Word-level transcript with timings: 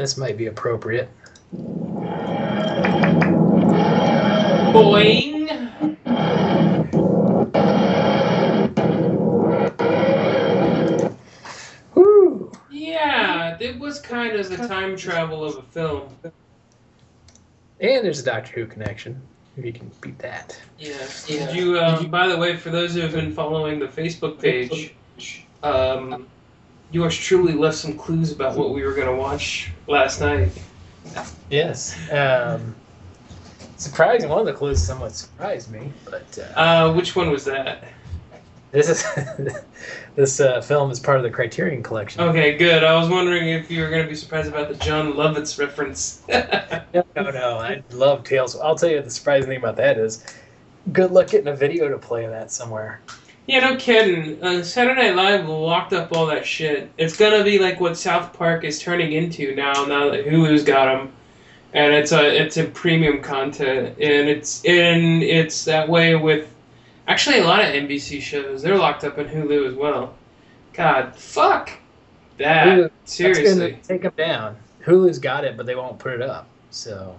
this 0.00 0.16
might 0.16 0.38
be 0.38 0.46
appropriate. 0.46 1.10
Boing. 4.72 5.96
Woo! 11.94 12.50
Yeah, 12.70 13.58
it 13.60 13.78
was 13.78 14.00
kind 14.00 14.36
of 14.36 14.48
the 14.48 14.56
time 14.66 14.96
travel 14.96 15.44
of 15.44 15.58
a 15.58 15.62
film. 15.62 16.16
And 17.80 18.04
there's 18.04 18.20
a 18.20 18.24
Doctor 18.24 18.52
Who 18.52 18.66
connection. 18.66 19.20
If 19.56 19.66
you 19.66 19.72
can 19.72 19.90
beat 20.00 20.18
that. 20.20 20.58
Yeah. 20.78 20.96
Did 21.26 21.54
you? 21.54 21.78
Um, 21.78 22.10
by 22.10 22.28
the 22.28 22.38
way, 22.38 22.56
for 22.56 22.70
those 22.70 22.94
who 22.94 23.00
have 23.00 23.12
been 23.12 23.34
following 23.34 23.78
the 23.78 23.88
Facebook 23.88 24.40
page, 24.40 24.94
um, 25.62 26.26
yours 26.92 27.16
truly 27.16 27.52
left 27.52 27.76
some 27.78 27.96
clues 27.96 28.32
about 28.32 28.56
what 28.56 28.74
we 28.74 28.82
were 28.82 28.94
going 28.94 29.06
to 29.08 29.14
watch 29.16 29.70
last 29.86 30.20
night. 30.20 30.50
Yes. 31.50 31.96
Um, 32.10 32.74
surprising. 33.76 34.28
One 34.28 34.40
of 34.40 34.46
the 34.46 34.52
clues 34.52 34.82
somewhat 34.82 35.12
surprised 35.12 35.70
me, 35.70 35.92
but 36.04 36.38
uh, 36.56 36.60
Uh, 36.60 36.92
which 36.92 37.16
one 37.16 37.30
was 37.30 37.44
that? 37.44 37.84
this 38.72 38.88
is 38.88 39.04
this 40.14 40.38
uh, 40.40 40.60
film 40.60 40.90
is 40.92 41.00
part 41.00 41.16
of 41.16 41.24
the 41.24 41.30
Criterion 41.30 41.82
Collection. 41.82 42.20
Okay, 42.22 42.56
good. 42.56 42.84
I 42.84 42.94
was 43.00 43.08
wondering 43.08 43.48
if 43.48 43.70
you 43.70 43.82
were 43.82 43.90
going 43.90 44.02
to 44.04 44.08
be 44.08 44.14
surprised 44.14 44.48
about 44.48 44.68
the 44.68 44.76
Jon 44.76 45.14
Lovitz 45.14 45.58
reference. 45.58 46.22
No, 46.92 47.04
no, 47.14 47.30
no. 47.30 47.58
I 47.58 47.84
love 47.92 48.24
Tales. 48.24 48.56
I'll 48.58 48.74
tell 48.74 48.90
you 48.90 49.00
the 49.00 49.10
surprising 49.10 49.48
thing 49.48 49.58
about 49.58 49.76
that 49.76 49.96
is. 49.96 50.24
Good 50.92 51.12
luck 51.12 51.28
getting 51.28 51.46
a 51.46 51.54
video 51.54 51.88
to 51.88 51.98
play 51.98 52.24
of 52.24 52.32
that 52.32 52.50
somewhere. 52.50 53.00
Yeah, 53.50 53.68
no 53.68 53.76
kidding. 53.78 54.40
Uh, 54.40 54.62
Saturday 54.62 55.12
Night 55.12 55.16
Live 55.16 55.48
locked 55.48 55.92
up 55.92 56.16
all 56.16 56.26
that 56.26 56.46
shit. 56.46 56.88
It's 56.96 57.16
gonna 57.16 57.42
be 57.42 57.58
like 57.58 57.80
what 57.80 57.96
South 57.96 58.32
Park 58.32 58.62
is 58.62 58.78
turning 58.78 59.10
into 59.10 59.56
now. 59.56 59.72
Now 59.86 60.08
that 60.08 60.24
Hulu's 60.24 60.62
got 60.62 60.84
them, 60.84 61.12
and 61.72 61.92
it's 61.92 62.12
a 62.12 62.40
it's 62.40 62.58
a 62.58 62.64
premium 62.66 63.20
content, 63.20 63.98
and 63.98 64.28
it's 64.28 64.64
and 64.64 65.24
it's 65.24 65.64
that 65.64 65.88
way 65.88 66.14
with 66.14 66.48
actually 67.08 67.40
a 67.40 67.44
lot 67.44 67.58
of 67.64 67.74
NBC 67.74 68.22
shows. 68.22 68.62
They're 68.62 68.78
locked 68.78 69.02
up 69.02 69.18
in 69.18 69.26
Hulu 69.26 69.66
as 69.66 69.74
well. 69.74 70.14
God, 70.72 71.16
fuck 71.16 71.72
that. 72.38 72.68
Hulu- 72.68 72.90
Seriously, 73.04 73.80
take 73.82 74.02
them 74.02 74.12
down. 74.16 74.58
Hulu's 74.86 75.18
got 75.18 75.44
it, 75.44 75.56
but 75.56 75.66
they 75.66 75.74
won't 75.74 75.98
put 75.98 76.12
it 76.12 76.22
up. 76.22 76.46
So 76.70 77.16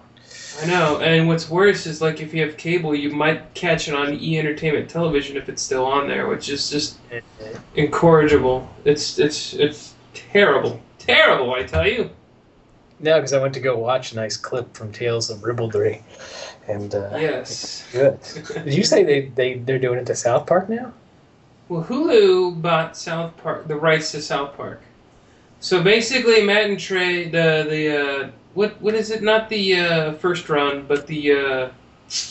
I 0.61 0.65
know. 0.65 0.99
And 0.99 1.27
what's 1.27 1.49
worse 1.49 1.85
is 1.87 2.01
like 2.01 2.19
if 2.21 2.33
you 2.33 2.45
have 2.45 2.57
cable, 2.57 2.93
you 2.93 3.09
might 3.11 3.53
catch 3.53 3.87
it 3.87 3.95
on 3.95 4.13
E 4.15 4.37
Entertainment 4.37 4.89
Television 4.89 5.37
if 5.37 5.49
it's 5.49 5.61
still 5.61 5.85
on 5.85 6.07
there, 6.07 6.27
which 6.27 6.49
is 6.49 6.69
just 6.69 6.97
it, 7.09 7.23
it- 7.39 7.57
incorrigible. 7.75 8.69
It's 8.85 9.17
it's 9.17 9.53
it's 9.53 9.93
terrible, 10.13 10.81
terrible. 10.99 11.53
I 11.53 11.63
tell 11.63 11.87
you. 11.87 12.09
no, 12.99 13.15
because 13.17 13.33
I 13.33 13.41
went 13.41 13.53
to 13.55 13.59
go 13.59 13.77
watch 13.77 14.11
a 14.11 14.15
nice 14.15 14.37
clip 14.37 14.75
from 14.75 14.91
Tales 14.91 15.29
of 15.29 15.39
Ribaldry, 15.43 16.03
and 16.67 16.93
uh, 16.93 17.09
Yes. 17.17 17.85
good. 17.91 18.19
Did 18.65 18.73
you 18.73 18.83
say 18.83 19.03
they 19.03 19.21
they 19.35 19.55
they're 19.55 19.79
doing 19.79 19.99
it 19.99 20.05
to 20.07 20.15
South 20.15 20.45
Park 20.45 20.69
now? 20.69 20.93
Well, 21.69 21.83
Hulu 21.85 22.61
bought 22.61 22.97
South 22.97 23.35
Park 23.37 23.67
the 23.67 23.77
rights 23.77 24.11
to 24.11 24.21
South 24.21 24.55
Park. 24.57 24.81
So 25.61 25.81
basically, 25.81 26.43
Matt 26.43 26.69
and 26.69 26.79
Trey, 26.79 27.29
the 27.29 27.65
the 27.69 27.97
uh, 28.25 28.29
what 28.53 28.81
what 28.81 28.93
is 28.93 29.11
it? 29.11 29.21
Not 29.23 29.49
the 29.49 29.79
uh, 29.79 30.13
first 30.13 30.49
run, 30.49 30.85
but 30.87 31.07
the 31.07 31.31
uh, 31.31 31.69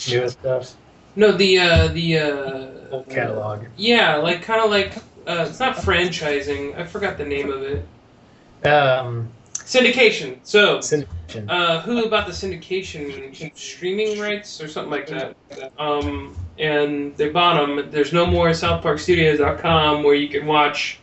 Newest 0.09 0.39
stuff, 0.39 0.75
no 1.15 1.31
the 1.31 1.59
uh, 1.59 1.87
the 1.87 2.19
uh, 2.19 3.03
catalog. 3.09 3.65
Yeah, 3.77 4.17
like 4.17 4.41
kind 4.43 4.61
of 4.61 4.69
like 4.69 4.95
uh, 5.27 5.47
it's 5.49 5.59
not 5.59 5.77
franchising. 5.77 6.77
I 6.77 6.85
forgot 6.85 7.17
the 7.17 7.25
name 7.25 7.51
of 7.51 7.63
it. 7.63 8.67
Um, 8.67 9.29
Syndication. 9.53 10.39
So 10.43 10.79
syndication. 10.79 11.45
uh, 11.47 11.81
Hulu 11.83 12.09
bought 12.09 12.27
the 12.27 12.33
syndication 12.33 13.57
streaming 13.57 14.19
rights 14.19 14.61
or 14.61 14.67
something 14.67 14.91
like 14.91 15.07
that. 15.07 15.35
Um, 15.79 16.35
and 16.59 17.15
they 17.15 17.29
bought 17.29 17.55
them. 17.65 17.89
There's 17.89 18.11
no 18.13 18.25
more 18.25 18.49
SouthParkStudios.com 18.49 20.03
where 20.03 20.15
you 20.15 20.27
can 20.27 20.45
watch. 20.45 20.99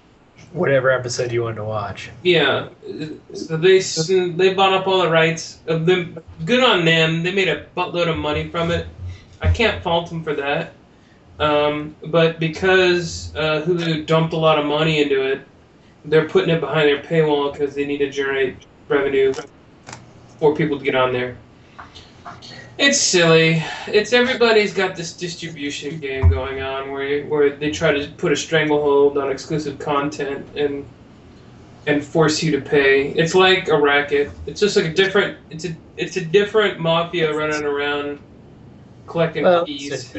Whatever 0.52 0.90
episode 0.90 1.30
you 1.30 1.42
wanted 1.42 1.56
to 1.56 1.64
watch. 1.64 2.10
Yeah, 2.22 2.68
so 3.34 3.56
they 3.56 3.80
they 3.80 4.54
bought 4.54 4.72
up 4.72 4.86
all 4.86 5.02
the 5.02 5.10
rights. 5.10 5.58
Them, 5.66 6.18
good 6.44 6.64
on 6.64 6.84
them. 6.84 7.22
They 7.22 7.32
made 7.32 7.48
a 7.48 7.66
buttload 7.76 8.08
of 8.08 8.16
money 8.16 8.48
from 8.48 8.70
it. 8.70 8.86
I 9.42 9.52
can't 9.52 9.82
fault 9.82 10.08
them 10.08 10.24
for 10.24 10.34
that. 10.34 10.72
Um, 11.38 11.94
but 12.06 12.40
because 12.40 13.32
uh, 13.36 13.62
Hulu 13.64 14.06
dumped 14.06 14.32
a 14.32 14.36
lot 14.36 14.58
of 14.58 14.64
money 14.64 15.02
into 15.02 15.22
it, 15.22 15.46
they're 16.04 16.28
putting 16.28 16.50
it 16.50 16.60
behind 16.60 16.88
their 16.88 17.02
paywall 17.02 17.52
because 17.52 17.74
they 17.74 17.84
need 17.84 17.98
to 17.98 18.10
generate 18.10 18.56
revenue 18.88 19.34
for 20.38 20.54
people 20.54 20.78
to 20.78 20.84
get 20.84 20.94
on 20.94 21.12
there. 21.12 21.36
It's 22.78 23.00
silly. 23.00 23.62
It's 23.88 24.12
everybody's 24.12 24.72
got 24.72 24.94
this 24.94 25.12
distribution 25.12 25.98
game 25.98 26.28
going 26.28 26.62
on 26.62 26.92
where 26.92 27.24
where 27.26 27.50
they 27.50 27.72
try 27.72 27.92
to 27.92 28.08
put 28.12 28.30
a 28.30 28.36
stranglehold 28.36 29.18
on 29.18 29.32
exclusive 29.32 29.78
content 29.80 30.46
and 30.56 30.86
and 31.88 32.04
force 32.04 32.42
you 32.42 32.52
to 32.52 32.60
pay. 32.60 33.08
It's 33.10 33.34
like 33.34 33.68
a 33.68 33.76
racket. 33.76 34.30
It's 34.46 34.60
just 34.60 34.76
like 34.76 34.84
a 34.84 34.92
different. 34.94 35.38
It's 35.50 35.64
a 35.64 35.74
it's 35.96 36.16
a 36.16 36.24
different 36.24 36.78
mafia 36.78 37.34
running 37.34 37.64
around 37.64 38.20
collecting 39.06 39.42
Well, 39.42 39.66
fees. 39.66 40.14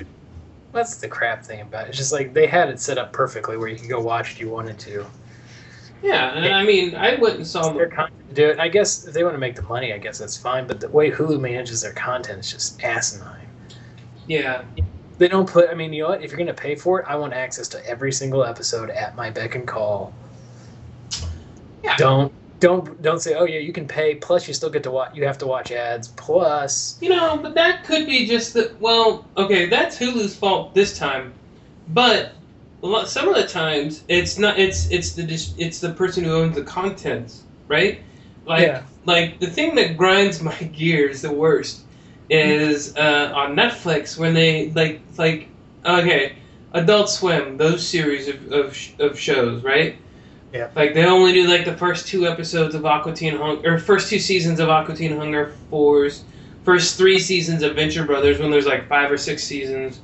That's 0.71 0.97
the 0.97 1.07
crap 1.07 1.45
thing 1.45 1.61
about 1.61 1.85
it. 1.85 1.89
It's 1.89 1.97
just 1.97 2.11
like 2.11 2.33
they 2.33 2.45
had 2.45 2.69
it 2.69 2.79
set 2.79 2.97
up 2.97 3.13
perfectly 3.13 3.57
where 3.57 3.69
you 3.69 3.77
could 3.77 3.89
go 3.89 4.01
watch 4.01 4.31
if 4.31 4.39
you 4.39 4.49
wanted 4.49 4.77
to. 4.79 5.05
Yeah, 6.01 6.33
and 6.33 6.53
I 6.53 6.63
mean, 6.63 6.95
I 6.95 7.09
and 7.09 7.45
saw 7.45 7.73
Their 7.73 7.87
them. 7.87 7.95
content 7.95 8.29
to 8.29 8.35
do 8.35 8.49
it. 8.49 8.59
I 8.59 8.69
guess 8.69 9.05
if 9.05 9.13
they 9.13 9.23
want 9.23 9.35
to 9.35 9.39
make 9.39 9.55
the 9.55 9.63
money, 9.63 9.91
I 9.93 9.97
guess 9.97 10.17
that's 10.17 10.37
fine. 10.37 10.65
But 10.65 10.79
the 10.79 10.87
way 10.89 11.11
Hulu 11.11 11.39
manages 11.39 11.81
their 11.81 11.93
content 11.93 12.39
is 12.39 12.51
just 12.51 12.81
asinine. 12.83 13.47
Yeah, 14.27 14.63
They 15.17 15.27
don't 15.27 15.49
put. 15.49 15.69
I 15.69 15.73
mean, 15.73 15.91
you 15.91 16.03
know 16.03 16.09
what? 16.09 16.23
If 16.23 16.31
you're 16.31 16.37
gonna 16.37 16.53
pay 16.53 16.75
for 16.75 17.01
it, 17.01 17.05
I 17.09 17.15
want 17.15 17.33
access 17.33 17.67
to 17.69 17.85
every 17.85 18.11
single 18.13 18.45
episode 18.45 18.89
at 18.89 19.15
my 19.15 19.29
beck 19.29 19.55
and 19.55 19.67
call. 19.67 20.13
Yeah. 21.83 21.95
Don't 21.97 22.31
don't 22.59 23.01
don't 23.01 23.19
say, 23.19 23.35
oh 23.35 23.45
yeah, 23.45 23.59
you 23.59 23.73
can 23.73 23.87
pay. 23.87 24.15
Plus, 24.15 24.47
you 24.47 24.53
still 24.53 24.69
get 24.69 24.83
to 24.83 24.91
watch. 24.91 25.15
You 25.15 25.25
have 25.25 25.37
to 25.39 25.47
watch 25.47 25.71
ads. 25.71 26.09
Plus, 26.09 26.97
you 27.01 27.09
know, 27.09 27.37
but 27.37 27.55
that 27.55 27.83
could 27.83 28.05
be 28.05 28.25
just 28.25 28.53
that. 28.53 28.79
well. 28.79 29.25
Okay, 29.37 29.65
that's 29.65 29.97
Hulu's 29.97 30.35
fault 30.35 30.73
this 30.75 30.97
time, 30.97 31.33
but 31.89 32.33
lot, 32.87 33.07
some 33.09 33.27
of 33.27 33.35
the 33.35 33.47
times 33.47 34.03
it's 34.07 34.37
not. 34.37 34.57
It's 34.59 34.89
it's 34.89 35.13
the 35.13 35.23
it's 35.57 35.79
the 35.79 35.91
person 35.91 36.23
who 36.23 36.31
owns 36.33 36.55
the 36.55 36.63
content, 36.63 37.41
right? 37.67 37.99
Like 38.45 38.67
Yeah. 38.67 38.83
like 39.05 39.39
the 39.39 39.47
thing 39.47 39.75
that 39.75 39.97
grinds 39.97 40.41
my 40.49 40.55
gears 40.55 41.21
the 41.21 41.31
worst 41.31 41.81
is 42.29 42.95
uh, 42.95 43.31
on 43.35 43.55
Netflix 43.55 44.17
when 44.17 44.33
they 44.33 44.71
like 44.71 45.01
like 45.17 45.49
okay, 45.85 46.35
Adult 46.73 47.09
Swim 47.09 47.57
those 47.57 47.85
series 47.87 48.27
of 48.27 48.51
of, 48.51 48.77
of 48.99 49.19
shows, 49.19 49.63
right? 49.63 49.95
Yeah. 50.53 50.69
Like 50.75 50.93
they 50.93 51.05
only 51.05 51.33
do 51.33 51.47
like 51.47 51.65
the 51.65 51.77
first 51.77 52.07
two 52.07 52.27
episodes 52.27 52.75
of 52.75 52.85
Aqua 52.85 53.13
Teen 53.13 53.35
Hunger, 53.37 53.75
or 53.75 53.77
first 53.79 54.09
two 54.09 54.19
seasons 54.19 54.59
of 54.59 54.69
Aqua 54.69 54.95
Teen 54.95 55.15
Hunger 55.15 55.53
Force, 55.69 56.23
first 56.63 56.97
three 56.97 57.19
seasons 57.19 57.61
of 57.61 57.75
Venture 57.75 58.03
Brothers 58.05 58.39
when 58.39 58.49
there's 58.49 58.65
like 58.65 58.87
five 58.87 59.11
or 59.11 59.17
six 59.17 59.43
seasons. 59.43 59.99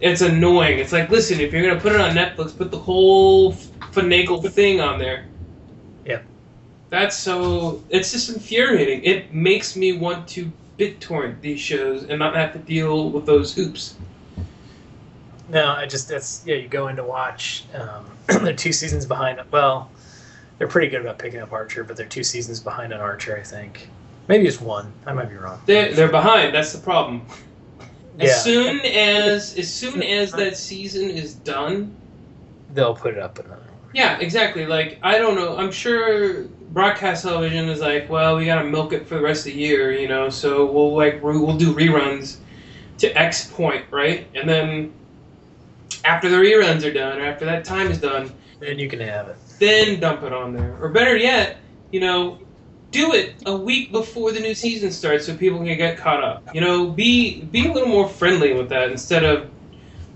It's 0.00 0.22
annoying. 0.22 0.78
It's 0.78 0.92
like, 0.92 1.10
listen, 1.10 1.40
if 1.40 1.52
you're 1.52 1.62
gonna 1.62 1.80
put 1.80 1.92
it 1.92 2.00
on 2.00 2.14
Netflix, 2.14 2.56
put 2.56 2.70
the 2.70 2.78
whole 2.78 3.52
finagle 3.52 4.50
thing 4.50 4.80
on 4.80 4.98
there. 4.98 5.26
Yep. 6.06 6.24
That's 6.88 7.16
so. 7.16 7.82
It's 7.90 8.10
just 8.10 8.30
infuriating. 8.30 9.04
It 9.04 9.34
makes 9.34 9.76
me 9.76 9.92
want 9.92 10.26
to 10.28 10.50
BitTorrent 10.78 11.40
these 11.42 11.60
shows 11.60 12.04
and 12.04 12.18
not 12.18 12.34
have 12.34 12.52
to 12.54 12.58
deal 12.58 13.10
with 13.10 13.26
those 13.26 13.54
hoops. 13.54 13.96
no, 15.50 15.68
I 15.72 15.86
just 15.86 16.08
that's 16.08 16.42
yeah. 16.46 16.56
You 16.56 16.68
go 16.68 16.88
in 16.88 16.96
to 16.96 17.04
watch. 17.04 17.64
Um, 17.74 18.06
they're 18.44 18.54
two 18.54 18.72
seasons 18.72 19.04
behind. 19.04 19.40
Well, 19.50 19.90
they're 20.58 20.68
pretty 20.68 20.88
good 20.88 21.02
about 21.02 21.18
picking 21.18 21.40
up 21.40 21.52
Archer, 21.52 21.84
but 21.84 21.96
they're 21.96 22.06
two 22.06 22.24
seasons 22.24 22.60
behind 22.60 22.94
on 22.94 23.00
Archer. 23.00 23.36
I 23.36 23.42
think 23.42 23.88
maybe 24.28 24.46
it's 24.46 24.60
one. 24.60 24.90
I 25.04 25.12
might 25.12 25.28
be 25.28 25.36
wrong. 25.36 25.60
They're 25.66 25.92
they're 25.92 26.10
behind. 26.10 26.54
That's 26.54 26.72
the 26.72 26.78
problem. 26.80 27.26
As 28.20 28.28
Yeah. 28.28 28.34
soon 28.36 28.80
as 28.80 29.56
as 29.58 29.72
soon 29.72 30.02
as 30.02 30.32
that 30.32 30.56
season 30.56 31.08
is 31.10 31.34
done, 31.34 31.94
They'll 32.72 32.94
put 32.94 33.14
it 33.14 33.20
up 33.20 33.38
another 33.38 33.62
one. 33.62 33.90
yeah, 33.94 34.18
exactly. 34.20 34.66
Like 34.66 34.98
I 35.02 35.18
don't 35.18 35.34
know. 35.34 35.56
I'm 35.56 35.72
sure 35.72 36.44
broadcast 36.72 37.24
television 37.24 37.68
is 37.68 37.80
like, 37.80 38.08
well, 38.08 38.36
we 38.36 38.44
gotta 38.46 38.64
milk 38.68 38.92
it 38.92 39.06
for 39.08 39.16
the 39.16 39.22
rest 39.22 39.40
of 39.46 39.52
the 39.52 39.58
year, 39.58 39.92
you 39.92 40.06
know. 40.06 40.28
So 40.28 40.70
we'll 40.70 40.94
like 40.94 41.14
re- 41.22 41.38
we'll 41.38 41.56
do 41.56 41.74
reruns 41.74 42.36
to 42.98 43.08
X 43.18 43.46
point, 43.50 43.86
right? 43.90 44.26
And 44.34 44.48
then 44.48 44.92
after 46.04 46.28
the 46.28 46.36
reruns 46.36 46.84
are 46.84 46.92
done, 46.92 47.18
or 47.18 47.24
after 47.24 47.44
that 47.46 47.64
time 47.64 47.90
is 47.90 47.98
done, 47.98 48.30
Then 48.60 48.78
you 48.78 48.88
can 48.88 49.00
have 49.00 49.28
it. 49.28 49.36
then 49.58 49.98
dump 50.00 50.22
it 50.22 50.32
on 50.32 50.52
there. 50.54 50.76
Or 50.80 50.88
better 50.90 51.16
yet, 51.16 51.56
you 51.90 52.00
know, 52.00 52.38
do 52.90 53.12
it 53.12 53.34
a 53.46 53.56
week 53.56 53.92
before 53.92 54.32
the 54.32 54.40
new 54.40 54.54
season 54.54 54.90
starts 54.90 55.26
so 55.26 55.36
people 55.36 55.58
can 55.58 55.76
get 55.76 55.96
caught 55.96 56.22
up. 56.22 56.54
You 56.54 56.60
know, 56.60 56.88
be 56.88 57.42
be 57.42 57.68
a 57.68 57.72
little 57.72 57.88
more 57.88 58.08
friendly 58.08 58.52
with 58.52 58.68
that 58.70 58.90
instead 58.90 59.24
of 59.24 59.48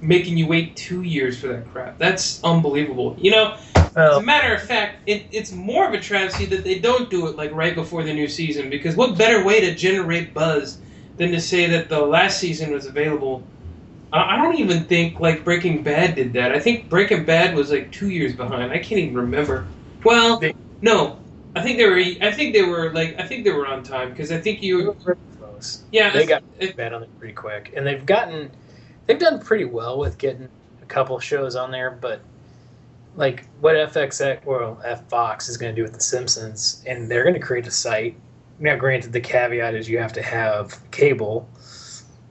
making 0.01 0.37
you 0.37 0.47
wait 0.47 0.77
two 0.77 1.03
years 1.03 1.39
for 1.39 1.49
that 1.49 1.71
crap. 1.73 1.99
That's 1.99 2.43
unbelievable. 2.45 3.17
You 3.19 3.31
know, 3.31 3.57
as 3.77 4.17
a 4.17 4.23
matter 4.23 4.55
of 4.55 4.63
fact, 4.63 4.99
it, 5.07 5.27
it's 5.31 5.53
more 5.53 5.87
of 5.87 5.95
a 5.95 6.01
travesty 6.01 6.47
that 6.47 6.65
they 6.65 6.79
don't 6.79 7.11
do 7.11 7.29
it 7.29 7.37
like 7.37 7.53
right 7.53 7.75
before 7.75 8.03
the 8.03 8.13
new 8.13 8.29
season. 8.29 8.71
Because 8.71 8.97
what 8.97 9.17
better 9.17 9.45
way 9.45 9.61
to 9.61 9.75
generate 9.75 10.35
buzz 10.35 10.79
than 11.17 11.31
to 11.31 11.41
say 11.41 11.67
that 11.67 11.89
the 11.89 12.01
last 12.01 12.39
season 12.39 12.73
was 12.73 12.87
available? 12.87 13.45
I 14.13 14.35
I 14.35 14.43
don't 14.43 14.57
even 14.57 14.85
think 14.85 15.21
like 15.21 15.45
Breaking 15.45 15.83
Bad 15.83 16.17
did 16.17 16.33
that. 16.35 16.53
I 16.53 16.59
think 16.59 16.89
Breaking 16.89 17.25
Bad 17.25 17.55
was 17.55 17.71
like 17.71 17.93
two 17.93 18.11
years 18.11 18.35
behind. 18.35 18.73
I 18.73 18.79
can't 18.79 19.01
even 19.01 19.15
remember. 19.15 19.67
Well, 20.05 20.43
no, 20.83 21.19
I 21.57 21.63
think 21.63 21.79
they 21.79 21.87
were. 21.87 21.99
I 21.99 22.33
think 22.33 22.53
they 22.53 22.63
were 22.63 22.93
like. 22.93 23.19
I 23.19 23.27
think 23.27 23.45
they 23.45 23.53
were 23.53 23.67
on 23.67 23.83
time 23.83 24.11
because 24.11 24.33
I 24.33 24.39
think 24.41 24.63
you. 24.63 24.93
pretty 25.05 25.21
close. 25.39 25.85
Yeah, 25.93 26.11
They 26.11 26.27
got 26.27 26.43
it- 26.59 26.77
bad 26.77 26.93
on 26.93 27.03
it 27.03 27.19
pretty 27.19 27.35
quick, 27.35 27.73
and 27.77 27.87
they've 27.87 28.05
gotten, 28.05 28.51
they've 29.07 29.19
done 29.19 29.41
pretty 29.41 29.65
well 29.65 29.99
with 29.99 30.19
getting 30.19 30.49
a 30.83 30.87
couple 30.87 31.19
shows 31.21 31.55
on 31.57 31.71
there. 31.71 31.91
But 31.91 32.21
like 33.17 33.47
what 33.61 33.77
FXX, 33.77 34.45
well, 34.45 34.81
F 34.85 35.09
Fox 35.09 35.49
is 35.49 35.57
going 35.57 35.75
to 35.75 35.77
do 35.77 35.83
with 35.85 35.93
The 35.95 36.01
Simpsons, 36.01 36.83
and 36.87 37.09
they're 37.11 37.23
going 37.23 37.35
to 37.35 37.41
create 37.41 37.67
a 37.67 37.71
site. 37.71 38.17
Now, 38.59 38.77
granted, 38.77 39.13
the 39.13 39.21
caveat 39.21 39.75
is 39.75 39.89
you 39.89 39.99
have 39.99 40.13
to 40.15 40.23
have 40.23 40.79
cable, 40.91 41.49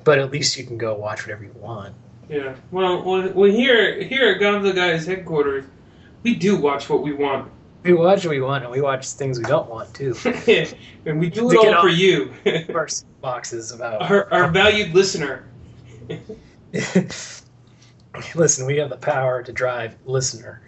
but 0.04 0.20
at 0.20 0.32
least 0.32 0.58
you 0.58 0.66
can 0.66 0.78
go 0.78 0.94
watch 0.94 1.22
whatever 1.26 1.44
you 1.44 1.52
want. 1.56 1.96
Yeah. 2.30 2.56
Well, 2.72 3.04
well, 3.04 3.30
well 3.34 3.52
here, 3.52 4.02
here 4.02 4.32
at 4.32 4.64
the 4.64 4.72
Guys 4.74 5.06
headquarters, 5.06 5.66
we 6.24 6.36
do 6.36 6.56
watch 6.56 6.90
what 6.90 7.04
we 7.04 7.14
want, 7.14 7.52
We 7.84 7.94
watch 7.94 8.26
what 8.26 8.32
we 8.32 8.42
want, 8.42 8.64
and 8.64 8.72
we 8.72 8.82
watch 8.82 9.08
things 9.10 9.38
we 9.38 9.46
don't 9.46 9.70
want 9.70 9.94
too. 9.94 10.16
and 11.06 11.20
we 11.20 11.30
do 11.30 11.52
it 11.52 11.58
all 11.58 11.82
for 11.82 11.90
you, 11.90 12.34
Our 12.74 12.88
boxes 13.22 13.72
about. 13.72 14.02
our, 14.10 14.32
our 14.34 14.50
valued 14.50 14.94
listener. 14.94 15.44
Listen, 18.36 18.66
we 18.66 18.78
have 18.78 18.90
the 18.90 18.98
power 18.98 19.44
to 19.44 19.52
drive 19.52 19.96
listener. 20.06 20.62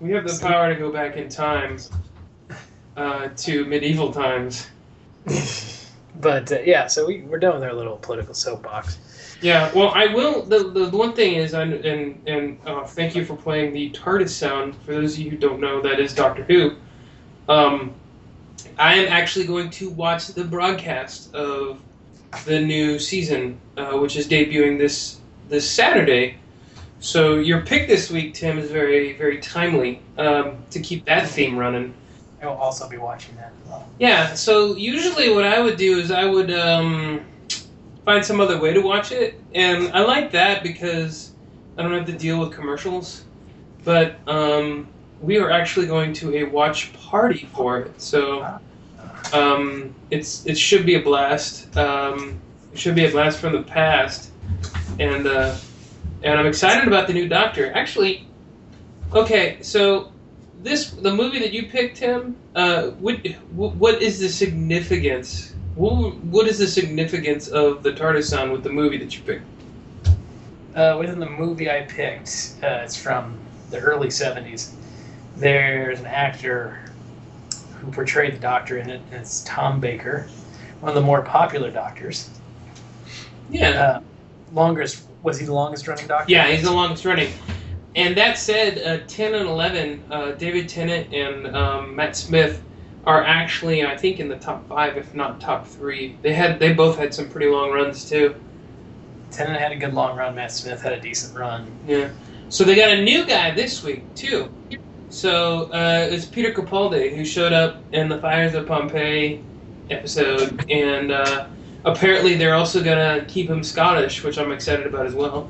We 0.00 0.12
have 0.12 0.26
the 0.26 0.38
power 0.40 0.72
to 0.72 0.78
go 0.78 0.92
back 0.92 1.16
in 1.16 1.28
time 1.28 1.78
uh, 2.96 3.28
to 3.36 3.64
medieval 3.64 4.12
times. 4.12 4.68
But 6.20 6.52
uh, 6.52 6.60
yeah, 6.60 6.86
so 6.86 7.06
we, 7.06 7.22
we're 7.22 7.38
done 7.38 7.54
with 7.54 7.64
our 7.64 7.72
little 7.72 7.96
political 7.96 8.34
soapbox. 8.34 8.98
Yeah. 9.44 9.70
Well, 9.74 9.90
I 9.90 10.06
will. 10.06 10.42
The, 10.42 10.70
the 10.70 10.88
one 10.88 11.12
thing 11.12 11.34
is, 11.34 11.52
and 11.52 11.74
and 11.74 12.18
and 12.26 12.58
uh, 12.66 12.84
thank 12.84 13.14
you 13.14 13.26
for 13.26 13.36
playing 13.36 13.74
the 13.74 13.90
TARDIS 13.90 14.30
sound. 14.30 14.74
For 14.86 14.92
those 14.92 15.12
of 15.14 15.18
you 15.20 15.32
who 15.32 15.36
don't 15.36 15.60
know, 15.60 15.82
that 15.82 16.00
is 16.00 16.14
Doctor 16.14 16.44
Who. 16.44 16.76
Um, 17.46 17.92
I 18.78 18.94
am 18.94 19.12
actually 19.12 19.46
going 19.46 19.68
to 19.70 19.90
watch 19.90 20.28
the 20.28 20.44
broadcast 20.44 21.34
of 21.34 21.78
the 22.46 22.58
new 22.58 22.98
season, 22.98 23.60
uh, 23.76 23.98
which 23.98 24.16
is 24.16 24.26
debuting 24.26 24.78
this 24.78 25.20
this 25.50 25.70
Saturday. 25.70 26.38
So 27.00 27.34
your 27.34 27.60
pick 27.60 27.86
this 27.86 28.10
week, 28.10 28.32
Tim, 28.32 28.58
is 28.58 28.70
very 28.70 29.12
very 29.12 29.40
timely 29.42 30.00
um, 30.16 30.56
to 30.70 30.80
keep 30.80 31.04
that 31.04 31.28
theme 31.28 31.58
running. 31.58 31.92
I 32.40 32.46
will 32.46 32.54
also 32.54 32.88
be 32.88 32.96
watching 32.96 33.36
that 33.36 33.52
as 33.60 33.68
well. 33.68 33.86
Yeah. 33.98 34.32
So 34.32 34.74
usually, 34.74 35.34
what 35.34 35.44
I 35.44 35.60
would 35.60 35.76
do 35.76 35.98
is 35.98 36.10
I 36.10 36.24
would 36.24 36.50
um, 36.50 37.26
find 38.04 38.24
some 38.24 38.40
other 38.40 38.60
way 38.60 38.72
to 38.72 38.80
watch 38.80 39.12
it, 39.12 39.40
and 39.54 39.90
I 39.92 40.00
like 40.00 40.30
that 40.32 40.62
because 40.62 41.32
I 41.76 41.82
don't 41.82 41.92
have 41.92 42.06
to 42.06 42.12
deal 42.12 42.38
with 42.40 42.52
commercials. 42.52 43.24
But 43.84 44.16
um, 44.26 44.88
we 45.20 45.38
are 45.38 45.50
actually 45.50 45.86
going 45.86 46.12
to 46.14 46.36
a 46.36 46.44
watch 46.44 46.92
party 46.94 47.48
for 47.54 47.80
it, 47.80 48.00
so 48.00 48.58
um, 49.32 49.94
it's 50.10 50.46
it 50.46 50.56
should 50.56 50.86
be 50.86 50.94
a 50.94 51.02
blast. 51.02 51.76
Um, 51.76 52.40
it 52.72 52.78
should 52.78 52.94
be 52.94 53.06
a 53.06 53.10
blast 53.10 53.38
from 53.38 53.52
the 53.52 53.62
past, 53.62 54.30
and 54.98 55.26
uh, 55.26 55.56
and 56.22 56.38
I'm 56.38 56.46
excited 56.46 56.86
about 56.86 57.06
the 57.06 57.12
new 57.12 57.28
Doctor. 57.28 57.72
Actually, 57.74 58.26
okay, 59.12 59.58
so 59.60 60.12
this 60.62 60.90
the 60.90 61.14
movie 61.14 61.38
that 61.40 61.52
you 61.52 61.66
picked, 61.66 61.98
Tim. 61.98 62.36
Uh, 62.54 62.88
what 62.92 63.26
what 63.52 64.00
is 64.02 64.18
the 64.20 64.28
significance? 64.28 65.54
What, 65.74 66.14
what 66.24 66.46
is 66.46 66.58
the 66.58 66.66
significance 66.68 67.48
of 67.48 67.82
the 67.82 67.92
TARDIS 67.92 68.24
sound 68.28 68.52
with 68.52 68.62
the 68.62 68.70
movie 68.70 68.96
that 68.98 69.16
you 69.16 69.22
picked? 69.22 69.44
Uh, 70.74 70.96
within 70.98 71.18
the 71.20 71.28
movie 71.28 71.70
I 71.70 71.82
picked, 71.82 72.54
uh, 72.62 72.82
it's 72.84 72.96
from 72.96 73.38
the 73.70 73.78
early 73.80 74.08
70s. 74.08 74.72
There's 75.36 75.98
an 76.00 76.06
actor 76.06 76.78
who 77.80 77.90
portrayed 77.90 78.34
the 78.34 78.38
Doctor 78.38 78.78
in 78.78 78.88
it, 78.90 79.00
and 79.10 79.20
it's 79.20 79.42
Tom 79.44 79.80
Baker, 79.80 80.28
one 80.80 80.90
of 80.90 80.94
the 80.94 81.00
more 81.00 81.22
popular 81.22 81.70
Doctors. 81.70 82.30
Yeah, 83.50 83.70
Uh, 83.70 84.00
longest 84.52 85.04
was 85.22 85.38
he 85.38 85.46
the 85.46 85.54
longest 85.54 85.88
running 85.88 86.06
Doctor? 86.06 86.30
yeah, 86.30 86.48
he's 86.48 86.62
the 86.62 86.70
longest 86.72 87.04
running. 87.04 87.32
And 87.96 88.16
that 88.16 88.36
said, 88.38 88.78
uh, 88.78 89.04
ten 89.06 89.34
and 89.34 89.48
eleven, 89.48 90.02
uh, 90.10 90.32
David 90.32 90.68
Tennant 90.68 91.12
and 91.12 91.54
um, 91.56 91.94
Matt 91.96 92.16
Smith 92.16 92.62
are 93.06 93.22
actually, 93.22 93.84
I 93.84 93.96
think, 93.96 94.18
in 94.20 94.28
the 94.28 94.36
top 94.36 94.66
five, 94.68 94.96
if 94.96 95.14
not 95.14 95.40
top 95.40 95.66
three. 95.66 96.16
They 96.22 96.32
had 96.32 96.58
they 96.58 96.72
both 96.72 96.98
had 96.98 97.12
some 97.12 97.28
pretty 97.28 97.46
long 97.48 97.70
runs 97.70 98.08
too. 98.08 98.34
Tennant 99.30 99.58
had 99.58 99.72
a 99.72 99.76
good 99.76 99.94
long 99.94 100.16
run. 100.16 100.34
Matt 100.34 100.52
Smith 100.52 100.80
had 100.80 100.92
a 100.92 101.00
decent 101.00 101.36
run. 101.36 101.70
Yeah. 101.86 102.10
So 102.48 102.64
they 102.64 102.76
got 102.76 102.90
a 102.90 103.02
new 103.02 103.26
guy 103.26 103.50
this 103.50 103.82
week 103.82 104.02
too. 104.14 104.50
So 105.10 105.64
uh, 105.72 106.08
it's 106.10 106.24
Peter 106.24 106.52
Capaldi 106.52 107.14
who 107.14 107.24
showed 107.24 107.52
up 107.52 107.82
in 107.92 108.08
the 108.08 108.18
Fires 108.18 108.54
of 108.54 108.66
Pompeii 108.66 109.42
episode, 109.90 110.64
and 110.70 111.10
uh, 111.12 111.46
apparently 111.84 112.36
they're 112.36 112.54
also 112.54 112.82
gonna 112.82 113.24
keep 113.28 113.48
him 113.50 113.62
Scottish, 113.62 114.22
which 114.24 114.38
I'm 114.38 114.50
excited 114.52 114.86
about 114.86 115.06
as 115.06 115.14
well. 115.14 115.48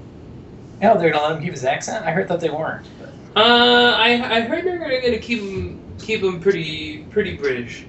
Yeah, 0.80 0.94
they're 0.94 1.11
gonna 1.11 1.28
let 1.28 1.37
him 1.37 1.42
keep 1.42 1.52
his 1.52 1.64
accent. 1.64 2.04
I 2.04 2.11
heard 2.11 2.28
that 2.28 2.40
they 2.40 2.50
weren't. 2.50 2.87
But 2.99 3.11
Uh, 3.40 3.94
I 3.96 4.37
I 4.37 4.40
heard 4.40 4.64
they're 4.64 4.78
gonna 5.00 5.18
keep 5.18 5.40
him 5.40 5.80
keep 5.98 6.22
him 6.22 6.40
pretty 6.40 7.04
pretty 7.04 7.36
British. 7.36 7.86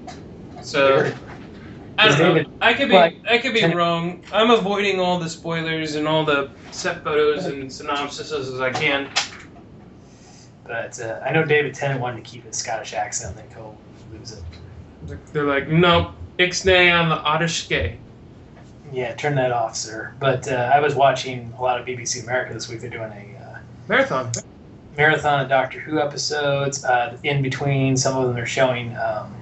So. 0.61 1.11
I 1.97 2.09
don't 2.09 2.35
know. 2.35 2.51
I 2.61 2.73
could 2.73 2.89
be 2.89 2.97
I 2.97 3.37
could 3.37 3.53
be 3.53 3.63
wrong. 3.73 4.23
I'm 4.33 4.51
avoiding 4.51 4.99
all 4.99 5.17
the 5.17 5.29
spoilers 5.29 5.95
and 5.95 6.07
all 6.07 6.25
the 6.25 6.49
set 6.71 7.03
photos 7.03 7.45
and 7.45 7.69
synopsises 7.69 8.53
as 8.53 8.59
I 8.59 8.71
can. 8.71 9.09
but 10.65 10.99
uh, 10.99 11.21
I 11.23 11.31
know 11.31 11.45
David 11.45 11.73
Tennant 11.73 12.01
wanted 12.01 12.23
to 12.25 12.29
keep 12.29 12.43
his 12.43 12.57
Scottish 12.57 12.93
accent, 12.93 13.37
and 13.37 13.49
then 13.49 13.57
he'll 13.57 13.77
lose 14.11 14.33
it. 14.33 14.43
They're 15.31 15.45
like, 15.45 15.67
nope, 15.67 16.11
ixnay 16.37 16.93
on 16.93 17.09
the 17.09 17.15
Ottishke. 17.15 17.97
Yeah, 18.91 19.13
turn 19.15 19.35
that 19.35 19.51
off, 19.51 19.75
sir. 19.75 20.13
But 20.19 20.47
uh, 20.51 20.71
I 20.73 20.79
was 20.79 20.95
watching 20.95 21.53
a 21.57 21.61
lot 21.61 21.79
of 21.79 21.87
BBC 21.87 22.23
America 22.23 22.53
this 22.53 22.69
week. 22.69 22.81
They're 22.81 22.89
doing 22.89 23.11
a 23.11 23.43
uh, 23.43 23.59
Marathon. 23.87 24.31
Marathon 24.97 25.41
of 25.41 25.49
Doctor 25.49 25.79
Who 25.79 25.99
episodes. 25.99 26.83
Uh, 26.85 27.17
in 27.23 27.41
between, 27.41 27.97
some 27.97 28.17
of 28.17 28.27
them 28.27 28.37
are 28.37 28.45
showing 28.45 28.95
um, 28.97 29.33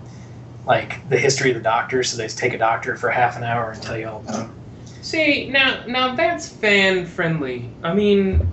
like 0.66 1.08
the 1.10 1.18
history 1.18 1.50
of 1.52 1.56
the 1.58 1.64
Doctor. 1.64 2.04
So 2.04 2.18
they 2.18 2.28
take 2.28 2.54
a 2.54 2.58
Doctor 2.58 2.96
for 2.96 3.10
half 3.10 3.38
an 3.38 3.44
hour 3.44 3.72
and 3.72 3.82
tell 3.82 3.98
you 3.98 4.08
all 4.08 4.20
about. 4.22 4.46
him. 4.48 4.56
See, 5.02 5.50
now 5.50 5.84
now 5.86 6.16
that's 6.16 6.48
fan 6.48 7.06
friendly. 7.06 7.70
I 7.84 7.94
mean 7.94 8.50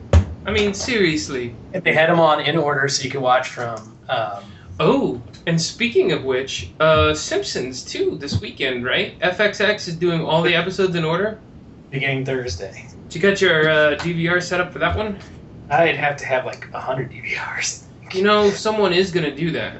I 0.46 0.50
mean 0.50 0.74
seriously. 0.74 1.54
And 1.72 1.84
They 1.84 1.92
had 1.92 2.08
them 2.10 2.18
on 2.20 2.40
in 2.40 2.56
order, 2.56 2.88
so 2.88 3.02
you 3.04 3.10
could 3.10 3.20
watch 3.22 3.48
from. 3.48 3.96
Um, 4.08 4.44
Oh, 4.82 5.20
and 5.46 5.60
speaking 5.60 6.12
of 6.12 6.24
which, 6.24 6.70
uh 6.80 7.12
Simpsons 7.14 7.84
too 7.84 8.16
this 8.18 8.40
weekend, 8.40 8.82
right? 8.84 9.18
FXX 9.20 9.88
is 9.88 9.94
doing 9.96 10.22
all 10.22 10.40
the 10.42 10.54
episodes 10.54 10.94
in 10.96 11.04
order. 11.04 11.38
beginning 11.90 12.24
Thursday. 12.24 12.86
Did 13.10 13.14
you 13.14 13.20
got 13.20 13.40
your 13.42 13.68
uh, 13.68 13.96
DVR 13.96 14.42
set 14.42 14.58
up 14.60 14.72
for 14.72 14.78
that 14.78 14.96
one? 14.96 15.18
I'd 15.70 15.96
have 15.96 16.16
to 16.18 16.26
have 16.26 16.44
like 16.44 16.70
hundred 16.72 17.10
DVRs. 17.10 17.84
You 18.12 18.22
know, 18.22 18.50
someone 18.50 18.92
is 18.92 19.10
gonna 19.10 19.34
do 19.34 19.50
that. 19.52 19.76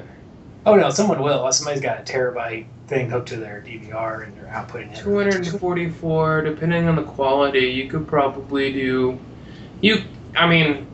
Oh 0.65 0.75
no, 0.75 0.89
someone 0.89 1.21
will. 1.21 1.51
Somebody's 1.51 1.81
got 1.81 1.99
a 1.99 2.03
terabyte 2.03 2.65
thing 2.91 3.09
hooked 3.09 3.29
to 3.29 3.37
their 3.37 3.63
DVR 3.65 4.25
and 4.25 4.35
they're 4.35 4.51
outputting 4.51 4.91
it. 4.91 4.97
244 4.97 6.41
depending 6.41 6.89
on 6.89 6.95
the 6.97 7.03
quality 7.03 7.59
you 7.59 7.89
could 7.89 8.05
probably 8.05 8.73
do 8.73 9.17
you 9.79 10.03
i 10.35 10.45
mean 10.45 10.85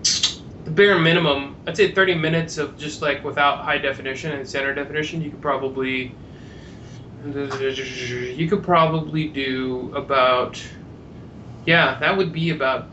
the 0.64 0.70
bare 0.70 1.00
minimum 1.00 1.56
i'd 1.66 1.76
say 1.76 1.92
30 1.92 2.14
minutes 2.14 2.60
of 2.60 2.78
just 2.78 3.02
like 3.02 3.24
without 3.24 3.66
high 3.66 3.80
definition 3.80 4.32
and 4.32 4.48
standard 4.48 4.76
definition 4.76 5.24
you 5.24 5.32
could 5.32 5.42
probably 5.42 6.14
you 7.26 8.48
could 8.48 8.64
probably 8.64 9.28
do 9.28 9.92
about 9.96 10.64
yeah 11.66 11.98
that 12.00 12.16
would 12.16 12.32
be 12.32 12.52
about 12.52 12.88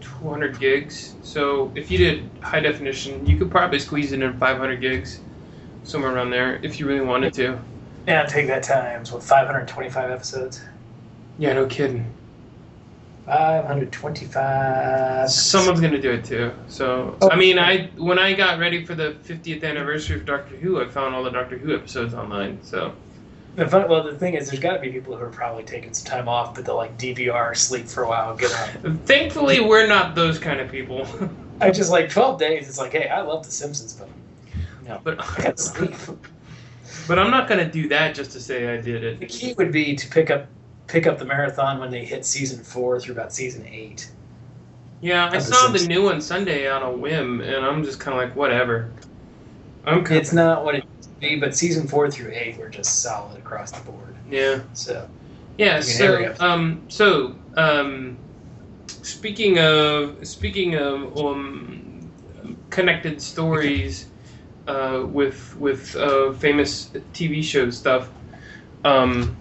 200 0.00 0.58
gigs 0.58 1.14
so 1.22 1.70
if 1.74 1.90
you 1.90 1.98
did 1.98 2.28
high 2.42 2.60
definition 2.60 3.24
you 3.26 3.36
could 3.36 3.50
probably 3.50 3.78
squeeze 3.78 4.12
it 4.12 4.22
in 4.22 4.38
500 4.38 4.80
gigs 4.80 5.20
somewhere 5.84 6.14
around 6.14 6.30
there 6.30 6.58
if 6.62 6.80
you 6.80 6.86
really 6.86 7.04
wanted 7.04 7.32
to 7.34 7.58
Yeah, 8.06 8.24
take 8.24 8.46
that 8.48 8.62
times 8.62 9.12
what 9.12 9.22
525 9.22 10.10
episodes. 10.10 10.62
yeah 11.38 11.52
no 11.52 11.66
kidding 11.66 12.06
525. 13.26 15.30
Someone's 15.30 15.80
gonna 15.80 16.00
do 16.00 16.10
it 16.12 16.24
too. 16.24 16.52
So 16.66 17.16
Oh. 17.22 17.30
I 17.30 17.36
mean, 17.36 17.58
I 17.58 17.90
when 17.96 18.18
I 18.18 18.32
got 18.32 18.58
ready 18.58 18.84
for 18.84 18.94
the 18.94 19.14
50th 19.22 19.62
anniversary 19.62 20.16
of 20.16 20.26
Doctor 20.26 20.56
Who, 20.56 20.82
I 20.82 20.88
found 20.88 21.14
all 21.14 21.22
the 21.22 21.30
Doctor 21.30 21.56
Who 21.56 21.74
episodes 21.74 22.14
online. 22.14 22.58
So 22.62 22.92
The 23.56 23.66
fun, 23.66 23.88
well, 23.88 24.02
the 24.04 24.16
thing 24.16 24.34
is, 24.34 24.48
there's 24.48 24.60
got 24.60 24.74
to 24.74 24.78
be 24.78 24.90
people 24.90 25.16
who 25.16 25.22
are 25.24 25.30
probably 25.30 25.64
taking 25.64 25.92
some 25.92 26.06
time 26.06 26.28
off, 26.28 26.54
but 26.54 26.64
they'll 26.64 26.76
like 26.76 26.96
DVR, 26.96 27.56
sleep 27.56 27.86
for 27.86 28.04
a 28.04 28.08
while, 28.08 28.36
get 28.36 28.52
up. 28.52 28.96
Thankfully, 29.06 29.60
we're 29.60 29.86
not 29.86 30.14
those 30.14 30.38
kind 30.38 30.60
of 30.60 30.70
people. 30.70 31.06
I 31.60 31.70
just 31.70 31.90
like 31.90 32.08
12 32.08 32.38
days. 32.38 32.68
It's 32.68 32.78
like, 32.78 32.92
hey, 32.92 33.08
I 33.08 33.22
love 33.22 33.44
The 33.44 33.52
Simpsons, 33.52 33.92
but 33.92 34.08
no, 34.86 35.00
but 35.02 35.20
I 35.20 35.42
gotta 35.42 35.56
sleep. 35.58 35.94
but 37.06 37.18
I'm 37.18 37.30
not 37.30 37.48
gonna 37.48 37.70
do 37.70 37.88
that 37.88 38.14
just 38.14 38.32
to 38.32 38.40
say 38.40 38.72
I 38.72 38.80
did 38.80 39.04
it. 39.04 39.20
The 39.20 39.26
key 39.26 39.52
would 39.54 39.72
be 39.72 39.94
to 39.94 40.08
pick 40.08 40.30
up 40.30 40.46
pick 40.86 41.06
up 41.06 41.18
the 41.18 41.24
marathon 41.24 41.78
when 41.78 41.90
they 41.90 42.04
hit 42.04 42.24
season 42.24 42.64
four 42.64 42.98
through 42.98 43.14
about 43.14 43.32
season 43.32 43.66
eight. 43.70 44.10
Yeah, 45.00 45.26
I 45.26 45.30
The 45.30 45.40
saw 45.40 45.68
the 45.68 45.86
new 45.86 46.02
one 46.04 46.20
Sunday 46.20 46.68
on 46.68 46.82
a 46.82 46.90
whim, 46.90 47.40
and 47.40 47.64
I'm 47.64 47.84
just 47.84 48.00
kind 48.00 48.18
of 48.18 48.22
like, 48.22 48.36
whatever. 48.36 48.90
I'm 49.86 50.04
It's 50.06 50.32
not 50.32 50.64
what 50.64 50.74
it 50.74 50.84
be, 51.20 51.36
but 51.36 51.54
season 51.56 51.86
four 51.86 52.10
through 52.10 52.32
eight 52.32 52.58
were 52.58 52.68
just 52.68 53.02
solid 53.02 53.38
across 53.38 53.70
the 53.70 53.82
board. 53.90 54.14
yeah. 54.30 54.60
So 54.72 55.08
Yeah. 55.58 55.74
mean, 55.74 55.82
So, 55.82 56.34
um, 56.40 56.82
so, 56.88 57.34
um, 57.56 58.16
speaking 58.88 59.58
of 59.58 60.26
speaking 60.26 60.76
of 60.76 61.16
um, 61.18 62.10
connected 62.70 63.20
stories 63.20 64.06
uh, 64.66 65.04
with 65.06 65.56
with 65.56 65.94
uh, 65.96 66.32
famous 66.32 66.90
TV 67.12 67.42
show 67.42 67.70
stuff, 67.70 68.08
um, 68.84 69.36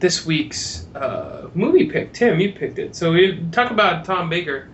this 0.00 0.26
week's 0.26 0.86
uh, 0.94 1.48
movie 1.54 1.86
pick, 1.86 2.12
Tim, 2.12 2.38
you 2.38 2.52
picked 2.52 2.78
it. 2.78 2.94
So 2.94 3.12
we 3.12 3.40
talk 3.50 3.70
about 3.70 4.04
Tom 4.04 4.28
Baker. 4.28 4.68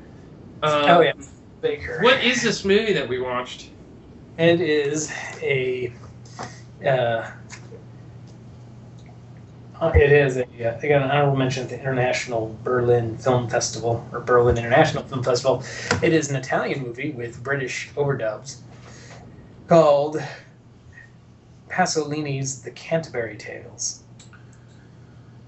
Um, 0.62 0.84
Oh, 0.88 1.00
yeah. 1.00 1.12
Baker. 1.60 2.00
What 2.02 2.22
is 2.24 2.42
this 2.42 2.64
movie 2.64 2.92
that 2.92 3.08
we 3.08 3.20
watched? 3.20 3.68
It 4.38 4.62
is 4.62 5.12
a. 5.42 5.92
Uh, 6.84 7.30
uh, 9.78 9.92
it 9.94 10.10
is 10.10 10.38
a. 10.38 10.44
Uh, 10.44 10.78
I 10.82 10.88
got 10.88 11.02
an 11.02 11.10
honorable 11.10 11.36
mention 11.36 11.64
at 11.64 11.68
the 11.68 11.78
International 11.78 12.56
Berlin 12.64 13.18
Film 13.18 13.48
Festival 13.48 14.06
or 14.10 14.20
Berlin 14.20 14.56
International 14.56 15.02
Film 15.02 15.22
Festival. 15.22 15.62
It 16.02 16.14
is 16.14 16.30
an 16.30 16.36
Italian 16.36 16.82
movie 16.82 17.10
with 17.10 17.42
British 17.42 17.90
overdubs 17.94 18.60
called 19.68 20.22
Pasolini's 21.68 22.62
The 22.62 22.70
Canterbury 22.70 23.36
Tales. 23.36 24.02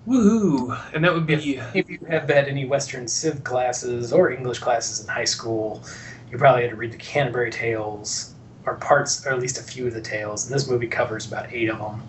Woohoo! 0.07 0.79
And 0.93 1.03
that 1.03 1.15
would 1.15 1.27
be 1.27 1.57
If 1.73 1.89
you 1.89 1.99
have 2.11 2.29
had 2.29 2.49
any 2.49 2.67
Western 2.67 3.09
Civ 3.09 3.43
classes 3.45 4.13
or 4.13 4.31
English 4.31 4.59
classes 4.59 5.01
in 5.01 5.09
high 5.09 5.25
school, 5.25 5.83
you 6.31 6.37
probably 6.37 6.63
had 6.63 6.71
to 6.73 6.77
read 6.77 6.93
the 6.93 6.99
Canterbury 6.99 7.51
Tales 7.51 8.34
or 8.67 8.77
parts, 8.77 9.27
or 9.27 9.33
at 9.33 9.41
least 9.41 9.59
a 9.59 9.63
few 9.63 9.87
of 9.87 9.95
the 9.95 10.01
tales. 10.01 10.47
And 10.47 10.55
this 10.55 10.69
movie 10.69 10.87
covers 10.89 11.27
about 11.27 11.53
eight 11.53 11.69
of 11.71 11.79
them. 11.79 12.03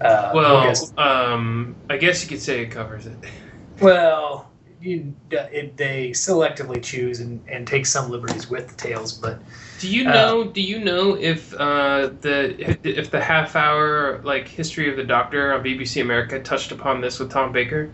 Uh, 0.00 0.30
well. 0.34 0.60
because- 0.62 0.92
Um, 0.96 1.74
I 1.90 1.96
guess 1.96 2.22
you 2.22 2.28
could 2.28 2.40
say 2.42 2.62
it 2.62 2.70
covers 2.70 3.06
it. 3.06 3.16
well, 3.80 4.48
you, 4.80 5.12
it, 5.30 5.76
they 5.76 6.10
selectively 6.10 6.80
choose 6.82 7.18
and, 7.20 7.42
and 7.48 7.66
take 7.66 7.84
some 7.84 8.10
liberties 8.10 8.48
with 8.48 8.68
the 8.68 8.74
tales, 8.76 9.12
but 9.12 9.40
Do 9.80 9.88
you 9.88 10.08
Uh, 10.08 10.12
know? 10.12 10.44
do 10.44 10.60
you 10.62 10.78
know 10.78 11.16
if 11.16 11.52
uh, 11.54 12.10
the 12.20 12.78
if 12.84 13.10
the 13.10 13.20
half 13.20 13.56
hour 13.56 14.20
like 14.22 14.46
history 14.46 14.88
of 14.88 14.96
the 14.96 15.02
Doctor 15.02 15.52
on 15.52 15.64
BBC 15.64 16.00
America 16.00 16.38
touched 16.40 16.70
upon 16.70 17.00
this 17.00 17.18
with 17.18 17.30
Tom 17.30 17.50
Baker? 17.52 17.90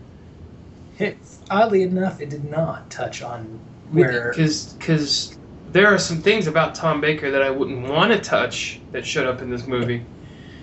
it, 0.99 1.17
oddly 1.49 1.81
enough, 1.81 2.21
it 2.21 2.29
did 2.29 2.49
not 2.49 2.89
touch 2.91 3.21
on 3.23 3.59
where. 3.91 4.31
Because 4.37 5.37
there 5.75 5.93
are 5.93 5.97
some 5.97 6.21
things 6.21 6.47
about 6.47 6.73
Tom 6.73 7.01
Baker 7.01 7.29
that 7.29 7.41
I 7.41 7.49
wouldn't 7.49 7.89
want 7.89 8.09
to 8.13 8.17
touch 8.17 8.79
that 8.93 9.05
showed 9.05 9.27
up 9.27 9.41
in 9.41 9.49
this 9.49 9.67
movie. 9.67 10.05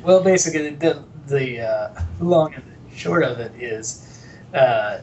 Well, 0.03 0.25
basically, 0.25 0.71
the 0.71 1.05
the 1.27 1.61
uh, 1.61 2.03
long 2.19 2.55
and 2.55 2.65
the 2.65 2.97
short 2.97 3.23
of 3.23 3.39
it 3.39 3.53
is, 3.61 4.25
uh, 4.55 5.03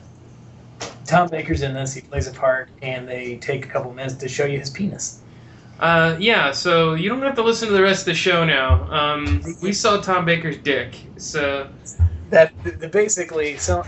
Tom 1.05 1.29
Baker's 1.29 1.61
in 1.61 1.75
this. 1.75 1.93
He 1.93 2.01
plays 2.01 2.25
a 2.25 2.31
part, 2.31 2.71
and 2.81 3.07
they 3.07 3.37
take 3.37 3.65
a 3.65 3.69
couple 3.69 3.93
minutes 3.93 4.15
to 4.15 4.27
show 4.27 4.45
you 4.45 4.57
his 4.57 4.71
penis. 4.71 5.21
Uh, 5.79 6.17
yeah, 6.19 6.51
so 6.51 6.95
you 6.95 7.07
don't 7.07 7.21
have 7.21 7.35
to 7.35 7.43
listen 7.43 7.67
to 7.67 7.73
the 7.75 7.83
rest 7.83 8.01
of 8.01 8.05
the 8.07 8.15
show 8.15 8.43
now. 8.43 8.91
Um, 8.91 9.43
we 9.61 9.71
saw 9.71 10.01
Tom 10.01 10.25
Baker's 10.25 10.57
dick, 10.57 10.95
so 11.17 11.69
That 12.31 12.51
basically 12.91 13.57
so. 13.57 13.85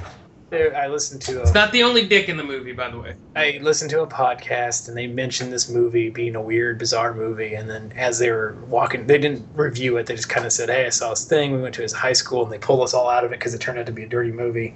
There, 0.51 0.75
I 0.75 0.87
listened 0.87 1.21
to 1.21 1.41
it's 1.41 1.53
not 1.53 1.71
the 1.71 1.81
only 1.83 2.05
dick 2.05 2.27
in 2.27 2.35
the 2.35 2.43
movie, 2.43 2.73
by 2.73 2.89
the 2.89 2.99
way. 2.99 3.15
I 3.37 3.59
listened 3.61 3.89
to 3.91 4.01
a 4.01 4.07
podcast, 4.07 4.89
and 4.89 4.97
they 4.97 5.07
mentioned 5.07 5.53
this 5.53 5.69
movie 5.69 6.09
being 6.09 6.35
a 6.35 6.41
weird, 6.41 6.77
bizarre 6.77 7.13
movie. 7.13 7.53
And 7.53 7.69
then 7.69 7.93
as 7.95 8.19
they 8.19 8.29
were 8.29 8.57
walking, 8.67 9.07
they 9.07 9.17
didn't 9.17 9.47
review 9.53 9.95
it. 9.95 10.07
They 10.07 10.15
just 10.17 10.27
kind 10.27 10.45
of 10.45 10.51
said, 10.51 10.69
"Hey, 10.69 10.85
I 10.85 10.89
saw 10.89 11.11
this 11.11 11.23
thing. 11.23 11.53
We 11.53 11.61
went 11.61 11.73
to 11.75 11.81
his 11.81 11.93
high 11.93 12.11
school, 12.11 12.43
and 12.43 12.51
they 12.51 12.57
pulled 12.57 12.81
us 12.81 12.93
all 12.93 13.09
out 13.09 13.23
of 13.23 13.31
it 13.31 13.39
because 13.39 13.53
it 13.53 13.61
turned 13.61 13.79
out 13.79 13.85
to 13.85 13.93
be 13.93 14.03
a 14.03 14.09
dirty 14.09 14.33
movie." 14.33 14.75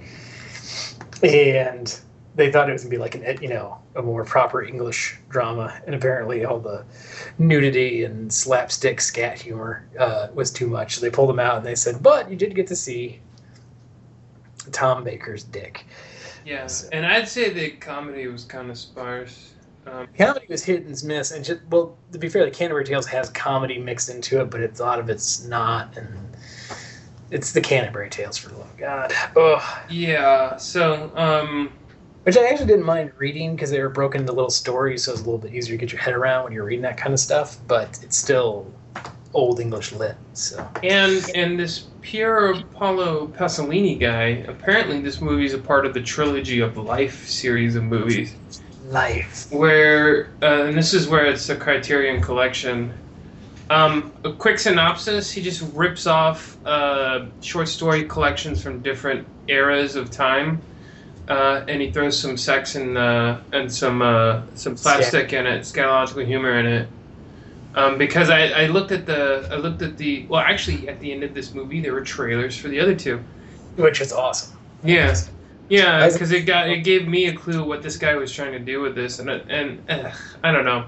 And 1.22 1.94
they 2.36 2.50
thought 2.50 2.70
it 2.70 2.72
was 2.72 2.84
gonna 2.84 2.90
be 2.90 2.96
like 2.96 3.14
an, 3.14 3.42
you 3.42 3.48
know, 3.48 3.76
a 3.96 4.00
more 4.02 4.24
proper 4.24 4.64
English 4.64 5.18
drama, 5.28 5.78
and 5.84 5.94
apparently 5.94 6.46
all 6.46 6.58
the 6.58 6.86
nudity 7.36 8.04
and 8.04 8.32
slapstick 8.32 8.98
scat 8.98 9.42
humor 9.42 9.86
uh, 9.98 10.28
was 10.32 10.50
too 10.50 10.68
much. 10.68 10.94
So 10.94 11.00
they 11.02 11.10
pulled 11.10 11.28
them 11.28 11.38
out, 11.38 11.58
and 11.58 11.66
they 11.66 11.74
said, 11.74 12.02
"But 12.02 12.30
you 12.30 12.36
did 12.36 12.54
get 12.54 12.66
to 12.68 12.76
see 12.76 13.20
Tom 14.70 15.04
Baker's 15.04 15.44
dick." 15.44 15.86
Yeah, 16.44 16.66
So- 16.66 16.88
and 16.92 17.04
I'd 17.06 17.28
say 17.28 17.50
the 17.50 17.70
comedy 17.70 18.26
was 18.28 18.44
kind 18.44 18.70
of 18.70 18.78
sparse. 18.78 19.52
Um, 19.86 20.08
comedy 20.18 20.46
was 20.48 20.64
hit 20.64 20.84
and 20.84 21.04
miss, 21.04 21.30
and 21.30 21.44
just 21.44 21.60
well, 21.70 21.96
to 22.12 22.18
be 22.18 22.28
fair, 22.28 22.44
the 22.44 22.50
Canterbury 22.50 22.84
Tales 22.84 23.06
has 23.06 23.30
comedy 23.30 23.78
mixed 23.78 24.08
into 24.10 24.40
it, 24.40 24.50
but 24.50 24.60
it's, 24.60 24.80
a 24.80 24.84
lot 24.84 24.98
of 24.98 25.08
it's 25.08 25.44
not, 25.44 25.96
and 25.96 26.08
it's 27.30 27.52
the 27.52 27.60
Canterbury 27.60 28.10
Tales 28.10 28.36
for 28.36 28.48
the 28.48 28.56
love 28.58 28.68
of 28.70 28.76
God. 28.76 29.12
Ugh. 29.36 29.62
yeah, 29.88 30.56
so 30.56 31.12
um, 31.16 31.72
Which 32.24 32.36
I 32.36 32.46
actually 32.46 32.66
didn't 32.66 32.84
mind 32.84 33.12
reading 33.16 33.54
because 33.54 33.70
they 33.70 33.80
were 33.80 33.88
broken 33.88 34.22
into 34.22 34.32
little 34.32 34.50
stories, 34.50 35.04
so 35.04 35.12
it's 35.12 35.20
a 35.20 35.24
little 35.24 35.38
bit 35.38 35.54
easier 35.54 35.76
to 35.76 35.80
get 35.80 35.92
your 35.92 36.00
head 36.00 36.14
around 36.14 36.44
when 36.44 36.52
you're 36.52 36.64
reading 36.64 36.82
that 36.82 36.96
kind 36.96 37.12
of 37.14 37.20
stuff. 37.20 37.58
But 37.68 37.98
it's 38.02 38.16
still 38.16 38.66
old 39.36 39.60
English 39.60 39.92
lit, 39.92 40.16
so 40.32 40.66
And 40.82 41.24
and 41.34 41.60
this 41.60 41.84
Piero 42.00 42.62
Paolo 42.74 43.28
Pasolini 43.28 43.98
guy, 44.00 44.44
apparently 44.48 45.00
this 45.00 45.20
movie 45.20 45.44
is 45.44 45.54
a 45.54 45.58
part 45.58 45.86
of 45.86 45.94
the 45.94 46.00
trilogy 46.00 46.60
of 46.60 46.76
life 46.76 47.28
series 47.28 47.76
of 47.76 47.84
movies. 47.84 48.34
life. 48.88 49.46
Where 49.50 50.30
uh, 50.42 50.64
and 50.64 50.76
this 50.76 50.94
is 50.94 51.06
where 51.06 51.26
it's 51.26 51.48
a 51.50 51.56
Criterion 51.56 52.22
collection. 52.22 52.92
Um, 53.68 54.12
a 54.24 54.32
quick 54.32 54.58
synopsis: 54.58 55.30
He 55.30 55.42
just 55.42 55.62
rips 55.74 56.06
off 56.06 56.56
uh, 56.64 57.26
short 57.40 57.68
story 57.68 58.04
collections 58.04 58.62
from 58.62 58.80
different 58.80 59.26
eras 59.48 59.96
of 59.96 60.10
time, 60.10 60.62
uh, 61.28 61.64
and 61.68 61.82
he 61.82 61.90
throws 61.90 62.18
some 62.18 62.36
sex 62.38 62.74
and 62.74 62.96
uh, 62.96 63.38
and 63.52 63.70
some 63.70 64.00
uh, 64.00 64.42
some 64.54 64.76
slapstick 64.76 65.32
in 65.32 65.46
it, 65.46 65.62
scatological 65.62 66.24
humor 66.24 66.58
in 66.58 66.66
it. 66.66 66.88
Um, 67.76 67.98
because 67.98 68.30
I, 68.30 68.46
I 68.46 68.66
looked 68.66 68.90
at 68.90 69.04
the 69.04 69.46
I 69.50 69.56
looked 69.56 69.82
at 69.82 69.98
the 69.98 70.26
well 70.26 70.40
actually 70.40 70.88
at 70.88 70.98
the 71.00 71.12
end 71.12 71.22
of 71.22 71.34
this 71.34 71.52
movie 71.52 71.80
there 71.80 71.92
were 71.92 72.00
trailers 72.00 72.56
for 72.56 72.68
the 72.68 72.80
other 72.80 72.94
two. 72.94 73.22
Which 73.76 74.00
is 74.00 74.12
awesome. 74.12 74.56
Yeah, 74.82 75.14
yeah, 75.68 76.08
because 76.08 76.32
it 76.32 76.46
got 76.46 76.70
it 76.70 76.84
gave 76.84 77.06
me 77.06 77.26
a 77.26 77.34
clue 77.34 77.62
what 77.64 77.82
this 77.82 77.96
guy 77.96 78.14
was 78.14 78.32
trying 78.32 78.52
to 78.52 78.58
do 78.58 78.80
with 78.80 78.94
this, 78.94 79.18
and 79.18 79.28
and 79.28 79.82
uh, 79.90 80.10
I 80.42 80.52
don't 80.52 80.64
know. 80.64 80.86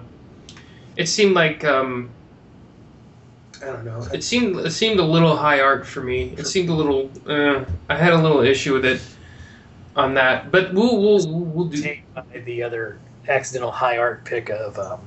It 0.96 1.08
seemed 1.08 1.34
like 1.34 1.64
um, 1.64 2.10
I 3.60 3.66
don't 3.66 3.84
know. 3.84 4.06
It 4.12 4.22
seemed 4.22 4.56
it 4.56 4.70
seemed 4.70 5.00
a 5.00 5.04
little 5.04 5.36
high 5.36 5.60
art 5.60 5.86
for 5.86 6.00
me. 6.00 6.34
It 6.38 6.46
seemed 6.46 6.68
a 6.68 6.74
little. 6.74 7.10
Uh, 7.26 7.64
I 7.88 7.96
had 7.96 8.12
a 8.12 8.18
little 8.18 8.40
issue 8.40 8.72
with 8.72 8.84
it 8.84 9.02
on 9.96 10.14
that, 10.14 10.50
but 10.50 10.72
we'll 10.72 11.00
we'll 11.00 11.28
we'll 11.28 11.66
do. 11.66 11.96
The 12.44 12.62
other 12.62 12.98
accidental 13.28 13.70
high 13.70 13.98
art 13.98 14.24
pick 14.24 14.48
of 14.48 14.78
um, 14.78 15.00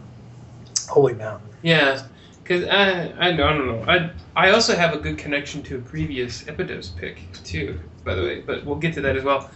Holy 0.90 1.14
Mountain. 1.14 1.51
Yeah, 1.62 2.04
because 2.44 2.68
I, 2.68 3.14
I 3.20 3.32
don't 3.34 3.66
know. 3.66 3.84
I 3.88 4.12
I 4.36 4.52
also 4.52 4.76
have 4.76 4.94
a 4.94 4.98
good 4.98 5.18
connection 5.18 5.62
to 5.64 5.78
a 5.78 5.82
previous 5.82 6.44
Epidose 6.44 6.96
pick 6.96 7.22
too, 7.44 7.80
by 8.04 8.16
the 8.16 8.22
way. 8.22 8.42
But 8.42 8.66
we'll 8.66 8.78
get 8.78 8.94
to 8.96 9.02
that 9.02 9.16
as 9.16 9.24
well. 9.24 9.50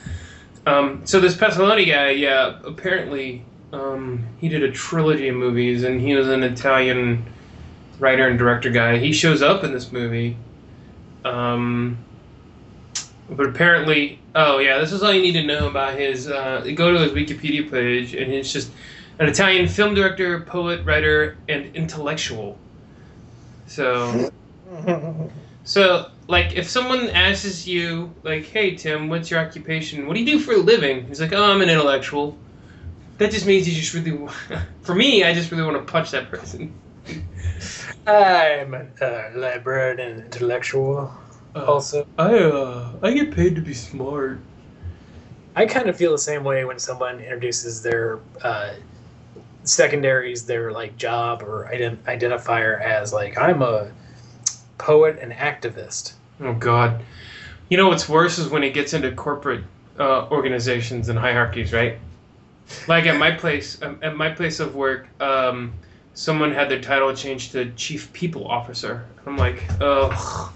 Um, 0.66 1.06
so 1.06 1.20
this 1.20 1.36
Pasolini 1.36 1.86
guy, 1.88 2.12
yeah, 2.12 2.60
apparently 2.64 3.44
um, 3.72 4.26
he 4.40 4.50
did 4.50 4.64
a 4.64 4.72
trilogy 4.72 5.28
of 5.28 5.36
movies, 5.36 5.84
and 5.84 6.02
he 6.02 6.16
was 6.16 6.28
an 6.28 6.44
Italian 6.44 7.26
writer 8.00 8.28
and 8.28 8.38
director 8.38 8.70
guy. 8.70 8.98
He 8.98 9.14
shows 9.14 9.42
up 9.42 9.64
in 9.64 9.72
this 9.72 9.92
movie. 9.92 10.38
Um, 11.24 11.98
but 13.30 13.48
apparently, 13.48 14.20
oh 14.36 14.60
yeah, 14.60 14.78
this 14.80 14.92
is 14.92 15.02
all 15.02 15.12
you 15.12 15.22
need 15.22 15.34
to 15.34 15.44
know 15.44 15.68
about 15.68 15.98
his. 15.98 16.30
Uh, 16.30 16.62
go 16.76 16.94
to 16.94 17.00
his 17.00 17.12
Wikipedia 17.12 17.70
page, 17.70 18.14
and 18.14 18.32
it's 18.32 18.52
just 18.52 18.72
an 19.20 19.28
Italian 19.30 19.68
film 19.68 19.96
director, 19.96 20.42
poet, 20.42 20.86
writer, 20.86 21.38
and 21.48 21.74
intellectual. 21.76 22.58
So, 23.68 24.32
so 25.64 26.12
like, 26.28 26.54
if 26.54 26.70
someone 26.70 27.10
asks 27.10 27.68
you, 27.68 28.14
like, 28.24 28.46
"Hey 28.46 28.76
Tim, 28.76 29.10
what's 29.10 29.30
your 29.32 29.40
occupation? 29.40 30.08
What 30.08 30.16
do 30.16 30.20
you 30.22 30.26
do 30.26 30.40
for 30.40 30.54
a 30.54 30.58
living?" 30.58 31.08
He's 31.08 31.22
like, 31.22 31.34
"Oh, 31.34 31.44
I'm 31.44 31.62
an 31.62 31.70
intellectual." 31.70 32.38
That 33.18 33.32
just 33.32 33.46
means 33.46 33.68
you 33.68 33.74
just 33.74 33.94
really, 33.94 34.28
for 34.82 34.94
me, 34.94 35.24
I 35.24 35.34
just 35.34 35.52
really 35.52 35.64
want 35.64 35.78
to 35.78 35.92
punch 35.92 36.12
that 36.12 36.30
person. 36.30 36.74
I'm 38.08 38.74
a 38.74 38.88
uh, 39.02 39.32
librarian 39.36 40.00
and 40.00 40.26
intellectual. 40.26 41.14
Also, 41.56 42.06
I 42.18 42.36
uh, 42.38 42.92
I 43.02 43.14
get 43.14 43.32
paid 43.32 43.56
to 43.56 43.62
be 43.62 43.74
smart. 43.74 44.40
I 45.56 45.66
kind 45.66 45.88
of 45.88 45.96
feel 45.96 46.12
the 46.12 46.18
same 46.18 46.44
way 46.44 46.66
when 46.66 46.80
someone 46.80 47.20
introduces 47.22 47.82
their 47.82 48.20
uh, 48.42 48.74
secondaries, 49.66 50.46
their 50.46 50.72
like 50.72 50.98
job 50.98 51.42
or 51.44 51.70
ident- 51.74 52.04
identifier 52.04 52.82
as 52.82 53.14
like 53.14 53.38
I'm 53.38 53.62
a 53.62 53.92
poet 54.78 55.20
and 55.22 55.32
activist. 55.32 56.14
Oh 56.40 56.54
God, 56.54 57.04
you 57.70 57.78
know 57.78 57.88
what's 57.88 58.10
worse 58.10 58.38
is 58.38 58.50
when 58.50 58.64
it 58.64 58.74
gets 58.74 58.94
into 58.94 59.12
corporate 59.12 59.64
uh, 60.00 60.28
organizations 60.30 61.10
and 61.10 61.18
hierarchies, 61.18 61.74
right? 61.74 61.98
Like 62.88 63.06
at 63.06 63.18
my 63.18 63.32
place, 63.32 63.82
um, 63.82 64.00
at 64.02 64.16
my 64.16 64.30
place 64.30 64.60
of 64.60 64.76
work, 64.76 65.08
um, 65.22 65.74
someone 66.14 66.52
had 66.52 66.70
their 66.70 66.82
title 66.82 67.14
changed 67.14 67.52
to 67.52 67.72
chief 67.72 68.12
people 68.12 68.48
officer. 68.48 69.06
I'm 69.26 69.38
like, 69.38 69.64
oh, 69.82 70.54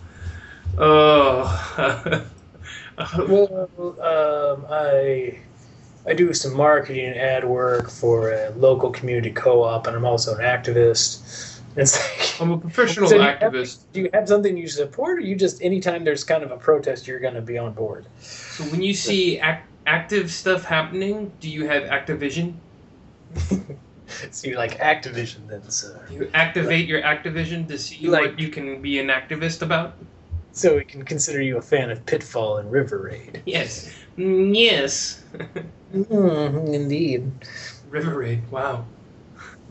oh. 0.77 2.25
Well, 3.17 3.69
um, 4.01 4.65
I 4.69 5.39
I 6.09 6.13
do 6.13 6.33
some 6.33 6.55
marketing 6.57 7.05
and 7.05 7.19
ad 7.19 7.43
work 7.45 7.87
for 7.89 8.31
a 8.31 8.49
local 8.57 8.89
community 8.89 9.31
co-op, 9.31 9.85
and 9.85 9.95
I'm 9.95 10.05
also 10.05 10.35
an 10.35 10.41
activist. 10.41 11.59
It's 11.75 11.95
like, 11.95 12.41
I'm 12.41 12.51
a 12.51 12.57
professional 12.57 13.07
So 13.07 13.15
you 13.17 13.21
have- 13.21 13.39
activist. 13.39 13.83
do 13.93 14.01
you 14.01 14.09
have 14.13 14.27
something 14.27 14.57
you 14.57 14.67
support, 14.67 15.19
or 15.19 15.21
you 15.21 15.35
just 15.35 15.61
anytime 15.61 16.03
there's 16.03 16.23
kind 16.23 16.43
of 16.43 16.51
a 16.51 16.57
protest, 16.57 17.07
you're 17.07 17.19
going 17.19 17.35
to 17.35 17.41
be 17.41 17.59
on 17.59 17.73
board? 17.73 18.07
So 18.21 18.63
when 18.65 18.81
you 18.81 18.93
see 18.95 19.37
ac- 19.39 19.59
active 19.85 20.31
stuff 20.31 20.63
happening, 20.65 21.31
do 21.39 21.47
you 21.47 21.67
have 21.67 21.83
Activision? 21.83 22.55
so 24.31 24.47
you're 24.47 24.57
like 24.57 24.79
Activision, 24.79 25.47
then, 25.47 25.69
sir. 25.69 26.01
You 26.09 26.27
activate 26.33 26.87
your 26.87 27.03
Activision 27.03 27.67
to 27.67 27.77
see 27.77 28.07
Like- 28.07 28.31
what 28.31 28.39
you 28.39 28.49
can 28.49 28.81
be 28.81 28.97
an 28.97 29.07
activist 29.09 29.61
about? 29.61 29.93
So 30.53 30.75
we 30.75 30.83
can 30.83 31.05
consider 31.05 31.39
you 31.39 31.57
a 31.57 31.61
fan 31.61 31.91
of 31.91 32.03
Pitfall 32.07 32.57
and 32.57 32.71
River 32.71 32.97
Raid. 32.97 33.43
Yes. 33.45 33.93
Mm, 34.17 34.55
Yes. 34.57 35.21
Mm, 35.93 36.73
indeed. 36.73 37.31
River 37.89 38.17
Raid. 38.19 38.49
Wow. 38.51 38.85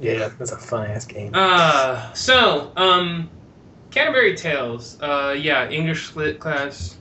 Yeah, 0.00 0.28
that's 0.38 0.52
a 0.52 0.56
fun 0.56 0.90
ass 0.90 1.04
game. 1.04 1.32
Uh, 1.34 2.12
so, 2.12 2.72
um, 2.76 3.28
Canterbury 3.90 4.36
Tales. 4.36 5.00
Uh, 5.00 5.34
yeah, 5.38 5.68
English 5.68 6.14
lit 6.14 6.38
class. 6.38 6.96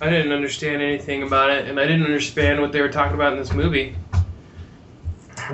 I 0.00 0.08
didn't 0.08 0.32
understand 0.32 0.80
anything 0.82 1.22
about 1.22 1.50
it, 1.50 1.68
and 1.68 1.78
I 1.78 1.86
didn't 1.86 2.04
understand 2.04 2.60
what 2.60 2.72
they 2.72 2.80
were 2.80 2.88
talking 2.88 3.14
about 3.14 3.32
in 3.32 3.38
this 3.38 3.52
movie. 3.52 3.96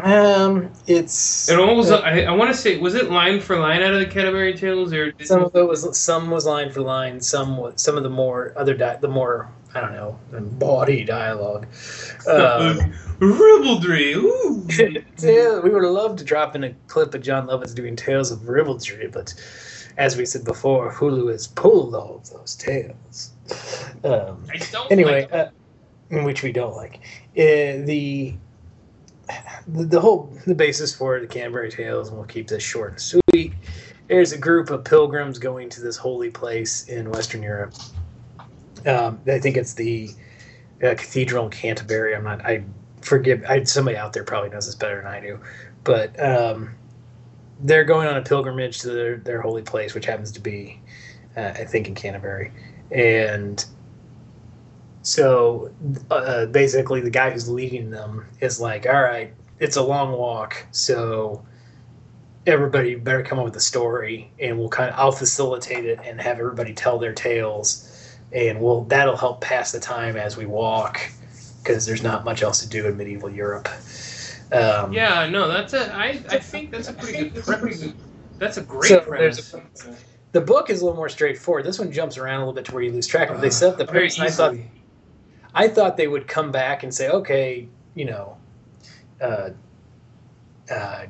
Um, 0.03 0.71
it's 0.87 1.49
It 1.49 1.59
almost, 1.59 1.91
Uh, 1.91 1.97
I, 1.97 2.23
I 2.23 2.33
want 2.33 2.55
to 2.55 2.57
say, 2.57 2.77
was 2.77 2.95
it 2.95 3.11
line 3.11 3.41
for 3.41 3.59
line 3.59 3.83
out 3.83 3.95
of 3.95 4.01
the 4.01 4.07
Canterbury 4.07 4.55
Tales, 4.55 4.93
or 4.93 5.13
some 5.23 5.45
of 5.45 5.57
it 5.57 5.63
was 5.63 5.99
some 5.99 6.31
was 6.31 6.45
line 6.45 6.71
for 6.71 6.83
line, 6.83 7.21
some 7.21 7.57
was 7.57 7.81
some 7.81 7.97
of 7.97 8.03
the 8.03 8.11
more 8.11 8.53
other 8.57 8.75
di- 8.75 8.99
the 9.01 9.09
more 9.09 9.49
I 9.75 9.81
don't 9.81 9.93
know 9.93 10.19
bawdy 10.59 11.05
dialogue. 11.05 11.67
Um, 12.27 12.95
Ribaldry? 13.19 14.15
Ooh. 14.15 14.67
yeah, 15.19 15.61
we 15.61 15.71
would 15.71 15.83
love 15.83 16.17
to 16.17 16.25
drop 16.25 16.55
in 16.55 16.65
a 16.65 16.75
clip 16.89 17.15
of 17.15 17.23
Jon 17.23 17.47
Lovitz 17.47 17.75
doing 17.75 17.97
Tales 17.97 18.31
of 18.31 18.49
Ribaldry, 18.49 19.09
but 19.09 19.35
as 19.97 20.17
we 20.17 20.27
said 20.27 20.45
before, 20.45 20.93
Hulu 20.93 21.31
has 21.33 21.47
pulled 21.47 21.95
all 21.95 22.17
of 22.17 22.31
those 22.31 22.55
tales. 22.57 23.31
Um, 24.05 24.45
I 24.53 24.59
don't 24.71 24.93
anyway, 24.93 25.23
like 25.31 25.33
uh, 25.33 25.51
which 26.25 26.43
we 26.43 26.53
don't 26.53 26.77
like. 26.77 26.97
Uh, 27.37 27.85
the, 27.85 28.35
the 29.67 29.85
the 29.85 30.01
whole 30.01 30.33
the 30.47 30.55
basis 30.55 30.95
for 30.95 31.19
the 31.21 31.27
Canterbury 31.27 31.71
Tales, 31.71 32.09
and 32.09 32.19
we'll 32.19 32.27
keep 32.27 32.49
this 32.49 32.63
short 32.63 32.93
and 32.93 33.01
sweet. 33.01 33.55
There's 34.09 34.33
a 34.33 34.39
group 34.39 34.71
of 34.71 34.85
pilgrims 34.85 35.39
going 35.39 35.69
to 35.71 35.81
this 35.81 35.97
holy 35.97 36.31
place 36.31 36.89
in 36.89 37.11
Western 37.11 37.43
Europe. 37.43 37.75
Um, 38.87 39.21
I 39.27 39.39
think 39.39 39.57
it's 39.57 39.75
the 39.75 40.11
uh, 40.83 40.95
Cathedral 40.95 41.47
in 41.47 41.51
Canterbury. 41.51 42.15
I'm 42.15 42.25
not. 42.25 42.45
I 42.45 42.65
forgive. 43.01 43.45
I 43.49 43.65
somebody 43.65 43.97
out 43.97 44.13
there 44.13 44.25
probably 44.25 44.51
knows 44.51 44.67
this 44.67 44.75
better 44.75 44.97
than 45.03 45.07
I 45.07 45.21
do, 45.21 45.41
but 45.85 46.19
um, 46.23 46.75
they're 47.61 47.85
going 47.85 48.09
on 48.09 48.17
a 48.17 48.23
pilgrimage 48.23 48.81
to 48.81 48.89
their, 48.89 49.17
their 49.17 49.41
holy 49.41 49.63
place, 49.63 49.95
which 49.95 50.07
happens 50.07 50.33
to 50.33 50.41
be, 50.41 50.81
uh, 51.37 51.53
I 51.55 51.65
think, 51.65 51.89
in 51.89 51.95
Canterbury, 51.95 52.53
and 52.91 53.65
so 55.03 55.73
uh, 56.11 56.47
basically, 56.47 57.01
the 57.01 57.11
guy 57.11 57.31
who's 57.31 57.49
leading 57.49 57.91
them 57.91 58.27
is 58.41 58.61
like, 58.61 58.87
"All 58.87 59.03
right, 59.03 59.33
it's 59.61 59.77
a 59.77 59.83
long 59.83 60.13
walk, 60.13 60.67
so 60.73 61.45
everybody 62.47 62.95
better 62.95 63.23
come 63.23 63.39
up 63.39 63.45
with 63.45 63.57
a 63.57 63.61
story, 63.61 64.31
and 64.41 64.59
we'll 64.59 64.69
kind 64.69 64.91
of 64.91 64.99
I'll 64.99 65.13
facilitate 65.13 65.85
it 65.85 66.01
and 66.05 66.21
have 66.21 66.39
everybody 66.39 66.75
tell 66.75 66.99
their 66.99 67.13
tales, 67.13 67.96
and 68.33 68.61
we'll 68.61 68.83
that'll 68.85 69.17
help 69.17 69.41
pass 69.41 69.73
the 69.73 69.81
time 69.81 70.17
as 70.17 70.37
we 70.37 70.47
walk, 70.47 71.01
because 71.63 71.87
there's 71.87 72.03
not 72.03 72.25
much 72.25 72.43
else 72.43 72.61
to 72.61 72.69
do 72.69 72.87
in 72.87 72.97
medieval 72.97 73.31
Europe." 73.31 73.69
Um, 74.53 74.93
Yeah, 74.93 75.29
no, 75.29 75.49
that's 75.49 75.73
a. 75.73 75.93
I, 75.95 76.23
I 76.29 76.39
think 76.39 76.71
that's 76.71 76.89
a 76.89 76.93
pretty 76.93 77.31
good 77.31 77.45
premise. 77.45 77.85
That's 78.39 78.57
a 78.59 78.63
great 78.63 78.89
So 78.89 79.01
premise. 79.01 79.51
there's 79.53 79.65
The 80.33 80.41
book 80.41 80.69
is 80.71 80.83
a 80.83 80.85
little 80.85 80.97
more 80.97 81.09
straightforward. 81.09 81.65
This 81.65 81.79
one 81.79 81.91
jumps 81.91 82.19
around 82.19 82.37
a 82.37 82.39
little 82.41 82.53
bit 82.53 82.67
to 82.67 82.75
where 82.75 82.83
you 82.83 82.93
lose 82.93 83.07
track 83.07 83.31
of 83.31 83.39
it. 83.39 83.41
They 83.41 83.51
set 83.51 83.73
up 83.73 83.79
the 83.79 83.85
Uh, 83.85 83.91
premise. 83.91 84.19
I 84.21 84.31
thought. 84.31 84.55
I 85.55 85.69
thought 85.69 85.97
they 85.97 86.07
would 86.07 86.29
come 86.29 86.53
back 86.53 86.83
and 86.83 86.95
say, 86.95 87.09
okay, 87.09 87.67
you 87.95 88.05
know, 88.05 88.37
uh, 89.23 89.51
uh, 90.71 91.07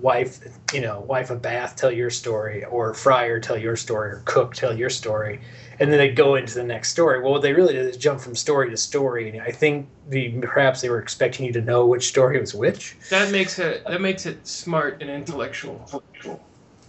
wife, 0.00 0.40
you 0.72 0.80
know, 0.80 1.00
wife 1.00 1.30
of 1.30 1.40
Bath, 1.40 1.76
tell 1.76 1.92
your 1.92 2.10
story, 2.10 2.64
or 2.64 2.94
Friar 2.94 3.40
tell 3.40 3.56
your 3.56 3.76
story, 3.76 4.10
or 4.10 4.22
Cook, 4.24 4.54
tell 4.54 4.76
your 4.76 4.90
story, 4.90 5.40
and 5.78 5.90
then 5.90 5.98
they'd 5.98 6.16
go 6.16 6.34
into 6.34 6.54
the 6.54 6.64
next 6.64 6.90
story. 6.90 7.20
Well, 7.20 7.32
what 7.32 7.42
they 7.42 7.52
really 7.52 7.74
did 7.74 7.86
is 7.86 7.96
jump 7.96 8.20
from 8.20 8.34
story 8.34 8.70
to 8.70 8.76
story, 8.76 9.30
and 9.30 9.40
I 9.40 9.50
think 9.50 9.88
the 10.08 10.30
perhaps 10.40 10.80
they 10.80 10.90
were 10.90 10.98
expecting 10.98 11.46
you 11.46 11.52
to 11.52 11.60
know 11.60 11.86
which 11.86 12.08
story 12.08 12.38
was 12.40 12.54
which. 12.54 12.96
That 13.10 13.30
makes 13.30 13.58
it. 13.58 13.84
That 13.86 14.00
makes 14.00 14.26
it 14.26 14.46
smart 14.46 15.00
and 15.00 15.10
intellectual. 15.10 16.02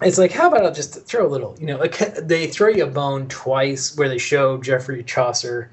It's 0.02 0.18
like, 0.18 0.32
how 0.32 0.48
about 0.50 0.66
I'll 0.66 0.74
just 0.74 1.06
throw 1.06 1.26
a 1.26 1.30
little, 1.30 1.56
you 1.58 1.68
know, 1.68 1.78
like, 1.78 1.98
they 2.18 2.48
throw 2.48 2.68
you 2.68 2.84
a 2.84 2.88
bone 2.88 3.30
twice 3.30 3.98
where 3.98 4.10
they 4.10 4.18
show 4.18 4.58
Geoffrey 4.58 5.04
Chaucer 5.04 5.72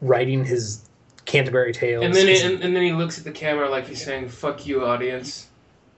writing 0.00 0.44
his 0.44 0.88
Canterbury 1.24 1.72
Tales. 1.72 2.04
And 2.04 2.12
then 2.12 2.28
it, 2.28 2.42
and, 2.44 2.62
and 2.64 2.74
then 2.74 2.82
he 2.82 2.92
looks 2.92 3.16
at 3.16 3.24
the 3.24 3.30
camera 3.30 3.70
like 3.70 3.86
he's 3.86 4.04
saying, 4.04 4.28
"Fuck 4.28 4.66
you, 4.66 4.84
audience." 4.84 5.46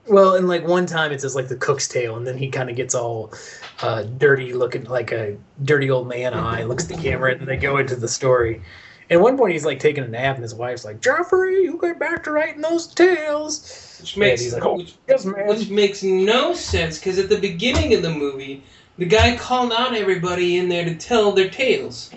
Well, 0.07 0.35
and 0.35 0.47
like 0.47 0.65
one 0.65 0.85
time 0.85 1.11
it 1.11 1.21
says 1.21 1.35
like 1.35 1.47
the 1.47 1.55
cook's 1.55 1.87
tale, 1.87 2.15
and 2.15 2.25
then 2.25 2.37
he 2.37 2.49
kind 2.49 2.69
of 2.69 2.75
gets 2.75 2.95
all 2.95 3.33
uh, 3.81 4.03
dirty, 4.03 4.53
looking 4.53 4.85
like 4.85 5.11
a 5.11 5.37
dirty 5.63 5.89
old 5.89 6.07
man 6.07 6.33
eye, 6.33 6.63
looks 6.63 6.89
at 6.89 6.95
the 6.95 7.01
camera, 7.01 7.31
and 7.31 7.41
then 7.41 7.47
they 7.47 7.57
go 7.57 7.77
into 7.77 7.95
the 7.95 8.07
story. 8.07 8.61
And 9.09 9.19
at 9.19 9.23
one 9.23 9.37
point 9.37 9.53
he's 9.53 9.65
like 9.65 9.79
taking 9.79 10.03
a 10.03 10.07
nap, 10.07 10.35
and 10.35 10.43
his 10.43 10.55
wife's 10.55 10.85
like, 10.85 11.01
"Jeffrey, 11.01 11.63
you 11.63 11.77
get 11.81 11.99
back 11.99 12.23
to 12.23 12.31
writing 12.31 12.61
those 12.61 12.87
tales." 12.87 13.97
Which 14.01 14.17
makes 14.17 14.53
like, 14.53 14.65
"Oh, 14.65 14.77
which, 14.77 14.95
Yes, 15.07 15.25
which 15.25 15.69
makes 15.69 16.03
no 16.03 16.53
sense 16.53 16.99
because 16.99 17.17
at 17.17 17.29
the 17.29 17.39
beginning 17.39 17.93
of 17.93 18.01
the 18.01 18.09
movie, 18.09 18.63
the 18.97 19.05
guy 19.05 19.37
called 19.37 19.71
out 19.71 19.95
everybody 19.95 20.57
in 20.57 20.69
there 20.69 20.85
to 20.85 20.95
tell 20.95 21.31
their 21.31 21.49
tales. 21.49 22.11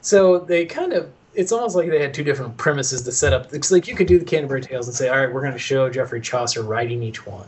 So 0.00 0.38
they 0.38 0.64
kind 0.64 0.92
of. 0.92 1.10
It's 1.38 1.52
almost 1.52 1.76
like 1.76 1.88
they 1.88 2.02
had 2.02 2.12
two 2.12 2.24
different 2.24 2.56
premises 2.56 3.02
to 3.02 3.12
set 3.12 3.32
up. 3.32 3.54
It's 3.54 3.70
like 3.70 3.86
you 3.86 3.94
could 3.94 4.08
do 4.08 4.18
the 4.18 4.24
Canterbury 4.24 4.60
Tales 4.60 4.88
and 4.88 4.96
say, 4.96 5.08
"All 5.08 5.20
right, 5.20 5.32
we're 5.32 5.40
going 5.40 5.52
to 5.52 5.58
show 5.58 5.88
Geoffrey 5.88 6.20
Chaucer 6.20 6.64
writing 6.64 7.00
each 7.00 7.24
one," 7.24 7.46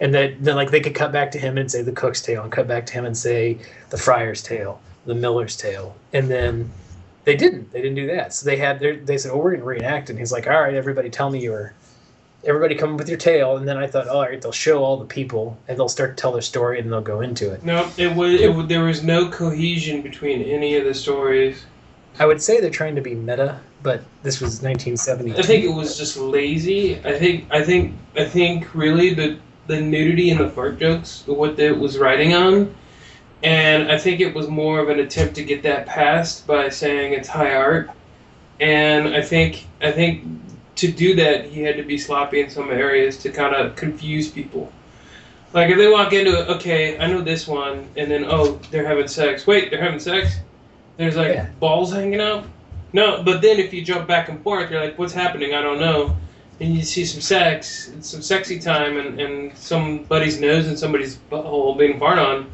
and 0.00 0.14
then, 0.14 0.36
then 0.38 0.54
like 0.54 0.70
they 0.70 0.80
could 0.80 0.94
cut 0.94 1.10
back 1.10 1.32
to 1.32 1.38
him 1.40 1.58
and 1.58 1.68
say 1.68 1.82
the 1.82 1.90
Cook's 1.90 2.22
Tale, 2.22 2.44
and 2.44 2.52
cut 2.52 2.68
back 2.68 2.86
to 2.86 2.92
him 2.92 3.04
and 3.04 3.18
say 3.18 3.58
the 3.90 3.98
Friar's 3.98 4.40
Tale, 4.40 4.80
the 5.04 5.16
Miller's 5.16 5.56
Tale, 5.56 5.96
and 6.12 6.30
then 6.30 6.70
they 7.24 7.34
didn't. 7.34 7.72
They 7.72 7.82
didn't 7.82 7.96
do 7.96 8.06
that. 8.06 8.34
So 8.34 8.48
they 8.48 8.56
had 8.56 8.78
their. 8.78 8.94
They 8.94 9.18
said, 9.18 9.32
"Oh, 9.32 9.38
we're 9.38 9.50
going 9.50 9.62
to 9.62 9.66
reenact," 9.66 10.08
and 10.08 10.16
he's 10.16 10.30
like, 10.30 10.46
"All 10.46 10.60
right, 10.62 10.74
everybody, 10.74 11.10
tell 11.10 11.28
me 11.28 11.40
your." 11.40 11.74
Everybody 12.44 12.74
come 12.76 12.94
up 12.94 12.98
with 12.98 13.08
your 13.08 13.18
tale, 13.18 13.56
and 13.56 13.68
then 13.68 13.76
I 13.76 13.86
thought, 13.86 14.08
all 14.08 14.22
right, 14.22 14.42
they'll 14.42 14.50
show 14.50 14.82
all 14.82 14.96
the 14.96 15.04
people, 15.04 15.56
and 15.68 15.78
they'll 15.78 15.88
start 15.88 16.16
to 16.16 16.20
tell 16.20 16.32
their 16.32 16.42
story, 16.42 16.80
and 16.80 16.90
they'll 16.90 17.00
go 17.00 17.20
into 17.20 17.52
it. 17.52 17.62
No, 17.62 17.88
it 17.96 18.16
was. 18.16 18.40
It, 18.40 18.68
there 18.68 18.82
was 18.82 19.04
no 19.04 19.28
cohesion 19.28 20.02
between 20.02 20.42
any 20.42 20.74
of 20.76 20.84
the 20.84 20.94
stories. 20.94 21.64
I 22.18 22.26
would 22.26 22.42
say 22.42 22.60
they're 22.60 22.70
trying 22.70 22.94
to 22.96 23.00
be 23.00 23.14
meta, 23.14 23.60
but 23.82 24.02
this 24.22 24.40
was 24.40 24.62
1972. 24.62 25.38
I 25.38 25.42
think 25.42 25.64
it 25.64 25.74
was 25.74 25.96
just 25.96 26.16
lazy. 26.16 26.98
I 27.04 27.18
think. 27.18 27.46
I 27.50 27.62
think. 27.62 27.96
I 28.16 28.24
think 28.24 28.74
really 28.74 29.14
the 29.14 29.38
the 29.66 29.80
nudity 29.80 30.30
and 30.30 30.40
the 30.40 30.48
fart 30.48 30.78
jokes, 30.78 31.24
what 31.26 31.58
it 31.58 31.76
was 31.76 31.98
writing 31.98 32.34
on, 32.34 32.74
and 33.42 33.90
I 33.90 33.98
think 33.98 34.20
it 34.20 34.34
was 34.34 34.48
more 34.48 34.80
of 34.80 34.88
an 34.88 35.00
attempt 35.00 35.34
to 35.36 35.44
get 35.44 35.62
that 35.62 35.86
passed 35.86 36.46
by 36.46 36.68
saying 36.68 37.12
it's 37.14 37.28
high 37.28 37.54
art. 37.54 37.90
And 38.60 39.08
I 39.08 39.22
think. 39.22 39.66
I 39.80 39.90
think 39.90 40.24
to 40.76 40.90
do 40.90 41.14
that, 41.16 41.46
he 41.46 41.62
had 41.62 41.76
to 41.76 41.82
be 41.82 41.98
sloppy 41.98 42.40
in 42.40 42.50
some 42.50 42.70
areas 42.70 43.18
to 43.18 43.30
kind 43.30 43.54
of 43.54 43.76
confuse 43.76 44.30
people. 44.30 44.72
Like 45.52 45.70
if 45.70 45.76
they 45.76 45.90
walk 45.90 46.12
into 46.12 46.40
it, 46.40 46.48
okay, 46.48 46.98
I 46.98 47.06
know 47.06 47.20
this 47.20 47.46
one, 47.46 47.88
and 47.96 48.10
then 48.10 48.24
oh, 48.26 48.58
they're 48.70 48.86
having 48.86 49.08
sex. 49.08 49.46
Wait, 49.46 49.70
they're 49.70 49.82
having 49.82 50.00
sex. 50.00 50.36
There's 51.02 51.16
like 51.16 51.34
Yeah. 51.34 51.46
balls 51.58 51.92
hanging 51.92 52.20
out. 52.20 52.44
No, 52.92 53.24
but 53.24 53.42
then 53.42 53.58
if 53.58 53.74
you 53.74 53.82
jump 53.82 54.06
back 54.06 54.28
and 54.28 54.40
forth, 54.44 54.70
you're 54.70 54.80
like, 54.80 54.96
what's 55.00 55.12
happening? 55.12 55.52
I 55.52 55.60
don't 55.60 55.80
know. 55.80 56.16
And 56.60 56.72
you 56.76 56.82
see 56.84 57.04
some 57.04 57.20
sex, 57.20 57.88
and 57.88 58.04
some 58.06 58.22
sexy 58.22 58.60
time, 58.60 58.98
and, 58.98 59.18
and 59.20 59.56
somebody's 59.58 60.38
nose 60.40 60.68
and 60.68 60.78
somebody's 60.78 61.18
butthole 61.28 61.76
being 61.76 61.98
farted 61.98 62.24
on. 62.24 62.46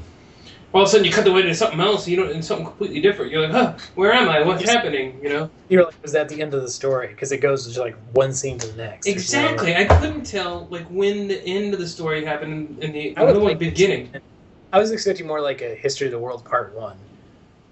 all 0.73 0.81
of 0.83 0.89
a 0.89 0.91
sudden 0.91 1.05
you 1.05 1.13
cut 1.13 1.25
the 1.25 1.33
way 1.33 1.43
to 1.43 1.55
something 1.55 1.79
else, 1.81 2.09
you 2.09 2.17
know, 2.17 2.31
and 2.31 2.43
something 2.43 2.65
completely 2.65 3.01
different. 3.03 3.31
You're 3.33 3.43
like, 3.43 3.51
huh, 3.53 3.75
where 3.97 4.13
am 4.15 4.31
I? 4.31 4.41
What's 4.43 4.63
Yes. 4.63 4.71
happening? 4.71 5.19
You 5.23 5.29
know. 5.29 5.51
You're 5.69 5.85
like, 5.85 5.95
is 6.03 6.13
that 6.13 6.31
the 6.31 6.41
end 6.41 6.55
of 6.55 6.63
the 6.63 6.71
story? 6.71 7.09
Because 7.09 7.31
it 7.33 7.39
goes 7.43 7.67
just 7.67 7.79
like 7.79 7.97
one 8.13 8.33
scene 8.33 8.57
to 8.61 8.67
the 8.69 8.77
next. 8.83 9.07
Exactly. 9.07 9.75
I 9.77 9.85
couldn't 9.85 10.25
tell 10.25 10.69
like 10.71 10.87
when 10.89 11.29
the 11.29 11.43
end 11.45 11.75
of 11.75 11.81
the 11.81 11.89
story 11.89 12.25
happened 12.25 12.79
and 12.83 12.95
the 12.95 13.15
I 13.19 13.25
would 13.25 13.35
the 13.35 13.41
like- 13.41 13.59
beginning. 13.59 14.09
I 14.73 14.79
was 14.79 14.91
expecting 14.91 15.27
more 15.27 15.41
like 15.43 15.61
a 15.61 15.75
History 15.75 16.07
of 16.07 16.13
the 16.13 16.19
World 16.19 16.45
Part 16.47 16.75
One, 16.77 16.97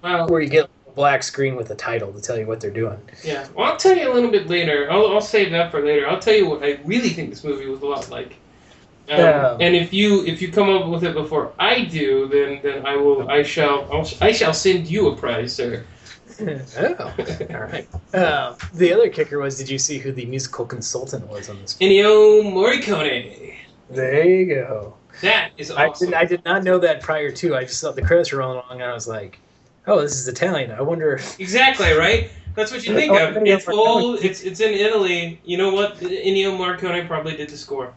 Well, 0.07 0.29
where 0.29 0.41
you 0.41 0.49
get 0.49 0.71
a 0.87 0.91
black 0.93 1.25
screen 1.25 1.57
with 1.57 1.71
a 1.71 1.75
title 1.75 2.13
to 2.13 2.21
tell 2.21 2.39
you 2.39 2.47
what 2.47 2.61
they're 2.61 2.71
doing. 2.71 2.99
yeah. 3.25 3.47
Well, 3.55 3.67
I'll 3.73 3.77
tell 3.77 3.97
you 3.97 4.11
a 4.11 4.15
little 4.15 4.31
bit 4.31 4.47
later. 4.47 4.89
I'll, 4.91 5.09
I'll 5.13 5.21
save 5.21 5.51
that 5.51 5.73
for 5.73 5.85
later. 5.85 6.09
I'll 6.09 6.21
tell 6.21 6.35
you 6.35 6.49
what 6.49 6.63
I 6.63 6.79
really 6.85 7.09
think 7.11 7.31
this 7.31 7.43
movie 7.43 7.67
was 7.67 7.83
a 7.83 7.87
lot 7.87 8.09
like. 8.09 8.37
Um, 9.09 9.19
Yeah. 9.19 9.57
And 9.61 9.75
if 9.75 9.93
you 9.93 10.25
if 10.27 10.41
you 10.41 10.53
come 10.53 10.69
up 10.69 10.87
with 10.89 11.03
it 11.05 11.15
before 11.15 11.53
I 11.59 11.85
do, 11.85 12.29
then 12.29 12.61
then 12.63 12.87
I 12.87 12.97
will 12.97 13.29
I 13.29 13.43
shall 13.43 13.89
I'll, 13.93 14.09
I 14.21 14.33
shall 14.33 14.55
send 14.55 14.89
you 14.89 15.09
a 15.09 15.17
prize, 15.17 15.55
sir. 15.55 15.85
oh, 16.41 17.15
all 17.51 17.61
right. 17.61 17.89
Uh, 18.13 18.55
the 18.75 18.93
other 18.93 19.09
kicker 19.09 19.39
was, 19.39 19.57
did 19.57 19.71
you 19.71 19.79
see 19.79 19.99
who 19.99 20.13
the 20.13 20.27
musical 20.27 20.67
consultant 20.67 21.27
was 21.29 21.49
on 21.49 21.59
this? 21.63 21.77
Ennio 21.81 22.43
Morricone. 22.43 23.55
There 23.89 24.25
you 24.29 24.47
go. 24.55 24.95
That 25.23 25.53
is 25.57 25.71
I 25.71 25.87
awesome. 25.87 26.11
did, 26.11 26.15
I 26.15 26.25
did 26.27 26.45
not 26.45 26.63
know 26.63 26.79
that 26.79 27.01
prior 27.01 27.31
to. 27.31 27.57
I 27.57 27.63
just 27.65 27.81
saw 27.81 27.93
the 27.93 28.03
credits 28.03 28.33
were 28.33 28.39
rolling 28.41 28.59
along, 28.59 28.83
and 28.83 28.91
I 28.91 28.93
was 28.93 29.09
like, 29.09 29.39
"Oh, 29.87 30.01
this 30.01 30.19
is 30.19 30.29
Italian. 30.29 30.71
I 30.71 30.83
wonder." 30.83 31.15
if... 31.15 31.39
Exactly 31.41 31.93
right. 31.93 32.31
That's 32.55 32.73
what 32.73 32.87
you 32.87 32.95
think 32.95 33.13
Oh, 33.13 33.29
of. 33.29 33.37
It's 33.47 33.69
old. 33.69 34.25
It's 34.25 34.43
it's 34.43 34.61
in 34.61 34.73
Italy. 34.73 35.41
You 35.45 35.59
know 35.59 35.73
what? 35.73 35.99
Ennio 35.99 36.57
Morricone 36.57 37.07
probably 37.07 37.37
did 37.37 37.51
the 37.51 37.57
score. 37.57 37.93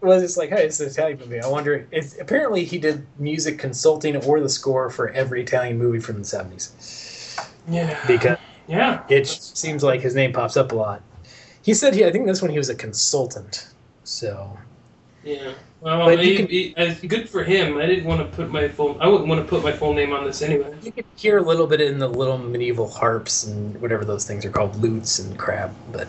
Well, 0.00 0.20
it's 0.20 0.36
like, 0.36 0.50
hey, 0.50 0.66
it's 0.66 0.78
an 0.80 0.88
Italian 0.88 1.18
movie. 1.18 1.40
I 1.40 1.46
wonder. 1.46 1.86
It's, 1.90 2.18
apparently, 2.20 2.64
he 2.64 2.78
did 2.78 3.06
music 3.18 3.58
consulting 3.58 4.16
or 4.24 4.40
the 4.40 4.48
score 4.48 4.90
for 4.90 5.10
every 5.10 5.42
Italian 5.42 5.78
movie 5.78 6.00
from 6.00 6.18
the 6.18 6.24
seventies 6.24 7.36
Yeah. 7.68 7.98
because 8.06 8.38
yeah. 8.68 9.02
it 9.08 9.26
seems 9.26 9.82
like 9.82 10.00
his 10.00 10.14
name 10.14 10.32
pops 10.32 10.56
up 10.56 10.72
a 10.72 10.74
lot. 10.74 11.02
He 11.62 11.72
said 11.72 11.94
he. 11.94 12.04
I 12.04 12.12
think 12.12 12.26
this 12.26 12.42
one 12.42 12.50
he 12.50 12.58
was 12.58 12.68
a 12.68 12.74
consultant. 12.74 13.68
So 14.04 14.56
Yeah. 15.26 15.52
Well, 15.80 16.06
But 16.06 16.20
he, 16.22 16.36
he- 16.46 16.74
uh, 16.76 16.94
good 17.08 17.28
for 17.28 17.42
him. 17.42 17.78
I 17.78 17.86
didn't 17.86 18.04
want 18.04 18.20
to 18.20 18.36
put 18.36 18.48
my 18.50 18.68
full. 18.68 18.96
I 19.00 19.08
wouldn't 19.08 19.28
want 19.28 19.40
to 19.42 19.46
put 19.46 19.62
my 19.64 19.72
full 19.72 19.92
name 19.92 20.12
on 20.12 20.24
this 20.24 20.40
anyway. 20.40 20.72
you 20.82 20.92
could 20.92 21.04
hear 21.16 21.38
a 21.38 21.42
little 21.42 21.66
bit 21.66 21.80
in 21.80 21.98
the 21.98 22.08
little 22.08 22.38
medieval 22.38 22.88
harps 22.88 23.44
and 23.44 23.78
whatever 23.80 24.04
those 24.04 24.24
things 24.24 24.44
are 24.44 24.50
called, 24.50 24.76
lutes 24.76 25.18
and 25.18 25.36
crap, 25.36 25.72
but 25.90 26.06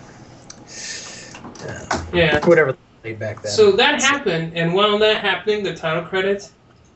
uh, 1.68 2.04
Yeah. 2.14 2.46
whatever 2.46 2.78
they 3.02 3.14
back 3.14 3.42
then. 3.42 3.52
So 3.52 3.72
that 3.72 4.02
happened, 4.02 4.54
and 4.56 4.74
while 4.74 4.98
that 5.00 5.22
happening, 5.22 5.64
the 5.64 5.76
title 5.76 6.04
credits, 6.04 6.52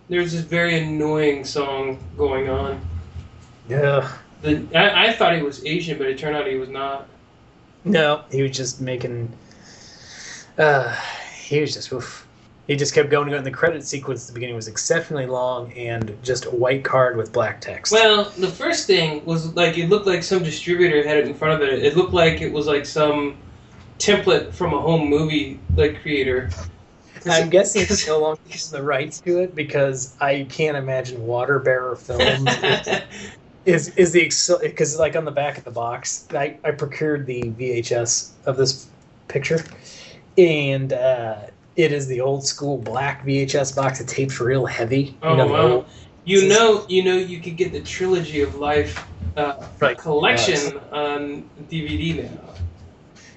there's 0.08 0.32
this 0.32 0.42
very 0.42 0.78
annoying 0.80 1.44
song 1.44 1.98
going 2.18 2.50
on. 2.50 2.80
yeah. 3.68 4.08
The 4.44 4.64
I, 4.76 5.08
I 5.08 5.14
thought 5.14 5.36
he 5.36 5.42
was 5.44 5.66
Asian, 5.66 5.98
but 5.98 6.08
it 6.08 6.18
turned 6.20 6.36
out 6.36 6.46
he 6.48 6.56
was 6.58 6.70
not. 6.70 7.08
No, 7.84 8.24
he 8.32 8.42
was 8.44 8.52
just 8.56 8.80
making. 8.82 9.32
Uh, 10.58 10.96
he 11.52 11.62
was 11.62 11.74
just. 11.74 11.92
Oof. 11.92 12.28
He 12.68 12.76
just 12.78 12.94
kept 12.94 13.10
going, 13.10 13.34
and 13.34 13.46
the 13.46 13.52
credit 13.52 13.84
sequence 13.84 14.24
at 14.24 14.28
the 14.28 14.34
beginning 14.34 14.56
was 14.56 14.70
exceptionally 14.70 15.26
long 15.26 15.74
and 15.74 16.16
just 16.24 16.46
a 16.46 16.52
white 16.52 16.86
card 16.86 17.18
with 17.18 17.34
black 17.34 17.60
text. 17.60 17.92
Well, 17.92 18.26
the 18.38 18.48
first 18.48 18.88
thing 18.88 19.26
was 19.26 19.54
like 19.56 19.78
it 19.78 19.90
looked 19.90 20.08
like 20.08 20.24
some 20.24 20.42
distributor 20.44 21.06
had 21.06 21.18
it 21.18 21.28
in 21.28 21.34
front 21.34 21.62
of 21.62 21.68
it. 21.68 21.84
It 21.84 21.98
looked 21.98 22.14
like 22.14 22.40
it 22.40 22.54
was 22.54 22.68
like 22.68 22.86
some 22.86 23.36
template 24.00 24.54
from 24.54 24.74
a 24.74 24.80
home 24.80 25.10
movie 25.10 25.60
like 25.76 26.02
creator. 26.02 26.50
I'm 27.26 27.50
guessing 27.50 27.82
it's 27.82 28.08
no 28.08 28.20
longer 28.20 28.42
the 28.72 28.82
rights 28.82 29.20
to 29.22 29.40
it 29.40 29.54
because 29.54 30.16
I 30.22 30.46
can't 30.50 30.78
imagine 30.78 31.26
Water 31.26 31.60
Bearer 31.60 31.96
Films 31.96 32.48
is 33.66 33.90
is 33.90 34.12
the 34.12 34.32
because 34.62 34.98
like 34.98 35.16
on 35.16 35.26
the 35.26 35.32
back 35.32 35.58
of 35.58 35.64
the 35.64 35.72
box, 35.72 36.28
I, 36.32 36.58
I 36.64 36.72
procured 36.72 37.26
the 37.26 37.42
VHS 37.44 38.32
of 38.46 38.58
this 38.58 38.88
picture, 39.28 39.64
and 40.38 40.94
uh, 40.94 41.38
it 41.76 41.92
is 41.92 42.08
the 42.08 42.22
old 42.22 42.46
school 42.46 42.78
black 42.78 43.26
VHS 43.26 43.76
box. 43.76 44.00
It 44.00 44.08
tapes 44.08 44.40
real 44.40 44.66
heavy. 44.66 45.18
Oh, 45.22 45.36
the 45.36 45.46
wow. 45.46 45.62
old- 45.68 45.86
You 46.26 46.48
know, 46.48 46.86
you 46.88 47.04
know, 47.04 47.16
you 47.18 47.40
could 47.40 47.58
get 47.58 47.72
the 47.72 47.82
trilogy 47.82 48.42
of 48.42 48.56
life 48.56 49.06
uh, 49.38 49.66
Right. 49.80 49.98
collection 49.98 50.78
on 50.92 51.50
DVD 51.70 52.24
now. 52.24 52.30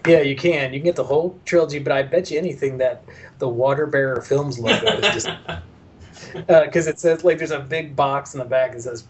Yeah, 0.06 0.20
you 0.20 0.36
can. 0.36 0.74
You 0.74 0.80
can 0.80 0.84
get 0.84 0.96
the 0.96 1.04
whole 1.04 1.40
trilogy, 1.46 1.78
but 1.78 1.92
I 1.92 2.02
bet 2.02 2.30
you 2.30 2.38
anything 2.38 2.76
that 2.78 3.04
the 3.38 3.48
Water 3.48 3.86
Bearer 3.86 4.20
Films 4.20 4.58
logo 4.58 4.86
is 4.98 5.24
just 5.24 5.28
because 6.34 6.86
it 6.86 6.98
says 6.98 7.24
like 7.24 7.38
there's 7.38 7.50
a 7.52 7.60
big 7.60 7.96
box 7.96 8.34
in 8.34 8.38
the 8.38 8.44
back 8.44 8.72
that 8.72 8.82
says 8.82 9.04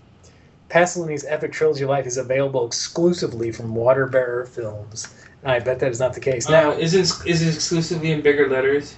Pasolini's 0.70 1.24
epic 1.24 1.52
trilogy 1.52 1.82
of 1.82 1.90
life 1.90 2.06
is 2.06 2.16
available 2.16 2.64
exclusively 2.66 3.50
from 3.50 3.74
Water 3.74 4.06
Bearer 4.06 4.46
Films. 4.46 5.12
I 5.44 5.58
bet 5.58 5.78
that 5.80 5.90
is 5.90 6.00
not 6.00 6.14
the 6.14 6.20
case. 6.20 6.48
now, 6.48 6.70
Now, 6.70 6.72
is 6.72 6.94
it, 6.94 7.10
is 7.26 7.42
it 7.42 7.54
exclusively 7.54 8.12
in 8.12 8.22
bigger 8.22 8.48
letters? 8.48 8.96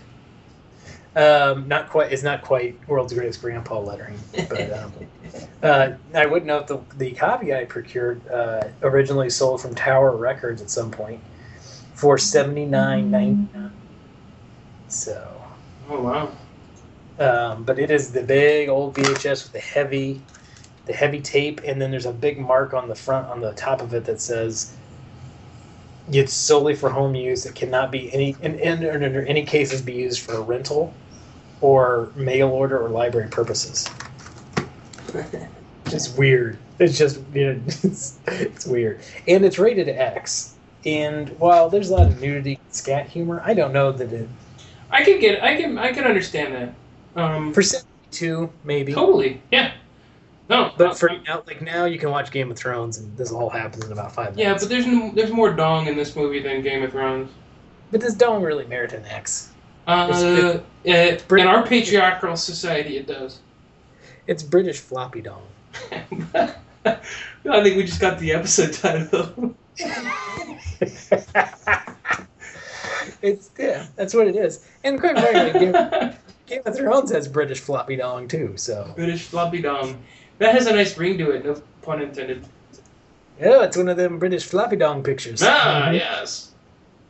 um, 1.17 1.67
not 1.67 1.89
quite. 1.89 2.13
It's 2.13 2.23
not 2.23 2.43
quite 2.43 2.79
world's 2.87 3.15
greatest 3.15 3.41
grandpa 3.41 3.81
lettering, 3.81 4.19
but 4.51 4.71
um, 4.73 4.93
uh, 5.63 5.93
I 6.15 6.27
would 6.27 6.45
note 6.45 6.67
the 6.67 6.79
the 6.99 7.13
copy 7.13 7.55
I 7.55 7.65
procured 7.65 8.27
uh, 8.29 8.69
originally 8.83 9.31
sold 9.31 9.63
from 9.63 9.75
Tower 9.75 10.15
Records 10.15 10.61
at 10.61 10.69
some 10.69 10.91
point 10.91 11.21
for 11.95 12.19
seventy 12.19 12.67
nine 12.67 13.11
ninety 13.11 13.49
nine. 13.59 13.73
So. 14.89 15.43
Oh 15.89 16.03
wow! 16.03 16.33
Um, 17.19 17.65
but 17.65 17.79
it 17.79 17.91
is 17.91 18.13
the 18.13 18.23
big 18.23 18.69
old 18.69 18.95
VHS 18.95 19.45
with 19.45 19.53
the 19.53 19.61
heavy, 19.61 20.21
the 20.85 20.93
heavy 20.93 21.23
tape, 21.23 21.63
and 21.65 21.81
then 21.81 21.91
there's 21.91 22.07
a 22.07 22.13
big 22.13 22.39
mark 22.39 22.75
on 22.75 22.89
the 22.89 22.95
front 22.95 23.27
on 23.29 23.41
the 23.41 23.53
top 23.53 23.81
of 23.81 23.95
it 23.95 24.05
that 24.05 24.21
says 24.21 24.77
it's 26.11 26.33
solely 26.33 26.75
for 26.75 26.91
home 26.91 27.15
use. 27.15 27.47
It 27.47 27.55
cannot 27.55 27.91
be 27.91 28.13
any 28.13 28.37
and, 28.43 28.59
and 28.61 28.85
under 29.05 29.25
any 29.27 29.45
cases 29.45 29.83
be 29.83 29.95
used 29.95 30.21
for 30.21 30.35
a 30.35 30.41
rental 30.41 30.95
or 31.61 32.11
mail 32.15 32.49
order 32.49 32.79
or 32.79 32.89
library 32.89 33.29
purposes. 33.29 33.89
It's 35.87 36.17
weird. 36.17 36.59
It's 36.81 36.99
just 36.99 37.21
you 37.33 37.55
know, 37.55 37.61
it's, 37.67 38.19
it's 38.27 38.67
weird, 38.67 39.01
and 39.29 39.45
it's 39.45 39.57
rated 39.57 39.89
X. 39.89 40.55
And 40.85 41.29
while 41.39 41.69
there's 41.69 41.91
a 41.91 41.95
lot 41.95 42.09
of 42.09 42.21
nudity, 42.21 42.59
and 42.63 42.75
scat 42.75 43.09
humor, 43.09 43.41
I 43.45 43.55
don't 43.55 43.73
know 43.73 43.93
that 43.93 44.13
it 44.13 44.29
I 44.91 45.05
could 45.05 45.21
get, 45.21 45.43
I 45.43 45.57
can, 45.57 45.79
I 45.79 45.93
can 45.93 46.05
understand 46.05 46.55
that. 46.55 46.75
Um, 47.21 47.53
for 47.53 47.63
seventy 47.63 47.89
two 48.11 48.51
maybe. 48.65 48.93
totally, 48.93 49.41
yeah. 49.51 49.73
No, 50.49 50.71
But 50.77 50.97
for 50.97 51.11
now, 51.27 51.43
like 51.47 51.61
now, 51.61 51.87
you 51.87 51.99
can 51.99 52.11
watch 52.11 52.31
Game 52.31 52.51
of 52.53 52.57
Thrones, 52.57 52.99
and 52.99 53.17
this 53.17 53.33
all 53.33 53.51
happens 53.51 53.85
in 53.85 53.93
about 53.93 54.13
five 54.13 54.37
minutes. 54.37 54.41
yeah, 54.41 54.53
but 54.55 54.69
there's 54.69 54.87
no, 54.87 55.11
there's 55.15 55.33
more 55.33 55.53
dong 55.53 55.89
in 55.89 55.97
this 55.97 56.15
movie 56.15 56.41
than 56.41 56.63
Game 56.63 56.83
of 56.85 56.93
Thrones. 56.93 57.31
but 57.91 58.01
this 58.01 58.15
don't 58.15 58.43
really 58.43 58.65
merit 58.67 58.93
an 58.93 59.05
X. 59.07 59.51
Uh, 59.89 60.63
It's- 60.85 61.23
uh, 61.31 61.35
in 61.37 61.47
our 61.47 61.65
patriarchal 61.67 62.37
society, 62.37 62.97
it 62.97 63.07
does. 63.07 63.41
It's 64.29 64.43
British 64.43 64.79
floppy 64.81 65.21
dong. 65.23 65.43
I 65.93 67.63
think 67.63 67.77
we 67.77 67.85
just 67.85 68.01
got 68.01 68.19
the 68.21 68.33
episode 68.33 68.73
title. 68.73 69.55
it's 73.23 73.51
yeah, 73.59 73.87
that's 73.97 74.15
what 74.15 74.27
it 74.29 74.37
is. 74.37 74.67
And 74.85 74.99
quite 75.01 75.19
frankly, 75.19 75.61
Game, 75.61 75.73
Game 76.47 76.63
of 76.65 76.77
Thrones 76.77 77.11
has 77.13 77.29
British 77.29 77.61
floppy 77.61 77.97
dong 77.97 78.29
too. 78.29 78.55
So 78.57 78.93
British 78.97 79.23
floppy 79.25 79.61
dong. 79.63 80.03
That 80.39 80.55
has 80.55 80.67
a 80.67 80.73
nice 80.73 80.97
ring 80.99 81.19
to 81.19 81.31
it. 81.31 81.45
No 81.45 81.61
pun 81.83 82.03
intended. 82.03 82.45
yeah, 83.41 83.65
it's 83.65 83.77
one 83.77 83.89
of 83.89 83.97
them 83.97 84.19
British 84.19 84.45
floppy 84.45 84.77
dong 84.77 85.03
pictures. 85.03 85.43
Ah, 85.43 85.91
yes. 85.93 86.53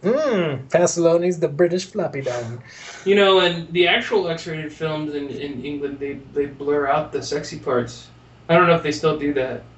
Mmm, 0.02 0.68
Pasolini's 0.68 1.40
the 1.40 1.48
British 1.48 1.86
floppy 1.86 2.20
dong. 2.20 2.62
You 3.04 3.14
know, 3.16 3.40
and 3.40 3.72
the 3.72 3.88
actual 3.88 4.28
X-rated 4.28 4.72
films 4.72 5.14
in, 5.14 5.28
in 5.28 5.64
England, 5.64 5.98
they 5.98 6.14
they 6.34 6.46
blur 6.46 6.86
out 6.86 7.12
the 7.12 7.22
sexy 7.22 7.58
parts. 7.58 8.08
I 8.48 8.54
don't 8.54 8.68
know 8.68 8.76
if 8.76 8.82
they 8.82 8.92
still 8.92 9.18
do 9.18 9.32
that. 9.34 9.62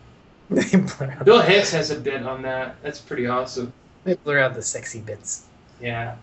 They 0.51 0.65
blur 0.79 1.13
out, 1.19 1.25
Bill 1.25 1.41
Hicks 1.43 1.71
has 1.73 1.91
a 1.91 1.97
bit 2.01 2.23
on 2.23 2.43
that. 2.43 2.77
That's 2.83 3.01
pretty 3.01 3.27
awesome. 3.27 3.73
they 4.05 4.15
blur 4.15 4.39
out 4.41 4.55
the 4.55 4.63
sexy 4.63 5.01
bits. 5.01 5.45
Yeah. 5.81 6.17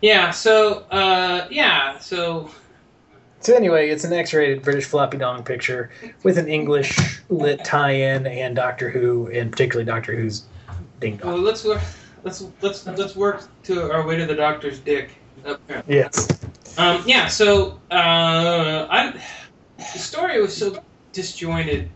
Yeah. 0.00 0.30
So, 0.30 0.84
uh, 0.90 1.46
yeah. 1.50 1.98
So, 1.98 2.50
So 3.40 3.54
anyway, 3.54 3.88
it's 3.88 4.04
an 4.04 4.12
X-rated 4.12 4.62
British 4.62 4.84
floppy 4.86 5.16
dong 5.18 5.44
picture 5.44 5.90
with 6.24 6.38
an 6.38 6.48
English 6.48 7.20
lit 7.28 7.64
tie-in 7.64 8.26
and 8.26 8.56
Doctor 8.56 8.90
Who, 8.90 9.28
and 9.28 9.50
particularly 9.50 9.84
Doctor 9.84 10.16
Who's 10.16 10.44
ding 11.00 11.16
dong. 11.16 11.32
well, 11.32 11.40
let's 11.40 11.64
work. 11.64 11.80
Let's 12.24 12.44
let's 12.60 12.84
let's 12.86 13.14
work 13.14 13.44
to 13.64 13.92
our 13.92 14.04
way 14.06 14.16
to 14.16 14.26
the 14.26 14.34
doctor's 14.34 14.80
dick. 14.80 15.10
There. 15.44 15.84
Yes. 15.86 16.28
Um, 16.76 17.02
yeah. 17.06 17.28
So, 17.28 17.80
uh, 17.92 18.88
I 18.90 19.20
the 19.76 19.98
story 19.98 20.40
was 20.40 20.56
so 20.56 20.82
disjointed. 21.12 21.88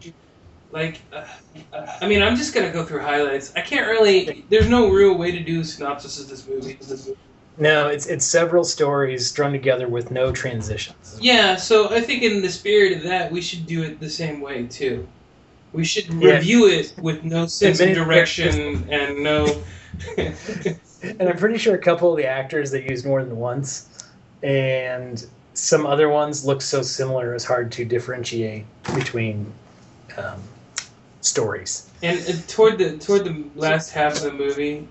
Like, 0.70 1.02
uh, 1.12 1.26
uh, 1.72 1.87
I 2.00 2.09
mean, 2.09 2.22
I'm 2.22 2.37
just 2.37 2.55
gonna 2.55 2.72
go 2.72 2.85
through 2.85 3.00
highlights. 3.00 3.52
I 3.57 3.62
can't 3.62 3.88
really. 3.88 4.44
There's 4.48 4.68
no 4.68 4.90
real 4.90 5.18
way 5.18 5.33
to 5.33 5.40
do 5.40 5.64
synopsis 5.64 6.20
of 6.20 6.28
this 6.28 6.46
movie. 6.46 6.78
No, 7.58 7.88
it's 7.88 8.06
it's 8.06 8.24
several 8.24 8.64
stories 8.64 9.28
strung 9.28 9.52
together 9.52 9.86
with 9.88 10.10
no 10.10 10.32
transitions. 10.32 11.18
Yeah, 11.20 11.56
so 11.56 11.90
I 11.90 12.00
think 12.00 12.22
in 12.22 12.40
the 12.42 12.48
spirit 12.48 12.96
of 12.96 13.02
that, 13.04 13.30
we 13.30 13.40
should 13.42 13.66
do 13.66 13.82
it 13.82 14.00
the 14.00 14.10
same 14.10 14.40
way 14.40 14.66
too. 14.66 15.06
We 15.72 15.84
should 15.84 16.12
Yeah. 16.14 16.36
review 16.36 16.66
it 16.68 16.94
with 17.00 17.24
no 17.24 17.46
sense 17.46 17.80
of 17.80 17.94
direction 17.94 18.86
and 18.90 19.22
no. 19.22 19.62
And 21.02 21.28
I'm 21.28 21.36
pretty 21.36 21.58
sure 21.58 21.74
a 21.74 21.78
couple 21.78 22.12
of 22.12 22.16
the 22.16 22.26
actors 22.26 22.70
they 22.70 22.88
used 22.88 23.04
more 23.04 23.24
than 23.24 23.36
once, 23.36 23.86
and 24.42 25.24
some 25.54 25.84
other 25.84 26.08
ones 26.08 26.44
look 26.44 26.62
so 26.62 26.80
similar 26.82 27.34
it's 27.34 27.44
hard 27.44 27.72
to 27.72 27.84
differentiate 27.84 28.64
between 28.94 29.52
um, 30.16 30.40
stories. 31.20 31.90
and 32.02 32.18
uh, 32.20 32.32
toward 32.48 32.78
the 32.78 32.98
toward 32.98 33.24
the 33.24 33.44
last 33.56 33.90
half 33.90 34.16
of 34.16 34.22
the 34.22 34.32
movie, 34.32 34.86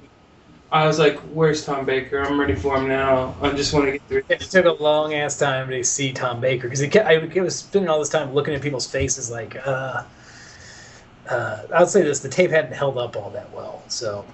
I 0.72 0.88
was 0.88 1.00
like, 1.00 1.20
"Where's 1.34 1.66
Tom 1.66 1.86
Baker? 1.86 2.22
I'm 2.22 2.40
ready 2.40 2.56
for 2.56 2.78
him 2.78 2.88
now. 2.88 3.36
I 3.42 3.52
just 3.52 3.74
want 3.74 3.88
to 3.88 3.92
get 3.92 4.02
through." 4.08 4.24
It 4.30 4.40
took 4.40 4.66
a 4.66 4.82
long 4.82 5.14
ass 5.14 5.38
time 5.38 5.70
to 5.70 5.84
see 5.84 6.14
Tom 6.14 6.40
Baker 6.40 6.70
because 6.70 6.82
I 6.82 7.18
was 7.42 7.58
spending 7.58 7.90
all 7.90 8.00
this 8.00 8.10
time 8.10 8.34
looking 8.34 8.54
at 8.54 8.62
people's 8.62 8.88
faces 8.88 9.30
like, 9.30 9.56
uh, 9.68 10.04
uh, 11.30 11.62
I'll 11.74 11.88
say 11.88 12.04
this: 12.04 12.22
the 12.22 12.30
tape 12.30 12.52
hadn't 12.52 12.74
held 12.74 12.98
up 12.98 13.18
all 13.18 13.30
that 13.32 13.52
well. 13.52 13.84
So, 13.90 14.26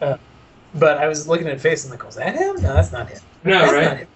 No, 0.00 0.18
but 0.74 0.98
I 0.98 1.06
was 1.06 1.28
looking 1.28 1.48
at 1.48 1.60
face 1.60 1.84
and 1.84 1.90
like, 1.90 2.04
was 2.04 2.16
that 2.16 2.34
him? 2.34 2.56
No, 2.56 2.74
that's 2.74 2.92
not 2.92 3.10
him. 3.10 3.20
no, 3.44 3.60
That's 3.60 3.72
right? 3.72 3.98
him. 3.98 4.08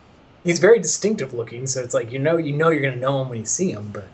He's 0.44 0.60
very 0.60 0.78
distinctive 0.78 1.34
looking, 1.34 1.66
so 1.66 1.82
it's 1.82 1.92
like 1.92 2.10
you 2.10 2.18
know, 2.18 2.38
you 2.38 2.54
know, 2.54 2.70
you're 2.70 2.82
gonna 2.82 2.96
know 2.96 3.20
him 3.20 3.28
when 3.28 3.40
you 3.40 3.44
see 3.44 3.72
him. 3.72 3.92
But 3.92 4.08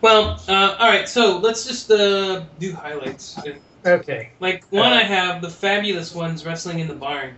Well, 0.00 0.40
uh, 0.48 0.76
all 0.78 0.88
right. 0.88 1.06
So 1.06 1.38
let's 1.38 1.66
just 1.66 1.90
uh, 1.90 2.44
do 2.58 2.72
highlights. 2.72 3.38
Okay. 3.84 4.30
Like 4.40 4.64
one, 4.70 4.92
Uh, 4.92 4.96
I 4.96 5.02
have 5.02 5.42
the 5.42 5.50
fabulous 5.50 6.14
ones 6.14 6.44
wrestling 6.44 6.78
in 6.80 6.88
the 6.88 6.94
barn. 6.94 7.36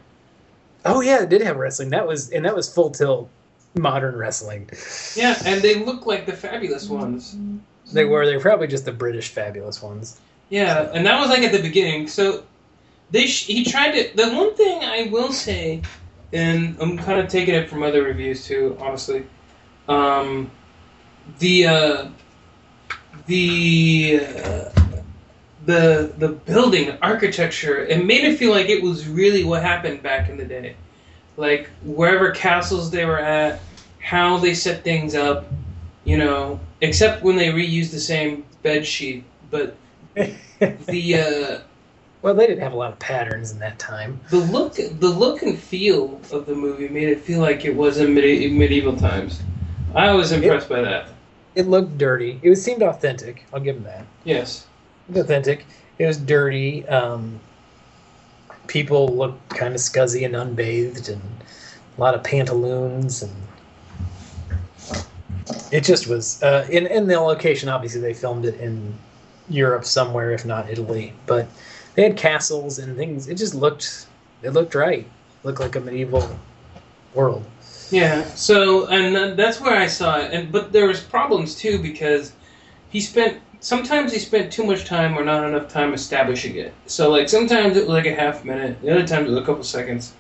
Oh 0.85 1.01
yeah, 1.01 1.23
it 1.23 1.29
did 1.29 1.43
have 1.43 1.57
wrestling. 1.57 1.91
That 1.91 2.07
was 2.07 2.31
and 2.31 2.45
that 2.45 2.55
was 2.55 2.73
full 2.73 2.91
tilt 2.91 3.29
modern 3.75 4.17
wrestling. 4.17 4.71
Yeah, 5.15 5.37
and 5.45 5.63
they 5.63 5.85
look 5.85 6.07
like 6.07 6.27
the 6.27 6.33
fabulous 6.33 6.89
ones. 6.89 7.37
They 7.93 8.05
were 8.05 8.25
they 8.27 8.37
were 8.37 8.43
probably 8.43 8.67
just 8.67 8.85
the 8.85 8.93
British 8.93 9.29
fabulous 9.29 9.83
ones. 9.83 10.21
Yeah, 10.49 10.91
and 10.93 11.07
that 11.07 11.21
was 11.21 11.29
like 11.29 11.41
at 11.43 11.53
the 11.53 11.63
beginning. 11.63 12.09
So 12.09 12.45
they 13.11 13.27
sh- 13.27 13.47
he 13.47 13.65
tried 13.65 13.93
to. 13.93 14.17
The 14.17 14.31
one 14.35 14.55
thing 14.55 14.83
I 14.83 15.09
will 15.13 15.33
say, 15.33 15.83
and 16.33 16.77
I'm 16.81 16.97
kind 16.97 17.21
of 17.21 17.29
taking 17.29 17.55
it 17.55 17.69
from 17.69 17.83
other 17.83 18.03
reviews 18.03 18.47
too, 18.47 18.77
honestly. 18.81 19.27
Um, 19.89 20.51
the 21.39 21.67
uh, 21.67 22.09
the 23.27 24.21
uh, 24.45 24.80
the 25.71 26.13
the 26.19 26.29
building 26.29 26.97
architecture 27.03 27.79
it 27.85 28.05
made 28.05 28.25
it 28.25 28.37
feel 28.39 28.51
like 28.51 28.69
it 28.69 28.83
was 28.83 29.09
really 29.09 29.45
what 29.45 29.63
happened 29.63 30.03
back 30.03 30.29
in 30.29 30.37
the 30.37 30.45
day, 30.45 30.77
like 31.37 31.71
wherever 31.83 32.31
castles 32.33 32.91
they 32.91 33.05
were 33.05 33.19
at, 33.19 33.61
how 34.01 34.37
they 34.39 34.55
set 34.55 34.85
things 34.85 35.15
up, 35.15 35.47
you 36.05 36.19
know, 36.19 36.61
except 36.81 37.23
when 37.23 37.37
they 37.37 37.49
reused 37.49 37.91
the 37.91 38.01
same 38.01 38.45
bed 38.63 38.87
sheet, 38.87 39.25
but 39.51 39.77
the 40.15 41.15
uh, 41.15 41.59
well, 42.23 42.35
they 42.35 42.47
didn't 42.47 42.63
have 42.63 42.75
a 42.75 42.77
lot 42.77 42.93
of 42.93 42.99
patterns 42.99 43.51
in 43.51 43.59
that 43.61 43.79
time. 43.79 44.21
the 44.29 44.39
look 44.39 44.75
the 44.75 45.09
look 45.09 45.43
and 45.43 45.59
feel 45.59 46.21
of 46.31 46.47
the 46.47 46.55
movie 46.55 46.89
made 46.89 47.09
it 47.09 47.21
feel 47.21 47.41
like 47.41 47.65
it 47.65 47.75
was 47.75 47.99
in 47.99 48.15
medi- 48.15 48.51
medieval 48.51 48.97
times. 48.97 49.41
I 49.95 50.13
was 50.13 50.31
impressed 50.33 50.69
by 50.69 50.83
that. 50.83 51.09
It 51.55 51.67
looked 51.67 51.99
dirty. 51.99 52.39
It 52.43 52.55
seemed 52.57 52.83
authentic. 52.83 53.45
I'll 53.53 53.61
give 53.61 53.77
them 53.77 53.85
that. 53.85 54.07
Yes. 54.25 54.67
It 55.11 55.19
authentic. 55.19 55.67
It 55.99 56.07
was 56.07 56.17
dirty. 56.17 56.87
Um, 56.89 57.41
people 58.67 59.09
looked 59.09 59.49
kind 59.51 59.75
of 59.75 59.81
scuzzy 59.81 60.25
and 60.25 60.37
unbathed, 60.37 61.09
and 61.09 61.21
a 61.97 62.01
lot 62.01 62.15
of 62.15 62.23
pantaloons, 62.23 63.23
and 63.23 63.33
it 65.73 65.83
just 65.83 66.07
was. 66.07 66.43
Uh, 66.43 66.67
in 66.71 66.87
in 66.87 67.07
the 67.07 67.21
location, 67.21 67.69
obviously, 67.69 68.01
they 68.01 68.15
filmed 68.15 68.45
it 68.45 68.61
in 68.61 68.97
Europe 69.49 69.85
somewhere, 69.85 70.31
if 70.31 70.47
not 70.47 70.71
Italy. 70.71 71.13
But 71.27 71.49
they 71.95 72.05
had 72.05 72.17
castles 72.17 72.79
and 72.79 72.97
things. 72.97 73.29
It 73.29 73.35
just 73.35 73.55
looked. 73.55 74.07
It 74.43 74.51
looked 74.51 74.75
right. 74.75 75.07
Looked 75.43 75.61
like 75.61 75.77
a 75.77 75.81
medieval 75.81 76.39
world. 77.15 77.45
Yeah. 77.91 78.25
So 78.35 78.87
and 78.87 79.37
that's 79.39 79.61
where 79.61 79.77
I 79.77 79.87
saw 79.87 80.21
it. 80.21 80.33
And 80.33 80.53
but 80.53 80.73
there 80.73 80.87
was 80.87 81.01
problems 81.01 81.57
too 81.57 81.81
because 81.81 82.33
he 82.91 83.01
spent 83.01 83.41
sometimes 83.61 84.13
he 84.13 84.19
spent 84.19 84.53
too 84.53 84.65
much 84.65 84.85
time 84.87 85.17
or 85.19 85.25
not 85.25 85.45
enough 85.49 85.69
time 85.69 85.95
establishing 85.95 86.57
it. 86.57 86.75
So 86.87 87.11
like 87.11 87.29
sometimes 87.29 87.77
it 87.77 87.81
was 87.87 87.91
like 87.91 88.07
a 88.07 88.15
half 88.15 88.45
minute, 88.45 88.81
the 88.83 88.91
other 88.91 89.07
times 89.07 89.29
it 89.29 89.31
was 89.33 89.39
a 89.43 89.47
couple 89.47 89.65
seconds. 89.65 90.15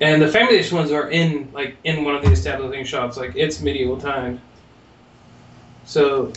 And 0.00 0.20
the 0.22 0.28
fabulous 0.28 0.72
ones 0.72 0.92
are 0.92 1.10
in 1.10 1.50
like 1.52 1.78
in 1.84 2.04
one 2.04 2.16
of 2.16 2.22
the 2.22 2.32
establishing 2.32 2.84
shots, 2.84 3.16
like 3.16 3.32
it's 3.36 3.60
medieval 3.60 3.98
times. 4.00 4.40
So 5.84 6.32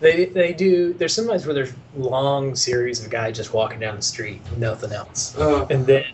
They 0.00 0.26
they 0.26 0.52
do. 0.54 0.94
There's 0.94 1.14
sometimes 1.14 1.44
where 1.46 1.54
there's 1.54 1.74
long 1.94 2.54
series 2.56 3.04
of 3.04 3.10
guys 3.10 3.36
just 3.36 3.52
walking 3.52 3.80
down 3.80 3.96
the 3.96 4.02
street 4.02 4.40
nothing 4.56 4.92
else. 4.92 5.36
uh, 5.36 5.66
and 5.70 5.86
then 5.86 6.04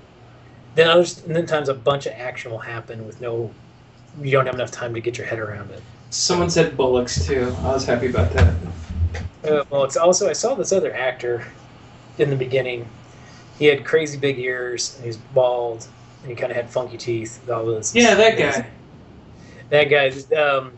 then 0.75 0.89
others 0.89 1.25
and 1.25 1.35
then 1.37 1.47
times 1.47 1.69
a 1.69 1.75
bunch 1.75 2.07
of 2.07 2.13
action 2.15 2.51
will 2.51 2.59
happen 2.59 3.07
with 3.07 3.21
no 3.21 3.55
you 4.21 4.33
don't 4.33 4.47
have 4.47 4.55
enough 4.57 4.71
time 4.73 4.95
to 4.95 5.01
get 5.01 5.19
your 5.19 5.27
head 5.27 5.39
around 5.39 5.71
it 5.71 5.83
someone 6.11 6.51
said 6.51 6.77
bullocks 6.77 7.27
too. 7.27 7.57
I 7.63 7.73
was 7.73 7.85
happy 7.87 8.07
about 8.09 8.33
that. 8.33 8.55
Uh, 9.47 9.65
well 9.71 9.85
it's 9.85 9.97
also 9.97 10.29
i 10.29 10.33
saw 10.33 10.55
this 10.55 10.73
other 10.73 10.95
actor 10.95 11.45
in 12.19 12.31
the 12.31 12.37
beginning 12.37 12.87
he 13.59 13.67
had 13.67 13.85
crazy 13.85 14.19
big 14.19 14.39
ears 14.39 14.95
and 14.97 15.05
he's 15.05 15.17
bald 15.17 15.87
and 16.23 16.31
he 16.31 16.37
kind 16.37 16.51
of 16.51 16.57
had 16.57 16.69
funky 16.71 16.97
teeth 16.97 17.49
all 17.51 17.65
this 17.67 17.95
Yeah, 17.95 18.15
that 18.15 18.39
guy. 18.39 18.67
that 19.71 19.85
guy 19.85 20.37
um, 20.37 20.73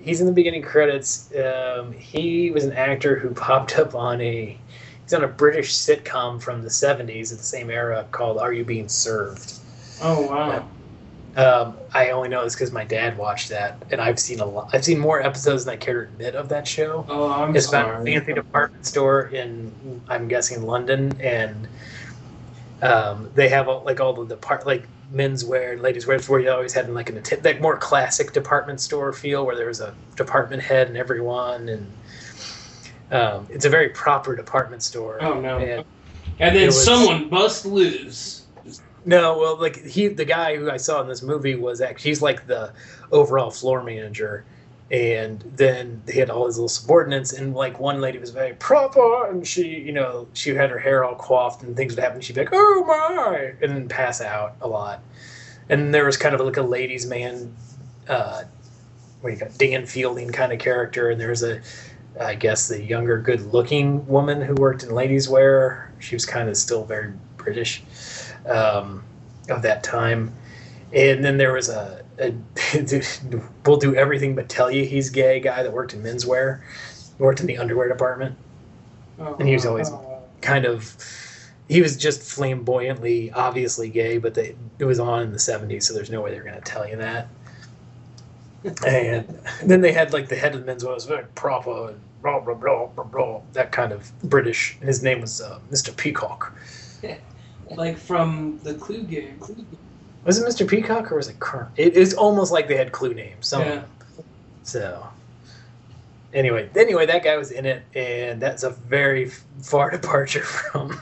he's 0.00 0.20
in 0.20 0.26
the 0.26 0.32
beginning 0.32 0.62
credits 0.62 1.30
um, 1.36 1.92
he 1.92 2.50
was 2.50 2.64
an 2.64 2.72
actor 2.72 3.18
who 3.18 3.30
popped 3.34 3.78
up 3.78 3.94
on 3.94 4.20
a 4.20 4.58
he's 5.02 5.14
on 5.14 5.24
a 5.24 5.28
british 5.28 5.72
sitcom 5.72 6.40
from 6.40 6.62
the 6.62 6.68
70s 6.68 7.32
at 7.32 7.38
the 7.38 7.44
same 7.44 7.70
era 7.70 8.06
called 8.12 8.38
are 8.38 8.52
you 8.52 8.64
being 8.64 8.88
served 8.88 9.54
Oh 10.00 10.20
wow. 10.28 10.68
Um, 11.38 11.76
I 11.94 12.10
only 12.10 12.28
know 12.28 12.42
this 12.42 12.54
because 12.56 12.72
my 12.72 12.82
dad 12.84 13.16
watched 13.16 13.48
that, 13.50 13.80
and 13.92 14.00
I've 14.00 14.18
seen 14.18 14.40
a 14.40 14.44
lot. 14.44 14.70
I've 14.72 14.84
seen 14.84 14.98
more 14.98 15.22
episodes 15.22 15.64
than 15.64 15.74
I 15.74 15.76
care 15.76 16.04
to 16.06 16.10
admit 16.12 16.34
of 16.34 16.48
that 16.48 16.66
show. 16.66 17.06
Oh, 17.08 17.30
I'm 17.30 17.54
It's 17.54 17.68
about 17.68 18.02
a 18.02 18.04
fancy 18.04 18.32
department 18.34 18.84
store 18.84 19.26
in, 19.28 19.72
I'm 20.08 20.26
guessing, 20.26 20.64
London, 20.64 21.16
and 21.20 21.68
um, 22.82 23.30
they 23.36 23.48
have 23.50 23.68
all, 23.68 23.84
like 23.84 24.00
all 24.00 24.12
the 24.12 24.26
depart 24.34 24.66
like 24.66 24.88
menswear 25.14 25.74
and 25.74 25.80
ladies' 25.82 26.08
wear. 26.08 26.18
Where 26.22 26.40
you 26.40 26.50
always 26.50 26.72
had 26.72 26.86
in 26.86 26.94
like 26.94 27.08
an 27.08 27.22
like 27.44 27.60
more 27.60 27.76
classic 27.76 28.32
department 28.32 28.80
store 28.80 29.12
feel, 29.12 29.46
where 29.46 29.54
there 29.54 29.68
was 29.68 29.80
a 29.80 29.94
department 30.16 30.60
head 30.64 30.88
and 30.88 30.96
everyone, 30.96 31.68
and 31.68 31.92
um, 33.12 33.46
it's 33.48 33.64
a 33.64 33.70
very 33.70 33.90
proper 33.90 34.34
department 34.34 34.82
store. 34.82 35.18
Oh 35.22 35.40
no. 35.40 35.58
And- 35.58 35.84
And 36.40 36.56
then 36.56 36.66
was- 36.66 36.84
someone 36.84 37.28
bust 37.28 37.64
loose. 37.64 38.37
No, 39.08 39.38
well, 39.38 39.56
like 39.56 39.86
he, 39.86 40.08
the 40.08 40.26
guy 40.26 40.54
who 40.56 40.70
I 40.70 40.76
saw 40.76 41.00
in 41.00 41.08
this 41.08 41.22
movie 41.22 41.54
was 41.54 41.80
actually 41.80 42.10
he's 42.10 42.20
like 42.20 42.46
the 42.46 42.74
overall 43.10 43.50
floor 43.50 43.82
manager, 43.82 44.44
and 44.90 45.40
then 45.56 46.02
they 46.04 46.12
had 46.12 46.28
all 46.28 46.44
his 46.44 46.58
little 46.58 46.68
subordinates, 46.68 47.32
and 47.32 47.54
like 47.54 47.80
one 47.80 48.02
lady 48.02 48.18
was 48.18 48.32
very 48.32 48.52
proper, 48.52 49.30
and 49.30 49.46
she, 49.46 49.66
you 49.80 49.92
know, 49.92 50.28
she 50.34 50.54
had 50.54 50.68
her 50.68 50.78
hair 50.78 51.04
all 51.04 51.14
coiffed, 51.14 51.62
and 51.62 51.74
things 51.74 51.96
would 51.96 52.04
happen. 52.04 52.20
She'd 52.20 52.34
be 52.34 52.42
like, 52.42 52.50
"Oh 52.52 52.84
my," 52.84 53.54
and 53.62 53.74
then 53.74 53.88
pass 53.88 54.20
out 54.20 54.56
a 54.60 54.68
lot. 54.68 55.02
And 55.70 55.94
there 55.94 56.04
was 56.04 56.18
kind 56.18 56.34
of 56.34 56.42
like 56.42 56.58
a 56.58 56.62
ladies' 56.62 57.06
man, 57.06 57.56
uh, 58.08 58.42
what 59.22 59.30
do 59.30 59.34
you 59.34 59.40
got, 59.40 59.56
Dan 59.56 59.86
Fielding 59.86 60.32
kind 60.32 60.52
of 60.52 60.58
character, 60.58 61.08
and 61.08 61.18
there 61.18 61.30
was 61.30 61.42
a, 61.42 61.62
I 62.20 62.34
guess, 62.34 62.68
the 62.68 62.82
younger, 62.84 63.16
good-looking 63.16 64.06
woman 64.06 64.42
who 64.42 64.54
worked 64.56 64.82
in 64.82 64.90
ladies' 64.90 65.30
wear. 65.30 65.90
She 65.98 66.14
was 66.14 66.26
kind 66.26 66.50
of 66.50 66.58
still 66.58 66.84
very 66.84 67.14
British 67.38 67.82
um, 68.46 69.02
of 69.48 69.62
that 69.62 69.82
time. 69.82 70.32
And 70.92 71.24
then 71.24 71.36
there 71.36 71.52
was 71.52 71.68
a, 71.68 72.02
a 72.18 72.32
we'll 73.66 73.76
do 73.76 73.94
everything 73.94 74.34
but 74.34 74.48
tell 74.48 74.70
you 74.70 74.84
he's 74.84 75.10
gay 75.10 75.40
guy 75.40 75.62
that 75.62 75.72
worked 75.72 75.92
in 75.94 76.02
menswear, 76.02 76.60
worked 77.18 77.40
in 77.40 77.46
the 77.46 77.58
underwear 77.58 77.88
department. 77.88 78.36
Oh, 79.18 79.34
And 79.38 79.48
he 79.48 79.54
was 79.54 79.66
always- 79.66 79.90
Kind 80.40 80.64
of, 80.66 80.96
he 81.68 81.82
was 81.82 81.96
just 81.96 82.22
flamboyantly, 82.22 83.32
obviously 83.32 83.88
gay, 83.88 84.18
but 84.18 84.34
they, 84.34 84.54
it 84.78 84.84
was 84.84 85.00
on 85.00 85.22
in 85.24 85.32
the 85.32 85.38
70s, 85.38 85.82
so 85.82 85.92
there's 85.92 86.10
no 86.10 86.20
way 86.20 86.30
they're 86.30 86.44
going 86.44 86.54
to 86.54 86.60
tell 86.60 86.88
you 86.88 86.94
that. 86.96 87.26
and 88.86 89.26
then 89.64 89.80
they 89.80 89.92
had 89.92 90.12
like 90.12 90.28
the 90.28 90.36
head 90.36 90.54
of 90.54 90.64
the 90.64 90.72
menswear 90.72 90.94
was 90.94 91.06
very 91.06 91.24
proper 91.34 91.88
and 91.88 92.00
blah, 92.22 92.38
blah, 92.40 92.54
blah, 92.54 92.86
blah, 92.86 93.04
blah, 93.04 93.40
that 93.52 93.72
kind 93.72 93.92
of 93.92 94.10
British. 94.22 94.76
And 94.80 94.88
his 94.88 95.02
name 95.02 95.20
was 95.20 95.40
uh, 95.40 95.58
Mr. 95.70 95.94
Peacock. 95.96 96.52
like 97.76 97.96
from 97.96 98.58
the 98.62 98.74
Clue 98.74 99.02
game. 99.02 99.40
Was 100.24 100.38
it 100.38 100.46
Mr. 100.46 100.68
Peacock 100.68 101.10
or 101.12 101.16
was 101.16 101.28
it 101.28 101.38
Kern? 101.38 101.68
It 101.76 101.94
is 101.94 102.14
almost 102.14 102.52
like 102.52 102.68
they 102.68 102.76
had 102.76 102.92
clue 102.92 103.14
names. 103.14 103.46
Some 103.46 103.62
Yeah. 103.62 103.84
So 104.62 105.06
anyway, 106.32 106.68
anyway, 106.76 107.06
that 107.06 107.24
guy 107.24 107.36
was 107.36 107.50
in 107.50 107.64
it, 107.66 107.82
and 107.94 108.40
that's 108.40 108.62
a 108.62 108.70
very 108.70 109.30
far 109.62 109.90
departure 109.98 110.42
from 110.42 111.00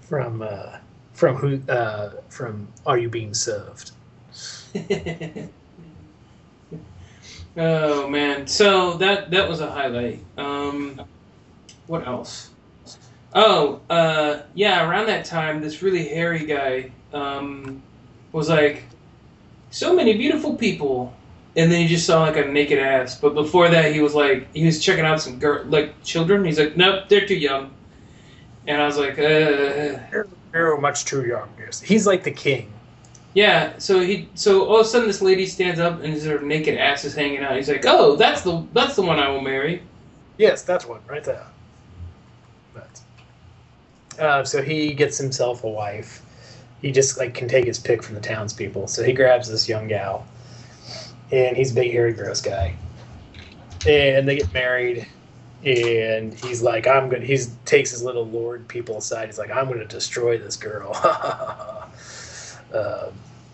from 0.00 0.42
uh, 0.42 0.76
from 1.12 1.36
who 1.36 1.60
uh, 1.70 2.12
from 2.28 2.68
Are 2.86 2.98
You 2.98 3.08
Being 3.08 3.34
Served? 3.34 3.92
oh 7.56 8.08
man, 8.08 8.46
so 8.46 8.94
that 8.94 9.30
that 9.30 9.48
was 9.48 9.60
a 9.60 9.70
highlight. 9.70 10.20
Um, 10.38 11.00
what 11.86 12.06
else? 12.06 12.51
Oh, 13.34 13.80
uh, 13.88 14.42
yeah, 14.54 14.88
around 14.88 15.06
that 15.06 15.24
time, 15.24 15.60
this 15.60 15.82
really 15.82 16.08
hairy 16.08 16.44
guy 16.44 16.90
um, 17.12 17.82
was 18.32 18.48
like, 18.48 18.84
"So 19.70 19.94
many 19.94 20.14
beautiful 20.16 20.54
people," 20.54 21.14
and 21.56 21.72
then 21.72 21.80
he 21.80 21.88
just 21.88 22.06
saw 22.06 22.22
like 22.22 22.36
a 22.36 22.44
naked 22.44 22.78
ass. 22.78 23.18
But 23.18 23.34
before 23.34 23.68
that, 23.70 23.92
he 23.92 24.00
was 24.00 24.14
like, 24.14 24.52
he 24.54 24.66
was 24.66 24.82
checking 24.84 25.04
out 25.04 25.20
some 25.20 25.38
girl, 25.38 25.64
like 25.64 26.02
children. 26.02 26.44
He's 26.44 26.58
like, 26.58 26.76
"Nope, 26.76 27.08
they're 27.08 27.26
too 27.26 27.36
young." 27.36 27.70
And 28.66 28.80
I 28.80 28.86
was 28.86 28.96
like, 28.96 29.18
uh, 29.18 29.98
You're 30.52 30.80
much 30.80 31.04
too 31.04 31.26
young. 31.26 31.48
Yes. 31.58 31.80
He's 31.80 32.06
like 32.06 32.22
the 32.22 32.30
king. 32.30 32.72
Yeah, 33.34 33.78
so 33.78 34.00
he 34.00 34.28
so 34.34 34.66
all 34.66 34.80
of 34.80 34.86
a 34.86 34.88
sudden 34.88 35.08
this 35.08 35.22
lady 35.22 35.46
stands 35.46 35.80
up 35.80 36.02
and 36.02 36.20
her 36.22 36.40
naked 36.40 36.76
ass 36.76 37.04
is 37.04 37.14
hanging 37.14 37.38
out. 37.38 37.56
He's 37.56 37.68
like, 37.68 37.84
"Oh, 37.86 38.14
that's 38.14 38.42
the 38.42 38.66
that's 38.74 38.94
the 38.94 39.02
one 39.02 39.18
I 39.18 39.28
will 39.30 39.40
marry." 39.40 39.82
Yes, 40.36 40.62
that's 40.62 40.84
one 40.84 41.00
right 41.08 41.24
there. 41.24 41.46
But 42.74 43.00
uh, 44.18 44.44
so 44.44 44.62
he 44.62 44.94
gets 44.94 45.18
himself 45.18 45.64
a 45.64 45.68
wife. 45.68 46.22
He 46.80 46.90
just 46.92 47.18
like 47.18 47.34
can 47.34 47.48
take 47.48 47.64
his 47.66 47.78
pick 47.78 48.02
from 48.02 48.14
the 48.14 48.20
townspeople. 48.20 48.88
So 48.88 49.02
he 49.02 49.12
grabs 49.12 49.48
this 49.48 49.68
young 49.68 49.88
gal, 49.88 50.26
and 51.30 51.56
he's 51.56 51.72
a 51.72 51.74
big 51.74 51.92
hairy 51.92 52.12
gross 52.12 52.40
guy. 52.40 52.74
And 53.86 54.28
they 54.28 54.36
get 54.36 54.52
married, 54.52 55.06
and 55.64 56.34
he's 56.34 56.62
like, 56.62 56.86
"I'm 56.86 57.08
gonna." 57.08 57.24
He 57.24 57.38
takes 57.64 57.90
his 57.90 58.02
little 58.02 58.26
lord 58.26 58.66
people 58.68 58.98
aside. 58.98 59.26
He's 59.26 59.38
like, 59.38 59.50
"I'm 59.50 59.68
gonna 59.68 59.84
destroy 59.84 60.38
this 60.38 60.56
girl," 60.56 60.94
um, 62.74 63.12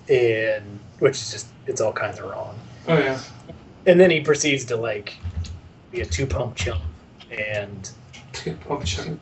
and 0.09 0.79
which 0.99 1.17
is 1.17 1.31
just 1.31 1.47
it's 1.67 1.81
all 1.81 1.93
kinds 1.93 2.19
of 2.19 2.27
wrong. 2.27 2.59
Oh 2.89 2.99
yeah. 2.99 3.21
And 3.87 3.99
then 4.01 4.11
he 4.11 4.21
proceeds 4.21 4.65
to 4.67 4.77
like 4.77 5.17
be 5.93 6.01
a 6.01 6.07
two 6.07 6.27
pump 6.27 6.57
chump, 6.57 6.83
and 7.31 7.91
Oh, 8.69 8.83
chunk. 8.83 9.21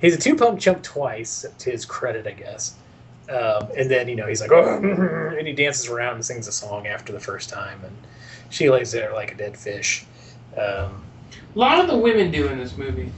He's 0.00 0.14
a 0.14 0.18
two 0.18 0.36
pump 0.36 0.60
chump 0.60 0.82
twice 0.82 1.46
to 1.58 1.70
his 1.70 1.84
credit, 1.84 2.26
I 2.26 2.32
guess. 2.32 2.74
Um, 3.28 3.68
and 3.76 3.90
then 3.90 4.08
you 4.08 4.16
know 4.16 4.26
he's 4.26 4.40
like, 4.40 4.50
oh, 4.52 4.76
and 5.38 5.46
he 5.46 5.52
dances 5.52 5.86
around 5.88 6.14
and 6.14 6.24
sings 6.24 6.48
a 6.48 6.52
song 6.52 6.86
after 6.86 7.12
the 7.12 7.20
first 7.20 7.48
time, 7.48 7.80
and 7.84 7.96
she 8.50 8.68
lays 8.70 8.90
there 8.92 9.12
like 9.12 9.32
a 9.32 9.36
dead 9.36 9.56
fish. 9.56 10.04
Um, 10.56 11.04
A 11.54 11.58
lot 11.58 11.78
of 11.78 11.86
the 11.88 11.96
women 11.96 12.30
do 12.30 12.48
in 12.48 12.58
this 12.58 12.76
movie. 12.76 13.12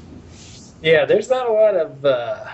yeah, 0.82 1.04
there's 1.06 1.30
not 1.30 1.48
a 1.48 1.52
lot 1.52 1.74
of. 1.76 2.04
Uh, 2.04 2.44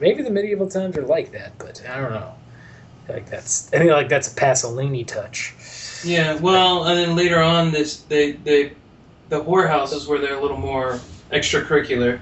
maybe 0.00 0.22
the 0.22 0.30
medieval 0.30 0.68
times 0.68 0.96
are 0.96 1.02
like 1.06 1.32
that, 1.32 1.52
but 1.58 1.82
I 1.88 2.00
don't 2.00 2.12
know. 2.12 2.34
Like 3.08 3.28
that's 3.28 3.72
I 3.72 3.78
think 3.78 3.90
like 3.90 4.08
that's 4.08 4.32
a 4.32 4.36
Pasolini 4.36 5.06
touch. 5.06 5.54
Yeah, 6.04 6.36
well, 6.36 6.84
and 6.84 6.98
then 6.98 7.16
later 7.16 7.42
on, 7.42 7.72
this 7.72 8.02
they 8.02 8.32
they 8.32 8.72
the 9.28 9.42
whorehouses 9.42 10.06
where 10.08 10.18
they're 10.18 10.38
a 10.38 10.40
little 10.40 10.56
more 10.56 11.00
extracurricular. 11.30 12.20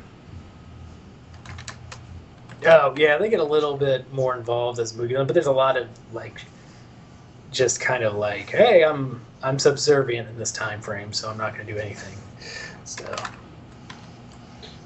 Oh 2.67 2.95
yeah, 2.97 3.19
they 3.19 3.29
get 3.29 3.41
a 3.41 3.45
little 3.45 3.77
bit 3.77 4.13
more 4.13 4.37
involved 4.37 4.79
as 4.79 4.97
movie 4.97 5.17
on, 5.17 5.27
but 5.27 5.35
there's 5.35 5.47
a 5.47 5.53
lot 5.53 5.77
of 5.77 5.89
like, 6.13 6.41
just 7.53 7.81
kind 7.81 8.03
of 8.03 8.15
like, 8.17 8.51
hey, 8.51 8.85
I'm 8.85 9.21
I'm 9.43 9.59
subservient 9.59 10.29
in 10.29 10.39
this 10.39 10.53
time 10.53 10.81
frame, 10.81 11.13
so 11.13 11.31
I'm 11.31 11.39
not 11.39 11.55
going 11.55 11.67
to 11.67 11.73
do 11.73 11.79
anything. 11.79 12.19
So 12.85 13.05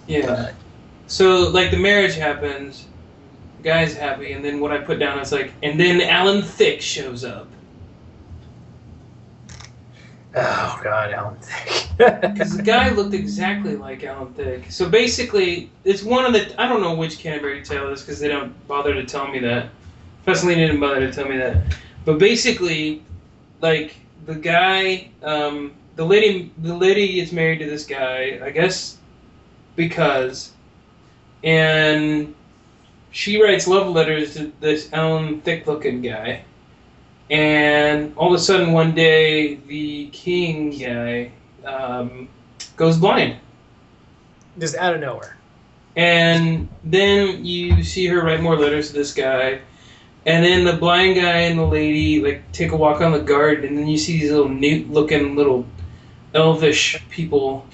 Yeah. 0.06 0.26
but, 0.26 0.54
So 1.06 1.48
like 1.50 1.70
the 1.70 1.78
marriage 1.78 2.16
happens, 2.16 2.86
guy's 3.62 3.96
happy, 3.96 4.32
and 4.32 4.44
then 4.44 4.60
what 4.60 4.72
I 4.72 4.78
put 4.78 4.98
down 4.98 5.18
is 5.18 5.32
like, 5.32 5.52
and 5.62 5.78
then 5.80 6.00
Alan 6.00 6.42
Thicke 6.42 6.80
shows 6.82 7.24
up 7.24 7.48
oh 10.34 10.80
god, 10.82 11.12
Alan 11.12 11.36
Thicke. 11.40 12.20
because 12.22 12.56
the 12.56 12.62
guy 12.62 12.90
looked 12.90 13.14
exactly 13.14 13.76
like 13.76 14.04
Alan 14.04 14.32
Thicke. 14.34 14.70
So 14.70 14.88
basically, 14.88 15.70
it's 15.84 16.02
one 16.02 16.24
of 16.24 16.32
the 16.32 16.60
I 16.60 16.68
don't 16.68 16.80
know 16.80 16.94
which 16.94 17.18
Canterbury 17.18 17.62
Tale 17.62 17.88
is 17.88 18.00
because 18.00 18.18
they 18.20 18.28
don't 18.28 18.52
bother 18.66 18.94
to 18.94 19.04
tell 19.04 19.28
me 19.28 19.38
that. 19.40 19.70
Pasolini 20.26 20.66
didn't 20.66 20.80
bother 20.80 21.00
to 21.00 21.12
tell 21.12 21.28
me 21.28 21.36
that. 21.38 21.76
But 22.04 22.18
basically, 22.18 23.02
like 23.60 23.96
the 24.26 24.34
guy, 24.34 25.10
um, 25.22 25.72
the 25.96 26.04
lady, 26.04 26.52
the 26.58 26.74
lady 26.74 27.14
gets 27.14 27.32
married 27.32 27.58
to 27.58 27.66
this 27.66 27.84
guy, 27.84 28.40
I 28.42 28.50
guess, 28.50 28.98
because, 29.76 30.52
and 31.42 32.34
she 33.10 33.42
writes 33.42 33.66
love 33.66 33.88
letters 33.88 34.34
to 34.34 34.52
this 34.60 34.92
Alan 34.92 35.40
Thicke-looking 35.40 36.02
guy, 36.02 36.44
and 37.30 38.12
all 38.16 38.34
of 38.34 38.34
a 38.34 38.42
sudden 38.42 38.72
one 38.72 38.94
day 38.94 39.54
the 39.54 40.08
king 40.08 40.70
guy 40.70 41.30
um, 41.64 42.28
goes 42.76 42.98
blind. 42.98 43.38
just 44.58 44.74
out 44.76 44.94
of 44.94 45.00
nowhere. 45.00 45.36
And 45.96 46.68
then 46.84 47.44
you 47.44 47.82
see 47.84 48.06
her 48.06 48.22
write 48.22 48.40
more 48.40 48.56
letters 48.56 48.88
to 48.88 48.94
this 48.94 49.12
guy. 49.14 49.60
And 50.26 50.44
then 50.44 50.64
the 50.64 50.74
blind 50.74 51.16
guy 51.16 51.40
and 51.42 51.58
the 51.58 51.64
lady 51.64 52.22
like 52.22 52.50
take 52.52 52.72
a 52.72 52.76
walk 52.76 53.00
on 53.00 53.12
the 53.12 53.20
garden, 53.20 53.64
and 53.64 53.78
then 53.78 53.86
you 53.86 53.96
see 53.96 54.18
these 54.20 54.30
little 54.30 54.48
newt 54.48 54.90
looking 54.90 55.34
little 55.34 55.64
elvish 56.34 57.02
people, 57.08 57.66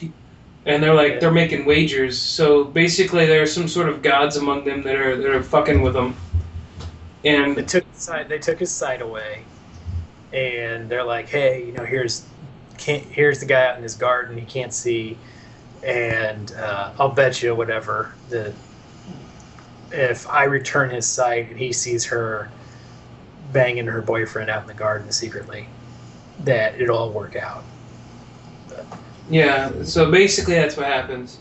and 0.65 0.81
they're 0.83 0.95
like 0.95 1.19
they're 1.19 1.33
making 1.33 1.65
wagers. 1.65 2.17
So 2.17 2.63
basically, 2.65 3.27
there 3.27 3.43
are 3.43 3.47
some 3.47 3.67
sort 3.67 3.89
of 3.89 4.01
gods 4.01 4.37
among 4.37 4.65
them 4.65 4.83
that 4.85 4.95
are 4.95 5.17
that 5.17 5.31
are 5.31 5.43
fucking 5.43 5.83
with 5.83 5.95
them. 5.95 6.15
They 7.23 7.63
took 7.63 7.85
his 7.93 8.03
side. 8.03 8.29
They 8.29 8.39
took 8.39 8.59
his 8.59 8.73
sight 8.73 9.03
away, 9.03 9.43
and 10.33 10.89
they're 10.89 11.05
like, 11.05 11.29
"Hey, 11.29 11.65
you 11.67 11.73
know, 11.73 11.85
here's 11.85 12.25
can't, 12.79 13.05
here's 13.05 13.41
the 13.41 13.47
guy 13.47 13.67
out 13.67 13.77
in 13.77 13.83
his 13.83 13.95
garden. 13.95 14.37
He 14.37 14.45
can't 14.45 14.73
see, 14.73 15.17
and 15.83 16.53
uh, 16.53 16.93
I'll 16.99 17.09
bet 17.11 17.43
you 17.43 17.55
whatever 17.55 18.15
that 18.29 18.53
if 19.93 20.29
I 20.29 20.45
return 20.45 20.91
his 20.91 21.07
sight 21.07 21.49
and 21.49 21.59
he 21.59 21.73
sees 21.73 22.05
her 22.07 22.51
banging 23.53 23.87
her 23.87 24.03
boyfriend 24.03 24.51
out 24.51 24.63
in 24.63 24.69
the 24.69 24.75
garden 24.75 25.11
secretly, 25.13 25.69
that 26.41 26.81
it'll 26.81 26.99
all 26.99 27.11
work 27.11 27.37
out." 27.37 27.65
yeah, 29.31 29.73
so 29.83 30.11
basically 30.11 30.55
that's 30.55 30.77
what 30.77 30.87
happens. 30.87 31.39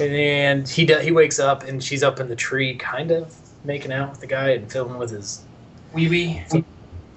And 0.00 0.68
he 0.68 0.86
he 1.02 1.10
wakes 1.10 1.38
up 1.38 1.64
and 1.64 1.82
she's 1.82 2.02
up 2.02 2.20
in 2.20 2.28
the 2.28 2.36
tree, 2.36 2.76
kind 2.76 3.10
of 3.10 3.34
making 3.68 3.92
out 3.92 4.10
with 4.10 4.20
the 4.20 4.26
guy 4.26 4.48
and 4.50 4.72
fiddling 4.72 4.98
with 4.98 5.10
his 5.10 5.42
Wee 5.92 6.08
wee. 6.08 6.42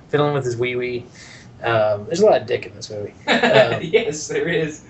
fiddling 0.10 0.34
with 0.34 0.46
his 0.46 0.56
wee 0.58 0.76
wee. 0.76 1.06
Um, 1.64 2.06
there's 2.06 2.20
a 2.22 2.26
lot 2.26 2.42
of 2.42 2.48
dick 2.48 2.66
in 2.66 2.76
this 2.76 2.90
movie. 2.92 3.14
yes, 3.28 4.28
there 4.28 4.48
is. 4.48 4.84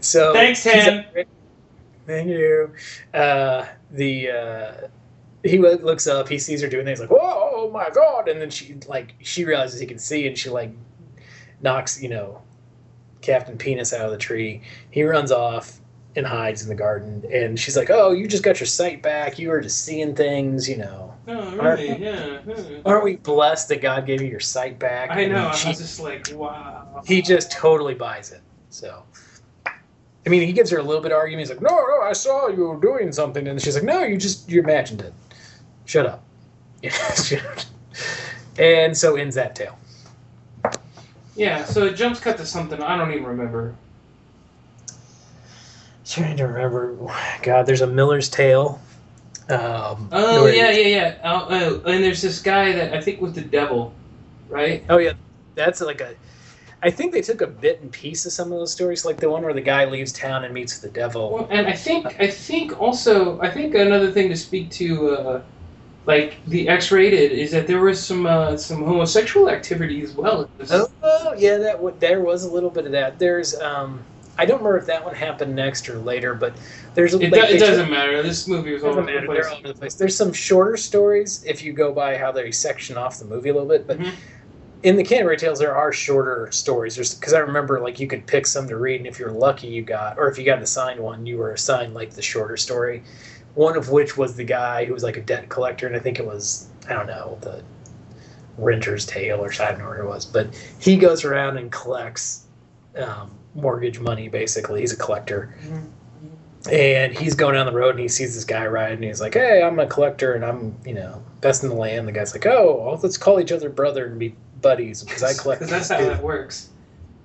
So 0.00 0.32
Thanks, 0.32 0.64
up- 0.66 1.06
Thank 2.06 2.28
you. 2.28 2.72
Uh, 3.12 3.66
the 3.90 4.30
uh, 4.30 4.72
he 5.42 5.58
looks 5.58 6.06
up, 6.06 6.28
he 6.28 6.38
sees 6.38 6.62
her 6.62 6.68
doing 6.68 6.84
things 6.84 7.00
like, 7.00 7.10
"Whoa, 7.10 7.18
oh 7.20 7.70
my 7.72 7.90
god!" 7.90 8.28
And 8.28 8.40
then 8.40 8.50
she 8.50 8.74
like 8.86 9.14
she 9.20 9.44
realizes 9.44 9.78
he 9.80 9.86
can 9.86 9.98
see, 9.98 10.26
and 10.26 10.36
she 10.38 10.48
like 10.50 10.70
knocks 11.60 12.00
you 12.02 12.08
know 12.08 12.40
Captain 13.20 13.58
Penis 13.58 13.92
out 13.92 14.06
of 14.06 14.10
the 14.10 14.18
tree. 14.18 14.62
He 14.90 15.02
runs 15.02 15.30
off 15.32 15.80
and 16.18 16.26
hides 16.26 16.62
in 16.62 16.68
the 16.68 16.74
garden, 16.74 17.24
and 17.32 17.58
she's 17.58 17.76
like, 17.76 17.88
"Oh, 17.90 18.10
you 18.10 18.26
just 18.26 18.42
got 18.42 18.60
your 18.60 18.66
sight 18.66 19.02
back. 19.02 19.38
You 19.38 19.48
were 19.48 19.60
just 19.60 19.84
seeing 19.84 20.14
things, 20.14 20.68
you 20.68 20.76
know." 20.76 21.14
Oh, 21.28 21.56
really? 21.56 21.96
Yeah. 21.96 22.38
hmm. 22.38 22.80
Aren't 22.84 23.04
we 23.04 23.16
blessed 23.16 23.68
that 23.68 23.80
God 23.80 24.06
gave 24.06 24.20
you 24.20 24.28
your 24.28 24.40
sight 24.40 24.78
back? 24.78 25.10
I 25.10 25.26
know. 25.26 25.36
And 25.36 25.36
I 25.36 25.48
was 25.48 25.62
just 25.62 26.00
like, 26.00 26.30
wow. 26.32 27.02
he 27.06 27.20
just 27.20 27.52
totally 27.52 27.94
buys 27.94 28.32
it. 28.32 28.40
So, 28.70 29.02
I 29.66 30.28
mean, 30.28 30.42
he 30.42 30.52
gives 30.52 30.70
her 30.70 30.78
a 30.78 30.82
little 30.82 31.02
bit 31.02 31.12
of 31.12 31.18
argument. 31.18 31.48
He's 31.48 31.56
like, 31.56 31.62
"No, 31.62 31.70
no, 31.70 32.02
I 32.02 32.12
saw 32.12 32.48
you 32.48 32.64
were 32.64 32.80
doing 32.80 33.12
something," 33.12 33.46
and 33.46 33.60
she's 33.60 33.74
like, 33.74 33.84
"No, 33.84 34.02
you 34.02 34.16
just 34.16 34.50
you 34.50 34.60
imagined 34.60 35.02
it. 35.02 35.14
Shut 35.84 36.06
up." 36.06 36.24
and 38.58 38.96
so 38.96 39.16
ends 39.16 39.34
that 39.34 39.54
tale. 39.54 39.78
Yeah. 41.36 41.64
So 41.64 41.84
it 41.86 41.94
jumps 41.94 42.20
cut 42.20 42.36
to 42.38 42.46
something 42.46 42.82
I 42.82 42.96
don't 42.96 43.12
even 43.12 43.24
remember. 43.24 43.74
Trying 46.08 46.38
to 46.38 46.46
remember. 46.46 46.96
God, 47.42 47.66
there's 47.66 47.82
a 47.82 47.86
Miller's 47.86 48.30
Tale. 48.30 48.80
Um, 49.50 50.08
Oh 50.12 50.46
yeah, 50.46 50.70
yeah, 50.70 50.86
yeah. 50.88 51.14
Oh, 51.24 51.46
oh, 51.50 51.90
and 51.90 52.02
there's 52.02 52.22
this 52.22 52.40
guy 52.40 52.72
that 52.72 52.94
I 52.94 53.00
think 53.00 53.20
was 53.20 53.34
the 53.34 53.42
devil, 53.42 53.92
right? 54.48 54.84
Oh 54.88 54.98
yeah, 54.98 55.12
that's 55.54 55.80
like 55.80 56.00
a. 56.00 56.14
I 56.82 56.90
think 56.90 57.12
they 57.12 57.22
took 57.22 57.40
a 57.40 57.46
bit 57.46 57.80
and 57.80 57.90
piece 57.90 58.24
of 58.24 58.32
some 58.32 58.52
of 58.52 58.58
those 58.58 58.72
stories, 58.72 59.04
like 59.04 59.16
the 59.18 59.28
one 59.28 59.42
where 59.42 59.52
the 59.52 59.60
guy 59.60 59.84
leaves 59.84 60.12
town 60.12 60.44
and 60.44 60.54
meets 60.54 60.78
the 60.78 60.88
devil. 60.88 61.30
Well, 61.34 61.48
and 61.50 61.66
I 61.66 61.72
think 61.72 62.06
I 62.20 62.28
think 62.28 62.80
also 62.80 63.40
I 63.40 63.50
think 63.50 63.74
another 63.74 64.10
thing 64.10 64.28
to 64.28 64.36
speak 64.36 64.70
to, 64.72 65.10
uh, 65.10 65.42
like 66.06 66.38
the 66.46 66.68
X-rated, 66.68 67.32
is 67.32 67.50
that 67.50 67.66
there 67.66 67.80
was 67.80 68.04
some 68.04 68.26
uh, 68.26 68.56
some 68.56 68.84
homosexual 68.84 69.50
activity 69.50 70.02
as 70.02 70.14
well. 70.14 70.48
Oh, 70.70 71.34
yeah, 71.36 71.58
that 71.58 71.76
w- 71.76 71.96
there 71.98 72.20
was 72.20 72.44
a 72.44 72.50
little 72.50 72.70
bit 72.70 72.86
of 72.86 72.92
that. 72.92 73.18
There's 73.18 73.54
um, 73.60 74.04
I 74.38 74.46
don't 74.46 74.58
remember 74.58 74.78
if 74.78 74.86
that 74.86 75.04
one 75.04 75.16
happened 75.16 75.54
next 75.54 75.88
or 75.88 75.98
later, 75.98 76.32
but 76.32 76.56
there's 76.94 77.12
a 77.12 77.18
It, 77.20 77.32
like, 77.32 77.48
do, 77.48 77.56
it 77.56 77.58
doesn't 77.58 77.90
matter. 77.90 78.22
This 78.22 78.46
movie 78.46 78.72
was 78.72 78.84
all 78.84 78.90
over 78.90 79.02
the 79.02 79.26
place. 79.26 79.26
They're 79.26 79.50
all 79.50 79.58
over 79.58 79.68
the 79.68 79.74
place. 79.74 79.94
There's 79.96 80.14
some 80.16 80.32
shorter 80.32 80.76
stories 80.76 81.42
if 81.44 81.62
you 81.62 81.72
go 81.72 81.92
by 81.92 82.16
how 82.16 82.30
they 82.30 82.52
section 82.52 82.96
off 82.96 83.18
the 83.18 83.24
movie 83.24 83.48
a 83.48 83.52
little 83.52 83.68
bit, 83.68 83.86
but 83.86 83.98
Mhm. 83.98 84.12
in 84.84 84.94
the 84.94 85.02
Canterbury 85.02 85.36
Tales 85.36 85.58
there 85.58 85.74
are 85.74 85.92
shorter 85.92 86.48
stories. 86.52 86.96
Because 86.96 87.34
I 87.34 87.40
remember 87.40 87.80
like 87.80 87.98
you 87.98 88.06
could 88.06 88.26
pick 88.26 88.46
some 88.46 88.68
to 88.68 88.76
read, 88.76 89.00
and 89.00 89.08
if 89.08 89.18
you're 89.18 89.32
lucky, 89.32 89.66
you 89.66 89.82
got 89.82 90.18
or 90.18 90.28
if 90.28 90.38
you 90.38 90.44
got 90.44 90.62
assigned 90.62 91.00
one, 91.00 91.26
you 91.26 91.36
were 91.36 91.50
assigned 91.50 91.94
like 91.94 92.10
the 92.10 92.22
shorter 92.22 92.56
story. 92.56 93.02
One 93.54 93.76
of 93.76 93.90
which 93.90 94.16
was 94.16 94.36
the 94.36 94.44
guy 94.44 94.84
who 94.84 94.92
was 94.92 95.02
like 95.02 95.16
a 95.16 95.20
debt 95.20 95.48
collector, 95.48 95.88
and 95.88 95.96
I 95.96 95.98
think 95.98 96.20
it 96.20 96.26
was 96.26 96.68
I 96.88 96.92
don't 96.92 97.08
know 97.08 97.38
the 97.40 97.60
Renter's 98.56 99.04
Tale 99.04 99.40
or 99.40 99.52
I 99.60 99.72
don't 99.72 99.80
know 99.80 99.88
what 99.88 99.98
it 99.98 100.06
was, 100.06 100.26
but 100.26 100.54
he 100.78 100.96
goes 100.96 101.24
around 101.24 101.58
and 101.58 101.72
collects 101.72 102.44
um, 102.96 103.30
mortgage 103.60 104.00
money. 104.00 104.28
Basically, 104.28 104.80
he's 104.80 104.92
a 104.92 104.96
collector. 104.96 105.54
And 106.70 107.16
he's 107.16 107.34
going 107.34 107.54
down 107.54 107.66
the 107.66 107.72
road 107.72 107.90
and 107.90 108.00
he 108.00 108.08
sees 108.08 108.34
this 108.34 108.44
guy 108.44 108.66
riding 108.66 108.96
and 108.96 109.04
he's 109.04 109.20
like 109.20 109.34
hey 109.34 109.62
i'm 109.62 109.78
a 109.78 109.86
collector 109.86 110.34
and 110.34 110.44
i'm 110.44 110.76
you 110.84 110.92
know 110.92 111.22
best 111.40 111.62
in 111.62 111.68
the 111.68 111.74
land. 111.74 112.06
The 112.08 112.12
guy's 112.12 112.34
like 112.34 112.46
oh 112.46 112.98
let's 113.02 113.16
call 113.16 113.38
each 113.40 113.52
other 113.52 113.70
brother 113.70 114.06
and 114.06 114.18
be 114.18 114.34
buddies 114.60 115.02
because 115.04 115.22
i 115.22 115.32
collect 115.40 115.60
Because 115.60 115.70
that's 115.70 115.88
how 115.88 116.00
it 116.10 116.20
works. 116.22 116.70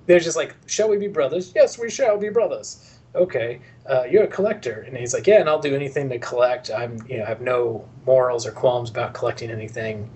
they're 0.06 0.20
just 0.20 0.36
like 0.36 0.54
shall 0.66 0.88
we 0.88 0.96
be 0.98 1.08
brothers? 1.08 1.52
Yes 1.54 1.78
we 1.78 1.90
shall 1.90 2.16
be 2.16 2.28
brothers. 2.30 2.98
Okay 3.14 3.60
uh, 3.90 4.04
you're 4.04 4.22
a 4.22 4.28
collector. 4.28 4.84
And 4.86 4.96
he's 4.96 5.12
like 5.12 5.26
yeah 5.26 5.40
and 5.40 5.48
i'll 5.48 5.60
do 5.60 5.74
anything 5.74 6.08
to 6.10 6.18
collect. 6.20 6.70
I'm 6.70 6.96
you 7.08 7.18
know 7.18 7.24
have 7.26 7.40
no 7.40 7.86
morals 8.06 8.46
or 8.46 8.52
qualms 8.52 8.88
about 8.88 9.14
collecting 9.14 9.50
anything. 9.50 10.08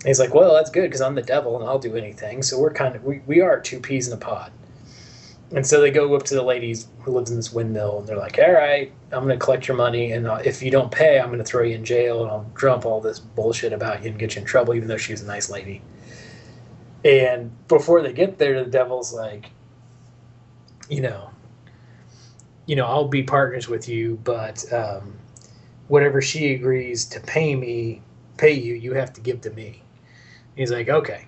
And 0.00 0.02
he's 0.04 0.18
like 0.18 0.34
well 0.34 0.52
that's 0.52 0.70
good 0.70 0.82
because 0.88 1.00
i'm 1.00 1.14
the 1.14 1.22
devil 1.22 1.58
and 1.58 1.66
i'll 1.66 1.78
do 1.78 1.94
anything. 1.96 2.42
So 2.42 2.58
we're 2.58 2.72
kind 2.74 2.96
of 2.96 3.04
we, 3.04 3.20
we 3.26 3.40
are 3.40 3.58
two 3.60 3.78
peas 3.78 4.08
in 4.08 4.14
a 4.14 4.16
pod 4.20 4.50
and 5.54 5.66
so 5.66 5.80
they 5.80 5.90
go 5.90 6.14
up 6.14 6.22
to 6.24 6.34
the 6.34 6.42
ladies 6.42 6.88
who 7.00 7.12
lives 7.12 7.30
in 7.30 7.36
this 7.36 7.52
windmill 7.52 7.98
and 7.98 8.06
they're 8.06 8.16
like 8.16 8.38
all 8.38 8.52
right 8.52 8.92
i'm 9.12 9.24
going 9.24 9.38
to 9.38 9.44
collect 9.44 9.66
your 9.66 9.76
money 9.76 10.12
and 10.12 10.26
uh, 10.26 10.40
if 10.44 10.62
you 10.62 10.70
don't 10.70 10.92
pay 10.92 11.18
i'm 11.18 11.28
going 11.28 11.38
to 11.38 11.44
throw 11.44 11.62
you 11.62 11.74
in 11.74 11.84
jail 11.84 12.22
and 12.22 12.30
i'll 12.30 12.50
drum 12.54 12.80
all 12.84 13.00
this 13.00 13.18
bullshit 13.18 13.72
about 13.72 14.02
you 14.02 14.10
and 14.10 14.18
get 14.18 14.34
you 14.34 14.40
in 14.40 14.46
trouble 14.46 14.74
even 14.74 14.88
though 14.88 14.96
she's 14.96 15.22
a 15.22 15.26
nice 15.26 15.50
lady. 15.50 15.82
And 17.04 17.52
before 17.68 18.02
they 18.02 18.12
get 18.12 18.38
there 18.38 18.62
the 18.62 18.70
devil's 18.70 19.12
like 19.12 19.50
you 20.90 21.00
know 21.00 21.30
you 22.66 22.76
know 22.76 22.84
i'll 22.84 23.08
be 23.08 23.22
partners 23.22 23.68
with 23.68 23.88
you 23.88 24.18
but 24.24 24.70
um, 24.72 25.14
whatever 25.86 26.20
she 26.20 26.54
agrees 26.54 27.06
to 27.06 27.20
pay 27.20 27.54
me 27.54 28.02
pay 28.36 28.52
you 28.52 28.74
you 28.74 28.94
have 28.94 29.12
to 29.14 29.20
give 29.20 29.40
to 29.42 29.50
me. 29.50 29.82
He's 30.56 30.72
like 30.72 30.88
okay. 30.88 31.26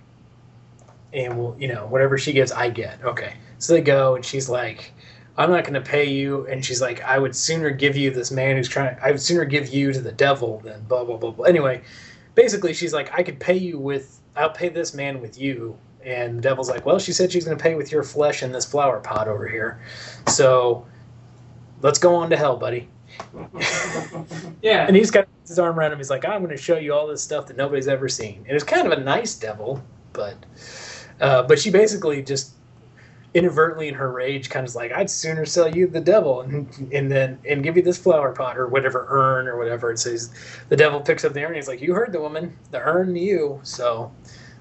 And 1.13 1.39
we'll 1.39 1.57
you 1.59 1.69
know 1.69 1.87
whatever 1.87 2.19
she 2.19 2.33
gives 2.33 2.53
i 2.53 2.69
get. 2.69 3.03
Okay 3.05 3.35
so 3.61 3.73
they 3.73 3.81
go 3.81 4.17
and 4.17 4.25
she's 4.25 4.49
like 4.49 4.93
i'm 5.37 5.51
not 5.51 5.63
going 5.63 5.75
to 5.75 5.81
pay 5.81 6.05
you 6.05 6.47
and 6.49 6.65
she's 6.65 6.81
like 6.81 7.01
i 7.03 7.19
would 7.19 7.35
sooner 7.37 7.71
give 7.71 7.97
you 7.97 8.11
this 8.11 8.33
man 8.33 8.57
who's 8.57 8.69
trying 8.69 8.97
i 9.03 9.13
would 9.13 9.21
sooner 9.23 9.45
give 9.45 9.69
you 9.69 9.93
to 9.93 10.01
the 10.01 10.11
devil 10.13 10.59
than 10.65 10.83
blah 10.85 11.05
blah 11.05 11.17
blah 11.17 11.31
blah 11.31 11.45
anyway 11.47 11.81
basically 12.35 12.75
she's 12.75 12.93
like 12.93 13.13
i 13.17 13.23
could 13.23 13.39
pay 13.39 13.57
you 13.57 13.79
with 13.79 14.21
i'll 14.35 14.51
pay 14.51 14.69
this 14.69 14.93
man 14.93 15.21
with 15.21 15.39
you 15.39 15.79
and 16.05 16.39
the 16.39 16.43
devil's 16.43 16.69
like 16.69 16.85
well 16.85 16.99
she 16.99 17.13
said 17.13 17.31
she's 17.31 17.45
going 17.45 17.57
to 17.57 17.63
pay 17.63 17.77
with 17.77 17.93
your 17.93 18.03
flesh 18.03 18.43
in 18.43 18.51
this 18.51 18.65
flower 18.65 18.99
pot 19.01 19.29
over 19.29 19.47
here 19.47 19.81
so 20.27 20.85
let's 21.83 21.99
go 21.99 22.15
on 22.17 22.29
to 22.31 22.37
hell 22.37 22.57
buddy 22.57 22.89
Yeah. 24.63 24.87
and 24.87 24.97
he's 24.97 25.11
got 25.11 25.29
his 25.47 25.59
arm 25.59 25.79
around 25.79 25.93
him. 25.93 25.99
He's 25.99 26.11
like, 26.11 26.25
I'm 26.25 26.43
going 26.45 26.57
to 26.57 26.63
show 26.63 26.79
you 26.79 26.95
all 26.95 27.07
this 27.07 27.23
stuff 27.23 27.47
that 27.49 27.57
nobody's 27.57 27.89
ever 27.89 28.09
seen. 28.09 28.45
And 28.47 28.55
it's 28.55 28.65
kind 28.65 28.91
of 28.91 28.97
a 28.97 29.03
nice 29.03 29.35
devil, 29.35 29.83
but 30.13 30.37
uh, 31.21 31.43
but 31.43 31.59
she 31.59 31.71
basically 31.71 32.23
just 32.23 32.55
inadvertently 33.35 33.89
in 33.89 33.95
her 33.95 34.11
rage 34.11 34.51
kind 34.51 34.67
of 34.67 34.75
like, 34.75 34.93
I'd 34.93 35.09
sooner 35.09 35.45
sell 35.47 35.69
you 35.75 35.87
the 35.87 36.01
devil 36.01 36.41
and 36.41 36.69
and 36.93 37.11
then 37.11 37.39
and 37.49 37.63
give 37.63 37.77
you 37.77 37.83
this 37.83 37.99
flower 37.99 38.33
pot 38.33 38.59
or 38.59 38.67
whatever 38.67 39.07
urn 39.09 39.47
or 39.49 39.57
whatever. 39.57 39.93
It 39.93 39.99
says 39.99 40.31
the 40.69 40.77
devil 40.77 41.01
picks 41.01 41.25
up 41.25 41.33
the 41.33 41.41
urn. 41.41 41.49
And 41.49 41.57
he's 41.57 41.69
like, 41.69 41.81
you 41.81 41.95
heard 41.95 42.13
the 42.13 42.21
woman, 42.21 42.57
the 42.71 42.81
urn 42.81 43.15
you. 43.15 43.61
So 43.63 44.13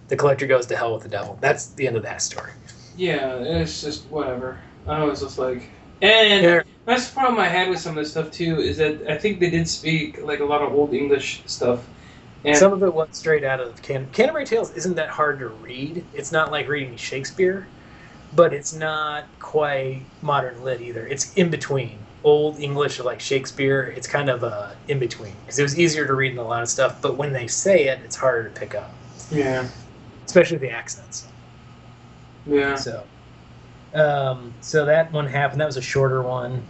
the 0.08 0.16
collector 0.16 0.48
goes 0.48 0.66
to 0.68 0.76
hell 0.76 0.94
with 0.94 1.04
the 1.04 1.10
devil. 1.10 1.38
That's 1.42 1.68
the 1.68 1.88
end 1.88 1.98
of 1.98 2.04
that 2.04 2.22
story. 2.22 2.52
Yeah, 2.96 3.36
it's 3.38 3.82
just 3.82 4.06
whatever. 4.10 4.60
I 4.88 5.04
was 5.04 5.22
just 5.22 5.38
like, 5.38 5.70
and 6.02 6.44
Yeah. 6.44 6.62
that's 6.86 7.10
the 7.10 7.14
problem 7.14 7.40
I 7.40 7.48
had 7.48 7.70
with 7.70 7.80
some 7.80 7.98
of 7.98 8.04
this 8.04 8.12
stuff 8.12 8.32
too. 8.32 8.60
Is 8.60 8.78
that 8.78 9.02
I 9.10 9.18
think 9.18 9.40
they 9.40 9.50
did 9.50 9.68
speak 9.68 10.22
like 10.22 10.40
a 10.42 10.46
lot 10.46 10.62
of 10.62 10.74
old 10.74 10.94
English 10.94 11.44
stuff, 11.46 11.88
and 12.44 12.56
Some 12.58 12.72
of 12.74 12.84
it 12.84 12.94
went 12.94 13.16
straight 13.16 13.44
out 13.44 13.60
of 13.60 13.82
Can- 13.82 14.10
Canterbury 14.12 14.46
Tales. 14.46 14.72
Isn't 14.74 14.96
that 14.96 15.10
hard 15.10 15.40
to 15.40 15.48
read? 15.50 16.06
It's 16.14 16.32
not 16.32 16.52
like 16.52 16.68
reading 16.68 16.96
Shakespeare, 16.96 17.68
but 18.34 18.54
it's 18.54 18.74
not 18.74 19.26
quite 19.40 20.04
modern 20.22 20.64
lit 20.64 20.82
either. 20.82 21.08
It's 21.08 21.34
in 21.34 21.50
between 21.50 21.98
old 22.24 22.60
English 22.60 23.00
like 23.00 23.20
Shakespeare. 23.20 23.94
It's 23.96 24.08
kind 24.08 24.30
of 24.30 24.44
uh, 24.44 24.72
in 24.88 25.00
between 25.00 25.34
because 25.42 25.60
it 25.60 25.64
was 25.64 25.80
easier 25.80 26.06
to 26.06 26.14
read 26.14 26.34
in 26.34 26.38
a 26.38 26.44
lot 26.44 26.62
of 26.62 26.70
stuff, 26.70 27.02
but 27.02 27.18
when 27.18 27.34
they 27.34 27.48
say 27.48 27.88
it, 27.88 28.00
it's 28.04 28.16
harder 28.16 28.50
to 28.50 28.60
pick 28.60 28.76
up, 28.76 28.92
yeah, 29.32 29.68
especially 30.26 30.58
the 30.58 30.70
accents. 30.70 31.28
yeah. 32.46 32.76
So, 32.76 33.04
um, 33.94 34.54
so 34.62 34.86
that 34.86 35.12
one 35.12 35.28
happened. 35.28 35.62
That 35.62 35.66
was 35.66 35.78
a 35.78 35.82
shorter 35.82 36.22
one. 36.22 36.64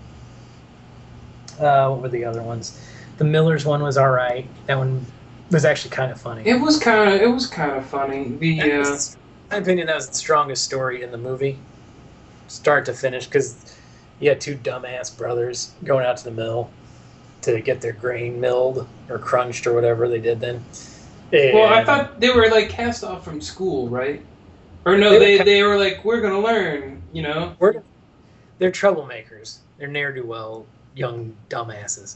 Uh, 1.59 1.89
what 1.89 2.01
were 2.01 2.09
the 2.09 2.23
other 2.23 2.41
ones? 2.41 2.79
The 3.17 3.25
Miller's 3.25 3.65
one 3.65 3.81
was 3.83 3.97
all 3.97 4.11
right. 4.11 4.47
That 4.67 4.77
one 4.77 5.05
was 5.51 5.65
actually 5.65 5.91
kind 5.91 6.11
of 6.11 6.21
funny. 6.21 6.43
It 6.45 6.61
was 6.61 6.79
kind 6.79 7.13
of 7.13 7.21
it 7.21 7.27
was 7.27 7.47
kind 7.47 7.71
of 7.71 7.85
funny. 7.85 8.29
The 8.37 8.61
uh, 8.61 8.97
my 9.51 9.57
opinion, 9.57 9.87
that 9.87 9.95
was 9.95 10.07
the 10.09 10.15
strongest 10.15 10.63
story 10.63 11.03
in 11.03 11.11
the 11.11 11.17
movie, 11.17 11.57
start 12.47 12.85
to 12.85 12.93
finish, 12.93 13.25
because 13.25 13.75
you 14.19 14.29
had 14.29 14.41
two 14.41 14.55
dumbass 14.55 15.15
brothers 15.17 15.73
going 15.83 16.05
out 16.05 16.17
to 16.17 16.23
the 16.25 16.31
mill 16.31 16.69
to 17.41 17.61
get 17.61 17.81
their 17.81 17.93
grain 17.93 18.39
milled 18.39 18.87
or 19.09 19.17
crunched 19.17 19.65
or 19.65 19.73
whatever 19.73 20.07
they 20.07 20.19
did 20.19 20.39
then. 20.39 20.63
well, 21.31 21.73
I 21.73 21.83
thought 21.83 22.19
they 22.19 22.29
were 22.29 22.47
like 22.49 22.69
cast 22.69 23.03
off 23.03 23.23
from 23.23 23.41
school, 23.41 23.87
right? 23.89 24.21
Or 24.85 24.97
no, 24.97 25.11
They 25.11 25.17
were 25.17 25.25
they 25.25 25.37
ca- 25.37 25.43
they 25.45 25.63
were 25.63 25.77
like 25.77 26.03
we're 26.03 26.21
gonna 26.21 26.39
learn, 26.39 27.01
you 27.13 27.21
know. 27.21 27.55
we're 27.59 27.81
they're 28.57 28.71
troublemakers. 28.71 29.59
They're 29.77 29.87
ne'er 29.87 30.11
do 30.13 30.25
well 30.25 30.65
young 30.95 31.35
dumbasses, 31.49 32.15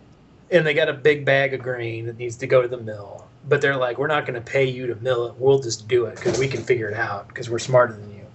and 0.50 0.66
they 0.66 0.74
got 0.74 0.88
a 0.88 0.92
big 0.92 1.24
bag 1.24 1.54
of 1.54 1.62
grain 1.62 2.06
that 2.06 2.18
needs 2.18 2.36
to 2.36 2.46
go 2.46 2.62
to 2.62 2.68
the 2.68 2.76
mill. 2.76 3.26
But 3.48 3.60
they're 3.60 3.76
like, 3.76 3.98
we're 3.98 4.06
not 4.06 4.26
going 4.26 4.34
to 4.34 4.40
pay 4.40 4.64
you 4.64 4.86
to 4.88 4.94
mill 4.96 5.26
it. 5.26 5.34
We'll 5.38 5.60
just 5.60 5.86
do 5.88 6.06
it 6.06 6.16
because 6.16 6.38
we 6.38 6.48
can 6.48 6.62
figure 6.62 6.88
it 6.88 6.94
out 6.94 7.28
because 7.28 7.48
we're 7.48 7.58
smarter 7.58 7.94
than 7.94 8.12
you. 8.12 8.26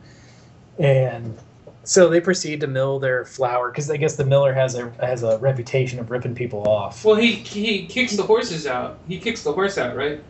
And 0.79 1.37
so 1.83 2.09
they 2.09 2.21
proceed 2.21 2.61
to 2.61 2.67
mill 2.67 2.99
their 2.99 3.25
flour 3.25 3.71
because 3.71 3.89
I 3.89 3.97
guess 3.97 4.15
the 4.15 4.25
miller 4.25 4.53
has 4.53 4.75
a 4.75 4.91
has 4.99 5.23
a 5.23 5.37
reputation 5.39 5.99
of 5.99 6.11
ripping 6.11 6.35
people 6.35 6.67
off. 6.67 7.03
Well, 7.03 7.15
he 7.15 7.33
he 7.33 7.87
kicks 7.87 8.15
the 8.15 8.23
horses 8.23 8.67
out. 8.67 8.99
He 9.07 9.19
kicks 9.19 9.43
the 9.43 9.51
horse 9.51 9.77
out, 9.77 9.95
right? 9.95 10.21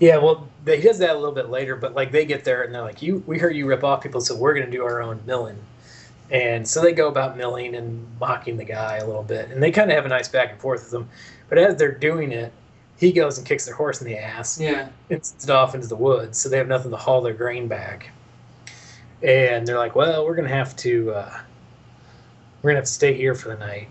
Yeah, 0.00 0.16
well, 0.16 0.48
he 0.64 0.80
does 0.80 0.98
that 0.98 1.10
a 1.10 1.14
little 1.14 1.34
bit 1.34 1.50
later, 1.50 1.76
but 1.76 1.94
like 1.94 2.10
they 2.10 2.24
get 2.24 2.44
there 2.44 2.62
and 2.62 2.74
they're 2.74 2.82
like, 2.82 3.02
"You, 3.02 3.22
we 3.26 3.38
heard 3.38 3.56
you 3.56 3.66
rip 3.66 3.84
off 3.84 4.02
people, 4.02 4.20
so 4.20 4.36
we're 4.36 4.54
going 4.54 4.66
to 4.66 4.72
do 4.72 4.84
our 4.84 5.00
own 5.00 5.20
milling." 5.26 5.58
And 6.30 6.66
so 6.66 6.80
they 6.80 6.92
go 6.92 7.08
about 7.08 7.36
milling 7.36 7.74
and 7.74 8.06
mocking 8.18 8.56
the 8.56 8.64
guy 8.64 8.96
a 8.96 9.06
little 9.06 9.22
bit, 9.22 9.50
and 9.50 9.62
they 9.62 9.70
kind 9.70 9.90
of 9.90 9.96
have 9.96 10.06
a 10.06 10.08
nice 10.08 10.28
back 10.28 10.50
and 10.50 10.60
forth 10.60 10.84
with 10.84 10.94
him. 10.94 11.08
But 11.48 11.58
as 11.58 11.76
they're 11.76 11.92
doing 11.92 12.32
it, 12.32 12.52
he 12.98 13.12
goes 13.12 13.36
and 13.38 13.46
kicks 13.46 13.66
their 13.66 13.74
horse 13.74 14.00
in 14.00 14.06
the 14.06 14.16
ass 14.16 14.58
Yeah. 14.58 14.88
and 15.10 15.24
sends 15.24 15.44
it 15.44 15.50
off 15.50 15.74
into 15.74 15.86
the 15.86 15.96
woods, 15.96 16.38
so 16.38 16.48
they 16.48 16.56
have 16.58 16.68
nothing 16.68 16.90
to 16.92 16.96
haul 16.96 17.20
their 17.20 17.34
grain 17.34 17.68
back. 17.68 18.10
And 19.22 19.66
they're 19.66 19.78
like, 19.78 19.94
"Well, 19.94 20.24
we're 20.24 20.34
going 20.34 20.48
to 20.48 20.54
have 20.54 20.74
to, 20.76 21.12
uh, 21.12 21.38
we're 22.62 22.70
going 22.70 22.76
to 22.76 22.80
have 22.80 22.88
to 22.88 22.92
stay 22.92 23.14
here 23.14 23.34
for 23.34 23.48
the 23.48 23.56
night." 23.56 23.88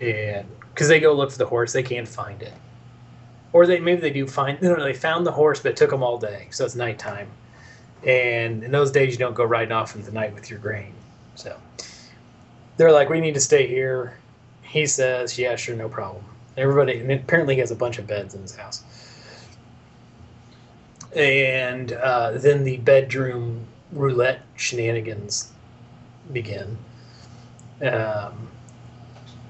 And 0.00 0.46
because 0.70 0.88
they 0.88 1.00
go 1.00 1.14
look 1.14 1.30
for 1.30 1.38
the 1.38 1.46
horse, 1.46 1.72
they 1.72 1.82
can't 1.82 2.08
find 2.08 2.42
it 2.42 2.52
or 3.54 3.66
they 3.66 3.78
maybe 3.80 4.02
they 4.02 4.10
do 4.10 4.26
find 4.26 4.60
no, 4.60 4.74
no 4.74 4.84
they 4.84 4.92
found 4.92 5.24
the 5.24 5.32
horse 5.32 5.60
but 5.60 5.70
it 5.70 5.76
took 5.76 5.88
them 5.88 6.02
all 6.02 6.18
day 6.18 6.48
so 6.50 6.66
it's 6.66 6.74
nighttime 6.74 7.28
and 8.06 8.62
in 8.62 8.70
those 8.70 8.90
days 8.90 9.12
you 9.14 9.18
don't 9.18 9.34
go 9.34 9.44
riding 9.44 9.72
off 9.72 9.94
into 9.94 10.04
the 10.04 10.12
night 10.12 10.34
with 10.34 10.50
your 10.50 10.58
grain 10.58 10.92
so 11.34 11.56
they're 12.76 12.92
like 12.92 13.08
we 13.08 13.20
need 13.20 13.34
to 13.34 13.40
stay 13.40 13.66
here. 13.66 14.18
He 14.62 14.86
says 14.86 15.38
yeah 15.38 15.56
sure 15.56 15.76
no 15.76 15.88
problem. 15.88 16.24
Everybody 16.56 16.98
and 17.00 17.10
apparently 17.10 17.54
he 17.54 17.60
has 17.60 17.70
a 17.70 17.76
bunch 17.76 17.98
of 17.98 18.06
beds 18.06 18.34
in 18.34 18.42
his 18.42 18.56
house. 18.56 18.82
And 21.14 21.92
uh, 21.92 22.32
then 22.32 22.64
the 22.64 22.78
bedroom 22.78 23.66
roulette 23.92 24.42
shenanigans 24.56 25.52
begin. 26.32 26.76
Um, 27.80 28.48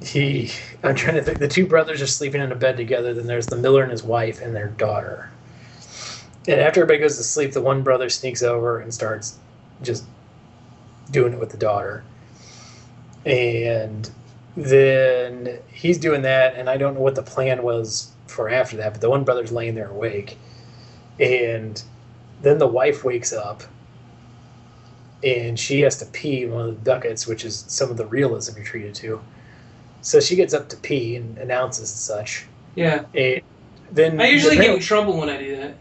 he 0.03 0.51
i'm 0.83 0.95
trying 0.95 1.15
to 1.15 1.23
think 1.23 1.39
the 1.39 1.49
two 1.49 1.67
brothers 1.67 2.03
are 2.03 2.07
sleeping 2.07 2.41
in 2.41 2.53
a 2.53 2.55
bed 2.55 2.77
together 2.77 3.15
then 3.15 3.27
there's 3.27 3.47
the 3.49 3.57
miller 3.57 3.83
and 3.83 3.91
his 3.91 4.03
wife 4.03 4.41
and 4.41 4.55
their 4.55 4.69
daughter. 4.69 5.31
And 6.47 6.61
after 6.61 6.83
everybody 6.83 7.01
goes 7.01 7.17
to 7.17 7.23
sleep 7.23 7.53
the 7.53 7.63
one 7.63 7.83
brother 7.83 8.11
sneaks 8.11 8.43
over 8.43 8.81
and 8.81 8.93
starts 8.93 9.39
just 9.83 10.05
doing 11.11 11.33
it 11.33 11.39
with 11.39 11.51
the 11.51 11.57
daughter 11.57 12.05
and 13.27 14.11
then 14.57 15.59
he's 15.73 15.99
doing 15.99 16.23
that 16.23 16.55
and 16.55 16.69
i 16.69 16.77
don't 16.77 16.95
know 16.95 17.01
what 17.01 17.15
the 17.15 17.23
plan 17.23 17.63
was 17.63 18.11
for 18.27 18.49
after 18.49 18.77
that 18.77 18.93
but 18.93 19.01
the 19.01 19.11
one 19.11 19.25
brother's 19.25 19.53
laying 19.53 19.75
there 19.75 19.91
awake 19.91 20.39
and 21.21 21.83
then 22.43 22.59
the 22.59 22.67
wife 22.67 23.05
wakes 23.05 23.33
up 23.33 23.63
and 25.25 25.59
she 25.59 25.81
has 25.81 25.97
to 25.99 26.07
pee 26.07 26.43
in 26.43 26.53
one 26.53 26.69
of 26.69 26.85
the 26.85 26.91
buckets, 26.91 27.27
which 27.27 27.45
is 27.45 27.65
some 27.67 27.91
of 27.91 27.97
the 27.97 28.05
realism 28.07 28.57
you're 28.57 28.65
treated 28.67 28.95
to. 28.97 29.21
So 30.03 30.21
she 30.21 30.37
gets 30.37 30.53
up 30.53 30.69
to 30.69 30.77
pee 30.77 31.17
and 31.17 31.39
announces 31.39 31.85
as 31.85 31.99
such. 31.99 32.47
Yeah. 32.75 33.05
And 33.15 33.41
then 33.91 34.21
I 34.21 34.27
usually 34.27 34.57
get 34.57 34.75
in 34.75 34.81
trouble 34.81 35.17
when 35.19 35.31
I 35.31 35.39
do 35.39 35.57
that. 35.57 35.77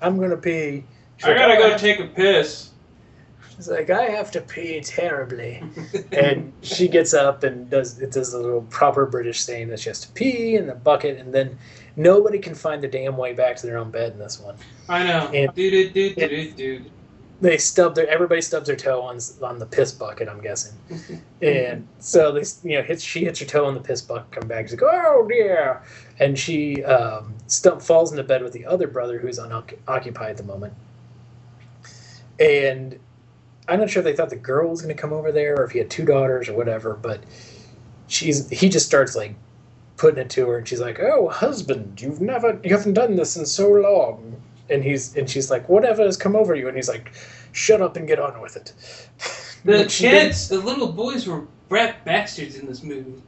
I'm 0.00 0.18
gonna 0.18 0.36
pee. 0.36 0.84
She's 1.16 1.24
I 1.26 1.30
like, 1.30 1.38
gotta 1.38 1.54
"Oh, 1.54 1.58
go 1.58 1.70
have-" 1.70 1.80
take 1.80 1.98
a 2.00 2.06
piss. 2.06 2.69
She's 3.60 3.68
like, 3.68 3.90
I 3.90 4.04
have 4.04 4.30
to 4.30 4.40
pee 4.40 4.80
terribly. 4.80 5.62
and 6.12 6.50
she 6.62 6.88
gets 6.88 7.12
up 7.12 7.42
and 7.42 7.68
does 7.68 8.00
it 8.00 8.10
does 8.10 8.32
the 8.32 8.38
little 8.38 8.62
proper 8.62 9.04
British 9.04 9.42
saying 9.42 9.68
that 9.68 9.80
she 9.80 9.90
has 9.90 10.00
to 10.00 10.12
pee 10.12 10.56
in 10.56 10.66
the 10.66 10.74
bucket, 10.74 11.18
and 11.18 11.34
then 11.34 11.58
nobody 11.94 12.38
can 12.38 12.54
find 12.54 12.82
the 12.82 12.88
damn 12.88 13.18
way 13.18 13.34
back 13.34 13.56
to 13.56 13.66
their 13.66 13.76
own 13.76 13.90
bed 13.90 14.12
in 14.12 14.18
this 14.18 14.40
one. 14.40 14.56
I 14.88 15.04
know. 15.04 15.28
And- 15.34 15.54
Dude, 15.54 15.92
dude, 15.92 16.16
dude, 16.16 16.30
dude, 16.30 16.56
dude. 16.56 16.90
They 17.42 17.58
stub 17.58 17.94
their 17.94 18.08
everybody 18.08 18.40
stubs 18.40 18.66
their 18.66 18.76
toe 18.76 19.02
on 19.02 19.18
on 19.42 19.58
the 19.58 19.66
piss 19.66 19.92
bucket. 19.92 20.26
I'm 20.26 20.40
guessing, 20.40 20.74
and 21.42 21.86
so 21.98 22.32
they 22.32 22.44
you 22.62 22.78
know 22.78 22.82
hits 22.82 23.02
she 23.02 23.24
hits 23.24 23.40
her 23.40 23.46
toe 23.46 23.66
on 23.66 23.74
the 23.74 23.80
piss 23.80 24.00
bucket, 24.00 24.30
come 24.30 24.48
back, 24.48 24.68
she's 24.68 24.80
like, 24.80 24.90
oh 24.90 25.26
dear, 25.28 25.82
and 26.18 26.38
she 26.38 26.82
um, 26.84 27.34
stump 27.46 27.80
falls 27.82 28.10
into 28.10 28.24
bed 28.24 28.42
with 28.42 28.52
the 28.52 28.64
other 28.66 28.86
brother 28.86 29.18
who's 29.18 29.38
unoccupied 29.38 30.30
at 30.30 30.36
the 30.36 30.42
moment, 30.42 30.74
and 32.38 32.98
I'm 33.70 33.80
not 33.80 33.90
sure 33.90 34.00
if 34.02 34.04
they 34.06 34.16
thought 34.16 34.30
the 34.30 34.36
girl 34.36 34.70
was 34.70 34.82
going 34.82 34.94
to 34.94 35.00
come 35.00 35.14
over 35.14 35.32
there 35.32 35.56
or 35.56 35.64
if 35.64 35.72
he 35.72 35.78
had 35.80 35.90
two 35.90 36.06
daughters 36.06 36.48
or 36.50 36.54
whatever, 36.54 36.96
but 36.96 37.24
she's 38.08 38.48
he 38.50 38.68
just 38.70 38.86
starts 38.86 39.16
like 39.16 39.36
putting 39.98 40.20
it 40.20 40.30
to 40.32 40.48
her, 40.48 40.58
and 40.58 40.68
she's 40.68 40.80
like, 40.80 41.00
"Oh, 41.00 41.28
husband, 41.30 42.02
you've 42.02 42.20
never 42.22 42.60
you 42.64 42.76
haven't 42.76 42.94
done 42.94 43.16
this 43.16 43.36
in 43.36 43.46
so 43.46 43.70
long." 43.70 44.42
And 44.70 44.84
he's 44.84 45.16
and 45.16 45.30
she's 45.30 45.50
like, 45.50 45.68
"Whatever 45.68 46.04
has 46.04 46.16
come 46.18 46.36
over 46.36 46.54
you?" 46.56 46.68
And 46.68 46.76
he's 46.76 46.88
like, 46.90 47.12
"Shut 47.52 47.82
up 47.82 47.96
and 47.96 48.08
get 48.08 48.20
on 48.20 48.40
with 48.42 48.56
it." 48.56 48.74
The 49.66 49.84
But 49.84 49.90
she 49.90 50.08
didn't- 50.10 50.28
kids, 50.28 50.48
the 50.48 50.58
little 50.60 50.92
boys 50.92 51.26
were 51.26 51.48
brat 51.68 52.04
bastards 52.04 52.56
in 52.56 52.66
this 52.66 52.82
movie. 52.82 53.22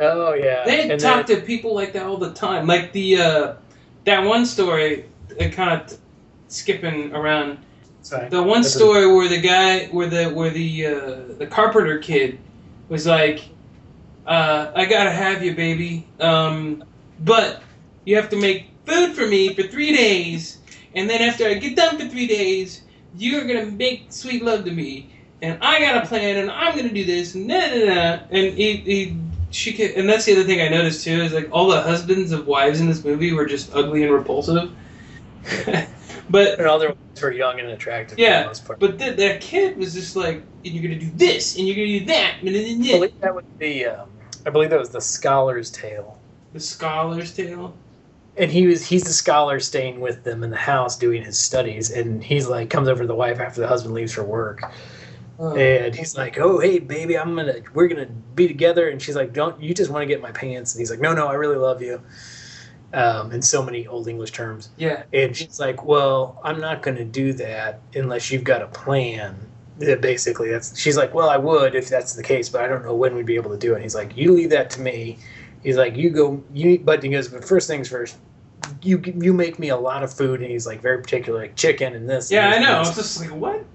Oh 0.00 0.34
yeah. 0.34 0.64
They 0.64 0.90
and 0.90 1.00
talk 1.00 1.26
then, 1.26 1.38
to 1.40 1.42
people 1.42 1.74
like 1.74 1.92
that 1.94 2.06
all 2.06 2.18
the 2.18 2.32
time. 2.34 2.66
Like 2.66 2.92
the 2.92 3.18
uh, 3.18 3.54
that 4.04 4.24
one 4.24 4.46
story, 4.46 5.06
kind 5.52 5.80
of 5.82 5.98
skipping 6.48 7.12
around. 7.14 7.58
Sorry. 8.06 8.28
The 8.28 8.42
one 8.42 8.62
story 8.62 9.06
where 9.12 9.28
the 9.28 9.40
guy, 9.40 9.86
where 9.86 10.08
the 10.08 10.26
where 10.26 10.50
the 10.50 10.86
uh, 10.86 11.18
the 11.38 11.46
carpenter 11.46 11.98
kid 11.98 12.38
was 12.88 13.06
like, 13.06 13.48
uh, 14.26 14.72
"I 14.74 14.84
gotta 14.86 15.10
have 15.10 15.42
you, 15.42 15.54
baby, 15.54 16.06
um, 16.20 16.84
but 17.20 17.62
you 18.04 18.16
have 18.16 18.30
to 18.30 18.36
make 18.36 18.66
food 18.86 19.14
for 19.14 19.26
me 19.26 19.54
for 19.54 19.64
three 19.64 19.94
days, 19.94 20.58
and 20.94 21.10
then 21.10 21.20
after 21.20 21.46
I 21.46 21.54
get 21.54 21.76
done 21.76 21.98
for 21.98 22.06
three 22.06 22.26
days, 22.26 22.82
you're 23.16 23.44
gonna 23.44 23.66
make 23.66 24.12
sweet 24.12 24.42
love 24.42 24.64
to 24.64 24.70
me, 24.70 25.10
and 25.42 25.58
I 25.62 25.80
got 25.80 26.04
a 26.04 26.06
plan, 26.06 26.36
and 26.36 26.50
I'm 26.50 26.76
gonna 26.76 26.92
do 26.92 27.04
this, 27.04 27.34
and 27.34 27.48
nah, 27.48 27.56
nah. 27.56 28.18
and 28.30 28.54
he, 28.54 28.76
he 28.76 29.16
she 29.50 29.72
could, 29.72 29.92
and 29.92 30.08
that's 30.08 30.24
the 30.24 30.32
other 30.32 30.44
thing 30.44 30.60
I 30.60 30.68
noticed 30.68 31.04
too 31.04 31.22
is 31.22 31.32
like 31.32 31.48
all 31.50 31.68
the 31.68 31.82
husbands 31.82 32.30
of 32.30 32.46
wives 32.46 32.80
in 32.80 32.86
this 32.86 33.04
movie 33.04 33.32
were 33.32 33.46
just 33.46 33.74
ugly 33.74 34.04
and 34.04 34.12
repulsive. 34.12 34.70
but 36.30 36.58
and 36.58 36.80
their 36.80 36.88
wives 36.88 37.22
were 37.22 37.32
young 37.32 37.60
and 37.60 37.68
attractive 37.70 38.16
for 38.16 38.22
Yeah, 38.22 38.42
the 38.42 38.48
most 38.48 38.64
part. 38.64 38.78
but 38.80 38.98
th- 38.98 39.16
that 39.16 39.40
kid 39.40 39.76
was 39.76 39.94
just 39.94 40.16
like, 40.16 40.36
and 40.64 40.74
you're 40.74 40.82
gonna 40.82 41.00
do 41.00 41.10
this, 41.14 41.56
and 41.56 41.66
you're 41.66 41.76
gonna 41.76 41.98
do 42.00 42.04
that, 42.06 42.36
and 42.40 42.54
then 42.54 42.82
I 42.82 42.92
believe 42.98 43.20
that 43.20 43.34
was 43.34 43.44
the 43.58 43.86
um, 43.86 44.08
I 44.44 44.50
believe 44.50 44.70
that 44.70 44.78
was 44.78 44.90
the 44.90 45.00
scholar's 45.00 45.70
tale. 45.70 46.18
the 46.52 46.60
scholar's 46.60 47.34
tale. 47.34 47.74
and 48.36 48.50
he 48.50 48.66
was 48.66 48.86
he's 48.86 49.04
the 49.04 49.12
scholar 49.12 49.58
staying 49.60 50.00
with 50.00 50.22
them 50.24 50.42
in 50.44 50.50
the 50.50 50.56
house 50.56 50.96
doing 50.98 51.22
his 51.22 51.38
studies 51.38 51.90
and 51.90 52.22
he's 52.22 52.46
like 52.48 52.70
comes 52.70 52.88
over 52.88 53.02
to 53.02 53.06
the 53.06 53.14
wife 53.14 53.40
after 53.40 53.60
the 53.60 53.66
husband 53.68 53.94
leaves 53.94 54.12
for 54.12 54.24
work 54.24 54.60
Oh. 55.38 55.54
and 55.54 55.94
he's 55.94 56.16
like 56.16 56.38
oh 56.38 56.58
hey 56.60 56.78
baby 56.78 57.18
i'm 57.18 57.36
gonna 57.36 57.56
we're 57.74 57.88
gonna 57.88 58.06
be 58.34 58.48
together 58.48 58.88
and 58.88 59.02
she's 59.02 59.16
like 59.16 59.34
don't 59.34 59.60
you 59.60 59.74
just 59.74 59.90
want 59.90 60.00
to 60.02 60.06
get 60.06 60.22
my 60.22 60.30
pants 60.32 60.74
and 60.74 60.80
he's 60.80 60.90
like 60.90 60.98
no 61.00 61.12
no 61.12 61.26
i 61.26 61.34
really 61.34 61.56
love 61.56 61.82
you 61.82 62.00
um, 62.96 63.30
in 63.32 63.42
so 63.42 63.62
many 63.62 63.86
old 63.86 64.08
english 64.08 64.32
terms 64.32 64.70
yeah, 64.78 65.04
and 65.12 65.36
she's 65.36 65.60
like 65.60 65.84
well 65.84 66.40
i'm 66.44 66.60
not 66.60 66.82
gonna 66.82 67.04
do 67.04 67.32
that 67.34 67.80
unless 67.94 68.30
you've 68.32 68.44
got 68.44 68.62
a 68.62 68.68
plan 68.68 69.36
Yeah, 69.78 69.96
basically 69.96 70.50
that's 70.50 70.78
she's 70.78 70.96
like 70.96 71.14
well 71.14 71.28
i 71.30 71.36
would 71.36 71.74
if 71.76 71.88
that's 71.88 72.14
the 72.14 72.22
case 72.24 72.48
but 72.48 72.62
i 72.62 72.68
don't 72.68 72.84
know 72.84 72.94
when 72.94 73.14
we'd 73.14 73.26
be 73.26 73.36
able 73.36 73.50
to 73.52 73.58
do 73.58 73.72
it 73.72 73.76
and 73.76 73.82
he's 73.84 73.94
like 73.94 74.16
you 74.16 74.32
leave 74.32 74.50
that 74.50 74.70
to 74.70 74.80
me 74.80 75.18
he's 75.62 75.76
like 75.76 75.96
you 75.96 76.10
go 76.10 76.42
you 76.52 76.78
but 76.80 77.02
he 77.02 77.10
goes 77.10 77.28
but 77.28 77.44
first 77.44 77.68
things 77.68 77.88
first 77.88 78.16
you 78.82 79.00
you 79.16 79.32
make 79.34 79.58
me 79.58 79.68
a 79.68 79.76
lot 79.76 80.02
of 80.02 80.12
food 80.12 80.40
and 80.42 80.50
he's 80.50 80.66
like 80.66 80.80
very 80.80 81.00
particular 81.02 81.40
like 81.40 81.56
chicken 81.56 81.94
and 81.94 82.08
this 82.08 82.30
yeah, 82.32 82.48
I 82.50 82.56
and 82.56 82.62
this 82.64 82.68
know. 82.68 82.78
and 82.78 82.86
It's 82.88 82.96
this. 82.96 83.14
just 83.14 83.20
like 83.20 83.40
what? 83.40 83.66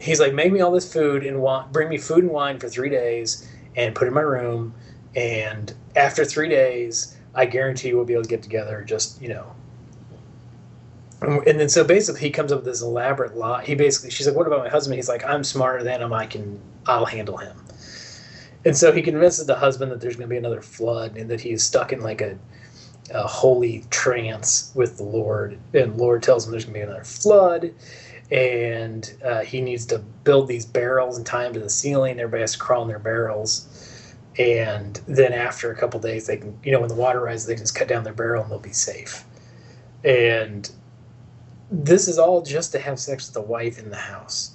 he's 0.00 0.20
like 0.20 0.34
make 0.34 0.52
me 0.52 0.60
all 0.60 0.72
this 0.72 0.92
food 0.92 1.24
and 1.24 1.40
wa- 1.40 1.66
bring 1.72 1.88
me 1.88 1.98
food 1.98 2.24
and 2.24 2.32
wine 2.32 2.58
for 2.58 2.68
three 2.68 2.88
days 2.88 3.48
and 3.76 3.94
put 3.94 4.04
it 4.04 4.08
in 4.08 4.14
my 4.14 4.20
room 4.20 4.74
and 5.14 5.74
after 5.96 6.24
three 6.24 6.48
days 6.48 7.16
i 7.34 7.46
guarantee 7.46 7.94
we'll 7.94 8.04
be 8.04 8.12
able 8.12 8.22
to 8.22 8.28
get 8.28 8.42
together 8.42 8.84
just 8.86 9.20
you 9.22 9.28
know. 9.28 9.54
And 11.22 11.60
then 11.60 11.68
so 11.68 11.84
basically 11.84 12.20
he 12.22 12.30
comes 12.30 12.50
up 12.50 12.58
with 12.58 12.64
this 12.64 12.82
elaborate 12.82 13.36
lie. 13.36 13.64
He 13.64 13.76
basically 13.76 14.10
she's 14.10 14.26
like 14.26 14.34
what 14.34 14.46
about 14.46 14.58
my 14.58 14.68
husband? 14.68 14.96
He's 14.96 15.08
like 15.08 15.24
i'm 15.24 15.44
smarter 15.44 15.84
than 15.84 16.02
him. 16.02 16.12
I 16.12 16.26
can 16.26 16.60
i'll 16.86 17.04
handle 17.04 17.36
him. 17.36 17.56
And 18.64 18.76
so 18.76 18.92
he 18.92 19.02
convinces 19.02 19.46
the 19.46 19.54
husband 19.54 19.92
that 19.92 20.00
there's 20.00 20.16
going 20.16 20.28
to 20.28 20.30
be 20.30 20.36
another 20.36 20.62
flood 20.62 21.16
and 21.16 21.30
that 21.30 21.40
he's 21.40 21.62
stuck 21.62 21.92
in 21.92 22.00
like 22.00 22.20
a, 22.20 22.38
a 23.12 23.26
holy 23.26 23.84
trance 23.90 24.72
with 24.74 24.96
the 24.96 25.04
lord. 25.04 25.58
And 25.74 25.96
lord 25.96 26.22
tells 26.22 26.44
him 26.44 26.52
there's 26.52 26.64
going 26.64 26.74
to 26.74 26.80
be 26.80 26.84
another 26.84 27.04
flood. 27.04 27.72
And 28.30 29.12
uh, 29.24 29.40
he 29.40 29.60
needs 29.60 29.86
to 29.86 29.98
build 29.98 30.48
these 30.48 30.64
barrels 30.64 31.18
and 31.18 31.26
tie 31.26 31.44
them 31.44 31.52
to 31.52 31.60
the 31.60 31.70
ceiling. 31.70 32.18
Everybody 32.18 32.40
has 32.40 32.52
to 32.52 32.58
crawl 32.58 32.82
in 32.82 32.88
their 32.88 32.98
barrels 32.98 33.68
and 34.38 35.00
then 35.06 35.32
after 35.32 35.70
a 35.70 35.76
couple 35.76 36.00
days 36.00 36.26
they 36.26 36.36
can 36.36 36.58
you 36.64 36.72
know 36.72 36.80
when 36.80 36.88
the 36.88 36.94
water 36.94 37.20
rises 37.20 37.46
they 37.46 37.54
can 37.54 37.62
just 37.62 37.74
cut 37.74 37.88
down 37.88 38.02
their 38.04 38.14
barrel 38.14 38.42
and 38.42 38.50
they'll 38.50 38.58
be 38.58 38.72
safe. 38.72 39.24
And 40.04 40.70
this 41.70 42.08
is 42.08 42.18
all 42.18 42.42
just 42.42 42.72
to 42.72 42.78
have 42.78 42.98
sex 42.98 43.26
with 43.26 43.34
the 43.34 43.42
wife 43.42 43.78
in 43.78 43.90
the 43.90 43.96
house. 43.96 44.50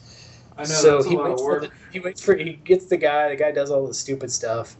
I 0.58 0.62
know 0.62 0.68
so 0.68 0.96
that's 0.96 1.06
a 1.06 1.10
he 1.10 1.16
waits 1.16 1.42
of 1.42 1.46
for 1.46 1.46
work. 1.46 1.62
the, 1.62 1.72
he 1.92 2.00
waits 2.00 2.22
for 2.22 2.36
he 2.36 2.54
gets 2.54 2.86
the 2.88 2.98
guy 2.98 3.30
the 3.30 3.36
guy 3.36 3.52
does 3.52 3.70
all 3.70 3.88
the 3.88 3.94
stupid 3.94 4.32
stuff 4.32 4.76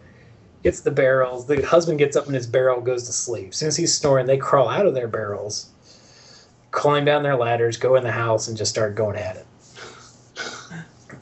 gets 0.64 0.82
the 0.82 0.92
barrels 0.92 1.46
the 1.46 1.62
husband 1.62 2.00
gets 2.00 2.16
up 2.16 2.28
in 2.28 2.34
his 2.34 2.48
barrel 2.48 2.82
goes 2.82 3.04
to 3.06 3.14
sleep. 3.14 3.50
As 3.50 3.58
soon 3.58 3.68
as 3.68 3.78
he's 3.78 3.96
snoring 3.96 4.26
they 4.26 4.38
crawl 4.38 4.68
out 4.68 4.86
of 4.88 4.96
their 4.96 5.08
barrels 5.08 5.70
climb 6.72 7.06
down 7.06 7.24
their 7.24 7.38
ladders 7.38 7.78
go 7.78 7.96
in 7.96 8.04
the 8.04 8.12
house 8.12 8.48
and 8.48 8.58
just 8.58 8.72
start 8.72 8.96
going 8.96 9.18
at 9.18 9.38
it. 9.38 9.48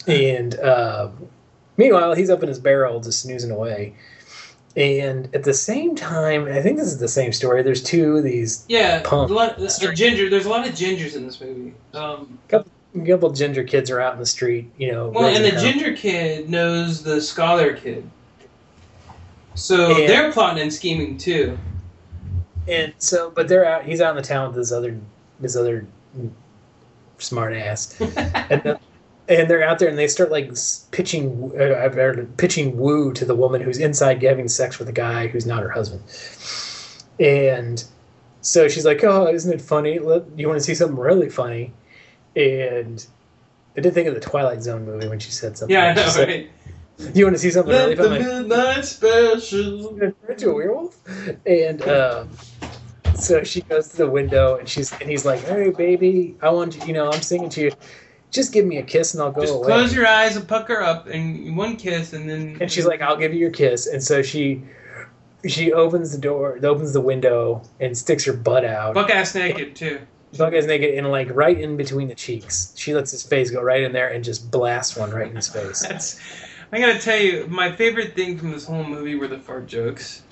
And 0.07 0.55
uh, 0.59 1.09
meanwhile 1.78 2.13
he's 2.13 2.30
up 2.30 2.41
in 2.43 2.49
his 2.49 2.59
barrel 2.59 2.99
just 2.99 3.21
snoozing 3.21 3.51
away 3.51 3.93
and 4.76 5.34
at 5.34 5.43
the 5.43 5.53
same 5.53 5.95
time 5.95 6.45
i 6.47 6.61
think 6.61 6.78
this 6.78 6.88
is 6.88 6.97
the 6.99 7.07
same 7.07 7.32
story 7.32 7.61
there's 7.63 7.84
two 7.84 8.17
of 8.17 8.23
these 8.23 8.65
yeah, 8.67 9.01
Pump. 9.03 9.32
lot, 9.32 9.57
ginger. 9.93 10.30
There's 10.30 10.45
a 10.45 10.49
lot 10.49 10.67
of 10.67 10.73
gingers 10.73 11.15
in 11.15 11.26
this 11.26 11.39
movie. 11.39 11.73
Um, 11.93 12.38
a 12.51 12.63
couple 13.05 13.30
of 13.30 13.36
ginger 13.36 13.63
kids 13.63 13.89
are 13.89 13.99
out 14.01 14.13
in 14.13 14.19
the 14.19 14.26
street 14.26 14.69
you 14.78 14.91
know 14.91 15.09
well, 15.09 15.26
and 15.34 15.43
the 15.43 15.51
hell. 15.51 15.61
ginger 15.61 15.93
kid 15.95 16.49
knows 16.49 17.03
the 17.03 17.21
scholar 17.21 17.73
kid, 17.73 18.09
so 19.53 19.95
And- 19.95 20.09
they're 20.09 20.32
plotting 20.32 20.61
and 20.61 20.73
scheming 20.73 21.17
too. 21.17 21.57
And 22.67 22.93
so, 22.97 23.30
but 23.30 23.47
they're 23.47 23.63
out. 23.63 23.86
He's 23.86 24.01
out 24.01 24.09
in 24.09 24.15
the 24.15 24.28
town 24.28 24.47
with 24.47 24.55
this 24.55 24.71
other, 24.71 24.97
this 25.39 25.55
other 25.55 25.86
smart 27.19 27.53
ass, 27.53 27.95
and, 28.01 28.63
the, 28.63 28.80
and 29.28 29.49
they're 29.49 29.63
out 29.63 29.80
there, 29.80 29.89
and 29.89 29.97
they 29.97 30.07
start 30.07 30.32
like 30.32 30.51
pitching, 30.91 31.51
uh, 31.55 31.89
heard 31.89 32.38
pitching 32.38 32.78
woo 32.78 33.13
to 33.13 33.26
the 33.26 33.36
woman 33.36 33.61
who's 33.61 33.78
inside 33.78 34.21
having 34.21 34.47
sex 34.47 34.80
with 34.80 34.88
a 34.88 34.93
guy 34.93 35.28
who's 35.28 35.45
not 35.45 35.63
her 35.63 35.69
husband, 35.69 36.03
and 37.19 37.84
so 38.41 38.67
she's 38.67 38.86
like, 38.86 39.03
"Oh, 39.03 39.28
isn't 39.28 39.51
it 39.51 39.61
funny? 39.61 39.99
Let, 39.99 40.23
you 40.38 40.47
want 40.47 40.59
to 40.59 40.63
see 40.63 40.76
something 40.76 40.97
really 40.97 41.30
funny?" 41.30 41.73
And 42.36 43.05
I 43.78 43.82
did 43.82 43.93
think 43.93 44.07
of 44.07 44.13
the 44.13 44.19
Twilight 44.19 44.61
Zone 44.61 44.86
movie 44.86 45.07
when 45.07 45.19
she 45.19 45.32
said 45.32 45.57
something. 45.57 45.76
yeah, 45.76 45.91
I 45.91 45.93
know, 45.93 46.09
said, 46.09 46.28
right? 46.28 46.49
You 47.13 47.26
want 47.26 47.36
to 47.36 47.39
see 47.39 47.51
something 47.51 47.73
really 47.73 47.95
Let 47.95 48.19
the 48.19 48.19
midnight 48.19 48.86
special. 48.86 49.99
into 50.30 50.49
a 50.49 50.53
werewolf 50.53 50.97
and 51.45 51.82
um, 51.84 52.30
so 53.15 53.43
she 53.43 53.61
goes 53.61 53.89
to 53.89 53.97
the 53.97 54.09
window 54.09 54.55
and 54.57 54.67
she's 54.67 54.91
and 54.93 55.09
he's 55.09 55.26
like 55.26 55.41
hey 55.41 55.71
baby 55.71 56.36
i 56.41 56.49
want 56.49 56.76
you 56.76 56.86
you 56.88 56.93
know 56.93 57.09
i'm 57.11 57.21
singing 57.21 57.49
to 57.49 57.63
you 57.63 57.71
just 58.36 58.51
give 58.53 58.65
me 58.65 58.77
a 58.77 58.83
kiss 58.83 59.13
and 59.13 59.23
i'll 59.23 59.31
go 59.31 59.41
Just 59.41 59.53
away 59.55 59.65
close 59.67 59.95
your 59.95 60.05
eyes 60.05 60.36
and 60.36 60.47
pucker 60.47 60.81
up, 60.81 61.07
and 61.07 61.55
one 61.57 61.77
kiss, 61.77 62.13
and 62.13 62.29
then. 62.29 62.57
and 62.61 62.71
she's 62.71 62.86
like 62.86 63.01
i'll 63.01 63.17
give 63.17 63.33
you 63.33 63.39
your 63.39 63.51
kiss 63.51 63.88
and 63.88 64.03
so 64.03 64.21
she 64.21 64.61
she 65.47 65.71
opens 65.71 66.11
the 66.11 66.17
door 66.17 66.59
opens 66.63 66.93
the 66.93 67.01
window 67.01 67.61
and 67.79 67.97
sticks 67.97 68.25
her 68.25 68.33
butt 68.33 68.65
out 68.65 68.93
buck 68.93 69.09
ass 69.09 69.33
naked 69.36 69.75
too. 69.75 69.99
Buck 70.38 70.53
ass 70.53 70.65
naked 70.65 70.95
and 70.95 71.09
like 71.09 71.29
right 71.33 71.57
in 71.59 71.77
between 71.77 72.07
the 72.09 72.15
cheeks 72.15 72.73
she 72.75 72.93
lets 72.93 73.11
his 73.11 73.23
face 73.23 73.49
go 73.51 73.61
right 73.61 73.83
in 73.83 73.93
there 73.93 74.09
and 74.09 74.23
just 74.23 74.51
blasts 74.51 74.97
one 74.97 75.11
right 75.11 75.29
in 75.29 75.36
his 75.36 75.47
face 75.47 75.81
That's. 75.81 76.19
I 76.71 76.79
gotta 76.79 76.99
tell 76.99 77.19
you, 77.19 77.45
my 77.47 77.71
favorite 77.71 78.15
thing 78.15 78.38
from 78.38 78.51
this 78.51 78.65
whole 78.65 78.83
movie 78.83 79.15
were 79.15 79.27
the 79.27 79.38
fart 79.39 79.67
jokes. 79.67 80.23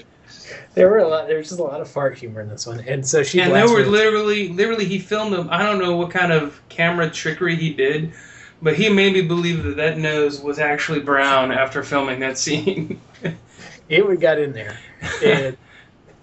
There 0.75 0.89
were 0.89 0.97
a 0.99 1.07
lot 1.07 1.27
there 1.27 1.37
was 1.37 1.47
just 1.49 1.59
a 1.59 1.63
lot 1.63 1.79
of 1.81 1.89
fart 1.89 2.17
humor 2.17 2.41
in 2.41 2.49
this 2.49 2.65
one 2.67 2.79
and 2.81 3.05
so 3.07 3.23
she 3.23 3.39
and 3.39 3.53
there 3.53 3.67
were 3.69 3.85
literally, 3.85 4.49
literally, 4.49 4.85
he 4.85 4.99
filmed 4.99 5.33
them. 5.33 5.47
I 5.51 5.63
don't 5.63 5.79
know 5.79 5.95
what 5.95 6.11
kind 6.11 6.31
of 6.31 6.59
camera 6.69 7.09
trickery 7.09 7.55
he 7.55 7.73
did, 7.73 8.11
But 8.61 8.75
he 8.75 8.89
made 8.89 9.13
me 9.13 9.21
believe 9.21 9.63
that 9.63 9.75
that 9.77 9.97
nose 9.97 10.41
was 10.41 10.57
actually 10.59 11.01
brown 11.01 11.51
after 11.51 11.83
filming 11.83 12.19
that 12.21 12.37
scene. 12.37 12.99
It 13.89 14.07
would 14.07 14.21
got 14.21 14.39
in 14.39 14.53
there, 14.53 14.79
and, 15.23 15.57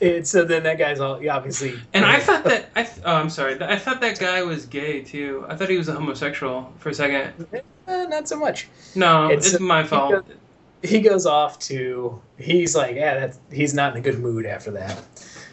and 0.01 0.27
so 0.27 0.45
then 0.45 0.63
that 0.63 0.79
guy's 0.79 0.99
all 0.99 1.21
obviously. 1.31 1.79
and 1.93 2.07
I 2.07 2.19
thought 2.19 2.43
that 2.45 2.71
I 2.75 2.85
th- 2.85 3.05
oh 3.05 3.15
I'm 3.15 3.29
sorry 3.29 3.63
I 3.63 3.77
thought 3.77 4.01
that 4.01 4.19
guy 4.19 4.43
was 4.43 4.65
gay 4.65 5.03
too. 5.03 5.45
I 5.47 5.55
thought 5.55 5.69
he 5.69 5.77
was 5.77 5.89
a 5.89 5.93
homosexual 5.93 6.73
for 6.79 6.89
a 6.89 6.95
second. 6.95 7.47
Eh, 7.53 8.07
not 8.07 8.27
so 8.27 8.37
much. 8.39 8.69
No, 8.95 9.27
It's- 9.31 9.53
it's, 9.53 9.61
my 9.61 9.85
fault. 9.85 10.13
goes- 10.27 10.37
He 10.83 11.01
goes 11.01 11.27
off 11.27 11.59
to. 11.61 12.21
He's 12.39 12.75
like, 12.75 12.97
yeah, 12.97 13.21
that's, 13.21 13.39
he's 13.53 13.75
not 13.75 13.93
in 13.93 13.99
a 13.99 14.01
good 14.03 14.19
mood 14.19 14.47
after 14.47 14.71
that. 14.73 15.03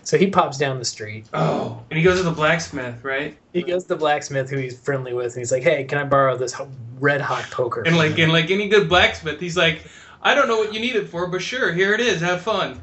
So 0.03 0.17
he 0.17 0.27
pops 0.27 0.57
down 0.57 0.79
the 0.79 0.85
street. 0.85 1.27
Oh, 1.33 1.83
and 1.89 1.97
he 1.97 2.03
goes 2.03 2.17
to 2.19 2.23
the 2.23 2.31
blacksmith, 2.31 3.03
right? 3.03 3.37
He 3.51 3.61
goes 3.61 3.83
to 3.83 3.89
the 3.89 3.97
blacksmith 3.97 4.49
who 4.49 4.57
he's 4.57 4.79
friendly 4.79 5.13
with, 5.13 5.33
and 5.33 5.39
he's 5.39 5.51
like, 5.51 5.63
"Hey, 5.63 5.83
can 5.83 5.97
I 5.97 6.05
borrow 6.05 6.37
this 6.37 6.55
red 6.97 7.19
hot 7.19 7.43
poker?" 7.51 7.81
And 7.85 7.97
like 7.97 8.17
and 8.17 8.31
like 8.31 8.49
any 8.49 8.69
good 8.69 8.87
blacksmith, 8.87 9.37
he's 9.41 9.57
like, 9.57 9.85
I 10.21 10.33
don't 10.33 10.47
know 10.47 10.57
what 10.59 10.73
you 10.73 10.79
need 10.79 10.95
it 10.95 11.09
for, 11.09 11.27
but 11.27 11.41
sure, 11.41 11.73
here 11.73 11.93
it 11.93 11.99
is. 11.99 12.21
Have 12.21 12.41
fun. 12.41 12.81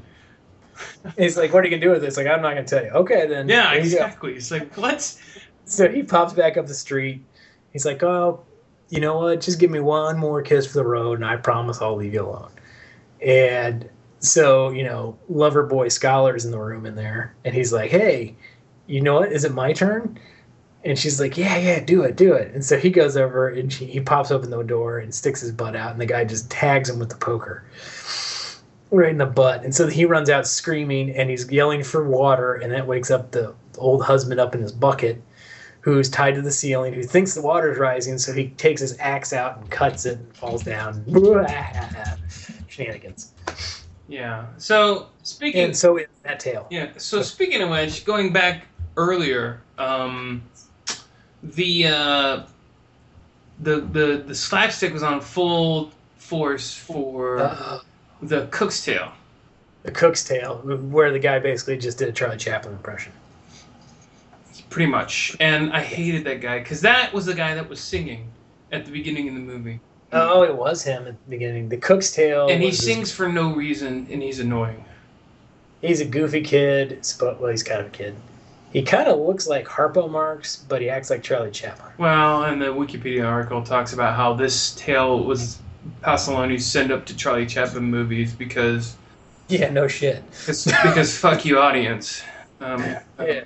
he's 1.16 1.38
like, 1.38 1.55
"What 1.55 1.62
are 1.62 1.66
you 1.66 1.70
gonna 1.70 1.80
do 1.80 1.92
with 1.92 2.03
this?" 2.03 2.18
Like, 2.18 2.26
I'm 2.26 2.42
not 2.42 2.51
gonna 2.51 2.64
tell 2.64 2.84
you. 2.84 2.90
Okay, 2.90 3.26
then. 3.26 3.49
Yeah, 3.49 3.70
Here 3.70 3.82
you 3.82 3.90
go. 3.90 3.97
exactly. 4.05 4.34
It's 4.34 4.51
like 4.51 4.76
what? 4.76 5.01
So 5.64 5.88
he 5.88 6.03
pops 6.03 6.34
back 6.34 6.59
up 6.59 6.66
the 6.66 6.74
street. 6.74 7.24
He's 7.72 7.86
like, 7.86 8.03
"Oh, 8.03 8.45
you 8.91 9.01
know 9.01 9.18
what? 9.18 9.41
Just 9.41 9.59
give 9.59 9.70
me 9.70 9.80
one 9.80 10.18
more 10.18 10.43
kiss 10.43 10.66
for 10.66 10.74
the 10.74 10.85
road, 10.85 11.18
and 11.18 11.26
I 11.26 11.37
promise 11.37 11.80
I'll 11.80 11.97
leave 11.97 12.14
you 12.14 12.22
alone." 12.26 12.51
And 13.20 13.89
so, 14.20 14.70
you 14.70 14.85
know, 14.85 15.18
lover 15.28 15.62
boy 15.64 15.89
scholar's 15.89 16.45
in 16.45 16.51
the 16.51 16.59
room 16.59 16.87
in 16.87 16.95
there, 16.95 17.35
and 17.45 17.55
he's 17.55 17.72
like, 17.72 17.91
"Hey, 17.91 18.37
you 18.87 19.01
know 19.01 19.14
what? 19.20 19.32
Is 19.32 19.45
it 19.45 19.53
my 19.53 19.72
turn?" 19.72 20.18
And 20.85 20.99
she's 20.99 21.20
like, 21.20 21.37
"Yeah, 21.39 21.57
yeah, 21.59 21.80
do 21.80 22.03
it, 22.03 22.16
do 22.16 22.35
it." 22.35 22.53
And 22.55 22.64
so 22.64 22.76
he 22.78 22.91
goes 22.91 23.16
over 23.16 23.49
and 23.49 23.72
she, 23.72 23.87
he 23.87 24.01
pops 24.01 24.30
open 24.30 24.51
the 24.51 24.62
door 24.62 24.99
and 24.99 25.14
sticks 25.14 25.41
his 25.41 25.53
butt 25.53 25.76
out, 25.76 25.93
and 25.93 26.01
the 26.01 26.07
guy 26.07 26.24
just 26.24 26.51
tags 26.51 26.91
him 26.91 26.99
with 26.99 27.11
the 27.11 27.16
poker 27.16 27.64
right 28.91 29.11
in 29.11 29.18
the 29.18 29.26
butt. 29.26 29.64
And 29.64 29.74
so 29.74 29.87
he 29.89 30.05
runs 30.05 30.30
out 30.30 30.47
screaming, 30.47 31.11
and 31.11 31.30
he's 31.30 31.51
yelling 31.51 31.82
for 31.82 32.05
water, 32.09 32.55
and 32.55 32.72
that 32.72 32.87
wakes 32.87 33.11
up 33.11 33.30
the 33.32 33.55
old 33.78 34.05
husband 34.05 34.41
up 34.41 34.55
in 34.55 34.62
his 34.62 34.72
bucket 34.72 35.20
who's 35.85 36.09
tied 36.09 36.35
to 36.35 36.41
the 36.41 36.51
ceiling, 36.51 36.95
who 36.95 37.03
thinks 37.03 37.35
the 37.35 37.43
water's 37.43 37.76
rising, 37.78 38.16
so 38.16 38.32
he 38.32 38.49
takes 38.49 38.80
his 38.80 38.97
axe 39.01 39.35
out 39.35 39.59
and 39.59 39.70
cuts 39.70 40.07
it 40.07 40.16
and 40.16 40.35
falls 40.35 40.62
down. 40.62 41.05
Shenanigans. 42.68 43.32
Yeah. 44.09 44.47
So 44.57 45.09
speaking. 45.22 45.62
And 45.64 45.76
so 45.76 45.99
is 45.99 46.07
that 46.22 46.41
tale. 46.41 46.66
Yeah. 46.70 46.89
So 46.97 47.20
speaking 47.20 47.61
of 47.61 47.68
which, 47.68 48.07
going 48.07 48.32
back 48.32 48.64
earlier, 48.97 49.61
um, 49.76 50.43
the 51.43 51.87
uh, 51.89 52.43
the 53.61 53.80
the 53.80 54.24
the 54.26 54.35
slapstick 54.35 54.93
was 54.95 55.03
on 55.03 55.20
full 55.20 55.91
force 56.16 56.72
for 56.74 57.41
Uh, 57.41 57.80
the 58.22 58.47
Cook's 58.47 58.82
Tale. 58.82 59.12
the 59.82 59.91
Cook's 59.91 60.24
Tale, 60.24 60.57
where 60.64 61.12
the 61.12 61.18
guy 61.18 61.39
basically 61.39 61.76
just 61.76 61.99
did 61.99 62.09
a 62.09 62.12
Charlie 62.12 62.39
Chaplin 62.39 62.72
impression. 62.72 63.12
Pretty 64.75 64.91
much, 64.91 65.37
and 65.39 65.72
I 65.72 65.81
hated 65.83 66.25
that 66.25 66.41
guy 66.41 66.59
because 66.59 66.81
that 66.81 67.12
was 67.14 67.27
the 67.27 67.35
guy 67.35 67.55
that 67.55 67.68
was 67.68 67.79
singing 67.79 68.29
at 68.72 68.85
the 68.85 68.91
beginning 68.91 69.29
of 69.29 69.35
the 69.35 69.41
movie, 69.41 69.79
Oh, 70.12 70.43
it 70.43 70.53
was 70.57 70.83
him 70.83 71.07
at 71.07 71.14
the 71.25 71.31
beginning. 71.31 71.68
The 71.68 71.77
Cook's 71.77 72.11
Tale. 72.11 72.49
and 72.49 72.61
he 72.61 72.72
sings 72.72 73.12
for 73.12 73.29
no 73.29 73.55
reason, 73.55 74.09
and 74.11 74.20
he's 74.20 74.41
annoying. 74.41 74.85
He's 75.81 76.01
a 76.01 76.05
goofy 76.05 76.41
kid. 76.41 76.99
sp- 77.07 77.39
Well, 77.39 77.53
he's 77.53 77.62
kind 77.62 77.83
of 77.83 77.87
a 77.87 77.91
kid. 77.91 78.16
He 78.72 78.83
kind 78.83 79.07
of 79.07 79.20
looks 79.20 79.47
like 79.47 79.64
Harpo 79.68 80.11
Marx, 80.11 80.57
but 80.68 80.81
he 80.83 80.91
acts 80.91 81.09
like 81.09 81.22
Charlie 81.22 81.53
Chaplin. 81.53 81.93
Well, 81.97 82.43
and 82.43 82.61
the 82.61 82.66
Wikipedia 82.66 83.25
article 83.25 83.62
talks 83.62 83.93
about 83.93 84.16
how 84.16 84.35
this 84.35 84.75
tale 84.75 85.22
was 85.22 85.61
Pasolini's 86.03 86.66
send 86.66 86.91
up 86.91 87.07
to 87.07 87.16
Charlie 87.16 87.47
Chaplin 87.47 87.85
movies 87.85 88.35
because 88.35 88.97
Yeah, 89.49 89.70
no 89.70 89.87
shit. 89.87 90.29
because, 90.41 90.64
because 90.64 91.16
fuck 91.25 91.45
you 91.45 91.61
audience. 91.61 92.25
Um, 92.61 92.81
Yeah. 93.20 93.45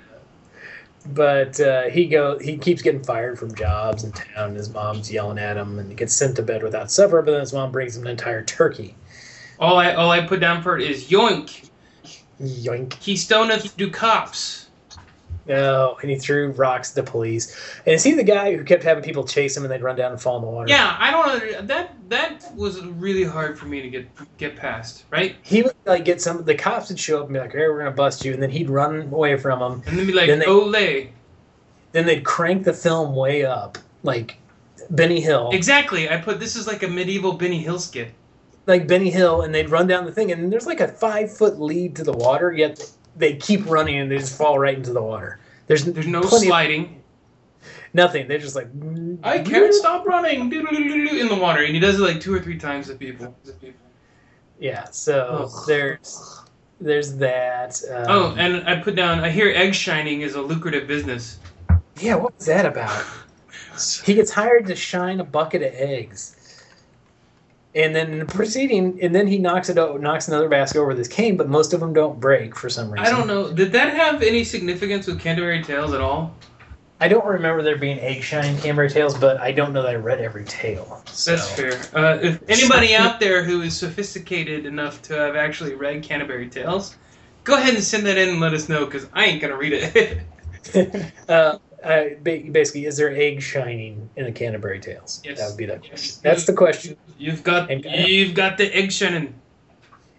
But 1.05 1.59
uh, 1.59 1.83
he 1.83 2.07
go 2.07 2.37
he 2.39 2.57
keeps 2.57 2.81
getting 2.81 3.03
fired 3.03 3.39
from 3.39 3.55
jobs 3.55 4.03
in 4.03 4.11
town. 4.11 4.55
His 4.55 4.69
mom's 4.69 5.11
yelling 5.11 5.39
at 5.39 5.57
him, 5.57 5.79
and 5.79 5.89
he 5.89 5.95
gets 5.95 6.13
sent 6.13 6.35
to 6.35 6.43
bed 6.43 6.61
without 6.63 6.91
supper. 6.91 7.21
But 7.21 7.31
then 7.31 7.39
his 7.39 7.53
mom 7.53 7.71
brings 7.71 7.95
him 7.95 8.03
an 8.03 8.09
entire 8.09 8.43
turkey. 8.43 8.95
All 9.59 9.77
I 9.77 9.93
all 9.93 10.11
I 10.11 10.25
put 10.25 10.39
down 10.39 10.61
for 10.61 10.77
it 10.77 10.89
is 10.89 11.09
yoink. 11.09 11.69
Yoink! 12.41 12.93
He 12.95 13.15
stoneth 13.15 13.75
do 13.75 13.89
cops. 13.89 14.68
No, 15.49 15.97
and 16.01 16.09
he 16.11 16.15
threw 16.15 16.51
rocks 16.51 16.91
at 16.91 17.03
the 17.03 17.11
police. 17.11 17.53
And 17.85 17.95
is 17.95 18.03
he 18.03 18.13
the 18.13 18.23
guy 18.23 18.55
who 18.55 18.63
kept 18.63 18.83
having 18.83 19.03
people 19.03 19.25
chase 19.25 19.57
him 19.57 19.63
and 19.63 19.71
they'd 19.71 19.81
run 19.81 19.95
down 19.95 20.11
and 20.11 20.21
fall 20.21 20.35
in 20.37 20.43
the 20.43 20.47
water? 20.47 20.69
Yeah, 20.69 20.95
I 20.99 21.09
don't 21.09 21.67
that 21.67 21.95
that 22.09 22.55
was 22.55 22.81
really 22.85 23.23
hard 23.23 23.57
for 23.57 23.65
me 23.65 23.81
to 23.81 23.89
get 23.89 24.07
get 24.37 24.55
past, 24.55 25.05
right? 25.09 25.35
He 25.41 25.63
would 25.63 25.73
like 25.85 26.05
get 26.05 26.21
some. 26.21 26.45
The 26.45 26.55
cops 26.55 26.89
would 26.89 26.99
show 26.99 27.17
up 27.17 27.25
and 27.25 27.33
be 27.33 27.39
like, 27.39 27.51
"Hey, 27.51 27.67
we're 27.67 27.79
gonna 27.79 27.91
bust 27.91 28.23
you," 28.23 28.31
and 28.33 28.41
then 28.41 28.51
he'd 28.51 28.69
run 28.69 29.01
away 29.11 29.35
from 29.37 29.59
them. 29.59 29.83
And 29.87 29.97
then 29.97 30.05
be 30.05 30.13
like, 30.13 30.27
Then 30.27 30.39
they- 30.39 30.45
Olay. 30.45 31.09
Then 31.91 32.05
they'd 32.05 32.23
crank 32.23 32.63
the 32.65 32.73
film 32.73 33.15
way 33.15 33.43
up, 33.43 33.79
like 34.03 34.37
Benny 34.91 35.19
Hill. 35.19 35.49
Exactly. 35.51 36.07
I 36.09 36.17
put 36.17 36.39
this 36.39 36.55
is 36.55 36.67
like 36.67 36.83
a 36.83 36.87
medieval 36.87 37.33
Benny 37.33 37.59
Hill 37.63 37.79
skit. 37.79 38.11
like 38.67 38.87
Benny 38.87 39.09
Hill, 39.09 39.41
and 39.41 39.55
they'd 39.55 39.71
run 39.71 39.87
down 39.87 40.05
the 40.05 40.11
thing, 40.11 40.31
and 40.31 40.53
there's 40.53 40.67
like 40.67 40.79
a 40.79 40.87
five 40.87 41.35
foot 41.35 41.59
lead 41.59 41.95
to 41.95 42.03
the 42.03 42.13
water, 42.13 42.51
yet 42.51 42.87
they 43.15 43.35
keep 43.35 43.65
running 43.69 43.97
and 43.97 44.11
they 44.11 44.17
just 44.17 44.37
fall 44.37 44.57
right 44.59 44.75
into 44.77 44.93
the 44.93 45.01
water. 45.01 45.39
There's 45.67 45.85
There's 45.85 46.07
no 46.07 46.21
plenty 46.21 46.47
of- 46.47 46.49
sliding. 46.49 47.01
nothing. 47.93 48.27
They're 48.27 48.37
just 48.39 48.55
like 48.55 48.67
I 49.23 49.39
can't 49.39 49.73
stop 49.73 50.05
running 50.05 50.51
in 50.53 51.27
the 51.27 51.37
water, 51.39 51.63
and 51.63 51.73
he 51.73 51.79
does 51.79 51.99
it 51.99 52.03
like 52.03 52.19
two 52.21 52.33
or 52.33 52.39
three 52.39 52.57
times 52.57 52.87
to 52.87 52.95
people. 52.95 53.35
Yeah, 54.59 54.85
so 54.91 55.49
Ugh. 55.51 55.63
there's 55.67 56.41
there's 56.81 57.15
that. 57.17 57.81
Um, 57.91 58.05
Oh, 58.09 58.35
and 58.37 58.67
I 58.67 58.75
put 58.81 58.95
down. 58.95 59.19
I 59.19 59.29
hear 59.29 59.51
egg 59.55 59.73
shining 59.73 60.21
is 60.21 60.35
a 60.35 60.41
lucrative 60.41 60.87
business. 60.87 61.39
yeah, 61.99 62.15
what 62.15 62.35
was 62.37 62.45
that 62.47 62.65
about? 62.65 63.05
He 64.03 64.13
gets 64.15 64.29
hired 64.31 64.65
to 64.67 64.75
shine 64.75 65.21
a 65.21 65.23
bucket 65.23 65.61
of 65.61 65.73
eggs. 65.73 66.35
And 67.75 67.95
then 67.95 68.11
in 68.11 68.19
the 68.19 68.25
proceeding, 68.25 68.99
and 69.01 69.13
then 69.13 69.27
he 69.27 69.37
knocks 69.37 69.69
it 69.69 69.77
out, 69.77 70.01
knocks 70.01 70.27
another 70.27 70.49
basket 70.49 70.79
over 70.79 70.87
with 70.87 70.97
his 70.97 71.07
cane, 71.07 71.37
but 71.37 71.47
most 71.47 71.71
of 71.71 71.79
them 71.79 71.93
don't 71.93 72.19
break 72.19 72.55
for 72.55 72.67
some 72.67 72.89
reason. 72.89 73.05
I 73.05 73.15
don't 73.15 73.27
know. 73.27 73.51
Did 73.51 73.71
that 73.73 73.93
have 73.93 74.23
any 74.23 74.43
significance 74.43 75.05
with 75.05 75.19
Canterbury 75.19 75.63
Tales 75.63 75.93
at 75.93 76.01
all? 76.01 76.33
I 77.01 77.07
don't 77.07 77.25
remember 77.25 77.61
there 77.61 77.77
being 77.77 77.97
egg 77.99 78.23
shine 78.23 78.57
Canterbury 78.57 78.89
tales, 78.89 79.17
but 79.17 79.39
I 79.39 79.53
don't 79.53 79.71
know 79.71 79.81
that 79.83 79.91
I 79.91 79.95
read 79.95 80.19
every 80.19 80.43
tale. 80.43 81.01
So. 81.05 81.31
That's 81.31 81.49
fair. 81.51 81.73
Uh, 81.93 82.19
if 82.21 82.41
anybody 82.49 82.93
out 82.93 83.21
there 83.21 83.43
who 83.43 83.61
is 83.61 83.77
sophisticated 83.77 84.65
enough 84.65 85.01
to 85.03 85.13
have 85.13 85.35
actually 85.37 85.75
read 85.75 86.03
Canterbury 86.03 86.49
Tales, 86.49 86.97
go 87.45 87.55
ahead 87.55 87.75
and 87.75 87.83
send 87.83 88.05
that 88.05 88.17
in 88.17 88.29
and 88.29 88.39
let 88.41 88.53
us 88.53 88.67
know 88.67 88.85
because 88.85 89.07
I 89.13 89.25
ain't 89.25 89.41
gonna 89.41 89.55
read 89.55 89.73
it. 89.73 90.23
uh, 91.29 91.57
uh, 91.83 92.03
basically, 92.23 92.85
is 92.85 92.97
there 92.97 93.15
egg 93.15 93.41
shining 93.41 94.09
in 94.15 94.25
the 94.25 94.31
Canterbury 94.31 94.79
Tales? 94.79 95.21
Yes. 95.23 95.39
That 95.39 95.47
would 95.49 95.57
be 95.57 95.65
the 95.65 95.77
question. 95.77 95.91
Yes. 95.95 96.15
That's 96.17 96.45
the 96.45 96.53
question. 96.53 96.97
you've 97.17 97.43
got 97.43 97.71
And- 97.71 97.85
you've 97.85 98.33
got 98.35 98.57
the 98.57 98.73
egg 98.75 98.91
shining. 98.91 99.33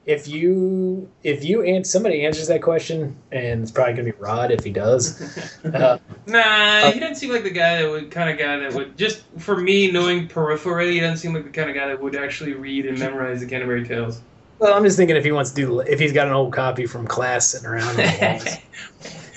If 0.07 0.27
you 0.27 1.09
if 1.23 1.45
you 1.45 1.63
and 1.63 1.87
somebody 1.87 2.25
answers 2.25 2.49
that 2.49 2.63
question, 2.63 3.15
and 3.31 3.63
it's 3.63 3.71
probably 3.71 3.93
gonna 3.93 4.05
be 4.05 4.13
Rod 4.19 4.51
if 4.51 4.65
he 4.65 4.71
does. 4.71 5.21
Uh, 5.65 5.99
Nah, 6.27 6.91
he 6.91 6.99
doesn't 6.99 7.17
seem 7.17 7.31
like 7.31 7.43
the 7.43 7.51
guy 7.51 7.83
that 7.83 7.91
would 7.91 8.11
kind 8.11 8.31
of 8.31 8.39
guy 8.39 8.57
that 8.59 8.73
would 8.73 8.97
just 8.97 9.23
for 9.39 9.57
me 9.61 9.91
knowing 9.91 10.27
peripherally, 10.27 10.93
he 10.93 11.01
doesn't 11.01 11.19
seem 11.19 11.35
like 11.35 11.45
the 11.45 11.51
kind 11.51 11.69
of 11.69 11.77
guy 11.77 11.87
that 11.89 12.01
would 12.01 12.17
actually 12.17 12.55
read 12.55 12.87
and 12.87 12.99
memorize 12.99 13.41
the 13.41 13.47
Canterbury 13.47 13.87
Tales. 13.87 14.23
well, 14.59 14.73
I'm 14.75 14.83
just 14.85 14.97
thinking 14.97 15.17
if 15.17 15.25
he 15.25 15.33
wants 15.33 15.51
to 15.51 15.57
do 15.57 15.81
if 15.81 16.01
he's 16.01 16.13
got 16.13 16.27
an 16.27 16.33
old 16.33 16.53
copy 16.53 16.87
from 16.87 17.07
class 17.07 17.49
sitting 17.49 17.67
around, 17.69 17.89
on 17.89 17.97
the 17.97 18.17
walls, 18.45 18.57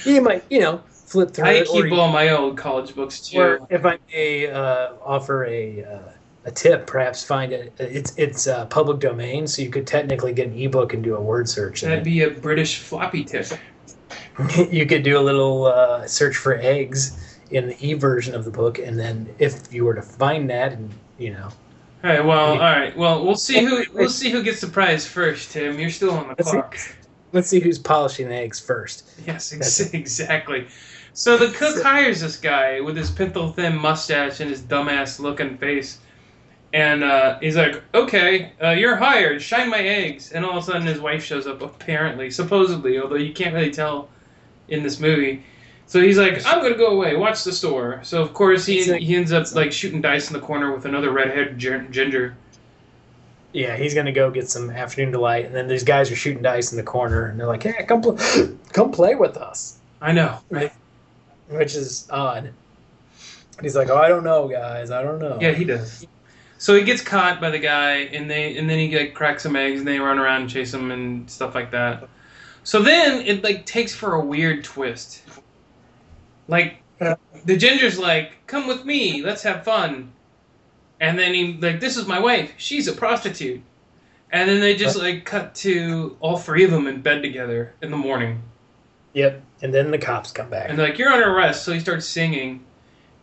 he 0.04 0.20
might 0.22 0.44
you 0.50 0.60
know 0.62 0.82
flip 1.14 1.32
through 1.32 1.46
I 1.46 1.64
keep 1.64 1.92
all 1.92 2.12
my 2.12 2.30
old 2.30 2.58
college 2.58 2.96
books 2.96 3.22
too. 3.22 3.60
If 3.70 3.86
I 3.86 4.00
may 4.12 4.50
uh, 4.50 4.94
offer 5.06 5.46
a 5.46 5.84
uh, 5.84 6.12
a 6.46 6.52
tip, 6.52 6.88
perhaps 6.88 7.24
find 7.24 7.54
it. 7.54 7.72
It's 7.78 8.18
it's 8.18 8.48
uh, 8.48 8.66
public 8.66 9.00
domain, 9.00 9.46
so 9.46 9.62
you 9.62 9.70
could 9.70 9.86
technically 9.86 10.34
get 10.34 10.48
an 10.48 10.58
ebook 10.58 10.94
and 10.94 11.04
do 11.04 11.16
a 11.16 11.22
word 11.22 11.48
search. 11.48 11.82
That'd 11.82 12.04
be 12.04 12.24
a 12.24 12.32
British 12.32 12.80
floppy 12.80 13.24
tip. 13.24 13.48
you 14.72 14.88
could 14.88 15.04
do 15.04 15.20
a 15.20 15.22
little 15.22 15.66
uh, 15.68 16.08
search 16.08 16.36
for 16.36 16.56
eggs 16.56 17.38
in 17.52 17.68
the 17.68 17.78
e 17.80 17.94
version 17.94 18.34
of 18.34 18.44
the 18.44 18.52
book, 18.52 18.80
and 18.80 19.00
then 19.00 19.34
if 19.38 19.72
you 19.72 19.86
were 19.86 19.94
to 19.94 20.02
find 20.02 20.50
that, 20.50 20.74
and 20.74 20.92
you 21.20 21.32
know, 21.32 21.50
All 22.04 22.10
right. 22.10 22.26
Well, 22.26 22.54
all 22.54 22.58
right. 22.58 22.98
Well, 22.98 23.24
we'll 23.24 23.36
see 23.36 23.64
who 23.64 23.86
we'll 23.94 24.10
see 24.24 24.32
who 24.32 24.42
gets 24.42 24.62
the 24.62 24.68
prize 24.68 25.06
first. 25.06 25.52
Tim, 25.52 25.80
you're 25.80 25.92
still 25.92 26.12
on 26.12 26.30
the 26.30 26.36
Let's 26.40 26.52
see. 26.52 26.94
let's 27.34 27.48
see 27.50 27.60
who's 27.60 27.78
polishing 27.78 28.30
the 28.30 28.36
eggs 28.36 28.60
first. 28.60 29.08
Yes, 29.28 29.54
ex- 29.54 29.80
exactly. 29.94 30.68
So 31.14 31.38
the 31.38 31.50
cook 31.56 31.82
hires 31.84 32.22
this 32.22 32.38
guy 32.38 32.80
with 32.80 32.98
his 32.98 33.12
pintle 33.12 33.52
thin 33.52 33.78
mustache 33.78 34.40
and 34.40 34.50
his 34.50 34.62
dumbass 34.62 35.20
looking 35.20 35.58
face, 35.58 36.00
and 36.74 37.04
uh, 37.04 37.38
he's 37.40 37.56
like, 37.56 37.82
"Okay, 37.94 38.52
uh, 38.64 38.72
you're 38.72 38.96
hired. 38.96 39.42
Shine 39.42 39.70
my 39.70 39.78
eggs." 39.80 40.32
And 40.32 40.44
all 40.44 40.58
of 40.58 40.64
a 40.64 40.66
sudden, 40.66 40.88
his 40.88 41.00
wife 41.00 41.24
shows 41.24 41.46
up. 41.46 41.62
Apparently, 41.62 42.32
supposedly, 42.32 43.00
although 43.00 43.16
you 43.16 43.32
can't 43.32 43.54
really 43.54 43.70
tell 43.72 44.10
in 44.70 44.82
this 44.82 45.00
movie. 45.00 45.44
So 45.86 46.02
he's 46.02 46.18
like, 46.18 46.44
I'm 46.48 46.62
gonna 46.64 46.78
go 46.78 46.88
away. 46.88 47.16
Watch 47.16 47.44
the 47.44 47.52
store. 47.52 48.00
So 48.04 48.22
of 48.22 48.34
course 48.34 48.66
he 48.66 48.90
like- 48.92 49.02
he 49.02 49.16
ends 49.16 49.32
up 49.34 49.54
like 49.54 49.72
shooting 49.72 50.02
dice 50.02 50.32
in 50.32 50.34
the 50.34 50.40
corner 50.44 50.74
with 50.74 50.86
another 50.86 51.12
redhead 51.12 51.60
ginger. 51.60 52.36
Yeah, 53.52 53.76
he's 53.78 53.94
gonna 53.94 54.12
go 54.14 54.32
get 54.32 54.50
some 54.50 54.72
afternoon 54.72 55.12
delight, 55.12 55.46
and 55.46 55.54
then 55.54 55.68
these 55.68 55.84
guys 55.84 56.10
are 56.10 56.16
shooting 56.16 56.42
dice 56.42 56.72
in 56.72 56.78
the 56.78 56.84
corner, 56.84 57.26
and 57.28 57.40
they're 57.40 57.46
like, 57.46 57.62
"Hey, 57.62 57.84
come, 57.88 58.02
pl- 58.02 58.18
come 58.74 58.92
play 58.92 59.14
with 59.14 59.38
us," 59.38 59.78
I 60.02 60.12
know. 60.12 60.40
Which 61.50 61.76
is 61.76 62.08
odd. 62.10 62.46
And 62.46 63.62
he's 63.62 63.76
like, 63.76 63.90
"Oh, 63.90 63.98
I 63.98 64.08
don't 64.08 64.24
know, 64.24 64.48
guys, 64.48 64.92
I 64.92 65.04
don't 65.04 65.20
know." 65.20 65.38
Yeah, 65.40 65.52
he 65.52 65.64
does. 65.64 66.06
So 66.58 66.76
he 66.76 66.84
gets 66.84 67.02
caught 67.02 67.42
by 67.42 67.50
the 67.50 67.60
guy, 67.60 67.96
and 68.14 68.30
they 68.30 68.58
and 68.58 68.70
then 68.70 68.80
he 68.80 68.98
like 68.98 69.14
cracks 69.14 69.44
some 69.44 69.56
eggs, 69.56 69.80
and 69.80 69.88
they 69.88 70.00
run 70.00 70.18
around 70.18 70.42
and 70.42 70.50
chase 70.50 70.74
him 70.74 70.92
and 70.92 71.30
stuff 71.30 71.56
like 71.56 71.72
that. 71.72 72.08
So 72.64 72.82
then 72.82 73.22
it 73.26 73.44
like 73.44 73.66
takes 73.66 73.94
for 73.94 74.16
a 74.16 74.24
weird 74.24 74.64
twist. 74.64 75.24
Like 76.48 76.82
the 77.00 77.58
ginger's 77.58 78.00
like, 78.00 78.46
"Come 78.48 78.68
with 78.68 78.86
me, 78.86 79.22
let's 79.22 79.44
have 79.44 79.64
fun," 79.64 80.14
and 81.00 81.20
then 81.20 81.34
he 81.34 81.54
like, 81.58 81.80
"This 81.80 81.98
is 81.98 82.08
my 82.08 82.20
wife. 82.20 82.54
She's 82.58 82.88
a 82.88 82.94
prostitute," 82.94 83.62
and 84.32 84.50
then 84.50 84.62
they 84.62 84.76
just 84.76 84.98
like 84.98 85.26
cut 85.26 85.54
to 85.56 86.16
all 86.22 86.38
three 86.38 86.64
of 86.64 86.72
them 86.72 86.88
in 86.88 87.02
bed 87.02 87.22
together 87.22 87.74
in 87.82 87.92
the 87.92 87.98
morning. 87.98 88.42
Yep. 89.14 89.42
And 89.64 89.74
then 89.74 89.90
the 89.90 89.98
cops 89.98 90.32
come 90.32 90.50
back. 90.50 90.70
And 90.70 90.78
they're 90.78 90.90
like, 90.90 90.98
"You're 91.00 91.10
under 91.10 91.30
arrest." 91.36 91.64
So 91.64 91.74
he 91.74 91.80
starts 91.80 92.06
singing, 92.06 92.64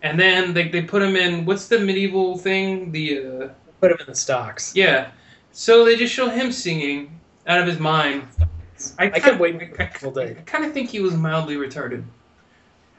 and 0.02 0.18
then 0.18 0.52
they 0.54 0.68
they 0.68 0.82
put 0.82 1.02
him 1.02 1.14
in 1.14 1.44
what's 1.44 1.68
the 1.68 1.78
medieval 1.78 2.36
thing? 2.38 2.90
The 2.90 3.18
uh, 3.18 3.48
Put 3.80 3.92
him 3.92 3.98
in 4.00 4.06
the 4.06 4.14
stocks. 4.14 4.74
yeah. 4.74 5.10
So 5.52 5.84
they 5.84 5.96
just 5.96 6.12
show 6.14 6.28
him 6.28 6.50
singing 6.52 7.18
out 7.46 7.60
of 7.60 7.66
his 7.66 7.78
mind. 7.78 8.24
I, 8.98 9.06
I 9.06 9.20
kept 9.20 9.38
waiting 9.40 9.72
I, 9.78 9.90
all 10.04 10.10
day. 10.10 10.36
kind 10.46 10.64
of 10.64 10.72
think 10.72 10.88
he 10.90 11.00
was 11.00 11.14
mildly 11.14 11.56
retarded. 11.56 12.02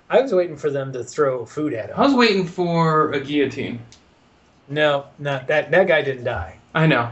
I 0.10 0.22
was 0.22 0.34
waiting 0.34 0.58
for 0.58 0.70
them 0.70 0.92
to 0.94 1.04
throw 1.04 1.46
food 1.46 1.74
at 1.74 1.90
him. 1.90 1.96
I 1.98 2.02
was 2.02 2.14
waiting 2.14 2.46
for 2.46 3.12
a 3.14 3.20
guillotine. 3.20 3.80
No, 4.68 5.06
not 5.18 5.48
that. 5.48 5.72
That 5.72 5.88
guy 5.88 6.02
didn't 6.02 6.26
die. 6.26 6.58
I 6.76 6.86
know. 6.88 7.12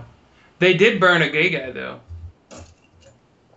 They 0.60 0.74
did 0.74 1.00
burn 1.00 1.22
a 1.22 1.30
gay 1.30 1.50
guy 1.50 1.72
though, 1.72 2.00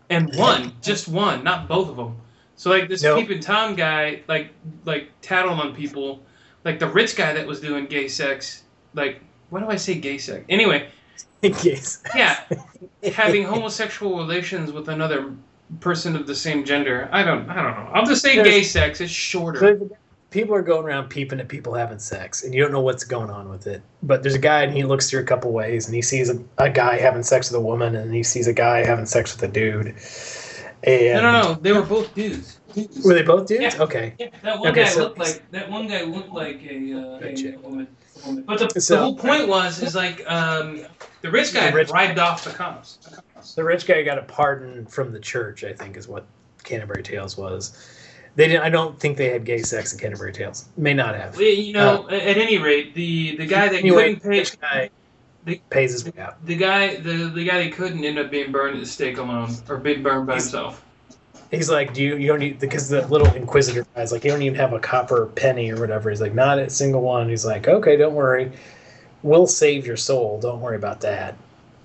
and 0.08 0.34
one, 0.36 0.72
just 0.80 1.08
one, 1.08 1.42
not 1.44 1.68
both 1.68 1.88
of 1.88 1.96
them. 1.96 2.16
So 2.62 2.70
like 2.70 2.88
this 2.88 3.02
Nope. 3.02 3.18
peeping 3.18 3.40
tom 3.40 3.74
guy, 3.74 4.22
like 4.28 4.50
like 4.84 5.08
tattled 5.20 5.58
on 5.58 5.74
people, 5.74 6.22
like 6.64 6.78
the 6.78 6.86
rich 6.86 7.16
guy 7.16 7.32
that 7.32 7.44
was 7.44 7.60
doing 7.60 7.86
gay 7.86 8.06
sex. 8.06 8.62
Like 8.94 9.20
why 9.50 9.58
do 9.58 9.66
I 9.66 9.74
say 9.74 9.96
gay 9.96 10.16
sex? 10.16 10.44
Anyway, 10.48 10.88
yes. 11.42 12.04
yeah, 12.14 12.44
having 13.12 13.42
homosexual 13.54 14.16
relations 14.16 14.70
with 14.70 14.88
another 14.88 15.34
person 15.80 16.14
of 16.14 16.28
the 16.28 16.36
same 16.36 16.64
gender. 16.64 17.08
I 17.10 17.24
don't 17.24 17.50
I 17.50 17.56
don't 17.56 17.64
know. 17.64 17.90
I'll 17.94 18.06
just 18.06 18.22
say 18.22 18.40
gay 18.40 18.62
sex. 18.62 19.00
It's 19.00 19.10
shorter. 19.10 19.80
People 20.30 20.54
are 20.54 20.62
going 20.62 20.84
around 20.84 21.08
peeping 21.08 21.40
at 21.40 21.48
people 21.48 21.74
having 21.74 21.98
sex, 21.98 22.44
and 22.44 22.54
you 22.54 22.62
don't 22.62 22.70
know 22.70 22.80
what's 22.80 23.02
going 23.02 23.28
on 23.28 23.48
with 23.48 23.66
it. 23.66 23.82
But 24.04 24.22
there's 24.22 24.36
a 24.36 24.38
guy, 24.38 24.62
and 24.62 24.72
he 24.72 24.84
looks 24.84 25.10
through 25.10 25.20
a 25.20 25.24
couple 25.24 25.50
ways, 25.50 25.86
and 25.86 25.96
he 25.96 26.00
sees 26.00 26.30
a, 26.30 26.40
a 26.58 26.70
guy 26.70 27.00
having 27.00 27.24
sex 27.24 27.50
with 27.50 27.58
a 27.58 27.60
woman, 27.60 27.96
and 27.96 28.14
he 28.14 28.22
sees 28.22 28.46
a 28.46 28.52
guy 28.52 28.86
having 28.86 29.04
sex 29.04 29.34
with 29.34 29.42
a 29.42 29.52
dude. 29.52 29.96
And 30.84 31.22
No, 31.22 31.32
no, 31.32 31.42
no. 31.42 31.54
They 31.54 31.72
were 31.72 31.82
both 31.82 32.14
dudes. 32.14 32.58
Were 33.04 33.14
they 33.14 33.22
both 33.22 33.46
dudes? 33.46 33.74
Yeah. 33.76 33.82
Okay. 33.82 34.14
Yeah, 34.18 34.28
that 34.42 34.58
one 34.58 34.70
Okay, 34.70 34.84
guy 34.84 34.88
so- 34.88 35.00
looked 35.02 35.18
like 35.18 35.42
that 35.50 35.70
one 35.70 35.86
guy 35.88 36.02
looked 36.02 36.30
like 36.32 36.62
a, 36.64 36.92
uh, 36.94 37.18
a 37.22 37.56
woman. 37.58 37.88
But 38.46 38.72
the, 38.74 38.80
So- 38.80 38.94
the 38.96 39.00
whole 39.02 39.16
point 39.16 39.48
was 39.48 39.82
is 39.82 39.94
like 39.94 40.22
um, 40.30 40.84
the 41.22 41.30
rich 41.30 41.52
guy 41.52 41.70
The 41.70 41.76
rich- 41.76 41.88
bribed 41.88 42.18
off 42.18 42.44
the 42.44 42.50
cops. 42.50 42.98
The 43.56 43.64
rich 43.64 43.86
guy 43.86 44.02
got 44.02 44.18
a 44.18 44.22
pardon 44.22 44.86
from 44.86 45.12
the 45.12 45.18
church, 45.20 45.64
I 45.64 45.72
think, 45.72 45.96
is 45.96 46.06
what 46.08 46.24
Canterbury 46.62 47.02
Tales 47.02 47.36
was. 47.36 47.98
They 48.34 48.48
didn't. 48.48 48.62
I 48.62 48.70
don't 48.70 48.98
think 48.98 49.18
they 49.18 49.28
had 49.28 49.44
gay 49.44 49.58
sex 49.62 49.92
in 49.92 49.98
Canterbury 49.98 50.32
Tales. 50.32 50.66
May 50.76 50.94
not 50.94 51.14
have. 51.14 51.38
You 51.40 51.72
know, 51.74 52.08
at 52.08 52.38
any 52.38 52.56
rate, 52.58 52.94
the 52.94 53.36
the 53.36 53.44
guy 53.46 53.66
that 53.68 53.74
Uh, 53.74 53.78
Anyway, 53.78 54.14
couldn't 54.14 54.22
pay 54.22 54.28
rich 54.28 54.60
guy 54.60 54.90
the- 55.44 55.60
pays 55.70 55.92
his 55.92 56.04
way 56.04 56.12
out. 56.20 56.44
the 56.46 56.56
guy 56.56 56.96
the 56.96 57.30
the 57.34 57.44
guy 57.44 57.64
that 57.64 57.72
couldn't 57.74 58.04
end 58.04 58.18
up 58.18 58.30
being 58.30 58.52
burned 58.52 58.74
at 58.76 58.80
the 58.80 58.86
stake 58.86 59.18
alone 59.18 59.54
or 59.68 59.76
being 59.78 60.02
burned 60.02 60.26
by 60.26 60.34
He's- 60.34 60.44
himself. 60.44 60.84
He's 61.50 61.68
like, 61.68 61.92
"Do 61.92 62.02
you? 62.02 62.16
You 62.16 62.28
don't 62.28 62.38
need 62.38 62.58
because 62.60 62.88
the 62.88 63.06
little 63.08 63.30
inquisitor 63.34 63.84
guy's 63.94 64.10
like, 64.10 64.24
you 64.24 64.30
don't 64.30 64.40
even 64.40 64.58
have 64.58 64.72
a 64.72 64.78
copper 64.80 65.26
penny 65.26 65.70
or 65.70 65.78
whatever." 65.78 66.08
He's 66.08 66.20
like, 66.22 66.32
"Not 66.34 66.58
a 66.58 66.70
single 66.70 67.02
one." 67.02 67.28
He's 67.28 67.44
like, 67.44 67.68
"Okay, 67.68 67.94
don't 67.98 68.14
worry, 68.14 68.50
we'll 69.22 69.46
save 69.46 69.86
your 69.86 69.98
soul. 69.98 70.40
Don't 70.40 70.60
worry 70.62 70.76
about 70.76 71.02
that." 71.02 71.34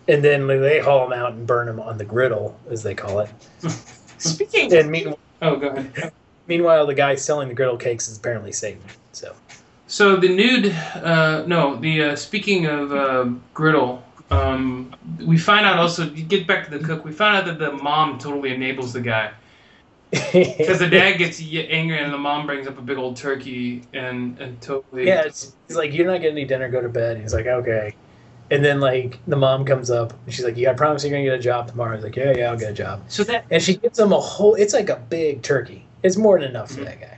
And 0.07 0.23
then 0.23 0.47
they 0.47 0.79
haul 0.79 1.05
him 1.07 1.11
out 1.11 1.33
and 1.33 1.45
burn 1.45 1.67
him 1.67 1.81
on 1.81 1.97
the 1.97 2.05
griddle, 2.05 2.57
as 2.71 2.81
they 2.81 2.95
call 2.95 3.19
it. 3.19 3.29
Speaking. 4.19 4.73
And 4.73 4.89
meanwhile, 4.89 5.19
Oh, 5.41 5.57
go 5.57 5.67
ahead. 5.67 6.13
meanwhile, 6.47 6.85
the 6.87 6.93
guy 6.93 7.15
selling 7.15 7.49
the 7.49 7.53
griddle 7.53 7.75
cakes 7.75 8.07
is 8.07 8.17
apparently 8.17 8.53
Satan. 8.53 8.81
So 9.11 9.33
So 9.87 10.17
the 10.17 10.27
nude, 10.27 10.75
uh, 10.95 11.43
no, 11.47 11.77
the 11.77 12.03
uh, 12.03 12.15
speaking 12.15 12.65
of 12.65 12.91
uh, 12.91 13.29
griddle, 13.53 14.03
um, 14.29 14.93
we 15.25 15.37
find 15.37 15.65
out 15.65 15.79
also. 15.79 16.03
You 16.03 16.23
get 16.23 16.45
back 16.45 16.69
to 16.69 16.77
the 16.77 16.83
cook. 16.83 17.05
We 17.05 17.13
find 17.13 17.37
out 17.37 17.45
that 17.45 17.59
the 17.59 17.71
mom 17.71 18.19
totally 18.19 18.53
enables 18.53 18.91
the 18.91 18.99
guy 18.99 19.31
because 20.11 20.79
the 20.79 20.89
dad 20.89 21.17
gets 21.17 21.41
angry 21.41 21.99
and 21.99 22.13
the 22.13 22.17
mom 22.17 22.45
brings 22.45 22.67
up 22.67 22.77
a 22.77 22.81
big 22.81 22.97
old 22.97 23.15
turkey 23.15 23.83
and 23.93 24.37
and 24.39 24.59
totally. 24.61 25.07
Yeah, 25.07 25.21
it's, 25.21 25.55
he's 25.67 25.77
like, 25.77 25.93
"You're 25.93 26.07
not 26.07 26.19
getting 26.21 26.37
any 26.37 26.45
dinner. 26.45 26.69
Go 26.69 26.81
to 26.81 26.89
bed." 26.89 27.19
He's 27.21 27.33
like, 27.33 27.47
"Okay." 27.47 27.95
And 28.51 28.63
then 28.63 28.81
like 28.81 29.19
the 29.27 29.37
mom 29.37 29.63
comes 29.63 29.89
up 29.89 30.13
and 30.25 30.33
she's 30.33 30.43
like, 30.43 30.57
"You, 30.57 30.69
I 30.69 30.73
promise 30.73 31.03
you're 31.03 31.11
gonna 31.11 31.23
get 31.23 31.33
a 31.33 31.39
job 31.39 31.69
tomorrow." 31.69 31.95
He's 31.95 32.03
like, 32.03 32.15
"Yeah, 32.17 32.33
yeah, 32.35 32.51
I'll 32.51 32.57
get 32.57 32.71
a 32.71 32.75
job." 32.75 33.03
So 33.07 33.23
that 33.23 33.45
And 33.51 33.63
she 33.63 33.75
gives 33.75 33.97
him 33.97 34.11
a 34.11 34.19
whole. 34.19 34.55
It's 34.55 34.73
like 34.73 34.89
a 34.89 34.97
big 34.97 35.43
turkey. 35.43 35.85
It's 36.03 36.17
more 36.17 36.39
than 36.39 36.49
enough 36.49 36.71
for 36.71 36.83
that 36.83 36.99
guy. 36.99 37.16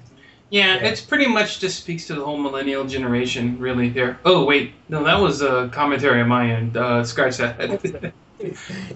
Yeah, 0.49 0.75
Yeah. 0.75 0.87
it's 0.87 1.01
pretty 1.01 1.27
much 1.27 1.59
just 1.59 1.79
speaks 1.79 2.07
to 2.07 2.15
the 2.15 2.23
whole 2.23 2.37
millennial 2.37 2.85
generation, 2.85 3.57
really. 3.59 3.89
There. 3.89 4.19
Oh 4.25 4.45
wait, 4.45 4.73
no, 4.89 5.03
that 5.03 5.19
was 5.19 5.41
a 5.41 5.69
commentary 5.73 6.21
on 6.21 6.27
my 6.27 6.51
end. 6.51 6.77
Uh, 6.77 7.03
scratch 7.03 7.37
that. 7.37 8.13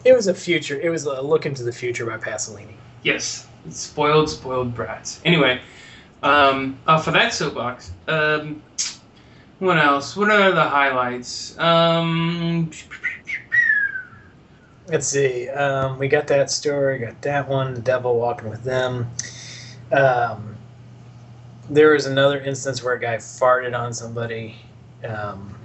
It 0.05 0.13
was 0.15 0.27
a 0.27 0.33
future. 0.33 0.79
It 0.79 0.89
was 0.89 1.03
a 1.03 1.21
look 1.21 1.45
into 1.45 1.63
the 1.63 1.71
future 1.73 2.05
by 2.05 2.15
Pasolini. 2.17 2.75
Yes, 3.03 3.45
spoiled, 3.69 4.29
spoiled 4.29 4.73
brats. 4.73 5.19
Anyway, 5.25 5.59
um, 6.23 6.77
uh, 6.87 6.97
for 6.97 7.11
that 7.11 7.33
soapbox, 7.33 7.91
um, 8.07 8.63
what 9.59 9.77
else? 9.77 10.15
What 10.15 10.29
are 10.31 10.53
the 10.53 10.63
highlights? 10.63 11.59
Um, 11.59 12.71
Let's 14.87 15.07
see. 15.07 15.49
Um, 15.49 15.97
we 15.97 16.07
got 16.07 16.27
that 16.27 16.51
story. 16.51 16.99
Got 16.99 17.21
that 17.21 17.47
one. 17.47 17.73
The 17.73 17.81
devil 17.81 18.17
walking 18.17 18.49
with 18.49 18.63
them. 18.63 19.09
Um, 19.91 20.52
there 21.69 21.93
was 21.93 22.05
another 22.05 22.39
instance 22.41 22.83
where 22.83 22.93
a 22.93 22.99
guy 22.99 23.17
farted 23.17 23.77
on 23.77 23.93
somebody. 23.93 24.55
Um, 25.07 25.55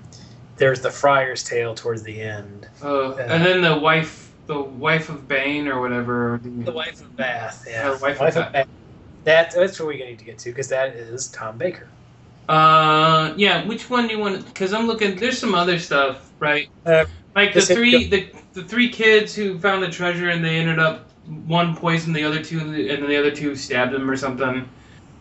there's 0.57 0.81
the 0.81 0.91
friar's 0.91 1.45
tale 1.45 1.75
towards 1.75 2.03
the 2.03 2.21
end. 2.21 2.69
uh, 2.83 3.15
and 3.15 3.45
then 3.45 3.61
the 3.63 3.77
wife, 3.77 4.33
the 4.47 4.61
wife 4.61 5.09
of 5.09 5.29
Bane 5.29 5.69
or 5.69 5.81
whatever. 5.81 6.41
The 6.43 6.73
wife 6.73 7.01
of 7.01 7.17
Bath. 7.17 7.67
Yeah, 7.69 7.91
Uh, 7.91 7.99
Wife 8.01 8.21
of 8.21 8.35
Bath. 8.53 8.69
That, 9.25 9.51
that's 9.53 9.79
what 9.79 9.89
we 9.89 9.99
need 9.99 10.19
to 10.19 10.25
get 10.25 10.39
to 10.41 10.51
because 10.51 10.69
that 10.69 10.95
is 10.95 11.29
Tom 11.29 11.59
Baker. 11.59 11.87
Uh, 12.49 13.35
yeah. 13.37 13.65
Which 13.67 13.91
one 13.91 14.09
do 14.09 14.15
you 14.15 14.21
want? 14.21 14.45
Because 14.47 14.73
I'm 14.73 14.87
looking. 14.87 15.17
There's 15.17 15.39
some 15.39 15.55
other 15.55 15.79
stuff, 15.79 16.31
right? 16.39 16.69
Uh, 16.87 17.05
like 17.37 17.53
the 17.53 17.61
three, 17.61 18.07
the 18.09 18.29
the 18.55 18.65
three 18.65 18.89
kids 18.89 19.35
who 19.35 19.59
found 19.59 19.83
the 19.83 19.91
treasure 19.91 20.31
and 20.31 20.43
they 20.45 20.57
ended 20.57 20.79
up 20.79 21.11
one 21.47 21.77
poisoned 21.77 22.17
the 22.17 22.25
other 22.25 22.43
two, 22.43 22.59
and 22.61 22.75
then 22.75 23.07
the 23.07 23.17
other 23.19 23.31
two 23.31 23.55
stabbed 23.55 23.93
him 23.95 24.11
or 24.11 24.17
something. 24.17 24.67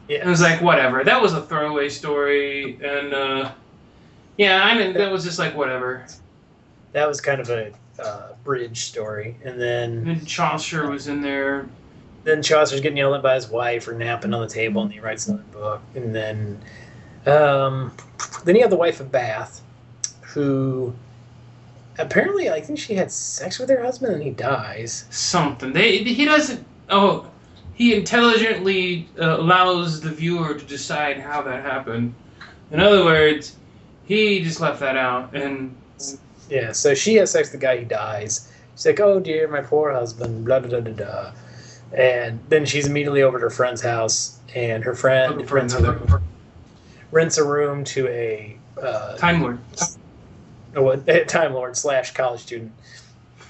Yeah, 0.07 0.25
It 0.25 0.27
was 0.27 0.41
like 0.41 0.61
whatever. 0.61 1.03
That 1.03 1.21
was 1.21 1.33
a 1.33 1.41
throwaway 1.41 1.89
story, 1.89 2.79
and 2.83 3.13
uh, 3.13 3.51
yeah, 4.37 4.63
I 4.63 4.77
mean 4.77 4.93
that 4.93 5.11
was 5.11 5.23
just 5.23 5.39
like 5.39 5.55
whatever. 5.55 6.05
that 6.93 7.07
was 7.07 7.19
kind 7.21 7.41
of 7.41 7.49
a 7.49 7.71
uh, 8.01 8.33
bridge 8.43 8.85
story, 8.85 9.35
and 9.43 9.59
then 9.59 9.91
And 9.99 10.07
then 10.07 10.25
Chaucer 10.25 10.89
was 10.89 11.07
in 11.07 11.21
there. 11.21 11.67
then 12.23 12.41
Chaucer's 12.41 12.79
getting 12.81 12.97
yelled 12.97 13.15
at 13.15 13.21
by 13.23 13.35
his 13.35 13.49
wife 13.49 13.83
for 13.85 13.93
napping 13.93 14.33
on 14.33 14.41
the 14.41 14.47
table, 14.53 14.81
and 14.83 14.91
he 14.93 14.99
writes 14.99 15.27
another 15.27 15.43
book. 15.51 15.81
And 15.95 16.13
then, 16.15 16.59
um, 17.25 17.91
then 18.45 18.55
you 18.55 18.61
have 18.61 18.69
the 18.69 18.77
wife 18.77 18.99
of 18.99 19.11
Bath, 19.11 19.61
who 20.21 20.93
apparently 21.97 22.49
I 22.49 22.61
think 22.61 22.77
she 22.79 22.93
had 22.95 23.11
sex 23.11 23.59
with 23.59 23.69
her 23.69 23.81
husband, 23.81 24.13
and 24.13 24.23
he 24.23 24.29
dies. 24.31 25.05
Something 25.09 25.73
they 25.73 25.97
he 26.03 26.25
doesn't. 26.25 26.65
Oh, 26.89 27.29
he 27.77 27.93
intelligently 27.93 29.07
uh, 29.19 29.37
allows 29.39 30.01
the 30.01 30.09
viewer 30.09 30.55
to 30.55 30.65
decide 30.65 31.19
how 31.19 31.43
that 31.43 31.63
happened. 31.63 32.15
In 32.71 32.79
other 32.79 33.05
words, 33.05 33.55
he 34.05 34.43
just 34.43 34.59
left 34.59 34.79
that 34.79 34.97
out, 34.97 35.35
and 35.35 35.75
Yeah, 36.49 36.71
so 36.71 36.95
she 36.95 37.15
has 37.15 37.29
sex 37.29 37.51
with 37.51 37.61
the 37.61 37.65
guy, 37.65 37.77
he 37.77 37.85
dies. 37.85 38.51
She's 38.75 38.87
like, 38.87 38.99
"Oh 38.99 39.19
dear, 39.19 39.47
my 39.47 39.61
poor 39.61 39.91
husband," 39.91 40.43
blah 40.45 40.59
blah 40.59 40.79
blah 40.79 40.91
blah. 40.91 41.31
And 41.93 42.39
then 42.49 42.65
she's 42.65 42.87
immediately 42.87 43.21
over 43.21 43.37
to 43.37 43.43
her 43.43 43.49
friend's 43.51 43.81
house, 43.81 44.39
and 44.55 44.83
her 44.83 44.95
friend 44.95 45.49
rents 45.49 45.75
a, 45.75 45.81
room, 45.83 46.23
rents 47.11 47.37
a 47.37 47.43
room 47.43 47.83
to 47.85 48.07
a 48.07 48.57
uh, 48.81 49.17
Time 49.17 49.41
Lord. 49.41 49.59
a 51.07 51.25
Time 51.25 51.53
Lord 51.53 51.77
slash 51.77 52.11
college 52.15 52.41
student. 52.41 52.71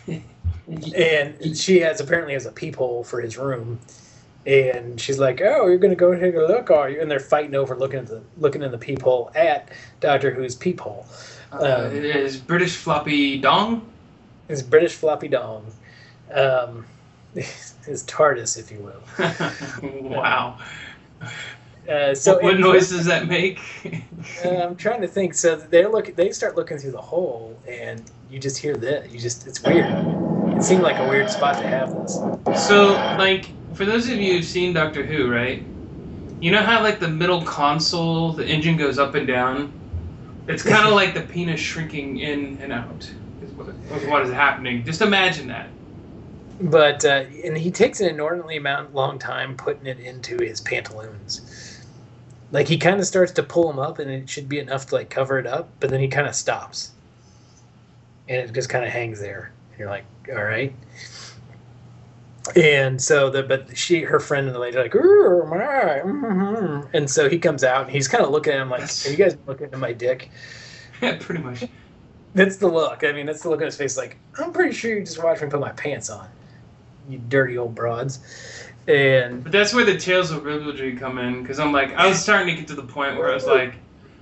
and 0.96 1.58
she 1.58 1.80
has 1.80 2.02
apparently 2.02 2.34
has 2.34 2.46
a 2.46 2.52
peephole 2.52 3.06
for 3.06 3.22
his 3.22 3.38
room, 3.38 3.80
and 4.48 5.00
she's 5.00 5.20
like, 5.20 5.42
"Oh, 5.42 5.68
you're 5.68 5.78
gonna 5.78 5.96
go 5.96 6.18
take 6.18 6.36
a 6.36 6.40
look, 6.40 6.72
are 6.72 6.90
you?" 6.90 7.02
And 7.02 7.12
they're 7.12 7.20
fighting 7.20 7.54
over 7.54 7.76
looking 7.76 8.00
at 8.00 8.08
the 8.08 8.24
looking 8.38 8.64
in 8.64 8.72
the 8.72 8.78
peephole 8.78 9.30
at 9.36 9.70
Doctor 10.00 10.32
Who's 10.32 10.56
peephole. 10.56 11.06
Uh, 11.52 11.90
it 11.94 12.06
is 12.06 12.38
British 12.38 12.78
floppy 12.78 13.38
dong. 13.38 13.86
His 14.48 14.64
British 14.64 14.96
floppy 14.96 15.28
dong, 15.28 15.66
um, 16.34 16.86
his 17.34 18.04
TARDIS, 18.08 18.58
if 18.58 18.72
you 18.72 18.80
will. 18.80 20.10
wow. 20.10 20.58
Uh, 21.90 22.14
so 22.16 22.36
what, 22.36 22.44
what 22.44 22.60
noise 22.60 22.90
does 22.90 23.06
that 23.06 23.28
make? 23.28 23.60
Uh, 24.46 24.50
I'm 24.50 24.76
trying 24.76 25.02
to 25.02 25.08
think. 25.08 25.34
So 25.34 25.58
they 25.58 25.86
look, 25.86 26.16
they 26.16 26.32
start 26.32 26.56
looking 26.56 26.78
through 26.78 26.92
the 26.92 27.02
hole, 27.02 27.60
and 27.68 28.02
you 28.30 28.40
just 28.40 28.58
hear 28.58 28.78
that. 28.78 29.12
You 29.12 29.20
just, 29.20 29.46
it's 29.46 29.62
weird. 29.62 29.92
It 30.56 30.64
seemed 30.64 30.84
like 30.84 30.98
a 30.98 31.08
weird 31.08 31.30
spot 31.30 31.62
to 31.62 31.68
have 31.68 31.94
this. 31.94 32.16
so, 32.68 32.94
like, 33.18 33.50
for 33.78 33.86
those 33.86 34.10
of 34.10 34.18
you 34.18 34.34
who've 34.34 34.46
seen 34.46 34.74
Doctor 34.74 35.06
Who, 35.06 35.32
right? 35.32 35.64
You 36.42 36.52
know 36.52 36.64
how, 36.64 36.82
like, 36.82 37.00
the 37.00 37.08
middle 37.08 37.44
console, 37.44 38.34
the 38.34 38.46
engine 38.46 38.76
goes 38.76 38.98
up 38.98 39.14
and 39.14 39.28
down? 39.28 39.72
It's 40.48 40.64
kind 40.64 40.88
of 40.88 40.94
like 40.94 41.14
the 41.14 41.22
penis 41.22 41.60
shrinking 41.60 42.20
in 42.20 42.58
and 42.62 42.74
out, 42.74 43.10
is 43.44 43.52
what, 43.52 43.68
is 43.68 44.08
what 44.08 44.24
is 44.24 44.32
happening. 44.32 44.84
Just 44.84 45.02
imagine 45.02 45.48
that. 45.50 45.70
But 46.60 47.06
uh, 47.06 47.26
and 47.44 47.56
he 47.56 47.70
takes 47.70 48.00
an 48.00 48.10
inordinately 48.10 48.58
amount 48.58 48.96
long 48.96 49.20
time 49.20 49.56
putting 49.56 49.86
it 49.86 50.00
into 50.00 50.38
his 50.38 50.60
pantaloons. 50.60 51.86
Like 52.52 52.68
he 52.68 52.78
kind 52.78 53.00
of 53.00 53.06
starts 53.06 53.34
to 53.34 53.44
pull 53.44 53.68
them 53.68 53.78
up, 53.78 54.00
and 54.00 54.10
it 54.10 54.28
should 54.28 54.50
be 54.50 54.58
enough 54.58 54.88
to 54.88 54.96
like 54.96 55.10
cover 55.12 55.38
it 55.38 55.46
up, 55.46 55.70
but 55.80 55.92
then 55.92 56.00
he 56.00 56.08
kind 56.08 56.28
of 56.28 56.34
stops, 56.34 56.92
and 58.28 58.38
it 58.38 58.52
just 58.54 58.70
kind 58.70 58.86
of 58.86 58.92
hangs 58.92 59.20
there. 59.20 59.52
And 59.72 59.80
you're 59.80 59.90
like, 59.90 60.06
all 60.30 60.44
right. 60.44 60.74
And 62.56 63.02
so 63.02 63.30
the 63.30 63.44
but 63.44 63.78
she 63.78 64.02
her 64.02 64.20
friend 64.20 64.48
and 64.48 64.56
the 64.56 64.60
lady 64.60 64.78
are 64.78 64.84
like, 64.84 64.96
"Ooh, 64.96 65.46
my," 65.48 66.02
mhm." 66.04 66.88
and 66.94 67.10
so 67.10 67.30
he 67.30 67.40
comes 67.40 67.64
out 67.64 67.84
and 67.84 67.92
he's 67.92 68.08
kind 68.08 68.24
of 68.24 68.32
looking 68.32 68.54
at 68.54 68.62
him 68.62 68.70
like, 68.70 68.82
"Are 68.82 69.10
you 69.10 69.16
guys 69.18 69.38
looking 69.46 69.68
at 69.68 69.78
my 69.80 69.94
dick?" 69.94 70.30
Yeah, 71.02 71.18
pretty 71.20 71.44
much. 71.44 71.64
That's 72.34 72.58
the 72.58 72.68
look. 72.68 73.04
I 73.04 73.12
mean, 73.12 73.28
that's 73.28 73.44
the 73.44 73.50
look 73.50 73.60
on 73.60 73.66
his 73.66 73.78
face. 73.78 73.98
Like, 73.98 74.18
I'm 74.40 74.52
pretty 74.52 74.74
sure 74.74 74.98
you 74.98 75.02
just 75.06 75.22
watched 75.24 75.44
me 75.44 75.48
put 75.48 75.60
my 75.60 75.72
pants 75.74 76.10
on, 76.10 76.28
you 77.08 77.20
dirty 77.30 77.56
old 77.56 77.76
broads. 77.76 78.20
And 78.88 79.44
But 79.44 79.52
that's 79.52 79.76
where 79.76 79.86
the 79.86 79.98
Tales 79.98 80.32
of 80.32 80.44
Ribaldry 80.44 80.96
come 80.96 81.20
in, 81.20 81.42
because 81.42 81.60
I'm 81.60 81.72
like, 81.72 81.94
I 81.94 82.08
was 82.08 82.20
starting 82.20 82.48
to 82.48 82.60
get 82.60 82.68
to 82.70 82.74
the 82.76 82.82
point 82.82 83.18
where 83.18 83.30
I 83.30 83.36
was 83.36 83.46
like, 83.46 83.76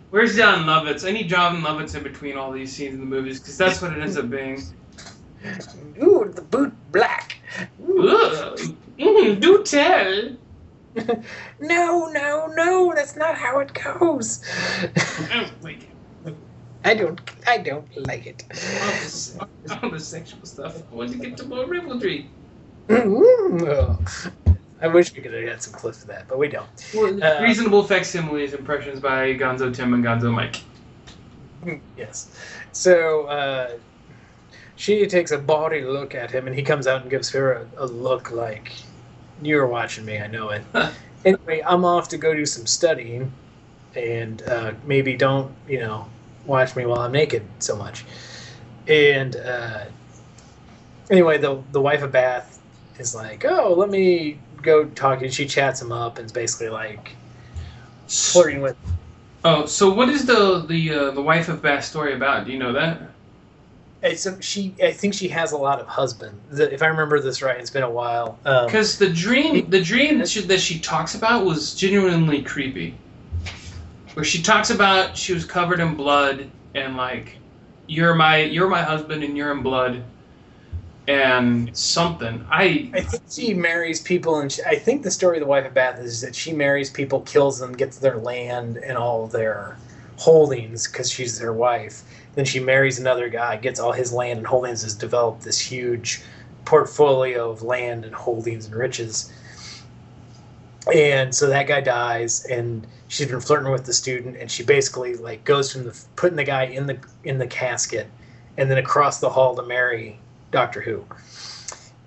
where's 0.09 0.35
Jon 0.35 0.65
Lovitz? 0.65 1.07
I 1.07 1.11
need 1.11 1.29
Jon 1.29 1.61
Lovitz 1.61 1.95
in 1.95 2.03
between 2.03 2.35
all 2.35 2.51
these 2.51 2.73
scenes 2.73 2.95
in 2.95 2.99
the 2.99 3.05
movies, 3.05 3.39
because 3.39 3.57
that's 3.57 3.81
what 3.81 3.93
it 3.93 3.99
ends 3.99 4.17
up 4.17 4.29
being. 4.29 4.61
ooh, 6.01 6.31
the 6.33 6.41
boot 6.41 6.73
black. 6.91 7.34
Ugh. 7.97 8.59
Mm, 8.99 9.39
do 9.39 9.63
tell. 9.63 10.35
No, 11.59 12.07
no, 12.07 12.47
no. 12.55 12.93
That's 12.95 13.15
not 13.17 13.35
how 13.35 13.59
it 13.59 13.73
goes. 13.73 14.41
I 14.83 14.87
don't 15.33 15.63
like 15.63 15.83
it. 15.83 15.89
I 16.85 16.93
don't. 16.93 17.19
I 17.47 17.57
don't 17.57 18.07
like 18.07 18.27
it. 18.27 18.43
All 18.49 18.91
this, 18.91 19.37
all 19.81 19.89
this 19.89 20.07
sexual 20.07 20.45
stuff. 20.45 20.81
I 20.91 20.95
want 20.95 21.11
to 21.11 21.17
get 21.17 21.35
to 21.37 21.45
more. 21.45 21.65
Mm, 21.65 22.29
I 24.81 24.87
wish 24.87 25.13
we 25.15 25.21
could 25.21 25.33
have 25.33 25.47
had 25.47 25.63
some 25.63 25.73
clips 25.73 26.01
of 26.01 26.07
that, 26.07 26.27
but 26.27 26.37
we 26.37 26.47
don't. 26.47 26.67
Well, 26.93 27.23
Uh, 27.23 27.41
reasonable 27.41 27.83
facsimiles 27.83 28.53
impressions 28.53 28.99
by 28.99 29.33
Gonzo 29.33 29.73
Tim 29.73 29.93
and 29.93 30.03
Gonzo 30.03 30.31
Mike. 30.33 30.61
Yes. 31.97 32.29
So 32.71 33.25
uh, 33.25 33.71
she 34.75 35.05
takes 35.07 35.31
a 35.31 35.37
body 35.37 35.81
look 35.81 36.15
at 36.15 36.31
him, 36.31 36.47
and 36.47 36.55
he 36.55 36.61
comes 36.61 36.87
out 36.87 37.01
and 37.01 37.09
gives 37.09 37.29
her 37.31 37.67
a, 37.77 37.83
a 37.83 37.85
look 37.85 38.31
like, 38.31 38.73
"You're 39.41 39.67
watching 39.67 40.05
me. 40.05 40.19
I 40.19 40.27
know 40.27 40.49
it." 40.49 40.63
anyway, 41.25 41.61
I'm 41.65 41.85
off 41.85 42.09
to 42.09 42.17
go 42.17 42.33
do 42.33 42.45
some 42.45 42.65
studying, 42.65 43.31
and 43.95 44.41
uh, 44.43 44.73
maybe 44.85 45.15
don't 45.15 45.53
you 45.67 45.79
know 45.79 46.07
watch 46.45 46.75
me 46.75 46.85
while 46.85 46.99
I'm 46.99 47.11
naked 47.11 47.43
so 47.59 47.75
much. 47.75 48.05
And 48.87 49.35
uh, 49.35 49.85
anyway, 51.09 51.37
the 51.37 51.61
the 51.71 51.81
wife 51.81 52.03
of 52.03 52.11
Bath 52.11 52.59
is 52.99 53.15
like, 53.15 53.45
"Oh, 53.45 53.73
let 53.73 53.89
me 53.89 54.39
go 54.61 54.85
talk." 54.85 55.19
to. 55.19 55.31
She 55.31 55.45
chats 55.45 55.81
him 55.81 55.91
up 55.91 56.17
and 56.17 56.25
is 56.25 56.31
basically 56.31 56.69
like 56.69 57.15
flirting 58.07 58.61
with. 58.61 58.75
Oh, 59.45 59.65
so 59.67 59.93
what 59.93 60.09
is 60.09 60.25
the 60.25 60.65
the 60.67 60.93
uh, 60.93 61.11
the 61.11 61.21
wife 61.21 61.47
of 61.47 61.61
Bath 61.61 61.85
story 61.85 62.13
about? 62.13 62.45
Do 62.45 62.51
you 62.51 62.59
know 62.59 62.73
that? 62.73 63.14
It's, 64.05 64.25
um, 64.25 64.39
she, 64.39 64.73
I 64.81 64.91
think 64.91 65.13
she 65.13 65.27
has 65.29 65.51
a 65.51 65.57
lot 65.57 65.79
of 65.79 65.87
husband. 65.87 66.39
The, 66.51 66.73
if 66.73 66.81
I 66.81 66.87
remember 66.87 67.19
this 67.19 67.41
right, 67.41 67.59
it's 67.59 67.69
been 67.69 67.83
a 67.83 67.89
while. 67.89 68.37
Um, 68.45 68.67
Because 68.67 68.97
the 68.97 69.09
dream, 69.09 69.69
the 69.69 69.81
dream 69.81 70.19
that 70.19 70.29
she, 70.29 70.41
that 70.41 70.59
she 70.59 70.79
talks 70.79 71.15
about 71.15 71.45
was 71.45 71.75
genuinely 71.75 72.41
creepy. 72.41 72.95
Where 74.13 74.23
she 74.23 74.41
talks 74.41 74.69
about 74.69 75.17
she 75.17 75.33
was 75.33 75.43
covered 75.43 75.81
in 75.81 75.95
blood 75.95 76.49
and 76.73 76.95
like, 76.95 77.37
you're 77.87 78.15
my 78.15 78.37
you're 78.37 78.69
my 78.69 78.81
husband 78.81 79.23
and 79.23 79.37
you're 79.37 79.51
in 79.51 79.61
blood, 79.61 80.03
and 81.07 81.75
something. 81.75 82.45
I 82.49 82.89
I 82.93 83.01
think 83.01 83.23
she 83.29 83.53
marries 83.53 84.01
people, 84.01 84.39
and 84.39 84.51
she, 84.51 84.63
I 84.63 84.79
think 84.79 85.03
the 85.03 85.11
story 85.11 85.37
of 85.37 85.41
the 85.41 85.47
wife 85.47 85.65
of 85.65 85.73
Bath 85.73 85.99
is 85.99 86.21
that 86.21 86.35
she 86.35 86.53
marries 86.53 86.89
people, 86.89 87.21
kills 87.21 87.59
them, 87.59 87.73
gets 87.73 87.97
their 87.97 88.17
land 88.17 88.77
and 88.77 88.97
all 88.97 89.27
their 89.27 89.77
holdings 90.17 90.87
because 90.87 91.11
she's 91.11 91.37
their 91.37 91.53
wife. 91.53 92.03
Then 92.35 92.45
she 92.45 92.59
marries 92.59 92.99
another 92.99 93.29
guy, 93.29 93.57
gets 93.57 93.79
all 93.79 93.91
his 93.91 94.13
land 94.13 94.37
and 94.37 94.47
holdings, 94.47 94.83
has 94.83 94.93
developed 94.93 95.41
this 95.41 95.59
huge 95.59 96.21
portfolio 96.65 97.49
of 97.49 97.63
land 97.63 98.05
and 98.05 98.13
holdings 98.13 98.65
and 98.65 98.75
riches. 98.75 99.31
And 100.93 101.33
so 101.33 101.47
that 101.47 101.67
guy 101.67 101.81
dies, 101.81 102.45
and 102.45 102.85
she's 103.07 103.27
been 103.27 103.39
flirting 103.39 103.71
with 103.71 103.85
the 103.85 103.93
student, 103.93 104.37
and 104.37 104.51
she 104.51 104.63
basically 104.63 105.15
like 105.15 105.43
goes 105.43 105.71
from 105.71 105.85
the 105.85 105.99
putting 106.15 106.35
the 106.35 106.43
guy 106.43 106.63
in 106.63 106.85
the 106.85 106.99
in 107.23 107.39
the 107.39 107.47
casket, 107.47 108.07
and 108.57 108.69
then 108.69 108.77
across 108.77 109.19
the 109.19 109.29
hall 109.29 109.55
to 109.55 109.63
marry 109.63 110.19
Doctor 110.51 110.81
Who 110.81 111.05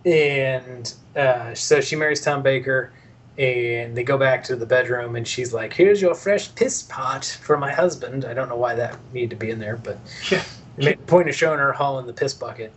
and 0.09 0.95
uh, 1.17 1.55
so 1.55 1.81
she 1.81 1.97
marries 1.97 2.21
Tom 2.21 2.43
Baker, 2.43 2.93
and 3.39 3.97
they 3.97 4.03
go 4.03 4.19
back 4.19 4.43
to 4.45 4.57
the 4.57 4.67
bedroom, 4.67 5.15
and 5.17 5.27
she's 5.27 5.53
like, 5.53 5.73
"Here's 5.73 6.03
your 6.03 6.15
fresh 6.15 6.53
piss 6.55 6.83
pot 6.83 7.25
for 7.25 7.57
my 7.57 7.73
husband." 7.73 8.25
I 8.25 8.35
don't 8.35 8.49
know 8.49 8.57
why 8.57 8.75
that 8.75 8.99
needed 9.13 9.31
to 9.31 9.37
be 9.37 9.51
in 9.51 9.59
there, 9.61 9.77
but 9.77 9.99
Yeah. 10.31 10.43
a 10.81 10.97
point 11.07 11.29
of 11.29 11.35
showing 11.35 11.59
her 11.61 11.73
hauling 11.73 12.07
the 12.07 12.13
piss 12.13 12.35
bucket. 12.35 12.73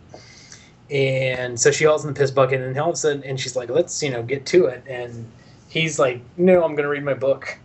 And 0.90 1.58
so 1.58 1.70
she 1.70 1.84
hauls 1.84 2.04
in 2.04 2.12
the 2.12 2.18
piss 2.18 2.30
bucket, 2.30 2.60
and 2.60 2.78
all 2.78 2.90
of 2.90 2.94
a 2.94 2.96
sudden, 2.96 3.24
and 3.24 3.40
she's 3.40 3.56
like, 3.56 3.70
"Let's 3.70 4.02
you 4.02 4.10
know 4.10 4.22
get 4.22 4.46
to 4.46 4.66
it." 4.66 4.84
And 4.86 5.26
he's 5.68 5.98
like, 5.98 6.20
"No, 6.36 6.62
I'm 6.64 6.72
going 6.74 6.84
to 6.84 6.88
read 6.88 7.04
my 7.04 7.14
book." 7.14 7.58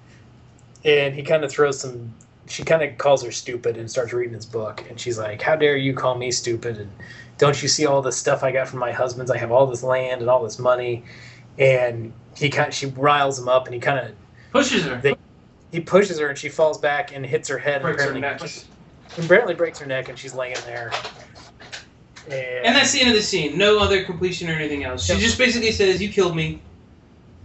And 0.85 1.13
he 1.13 1.23
kind 1.23 1.43
of 1.43 1.51
throws 1.51 1.79
some. 1.79 2.13
She 2.47 2.63
kind 2.63 2.81
of 2.81 2.97
calls 2.97 3.23
her 3.23 3.31
stupid 3.31 3.75
and 3.75 3.91
starts 3.91 4.13
reading 4.13 4.33
his 4.33 4.45
book, 4.45 4.83
and 4.89 4.99
she's 4.99 5.17
like, 5.19 5.41
"How 5.41 5.55
dare 5.55 5.75
you 5.75 5.93
call 5.93 6.15
me 6.17 6.31
stupid?" 6.31 6.77
And 6.77 6.89
don't 7.37 7.61
you 7.61 7.67
see 7.67 7.85
all 7.85 8.01
the 8.01 8.11
stuff 8.11 8.43
I 8.43 8.51
got 8.51 8.69
from 8.69 8.79
my 8.79 8.91
husband's? 8.93 9.29
I 9.29 9.37
have 9.37 9.51
all 9.51 9.67
this 9.67 9.83
land 9.83 10.21
and 10.21 10.29
all 10.29 10.41
this 10.43 10.57
money, 10.57 11.03
and 11.57 12.13
he 12.35 12.49
kind 12.49 12.73
she 12.73 12.87
riles 12.87 13.39
him 13.39 13.47
up, 13.49 13.65
and 13.65 13.73
he 13.73 13.79
kind 13.79 13.99
of 13.99 14.11
pushes 14.51 14.83
her, 14.85 14.99
They- 15.01 15.15
he 15.71 15.79
pushes 15.81 16.19
her, 16.19 16.27
and 16.27 16.37
she 16.37 16.49
falls 16.49 16.77
back 16.77 17.13
and 17.15 17.25
hits 17.25 17.49
her 17.49 17.57
head, 17.57 17.81
breaks 17.81 18.03
her 18.03 18.11
and 18.11 18.21
neck, 18.21 18.35
apparently, 18.37 18.63
apparently 19.25 19.53
breaks 19.55 19.79
her 19.79 19.85
neck, 19.85 20.09
and 20.09 20.17
she's 20.17 20.33
laying 20.33 20.55
there. 20.65 20.91
And, 22.29 22.33
and 22.67 22.75
that's 22.75 22.91
the 22.91 22.99
end 23.01 23.09
of 23.09 23.15
the 23.15 23.21
scene. 23.21 23.57
No 23.57 23.79
other 23.79 24.03
completion 24.03 24.49
or 24.49 24.53
anything 24.53 24.83
else. 24.83 25.05
She 25.05 25.17
just 25.17 25.37
basically 25.37 25.71
says, 25.71 26.01
"You 26.01 26.09
killed 26.09 26.35
me," 26.35 26.61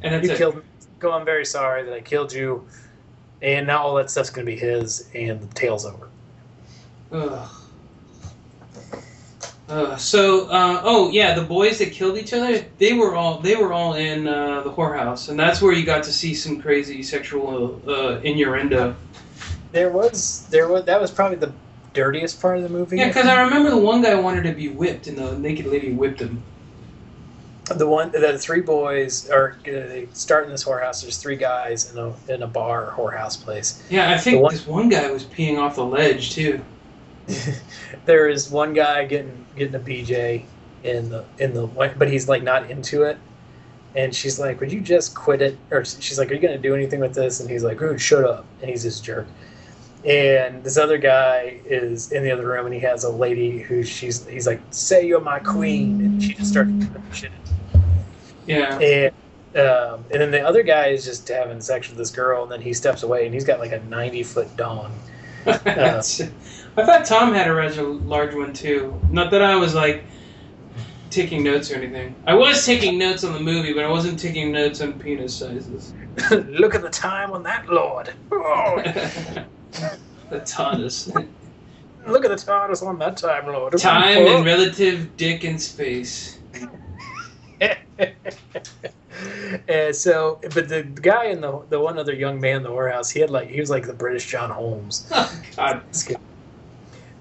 and 0.02 0.14
that's 0.14 0.26
you 0.26 0.32
it. 0.34 0.38
killed 0.38 0.56
me. 0.56 0.62
Go, 0.98 1.12
I'm 1.12 1.24
very 1.24 1.44
sorry 1.44 1.82
that 1.84 1.92
I 1.92 2.00
killed 2.00 2.32
you, 2.32 2.66
and 3.42 3.66
now 3.66 3.82
all 3.82 3.94
that 3.96 4.10
stuff's 4.10 4.30
gonna 4.30 4.44
be 4.44 4.56
his, 4.56 5.08
and 5.14 5.40
the 5.40 5.52
tale's 5.54 5.84
over. 5.86 6.08
Ugh. 7.12 7.48
Uh, 9.72 9.96
so, 9.96 10.48
uh, 10.50 10.82
oh 10.84 11.10
yeah, 11.10 11.34
the 11.34 11.40
boys 11.42 11.78
that 11.78 11.92
killed 11.92 12.18
each 12.18 12.34
other, 12.34 12.62
they 12.76 12.92
were 12.92 13.14
all 13.16 13.38
they 13.38 13.56
were 13.56 13.72
all 13.72 13.94
in 13.94 14.28
uh, 14.28 14.60
the 14.60 14.70
whorehouse, 14.70 15.30
and 15.30 15.38
that's 15.40 15.62
where 15.62 15.72
you 15.72 15.86
got 15.86 16.02
to 16.02 16.12
see 16.12 16.34
some 16.34 16.60
crazy 16.60 17.02
sexual 17.02 17.80
uh, 17.88 18.20
innuendo. 18.20 18.94
There 19.72 19.88
was 19.88 20.46
there 20.50 20.68
was 20.68 20.84
that 20.84 21.00
was 21.00 21.10
probably 21.10 21.38
the 21.38 21.54
dirtiest 21.94 22.38
part 22.38 22.58
of 22.58 22.64
the 22.64 22.68
movie. 22.68 22.98
Yeah, 22.98 23.08
because 23.08 23.26
I 23.26 23.40
remember 23.40 23.70
the 23.70 23.78
one 23.78 24.02
guy 24.02 24.14
wanted 24.14 24.42
to 24.42 24.52
be 24.52 24.68
whipped, 24.68 25.06
and 25.06 25.16
the 25.16 25.38
naked 25.38 25.64
lady 25.64 25.90
whipped 25.94 26.20
him. 26.20 26.42
the 27.74 27.88
one 27.88 28.10
the 28.10 28.38
three 28.38 28.60
boys 28.60 29.30
are 29.30 29.56
uh, 29.66 29.70
they 29.70 30.06
start 30.12 30.44
in 30.44 30.50
this 30.50 30.64
whorehouse. 30.64 31.00
There's 31.00 31.16
three 31.16 31.36
guys 31.36 31.90
in 31.90 31.96
a 31.96 32.12
in 32.28 32.42
a 32.42 32.46
bar 32.46 32.92
whorehouse 32.94 33.42
place. 33.42 33.82
Yeah, 33.88 34.10
I 34.12 34.18
think 34.18 34.42
one- 34.42 34.52
this 34.52 34.66
one 34.66 34.90
guy 34.90 35.10
was 35.10 35.24
peeing 35.24 35.58
off 35.58 35.76
the 35.76 35.84
ledge 35.86 36.32
too. 36.32 36.60
there 38.06 38.28
is 38.28 38.50
one 38.50 38.72
guy 38.72 39.04
getting 39.04 39.46
getting 39.56 39.74
a 39.74 39.80
BJ 39.80 40.44
in 40.82 41.08
the 41.08 41.24
in 41.38 41.54
the 41.54 41.66
but 41.96 42.08
he's 42.08 42.28
like 42.28 42.42
not 42.42 42.70
into 42.70 43.02
it. 43.02 43.18
And 43.94 44.14
she's 44.14 44.38
like, 44.38 44.58
"Would 44.60 44.72
you 44.72 44.80
just 44.80 45.14
quit 45.14 45.42
it?" 45.42 45.58
Or 45.70 45.84
she's 45.84 46.18
like, 46.18 46.30
"Are 46.30 46.34
you 46.34 46.40
going 46.40 46.54
to 46.54 46.62
do 46.62 46.74
anything 46.74 47.00
with 47.00 47.14
this?" 47.14 47.40
And 47.40 47.50
he's 47.50 47.62
like, 47.62 47.78
"Dude, 47.78 48.00
shut 48.00 48.24
up!" 48.24 48.46
And 48.60 48.70
he's 48.70 48.82
this 48.82 49.00
jerk. 49.00 49.26
And 50.04 50.64
this 50.64 50.78
other 50.78 50.98
guy 50.98 51.60
is 51.66 52.10
in 52.10 52.24
the 52.24 52.30
other 52.30 52.46
room, 52.46 52.64
and 52.64 52.74
he 52.74 52.80
has 52.80 53.04
a 53.04 53.10
lady 53.10 53.58
who 53.58 53.82
she's 53.82 54.26
he's 54.26 54.46
like, 54.46 54.60
"Say 54.70 55.06
you're 55.06 55.20
my 55.20 55.38
queen," 55.38 56.00
and 56.00 56.22
she 56.22 56.34
just 56.34 56.50
starts 56.50 56.70
shit. 57.12 57.30
Yeah. 58.46 58.78
And 58.78 59.12
Um, 59.54 60.06
and 60.10 60.18
then 60.18 60.30
the 60.30 60.40
other 60.40 60.62
guy 60.62 60.86
is 60.86 61.04
just 61.04 61.28
having 61.28 61.60
sex 61.60 61.88
with 61.90 61.98
this 61.98 62.10
girl, 62.10 62.44
and 62.44 62.50
then 62.50 62.62
he 62.62 62.72
steps 62.72 63.02
away, 63.02 63.26
and 63.26 63.34
he's 63.34 63.44
got 63.44 63.60
like 63.60 63.72
a 63.72 63.80
ninety 63.84 64.22
foot 64.22 64.56
dong. 64.56 64.98
I 66.76 66.86
thought 66.86 67.04
Tom 67.04 67.34
had 67.34 67.48
a 67.48 67.54
rather 67.54 67.82
large 67.82 68.34
one 68.34 68.52
too. 68.54 68.98
Not 69.10 69.30
that 69.32 69.42
I 69.42 69.56
was 69.56 69.74
like 69.74 70.04
taking 71.10 71.44
notes 71.44 71.70
or 71.70 71.74
anything. 71.74 72.14
I 72.26 72.34
was 72.34 72.64
taking 72.64 72.98
notes 72.98 73.24
on 73.24 73.34
the 73.34 73.40
movie, 73.40 73.74
but 73.74 73.84
I 73.84 73.88
wasn't 73.88 74.18
taking 74.18 74.50
notes 74.52 74.80
on 74.80 74.98
penis 74.98 75.36
sizes. 75.36 75.92
Look 76.30 76.74
at 76.74 76.80
the 76.80 76.88
time 76.90 77.32
on 77.32 77.42
that 77.42 77.68
lord. 77.68 78.14
Oh, 78.34 78.82
the 80.28 80.40
TARDIS. 80.40 81.14
look 82.06 82.24
at 82.24 82.30
the 82.30 82.36
TARDIS 82.36 82.82
on 82.86 82.98
that 82.98 83.16
time 83.16 83.46
lord. 83.46 83.78
Time 83.78 84.26
and 84.26 84.44
relative 84.44 85.16
dick 85.16 85.44
in 85.44 85.58
space. 85.58 86.38
and 87.60 87.76
uh, 89.70 89.92
so, 89.92 90.40
but 90.54 90.68
the 90.68 90.82
guy 90.82 91.26
and 91.26 91.42
the 91.42 91.62
the 91.70 91.80
one 91.80 91.98
other 91.98 92.14
young 92.14 92.40
man 92.40 92.56
in 92.56 92.62
the 92.62 92.72
warehouse, 92.72 93.10
he 93.10 93.20
had 93.20 93.30
like 93.30 93.48
he 93.48 93.60
was 93.60 93.70
like 93.70 93.86
the 93.86 93.94
British 93.94 94.26
John 94.26 94.50
Holmes. 94.50 95.06
Oh, 95.10 95.42
God. 95.56 95.82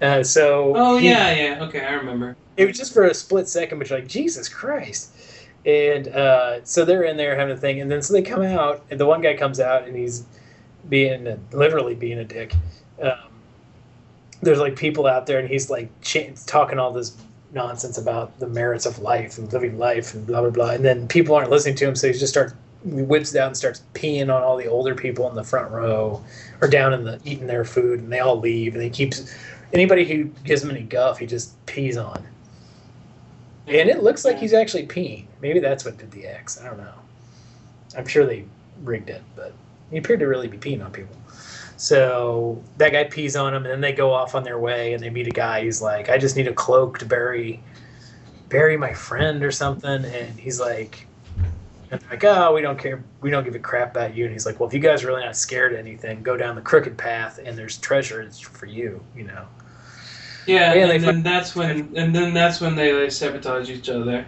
Uh, 0.01 0.23
so 0.23 0.73
Oh 0.75 0.97
he- 0.97 1.09
yeah, 1.09 1.33
yeah. 1.33 1.63
Okay, 1.65 1.81
I 1.85 1.93
remember. 1.93 2.35
it 2.57 2.65
was 2.67 2.77
just 2.77 2.93
for 2.93 3.05
a 3.05 3.13
split 3.13 3.47
second, 3.47 3.77
but 3.79 3.89
you're 3.89 3.99
like 3.99 4.07
Jesus 4.07 4.49
Christ. 4.49 5.11
And 5.65 6.07
uh, 6.07 6.63
so 6.65 6.85
they're 6.85 7.03
in 7.03 7.17
there 7.17 7.35
having 7.37 7.55
a 7.55 7.59
thing, 7.59 7.81
and 7.81 7.91
then 7.91 8.01
so 8.01 8.13
they 8.13 8.23
come 8.23 8.41
out, 8.41 8.83
and 8.89 8.99
the 8.99 9.05
one 9.05 9.21
guy 9.21 9.35
comes 9.35 9.59
out, 9.59 9.87
and 9.87 9.95
he's 9.95 10.25
being 10.89 11.39
literally 11.51 11.93
being 11.93 12.17
a 12.17 12.23
dick. 12.25 12.55
Um, 12.99 13.13
there's 14.41 14.57
like 14.59 14.75
people 14.75 15.05
out 15.05 15.27
there, 15.27 15.37
and 15.39 15.47
he's 15.47 15.69
like 15.69 15.89
ch- 16.01 16.31
talking 16.47 16.79
all 16.79 16.91
this 16.91 17.15
nonsense 17.53 17.97
about 17.99 18.39
the 18.39 18.47
merits 18.47 18.85
of 18.87 18.97
life 18.99 19.37
and 19.37 19.51
living 19.53 19.77
life 19.77 20.15
and 20.15 20.25
blah 20.25 20.41
blah 20.41 20.49
blah. 20.49 20.71
And 20.71 20.83
then 20.83 21.07
people 21.07 21.35
aren't 21.35 21.51
listening 21.51 21.75
to 21.75 21.87
him, 21.87 21.95
so 21.95 22.07
he 22.07 22.13
just 22.13 22.33
starts 22.33 22.53
he 22.83 23.03
whips 23.03 23.31
down 23.31 23.47
and 23.49 23.57
starts 23.57 23.83
peeing 23.93 24.35
on 24.35 24.41
all 24.41 24.57
the 24.57 24.65
older 24.65 24.95
people 24.95 25.29
in 25.29 25.35
the 25.35 25.43
front 25.43 25.69
row 25.69 26.23
or 26.61 26.67
down 26.67 26.91
in 26.93 27.03
the 27.03 27.19
eating 27.23 27.45
their 27.45 27.65
food, 27.65 27.99
and 27.99 28.11
they 28.11 28.19
all 28.19 28.39
leave, 28.39 28.73
and 28.73 28.83
he 28.83 28.89
keeps 28.89 29.31
anybody 29.73 30.05
who 30.05 30.25
gives 30.43 30.63
him 30.63 30.71
any 30.71 30.83
guff, 30.83 31.19
he 31.19 31.25
just 31.25 31.63
pees 31.65 31.97
on. 31.97 32.25
And 33.67 33.89
it 33.89 34.03
looks 34.03 34.25
like 34.25 34.37
he's 34.37 34.53
actually 34.53 34.87
peeing. 34.87 35.25
Maybe 35.41 35.59
that's 35.59 35.85
what 35.85 35.97
did 35.97 36.11
the 36.11 36.27
X. 36.27 36.59
I 36.59 36.65
don't 36.65 36.77
know. 36.77 36.93
I'm 37.95 38.07
sure 38.07 38.25
they 38.25 38.45
rigged 38.83 39.09
it, 39.09 39.23
but 39.35 39.53
he 39.91 39.97
appeared 39.97 40.19
to 40.21 40.27
really 40.27 40.47
be 40.47 40.57
peeing 40.57 40.83
on 40.83 40.91
people. 40.91 41.15
So 41.77 42.61
that 42.77 42.91
guy 42.91 43.05
pees 43.05 43.35
on 43.35 43.53
him, 43.53 43.63
and 43.63 43.71
then 43.71 43.81
they 43.81 43.91
go 43.91 44.13
off 44.13 44.35
on 44.35 44.43
their 44.43 44.59
way, 44.59 44.93
and 44.93 45.01
they 45.01 45.09
meet 45.09 45.27
a 45.27 45.31
guy 45.31 45.63
who's 45.63 45.81
like, 45.81 46.09
"I 46.09 46.17
just 46.17 46.35
need 46.35 46.47
a 46.47 46.53
cloak 46.53 46.99
to 46.99 47.05
bury, 47.05 47.61
bury 48.49 48.77
my 48.77 48.93
friend 48.93 49.43
or 49.43 49.51
something." 49.51 50.05
And 50.05 50.39
he's 50.39 50.59
like, 50.59 51.07
and 51.89 52.01
like, 52.09 52.23
"Oh, 52.23 52.53
we 52.53 52.61
don't 52.61 52.77
care. 52.77 53.03
We 53.21 53.31
don't 53.31 53.43
give 53.43 53.55
a 53.55 53.59
crap 53.59 53.91
about 53.91 54.15
you." 54.15 54.25
And 54.25 54.33
he's 54.33 54.45
like, 54.45 54.59
"Well, 54.59 54.69
if 54.69 54.73
you 54.73 54.79
guys 54.79 55.03
are 55.03 55.07
really 55.07 55.23
not 55.23 55.35
scared 55.35 55.73
of 55.73 55.79
anything, 55.79 56.21
go 56.21 56.37
down 56.37 56.55
the 56.55 56.61
crooked 56.61 56.97
path, 56.97 57.39
and 57.43 57.57
there's 57.57 57.77
treasure 57.77 58.29
for 58.31 58.67
you." 58.67 59.03
You 59.15 59.23
know. 59.23 59.47
Yeah, 60.47 60.73
Yeah, 60.73 60.83
and 60.83 60.91
they 60.91 60.97
then 60.97 61.23
that's 61.23 61.55
when 61.55 61.91
and 61.95 62.15
then 62.15 62.33
that's 62.33 62.59
when 62.61 62.75
they 62.75 62.93
like 62.93 63.11
sabotage 63.11 63.69
each 63.69 63.89
other. 63.89 64.25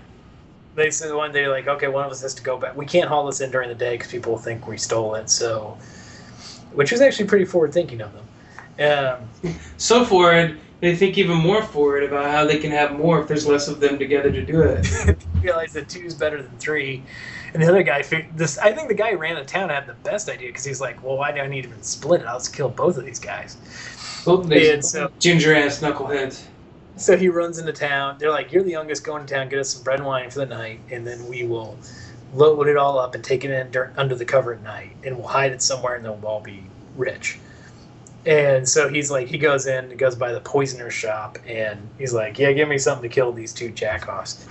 they 0.76 0.91
said 0.91 1.14
one 1.14 1.32
day 1.32 1.47
like 1.47 1.68
okay 1.68 1.88
one 1.88 2.05
of 2.05 2.11
us 2.11 2.22
has 2.22 2.34
to 2.36 2.43
go 2.43 2.57
back. 2.57 2.76
We 2.76 2.86
can't 2.86 3.09
haul 3.09 3.26
this 3.26 3.41
in 3.41 3.51
during 3.51 3.70
the 3.70 3.76
day 3.76 3.95
because 3.95 4.11
people 4.11 4.34
will 4.34 4.39
think 4.39 4.68
we 4.68 4.78
stole 4.78 5.16
it 5.16 5.30
so 5.30 5.78
which 6.74 6.91
was 6.91 7.01
actually 7.01 7.28
pretty 7.28 7.45
forward 7.45 7.74
thinking 7.74 8.01
of 8.01 8.11
them. 8.14 9.28
Um, 9.43 9.53
So 9.78 10.05
forward, 10.05 10.59
they 10.80 10.95
think 10.95 11.18
even 11.18 11.38
more 11.38 11.61
forward 11.61 12.03
about 12.03 12.32
how 12.32 12.45
they 12.45 12.57
can 12.57 12.72
have 12.72 12.97
more 12.97 13.22
if 13.22 13.28
there's 13.28 13.45
less 13.45 13.68
of 13.68 13.80
them 13.80 13.99
together 13.99 14.32
to 14.32 14.45
do 14.45 14.61
it. 14.61 14.88
realize 15.41 15.74
that 15.74 15.89
two 15.89 15.99
is 15.99 16.16
better 16.16 16.41
than 16.41 16.57
three. 16.57 17.03
And 17.53 17.61
the 17.61 17.68
other 17.68 17.84
guy 17.84 18.01
this 18.36 18.57
i 18.57 18.72
think 18.72 18.88
the 18.88 18.95
guy 18.95 19.11
who 19.11 19.18
ran 19.18 19.36
the 19.36 19.43
town 19.45 19.70
had 19.70 19.86
the 19.86 19.93
best 19.93 20.28
idea 20.28 20.49
because 20.49 20.64
he's 20.66 20.82
like 20.82 21.03
well 21.03 21.18
why 21.18 21.32
do 21.32 21.39
i 21.39 21.47
need 21.47 21.61
to 21.64 21.68
even 21.70 21.84
split 21.84 22.22
it? 22.22 22.28
I'll 22.28 22.39
just 22.39 22.55
kill 22.55 22.70
both 22.70 22.97
of 22.97 23.05
these 23.05 23.20
guys 23.20 23.57
Oh, 24.26 24.42
and 24.50 24.84
so- 24.86 25.12
ginger 25.20 25.56
ass 25.56 25.80
knuckleheads. 25.82 26.44
so 26.96 27.18
he 27.18 27.28
runs 27.28 27.58
into 27.58 27.74
town. 27.74 28.18
They're 28.20 28.32
like 28.32 28.52
you're 28.52 28.64
the 28.64 28.72
youngest. 28.72 29.04
Go 29.04 29.18
into 29.18 29.34
town 29.34 29.50
get 29.50 29.60
us 29.60 29.70
some 29.72 29.84
bread 29.84 30.00
and 30.00 30.08
wine 30.08 30.30
for 30.30 30.40
the 30.40 30.46
night 30.46 30.80
and 30.92 31.06
then 31.06 31.28
we 31.28 31.44
will 31.44 31.78
load 32.34 32.68
it 32.68 32.78
all 32.78 32.98
up 32.98 33.14
and 33.16 33.24
take 33.24 33.44
it 33.46 33.52
in 33.52 33.70
dur- 33.72 33.94
under 33.98 34.16
the 34.16 34.26
cover 34.26 34.54
at 34.54 34.64
night 34.64 34.96
and 35.04 35.18
we'll 35.18 35.28
hide 35.28 35.52
it 35.52 35.62
somewhere 35.62 35.96
and 35.96 36.06
then 36.06 36.20
we'll 36.22 36.32
all 36.32 36.42
be 36.42 36.64
rich. 36.96 37.38
And 38.26 38.68
so 38.68 38.88
he's 38.88 39.12
like 39.12 39.28
he 39.28 39.38
goes 39.38 39.68
in 39.68 39.90
he 39.90 39.96
goes 39.96 40.16
by 40.16 40.32
the 40.32 40.40
poisoner's 40.40 40.94
shop 40.94 41.38
and 41.46 41.78
he's 41.98 42.14
like 42.14 42.40
yeah 42.40 42.54
give 42.54 42.70
me 42.70 42.78
something 42.78 43.08
to 43.08 43.14
kill 43.14 43.34
these 43.34 43.52
two 43.52 43.70
jackoffs 43.72 44.46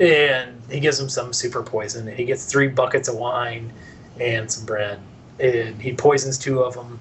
and 0.00 0.60
he 0.68 0.80
gives 0.80 0.98
him 0.98 1.08
some 1.08 1.32
super 1.32 1.62
poison 1.62 2.08
and 2.08 2.16
he 2.18 2.24
gets 2.24 2.46
three 2.46 2.66
buckets 2.66 3.08
of 3.08 3.14
wine 3.14 3.72
and 4.20 4.50
some 4.50 4.66
bread 4.66 4.98
and 5.38 5.80
he 5.80 5.92
poisons 5.92 6.36
two 6.36 6.60
of 6.60 6.74
them 6.74 6.98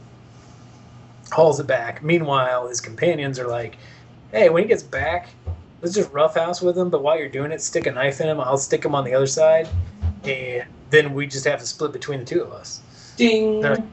hauls 1.31 1.59
it 1.59 1.67
back 1.67 2.03
meanwhile 2.03 2.67
his 2.67 2.81
companions 2.81 3.39
are 3.39 3.47
like 3.47 3.77
hey 4.31 4.49
when 4.49 4.63
he 4.63 4.67
gets 4.67 4.83
back 4.83 5.29
let's 5.81 5.95
just 5.95 6.11
roughhouse 6.11 6.61
with 6.61 6.77
him 6.77 6.89
but 6.89 7.01
while 7.01 7.17
you're 7.17 7.29
doing 7.29 7.51
it 7.51 7.61
stick 7.61 7.85
a 7.87 7.91
knife 7.91 8.19
in 8.21 8.27
him 8.27 8.39
i'll 8.39 8.57
stick 8.57 8.83
him 8.83 8.93
on 8.95 9.03
the 9.03 9.13
other 9.13 9.27
side 9.27 9.67
and 10.23 10.65
then 10.89 11.13
we 11.13 11.25
just 11.25 11.45
have 11.45 11.59
to 11.59 11.65
split 11.65 11.91
between 11.93 12.19
the 12.19 12.25
two 12.25 12.41
of 12.41 12.51
us 12.51 12.81
Ding. 13.17 13.61
They're- 13.61 13.83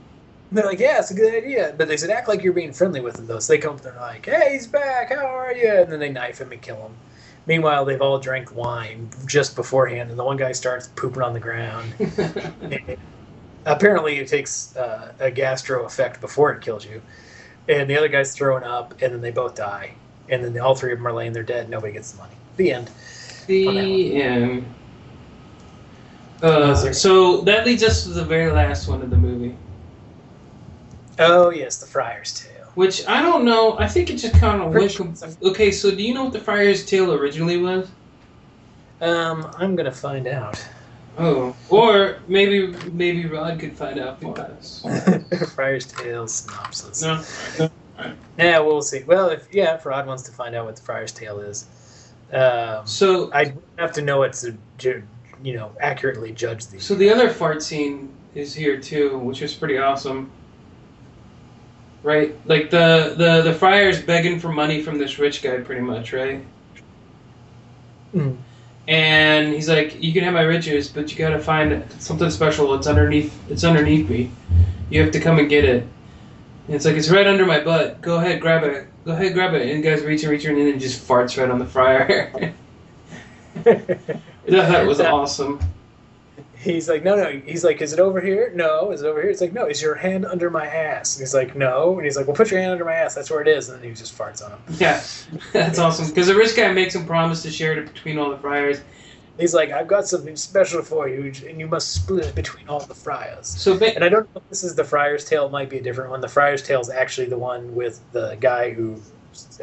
they're 0.50 0.64
like, 0.64 0.78
yeah, 0.78 0.98
it's 0.98 1.10
a 1.10 1.14
good 1.14 1.34
idea. 1.34 1.74
But 1.76 1.88
they 1.88 1.98
said, 1.98 2.08
act 2.08 2.26
like 2.26 2.42
you're 2.42 2.54
being 2.54 2.72
friendly 2.72 3.02
with 3.02 3.18
him, 3.18 3.26
though. 3.26 3.38
So 3.38 3.52
they 3.52 3.58
come 3.58 3.74
up 3.74 3.84
and 3.84 3.92
they're 3.94 4.00
like, 4.00 4.24
hey, 4.24 4.52
he's 4.54 4.66
back. 4.66 5.10
How 5.10 5.26
are 5.26 5.52
you? 5.52 5.68
And 5.70 5.92
then 5.92 6.00
they 6.00 6.08
knife 6.08 6.40
him 6.40 6.50
and 6.52 6.62
kill 6.62 6.76
him. 6.76 6.92
Meanwhile, 7.46 7.84
they've 7.84 8.00
all 8.00 8.18
drank 8.18 8.56
wine 8.56 9.10
just 9.26 9.54
beforehand, 9.54 10.08
and 10.08 10.18
the 10.18 10.24
one 10.24 10.38
guy 10.38 10.52
starts 10.52 10.88
pooping 10.96 11.20
on 11.20 11.34
the 11.34 11.40
ground. 11.40 11.92
Apparently, 13.66 14.16
it 14.18 14.28
takes 14.28 14.74
uh, 14.76 15.12
a 15.20 15.30
gastro 15.30 15.84
effect 15.84 16.20
before 16.22 16.52
it 16.52 16.62
kills 16.62 16.86
you. 16.86 17.02
And 17.68 17.88
the 17.88 17.96
other 17.96 18.08
guy's 18.08 18.34
throwing 18.34 18.64
up, 18.64 18.92
and 19.02 19.12
then 19.12 19.20
they 19.20 19.30
both 19.30 19.54
die. 19.54 19.92
And 20.30 20.44
then 20.44 20.58
all 20.60 20.74
three 20.74 20.92
of 20.92 20.98
them 20.98 21.06
are 21.06 21.12
laying 21.12 21.32
there 21.32 21.42
dead. 21.42 21.68
Nobody 21.68 21.92
gets 21.92 22.12
the 22.12 22.18
money. 22.18 22.34
The 22.56 22.72
end. 22.72 22.90
the 23.46 24.22
end. 24.22 24.66
Uh, 26.42 26.92
so 26.92 27.40
that 27.42 27.66
leads 27.66 27.82
us 27.82 28.04
to 28.04 28.10
the 28.10 28.24
very 28.24 28.52
last 28.52 28.88
one 28.88 29.02
of 29.02 29.10
the 29.10 29.16
movie, 29.16 29.56
Oh, 31.18 31.50
yes, 31.50 31.78
the 31.78 31.86
Friar's 31.86 32.32
Tale. 32.32 32.66
which 32.76 33.04
I 33.08 33.20
don't 33.22 33.44
know. 33.44 33.76
I 33.78 33.88
think 33.88 34.08
it 34.08 34.16
just 34.16 34.34
kind 34.34 34.62
of 34.62 34.72
went. 34.72 34.96
Com- 34.96 35.14
okay, 35.42 35.72
so 35.72 35.90
do 35.90 36.00
you 36.00 36.14
know 36.14 36.24
what 36.24 36.32
the 36.32 36.38
Friar's 36.40 36.86
Tale 36.86 37.12
originally 37.12 37.56
was? 37.56 37.90
Um, 39.00 39.50
I'm 39.56 39.74
going 39.74 39.86
to 39.86 39.92
find 39.92 40.28
out. 40.28 40.64
Oh, 41.18 41.56
or 41.68 42.20
maybe 42.28 42.68
maybe 42.92 43.26
Rod 43.26 43.58
could 43.58 43.76
find 43.76 43.98
out 43.98 44.20
for 44.20 44.38
us. 44.38 44.84
Friar's 45.54 45.86
Tale 45.86 46.28
synopsis. 46.28 47.02
No, 47.02 47.68
Yeah, 48.38 48.60
we'll 48.60 48.82
see. 48.82 49.02
Well, 49.02 49.28
if 49.30 49.52
yeah, 49.52 49.74
if 49.74 49.84
Rod 49.84 50.06
wants 50.06 50.22
to 50.24 50.32
find 50.32 50.54
out 50.54 50.66
what 50.66 50.76
the 50.76 50.82
Friar's 50.82 51.10
Tale 51.10 51.40
is, 51.40 51.66
um, 52.32 52.86
so 52.86 53.32
I 53.32 53.52
have 53.78 53.92
to 53.92 54.02
know 54.02 54.22
it 54.22 54.34
to, 54.78 55.02
you 55.42 55.54
know, 55.54 55.72
accurately 55.80 56.30
judge 56.32 56.68
these. 56.68 56.84
so 56.84 56.94
the 56.94 57.10
other 57.10 57.30
fart 57.30 57.62
scene 57.62 58.10
is 58.34 58.54
here 58.54 58.80
too, 58.80 59.18
which 59.18 59.42
is 59.42 59.54
pretty 59.54 59.78
awesome. 59.78 60.30
Right, 62.04 62.36
like 62.46 62.70
the 62.70 63.14
the 63.16 63.42
the 63.42 63.54
friar's 63.54 64.00
begging 64.00 64.38
for 64.38 64.50
money 64.50 64.82
from 64.82 64.98
this 64.98 65.18
rich 65.18 65.42
guy, 65.42 65.58
pretty 65.58 65.80
much, 65.80 66.12
right? 66.12 66.44
Mm. 68.14 68.36
And 68.88 69.52
he's 69.52 69.68
like, 69.68 70.02
"You 70.02 70.12
can 70.14 70.24
have 70.24 70.32
my 70.32 70.42
riches, 70.42 70.88
but 70.88 71.12
you 71.12 71.18
gotta 71.18 71.38
find 71.38 71.84
something 71.98 72.30
special. 72.30 72.74
It's 72.74 72.86
underneath. 72.86 73.38
It's 73.50 73.62
underneath 73.62 74.08
me. 74.08 74.30
You 74.90 75.02
have 75.02 75.12
to 75.12 75.20
come 75.20 75.38
and 75.38 75.48
get 75.48 75.64
it." 75.64 75.86
And 76.66 76.74
it's 76.74 76.84
like 76.86 76.96
it's 76.96 77.10
right 77.10 77.26
under 77.26 77.46
my 77.46 77.60
butt. 77.60 78.00
Go 78.00 78.16
ahead, 78.16 78.40
grab 78.40 78.64
it. 78.64 78.88
Go 79.04 79.12
ahead, 79.12 79.34
grab 79.34 79.54
it. 79.54 79.62
And 79.70 79.84
the 79.84 79.88
guy's 79.88 80.02
reaching, 80.02 80.30
reaching, 80.30 80.50
and 80.50 80.60
then 80.60 80.68
it 80.68 80.78
just 80.78 81.06
farts 81.06 81.38
right 81.38 81.50
on 81.50 81.58
the 81.58 81.66
friar. 81.66 82.32
that, 83.64 84.22
that 84.46 84.86
was 84.86 85.00
awesome. 85.00 85.60
He's 86.60 86.88
like, 86.88 87.04
no, 87.04 87.14
no. 87.16 87.30
He's 87.46 87.62
like, 87.62 87.80
is 87.80 87.92
it 87.92 88.00
over 88.00 88.20
here? 88.20 88.50
No. 88.54 88.90
Is 88.90 89.02
it 89.02 89.06
over 89.06 89.22
here? 89.22 89.30
It's 89.30 89.40
like, 89.40 89.52
no. 89.52 89.66
Is 89.66 89.80
your 89.80 89.94
hand 89.94 90.26
under 90.26 90.50
my 90.50 90.66
ass? 90.66 91.14
And 91.16 91.22
he's 91.22 91.32
like, 91.34 91.54
no. 91.54 91.94
And 91.96 92.04
he's 92.04 92.16
like, 92.16 92.26
well, 92.26 92.34
put 92.34 92.50
your 92.50 92.60
hand 92.60 92.72
under 92.72 92.84
my 92.84 92.94
ass. 92.94 93.14
That's 93.14 93.30
where 93.30 93.40
it 93.40 93.48
is. 93.48 93.68
And 93.68 93.78
then 93.80 93.88
he 93.88 93.94
just 93.94 94.16
farts 94.16 94.44
on 94.44 94.50
him. 94.50 94.58
Yeah, 94.78 95.02
that's 95.52 95.78
awesome. 95.78 96.08
Because 96.08 96.26
the 96.26 96.34
rich 96.34 96.56
guy 96.56 96.72
makes 96.72 96.94
him 96.94 97.06
promise 97.06 97.42
to 97.42 97.50
share 97.50 97.78
it 97.78 97.92
between 97.92 98.18
all 98.18 98.30
the 98.30 98.38
friars. 98.38 98.80
He's 99.38 99.54
like, 99.54 99.70
I've 99.70 99.86
got 99.86 100.08
something 100.08 100.34
special 100.34 100.82
for 100.82 101.08
you, 101.08 101.32
and 101.48 101.60
you 101.60 101.68
must 101.68 101.92
split 101.92 102.24
it 102.26 102.34
between 102.34 102.68
all 102.68 102.80
the 102.80 102.92
friars. 102.94 103.46
So 103.46 103.78
ba- 103.78 103.94
And 103.94 104.02
I 104.02 104.08
don't 104.08 104.24
know 104.34 104.40
if 104.40 104.48
this 104.48 104.64
is 104.64 104.74
the 104.74 104.82
Friar's 104.82 105.24
Tale. 105.24 105.46
It 105.46 105.52
might 105.52 105.70
be 105.70 105.78
a 105.78 105.82
different 105.82 106.10
one. 106.10 106.20
The 106.20 106.26
Friar's 106.28 106.60
Tale 106.60 106.80
is 106.80 106.90
actually 106.90 107.28
the 107.28 107.38
one 107.38 107.72
with 107.72 108.00
the 108.10 108.36
guy 108.40 108.72
who 108.72 109.00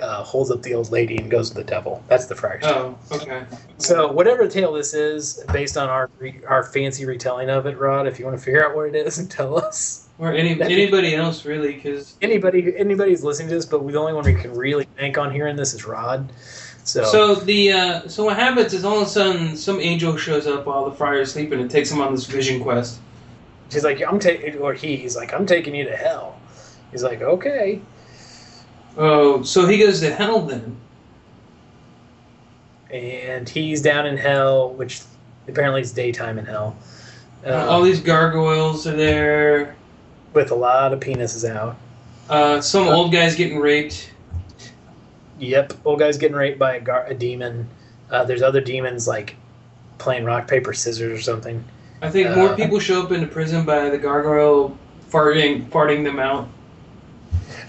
uh, 0.02 0.24
holds 0.24 0.52
up 0.52 0.62
the 0.62 0.74
old 0.74 0.92
lady 0.92 1.18
and 1.18 1.30
goes 1.32 1.50
to 1.50 1.56
the 1.56 1.64
devil. 1.64 2.04
That's 2.08 2.26
the 2.28 2.36
Friar's 2.36 2.64
Tale. 2.64 3.00
oh, 3.12 3.16
okay. 3.18 3.46
So 3.78 4.12
whatever 4.12 4.48
tale 4.48 4.74
this 4.74 4.94
is, 4.94 5.44
based 5.54 5.78
on 5.78 5.90
our 5.90 6.10
re- 6.20 6.42
our 6.48 6.64
fancy 6.64 7.06
retelling 7.06 7.50
of 7.50 7.66
it, 7.66 7.78
Rod, 7.78 8.08
if 8.08 8.20
you 8.20 8.26
want 8.26 8.38
to 8.38 8.44
figure 8.44 8.66
out 8.66 8.76
what 8.76 8.88
it 8.88 8.96
is 8.96 9.18
and 9.18 9.30
tell 9.40 9.58
us. 9.58 10.08
Or 10.18 10.32
any 10.32 10.60
anybody 10.62 11.14
else 11.16 11.44
really? 11.46 11.74
Because 11.74 12.16
Anybody 12.22 12.74
anybody's 12.78 13.24
listening 13.24 13.50
to 13.50 13.56
this, 13.56 13.66
but 13.66 13.86
the 13.86 13.98
only 13.98 14.14
one 14.14 14.24
we 14.24 14.34
can 14.36 14.54
really 14.54 14.86
bank 14.98 15.18
on 15.18 15.32
hearing 15.32 15.56
this 15.58 15.74
is 15.74 15.86
Rod. 15.86 16.32
So, 16.86 17.04
So 17.04 17.36
the 17.36 17.72
uh, 17.72 18.08
so 18.08 18.24
what 18.26 18.38
happens 18.38 18.74
is 18.74 18.86
all 18.86 19.02
of 19.02 19.08
a 19.08 19.10
sudden 19.10 19.58
some 19.58 19.80
angel 19.82 20.16
shows 20.18 20.46
up 20.48 20.68
while 20.68 20.90
the 20.90 20.96
friar 20.96 21.22
is 21.22 21.32
sleeping 21.34 21.60
and 21.60 21.70
takes 21.70 21.92
him 21.92 22.00
on 22.00 22.14
this 22.14 22.26
vision 22.28 22.62
quest. 22.62 23.00
she's 23.72 23.84
like, 23.84 24.02
"I'm 24.02 24.20
taking," 24.20 24.60
or 24.60 24.74
he, 24.74 24.96
he's 24.96 25.16
like, 25.18 25.34
"I'm 25.34 25.46
taking 25.46 25.74
you 25.76 25.84
to 25.86 25.98
hell." 25.98 26.40
He's 26.92 27.04
like, 27.04 27.22
"Okay." 27.22 27.82
Oh, 28.98 29.44
so 29.44 29.66
he 29.68 29.78
goes 29.78 30.00
to 30.02 30.14
hell 30.14 30.42
then. 30.42 30.78
And 32.92 33.48
he's 33.50 33.82
down 33.82 34.06
in 34.06 34.18
hell, 34.18 34.72
which 34.74 35.02
apparently 35.48 35.82
is 35.82 35.92
daytime 35.92 36.38
in 36.38 36.46
hell. 36.46 36.76
Um, 37.46 37.70
all 37.70 37.82
these 37.82 38.00
gargoyles 38.00 38.88
are 38.88 38.96
there. 38.96 39.76
with 40.34 40.52
a 40.52 40.56
lot 40.56 40.92
of 40.94 41.00
penises 41.00 41.50
out. 41.50 41.78
Uh, 42.30 42.60
some 42.60 42.88
old 42.88 43.12
guy's 43.12 43.36
getting 43.36 43.60
raped. 43.60 44.12
Yep, 45.40 45.74
old 45.86 46.00
guy's 46.00 46.18
getting 46.18 46.36
raped 46.36 46.60
by 46.60 46.76
a, 46.76 46.82
gar- 46.82 47.06
a 47.06 47.14
demon. 47.14 47.68
Uh, 48.10 48.24
there's 48.26 48.42
other 48.42 48.60
demons 48.62 49.08
like 49.08 49.36
playing 49.98 50.26
rock 50.26 50.48
paper 50.48 50.74
scissors 50.74 51.18
or 51.18 51.22
something. 51.22 51.64
I 52.02 52.10
think 52.10 52.36
more 52.36 52.50
Uh, 52.50 52.56
people 52.56 52.80
show 52.80 53.02
up 53.04 53.12
into 53.12 53.28
prison 53.28 53.66
by 53.66 53.90
the 53.90 53.98
gargoyle 53.98 54.78
farting 55.10 55.70
farting 55.70 56.04
them 56.04 56.20
out. 56.20 56.48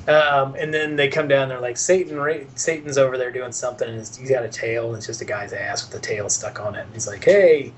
Um, 0.09 0.55
and 0.55 0.73
then 0.73 0.95
they 0.95 1.09
come 1.09 1.27
down. 1.27 1.49
They're 1.49 1.61
like 1.61 1.77
Satan. 1.77 2.19
Ra- 2.19 2.45
Satan's 2.55 2.97
over 2.97 3.19
there 3.19 3.33
doing 3.33 3.53
something, 3.53 3.89
and 3.89 3.99
he's 3.99 4.31
got 4.31 4.45
a 4.45 4.49
tail, 4.49 4.89
and 4.89 4.97
it's 4.97 5.07
just 5.07 5.21
a 5.21 5.25
guy's 5.25 5.53
ass 5.53 5.83
with 5.83 5.93
the 6.01 6.07
tail 6.07 6.29
stuck 6.29 6.61
on 6.61 6.77
it. 6.77 6.83
And 6.83 6.93
he's 6.93 7.09
like, 7.09 7.25
"Hey, 7.25 7.73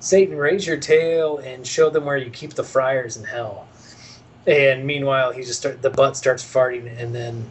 Satan, 0.00 0.38
raise 0.38 0.66
your 0.66 0.78
tail 0.78 1.38
and 1.38 1.66
show 1.66 1.90
them 1.90 2.06
where 2.06 2.16
you 2.16 2.30
keep 2.30 2.54
the 2.54 2.64
friars 2.64 3.18
in 3.18 3.24
hell." 3.24 3.68
And 4.46 4.86
meanwhile, 4.86 5.32
he 5.32 5.42
just 5.42 5.58
start 5.58 5.82
the 5.82 5.90
butt 5.90 6.16
starts 6.16 6.42
farting, 6.42 6.90
and 6.98 7.14
then 7.14 7.50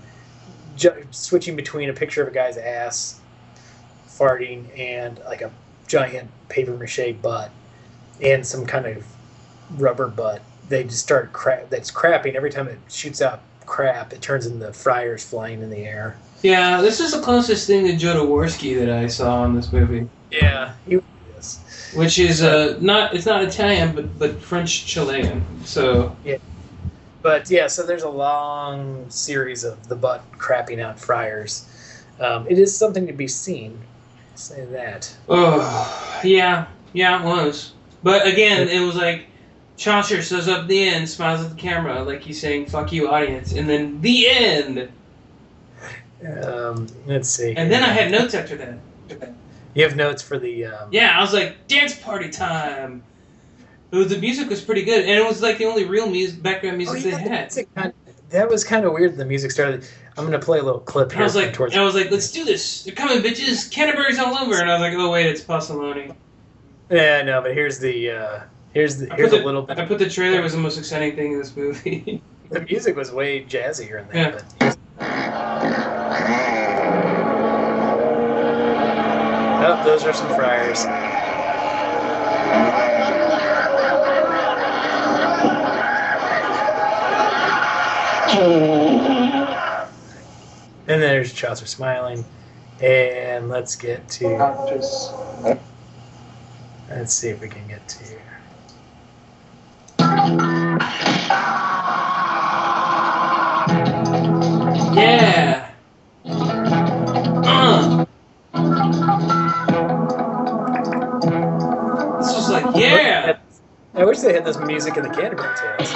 ju- 0.76 1.06
switching 1.12 1.56
between 1.56 1.90
a 1.90 1.94
picture 1.94 2.24
of 2.24 2.30
a 2.30 2.32
guy's 2.32 2.58
ass 2.58 3.20
farting 4.10 4.66
and 4.80 5.20
like 5.26 5.42
a 5.42 5.52
giant 5.86 6.30
paper 6.50 6.76
mache 6.76 7.14
butt 7.22 7.52
and 8.22 8.44
some 8.46 8.66
kind 8.66 8.88
of 8.88 9.06
rubber 9.78 10.08
butt. 10.08 10.42
They 10.70 10.84
just 10.86 11.04
start. 11.04 11.32
That's 11.70 11.92
crapping 11.92 12.34
every 12.34 12.50
time 12.50 12.68
it 12.68 12.80
shoots 12.90 13.22
out 13.22 13.42
crap. 13.68 14.14
It 14.14 14.22
turns 14.22 14.48
into 14.48 14.74
friars 14.74 15.24
flying 15.24 15.62
in 15.62 15.70
the 15.70 15.86
air. 15.86 16.18
Yeah, 16.42 16.82
this 16.82 17.00
is 17.00 17.12
the 17.12 17.22
closest 17.22 17.68
thing 17.68 17.86
to 17.86 17.94
Jodorowsky 17.94 18.80
that 18.80 18.90
I 18.90 19.08
saw 19.08 19.46
in 19.46 19.54
this 19.56 19.72
movie, 19.72 20.08
Yeah, 20.32 20.74
he 20.88 21.00
is. 21.38 21.92
which 21.96 22.18
is 22.20 22.42
uh, 22.42 22.78
not 22.82 23.14
it's 23.14 23.26
not 23.26 23.44
Italian 23.44 23.94
but 23.96 24.18
but 24.18 24.42
French 24.42 24.86
Chilean. 24.86 25.44
So 25.66 26.16
yeah, 26.24 26.38
But 27.22 27.50
yeah, 27.50 27.68
so 27.68 27.86
there's 27.86 28.04
a 28.04 28.10
long 28.10 29.10
series 29.10 29.64
of 29.64 29.88
the 29.88 29.96
butt 29.96 30.24
crapping 30.38 30.80
out 30.80 31.00
friars. 31.00 31.68
Um, 32.20 32.48
it 32.50 32.58
is 32.58 32.76
something 32.76 33.06
to 33.08 33.14
be 33.14 33.28
seen. 33.28 33.80
I'll 34.32 34.38
say 34.38 34.66
that. 34.66 35.16
oh 35.30 36.20
yeah 36.24 36.68
yeah 36.94 37.22
it 37.22 37.26
was. 37.26 37.74
But 38.04 38.28
again, 38.28 38.68
it 38.70 38.80
was 38.80 38.96
like 38.96 39.26
Chaucer 39.78 40.22
shows 40.24 40.48
up 40.48 40.62
at 40.64 40.68
the 40.68 40.84
end, 40.90 41.08
smiles 41.08 41.42
at 41.46 41.52
the 41.52 41.56
camera 41.56 42.02
like 42.04 42.22
he's 42.22 42.42
saying 42.42 42.66
"fuck 42.66 42.92
you, 42.92 43.10
audience," 43.10 43.54
and 43.54 43.70
then 43.70 44.02
the 44.02 44.28
end. 44.28 44.90
Um, 46.44 46.88
let's 47.06 47.30
see. 47.30 47.54
And 47.56 47.72
then 47.72 47.84
I 47.84 47.90
had 47.90 48.12
notes 48.12 48.34
after 48.34 48.56
that. 48.58 49.32
You 49.76 49.84
have 49.84 49.96
notes 49.96 50.22
for 50.24 50.40
the. 50.40 50.66
Um, 50.66 50.90
Yeah, 50.92 51.16
I 51.18 51.22
was 51.22 51.34
like, 51.34 51.68
dance 51.68 51.98
party 51.98 52.30
time. 52.30 53.04
Was, 53.92 54.10
the 54.10 54.18
music 54.18 54.50
was 54.50 54.62
pretty 54.62 54.84
good, 54.84 55.02
and 55.02 55.12
it 55.12 55.24
was 55.26 55.42
like 55.42 55.60
the 55.60 55.66
only 55.66 55.86
real 55.86 56.10
music, 56.10 56.42
background 56.42 56.76
Oh, 56.76 56.78
music 56.78 57.06
yeah, 57.12 57.18
they 57.24 57.66
had. 57.76 57.94
that 58.32 58.50
was 58.50 58.64
kind 58.64 58.84
of 58.86 58.92
weird. 58.94 59.16
The 59.16 59.26
music 59.26 59.52
started. 59.52 59.88
I'm 60.18 60.26
gonna 60.26 60.40
play 60.40 60.58
a 60.58 60.64
little 60.64 60.80
clip 60.82 61.12
here. 61.12 61.22
I 61.22 61.24
was 61.24 61.36
like, 61.36 61.54
towards- 61.54 61.76
I 61.78 61.84
was 61.84 61.94
like, 61.94 62.10
let's 62.10 62.32
do 62.32 62.44
this. 62.44 62.84
They're 62.84 62.96
coming, 62.96 63.20
bitches. 63.20 63.70
Canterbury's 63.72 64.18
all 64.18 64.36
over. 64.36 64.60
And 64.60 64.70
I 64.70 64.74
was 64.74 64.82
like, 64.82 64.94
oh 64.98 65.12
wait, 65.12 65.28
it's 65.28 65.42
Pasolini. 65.42 66.16
yeah, 66.90 67.22
no, 67.22 67.42
but 67.42 67.54
here's 67.54 67.78
the. 67.78 68.10
Uh, 68.12 68.40
here's 68.74 68.98
the. 68.98 69.14
Here's 69.16 69.32
put 69.32 69.42
a 69.42 69.46
little 69.46 69.62
bit. 69.64 69.78
I 69.78 69.86
put 69.86 70.00
the 70.00 70.10
trailer 70.10 70.42
was 70.42 70.54
the 70.54 70.60
most 70.60 70.78
exciting 70.78 71.16
thing 71.16 71.34
in 71.34 71.40
this 71.40 71.56
movie. 71.56 72.22
The 72.50 72.62
music 72.62 72.96
was 72.96 73.12
way 73.12 73.44
jazzier 73.44 74.10
in 74.10 74.16
Yeah. 74.16 74.40
but. 74.60 74.78
Oh, 79.60 79.84
those 79.84 80.06
are 80.06 80.14
some 80.14 80.34
friars. 80.34 80.86
And 90.88 91.02
there's 91.02 91.34
Chaucer 91.34 91.66
smiling. 91.66 92.24
And 92.82 93.50
let's 93.50 93.76
get 93.76 94.08
to. 94.10 94.28
Let's 96.90 97.14
see 97.14 97.30
if 97.30 97.42
we 97.42 97.50
can 97.50 97.68
get 97.68 97.88
to. 97.90 98.06
Yeah. 104.94 105.72
Uh. 107.46 108.06
This 112.18 112.36
was 112.36 112.50
like, 112.50 112.76
yeah. 112.76 113.38
I 113.94 114.04
wish 114.04 114.20
they 114.20 114.34
had 114.34 114.44
this 114.44 114.58
music 114.60 114.98
in 114.98 115.04
the 115.04 115.10
Canterbury 115.10 115.56
Tales. 115.56 115.94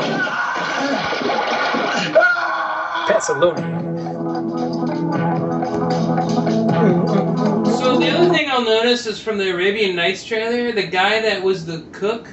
Pasolini. 3.07 3.81
So 7.77 7.97
the 7.97 8.09
other 8.09 8.29
thing 8.33 8.49
I'll 8.49 8.63
notice 8.63 9.05
is 9.07 9.19
from 9.19 9.37
the 9.37 9.51
Arabian 9.51 9.95
Nights 9.95 10.23
trailer, 10.23 10.71
the 10.71 10.87
guy 10.87 11.21
that 11.21 11.43
was 11.43 11.65
the 11.65 11.81
cook 11.91 12.29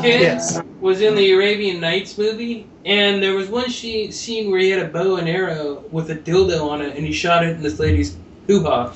kid 0.00 0.20
Yes. 0.20 0.60
Was 0.80 1.00
in 1.00 1.14
the 1.16 1.32
Arabian 1.32 1.80
Nights 1.80 2.16
movie, 2.16 2.66
and 2.84 3.22
there 3.22 3.34
was 3.34 3.48
one 3.48 3.68
she- 3.68 4.12
scene 4.12 4.50
where 4.50 4.60
he 4.60 4.70
had 4.70 4.80
a 4.80 4.88
bow 4.88 5.16
and 5.16 5.28
arrow 5.28 5.82
with 5.90 6.10
a 6.10 6.14
dildo 6.14 6.68
on 6.68 6.80
it, 6.80 6.96
and 6.96 7.04
he 7.04 7.12
shot 7.12 7.44
it 7.44 7.50
in 7.50 7.62
this 7.62 7.78
lady's 7.78 8.16
hoo 8.46 8.62
ha. 8.62 8.92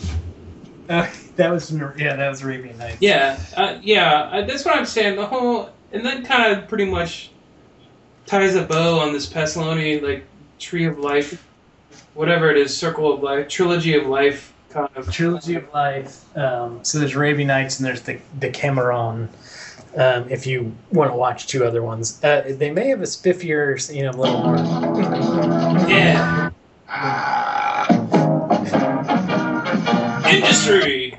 Uh, 0.89 1.09
that 1.37 1.51
was 1.51 1.73
yeah, 1.73 2.17
that 2.17 2.29
was 2.29 2.43
Arabian 2.43 2.79
Nights. 2.79 2.99
Yeah, 3.01 3.39
uh, 3.57 3.79
yeah, 3.83 4.31
uh, 4.33 4.47
that's 4.47 4.65
what 4.65 4.77
I'm 4.77 4.87
saying. 4.87 5.17
The 5.17 5.27
whole, 5.27 5.71
and 5.93 6.07
that 6.07 6.25
kind 6.25 6.57
of 6.57 6.69
pretty 6.69 6.87
much 6.87 7.31
ties 8.27 8.55
a 8.55 8.63
bow 8.63 9.01
on 9.01 9.13
this 9.13 9.29
Pasolini 9.29 10.01
like 10.01 10.25
tree 10.61 10.85
of 10.85 10.99
life, 10.99 11.45
whatever 12.15 12.51
it 12.51 12.57
is, 12.57 12.77
circle 12.77 13.13
of 13.13 13.23
life, 13.23 13.49
trilogy 13.49 13.95
of 13.95 14.07
life 14.07 14.53
kind 14.73 14.89
of. 14.97 15.13
Trilogy 15.13 15.55
of 15.55 15.73
Life. 15.73 16.37
Um, 16.37 16.81
so 16.83 16.99
there's 16.99 17.15
Arabian 17.15 17.49
Nights 17.49 17.79
and 17.79 17.87
there's 17.87 18.03
the 18.03 18.19
Decameron. 18.39 19.29
Um, 19.95 20.27
if 20.31 20.47
you 20.47 20.75
want 20.91 21.11
to 21.11 21.17
watch 21.17 21.47
two 21.47 21.65
other 21.67 21.83
ones, 21.83 22.23
uh, 22.25 22.45
they 22.49 22.71
may 22.71 22.89
have 22.89 23.01
a 23.01 23.05
spiffier, 23.05 23.95
you 23.95 24.03
know, 24.03 24.11
a 24.11 24.19
little 24.19 24.43
more. 24.43 24.57
Yeah. 25.89 26.51
Industry. 30.31 31.19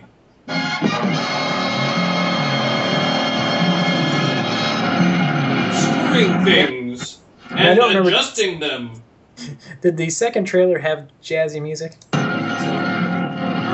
Screwing 5.73 6.43
things 6.45 7.19
and 7.51 7.77
remember- 7.79 8.09
adjusting 8.09 8.59
them. 8.59 9.01
Did 9.81 9.97
the 9.97 10.09
second 10.09 10.45
trailer 10.45 10.79
have 10.79 11.09
jazzy 11.23 11.61
music? 11.61 11.93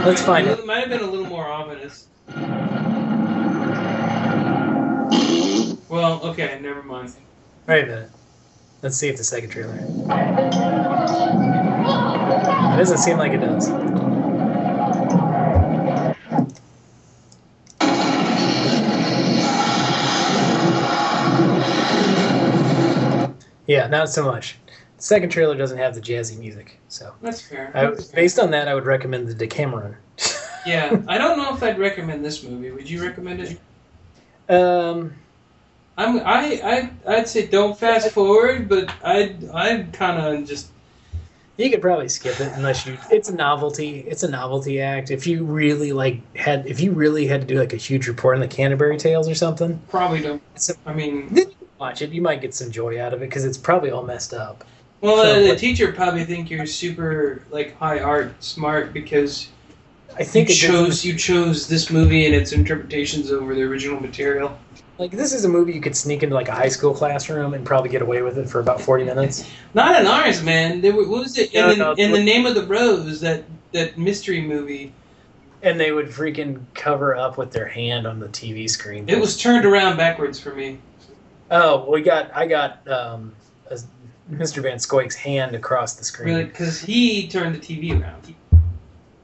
Let's 0.06 0.22
find 0.22 0.48
it. 0.48 0.60
it. 0.60 0.66
might 0.66 0.80
have 0.80 0.90
been 0.90 1.02
a 1.02 1.10
little 1.10 1.26
more 1.28 1.48
ominous. 1.48 2.08
Well, 5.90 6.22
okay, 6.24 6.60
never 6.62 6.84
mind. 6.84 7.14
Wait 7.68 7.84
a 7.84 7.88
minute. 7.88 8.12
Let's 8.84 8.96
see 8.96 9.10
if 9.10 9.18
the 9.18 9.24
second 9.24 9.50
trailer. 9.50 9.74
It 9.74 9.88
doesn't 12.78 13.00
seem 13.00 13.18
like 13.18 13.34
it 13.34 13.40
does. 13.40 13.70
Yeah, 23.66 23.88
not 23.88 24.10
so 24.10 24.24
much. 24.26 24.58
The 24.98 25.04
second 25.04 25.30
trailer 25.30 25.56
doesn't 25.56 25.78
have 25.78 25.96
the 25.96 26.02
jazzy 26.02 26.38
music, 26.38 26.80
so 26.88 27.14
That's 27.22 27.42
fair. 27.42 27.72
I, 27.76 27.96
based 28.16 28.40
on 28.40 28.52
that, 28.52 28.68
I 28.68 28.74
would 28.74 28.86
recommend 28.86 29.28
the 29.28 29.34
Decameron. 29.34 29.96
yeah, 30.66 31.02
I 31.08 31.18
don't 31.18 31.38
know 31.38 31.56
if 31.56 31.62
I'd 31.64 31.80
recommend 31.80 32.24
this 32.24 32.44
movie. 32.44 32.72
Would 32.72 32.90
you 32.90 33.02
recommend 33.04 33.42
it? 33.42 33.60
Um, 34.50 35.14
I'm 36.00 36.20
I 36.20 36.62
I 36.64 37.16
I'd 37.18 37.28
say 37.28 37.46
don't 37.48 37.78
fast 37.78 38.12
forward, 38.12 38.70
but 38.70 38.90
I'd 39.04 39.50
I'd 39.50 39.92
kind 39.94 40.20
of 40.20 40.48
just 40.48 40.70
You 41.58 41.70
could 41.70 41.82
probably 41.82 42.08
skip 42.08 42.40
it 42.40 42.52
unless 42.56 42.88
you. 42.88 42.98
It's 43.12 43.28
a 43.28 43.36
novelty. 43.36 44.00
It's 44.08 44.24
a 44.24 44.30
novelty 44.30 44.80
act. 44.82 45.12
If 45.12 45.28
you 45.28 45.44
really 45.44 45.92
like 45.92 46.22
had, 46.38 46.66
if 46.68 46.80
you 46.80 46.94
really 46.94 47.28
had 47.28 47.42
to 47.42 47.48
do 47.48 47.60
like 47.60 47.74
a 47.74 47.78
huge 47.78 48.08
report 48.08 48.36
on 48.36 48.42
the 48.42 48.48
Canterbury 48.48 48.98
Tales 48.98 49.28
or 49.28 49.36
something, 49.36 49.78
probably 49.90 50.22
don't. 50.22 50.42
So- 50.56 50.74
I 50.86 50.94
mean, 50.94 51.28
then 51.34 51.50
you 51.50 51.68
watch 51.78 52.02
it. 52.02 52.12
You 52.12 52.22
might 52.22 52.40
get 52.40 52.54
some 52.56 52.72
joy 52.72 53.02
out 53.02 53.14
of 53.14 53.22
it 53.22 53.26
because 53.30 53.44
it's 53.44 53.58
probably 53.58 53.92
all 53.92 54.04
messed 54.04 54.34
up. 54.34 54.64
well, 55.02 55.18
So 55.18 55.32
uh, 55.44 55.48
the 55.54 55.56
teacher 55.58 55.92
probably 55.92 56.24
think 56.24 56.50
you're 56.50 56.66
super 56.66 57.44
like 57.52 57.76
high 57.78 58.00
art 58.00 58.42
smart 58.42 58.94
because 58.94 59.50
I 60.18 60.24
think 60.24 60.50
it 60.50 60.54
chose 60.56 61.04
you 61.04 61.14
chose 61.18 61.68
this 61.68 61.90
movie 61.90 62.26
and 62.26 62.34
its 62.34 62.54
interpretations 62.54 63.32
over 63.34 63.54
the 63.54 63.64
original 63.64 64.00
material. 64.00 64.58
Like 65.00 65.12
this 65.12 65.34
is 65.34 65.46
a 65.46 65.50
movie 65.50 65.74
you 65.74 65.82
could 65.82 65.96
sneak 65.96 66.22
into 66.24 66.36
like 66.36 66.50
a 66.50 66.54
high 66.54 66.68
school 66.68 66.94
classroom 66.94 67.54
and 67.54 67.66
probably 67.66 67.90
get 67.90 68.02
away 68.02 68.22
with 68.22 68.38
it 68.38 68.50
for 68.50 68.60
about 68.60 68.82
forty 68.82 69.06
minutes. 69.06 69.50
Not 69.74 70.00
in 70.00 70.06
ours, 70.06 70.44
man. 70.44 70.82
There 70.82 70.94
were, 70.94 71.08
what 71.08 71.22
was 71.22 71.38
it? 71.38 71.54
In, 71.54 71.62
No, 71.62 71.70
the, 71.70 71.78
no, 71.78 71.92
in 71.94 72.12
the 72.12 72.24
name 72.24 72.46
of 72.46 72.54
the 72.54 72.66
rose, 72.66 73.22
that 73.22 73.46
that 73.72 73.98
mystery 73.98 74.42
movie. 74.42 74.94
And 75.62 75.78
they 75.78 75.92
would 75.92 76.08
freaking 76.08 76.62
cover 76.74 77.18
up 77.18 77.38
with 77.38 77.52
their 77.52 77.68
hand 77.68 78.08
on 78.08 78.18
the 78.18 78.30
TV 78.30 78.70
screen. 78.70 79.10
It 79.10 79.20
was 79.20 79.36
turned 79.36 79.66
around 79.66 79.98
backwards 79.98 80.40
for 80.40 80.56
me. 80.56 80.80
Oh, 81.52 81.90
we 81.92 82.02
got 82.02 82.34
I 82.34 82.48
got 82.48 82.88
um, 82.88 83.36
a, 83.70 83.78
Mr. 84.32 84.62
Van 84.62 84.78
Scoyk's 84.78 85.16
hand 85.16 85.56
across 85.56 85.96
the 85.96 86.06
screen. 86.06 86.30
Really, 86.30 86.46
because 86.46 86.80
he 86.80 87.28
turned 87.28 87.56
the 87.56 87.60
TV 87.60 88.00
around. 88.00 88.34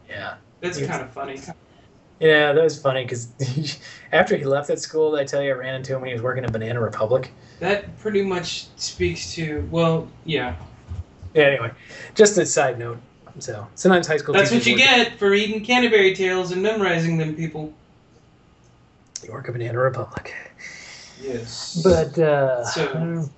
Yeah. 0.10 0.36
That's 0.60 0.78
kind 0.80 1.02
of 1.02 1.12
funny. 1.12 1.40
Yeah, 2.26 2.54
that 2.54 2.64
was 2.64 2.82
funny 2.82 3.04
because 3.04 3.28
after 4.12 4.36
he 4.36 4.46
left 4.46 4.68
that 4.70 4.80
school, 4.80 5.16
I 5.16 5.26
tell 5.26 5.44
you 5.44 5.52
I 5.52 5.54
ran 5.54 5.76
into 5.76 5.94
him 5.94 6.02
when 6.02 6.08
he 6.08 6.14
was 6.14 6.24
working 6.24 6.44
at 6.44 6.52
Banana 6.52 6.82
Republic. 6.82 7.32
That 7.60 8.00
pretty 8.00 8.24
much 8.24 8.66
speaks 8.78 9.34
to 9.36 9.68
well, 9.70 10.08
yeah. 10.24 10.56
Yeah, 11.36 11.44
anyway, 11.44 11.72
just 12.16 12.36
a 12.40 12.46
side 12.46 12.80
note. 12.80 12.98
So 13.38 13.68
sometimes 13.76 14.08
high 14.08 14.18
school. 14.18 14.34
That's 14.34 14.52
what 14.52 14.66
you 14.66 14.76
get 14.76 15.20
for 15.20 15.30
reading 15.30 15.64
Canterbury 15.64 16.16
Tales 16.16 16.52
and 16.52 16.64
memorizing 16.64 17.18
them, 17.18 17.36
people. 17.36 17.72
At, 19.24 19.30
work 19.30 19.48
at 19.48 19.54
Banana 19.54 19.78
Republic. 19.78 20.34
Yes. 21.22 21.80
But 21.84 22.18
uh, 22.18 22.66
So- 22.66 23.28
I 23.28 23.30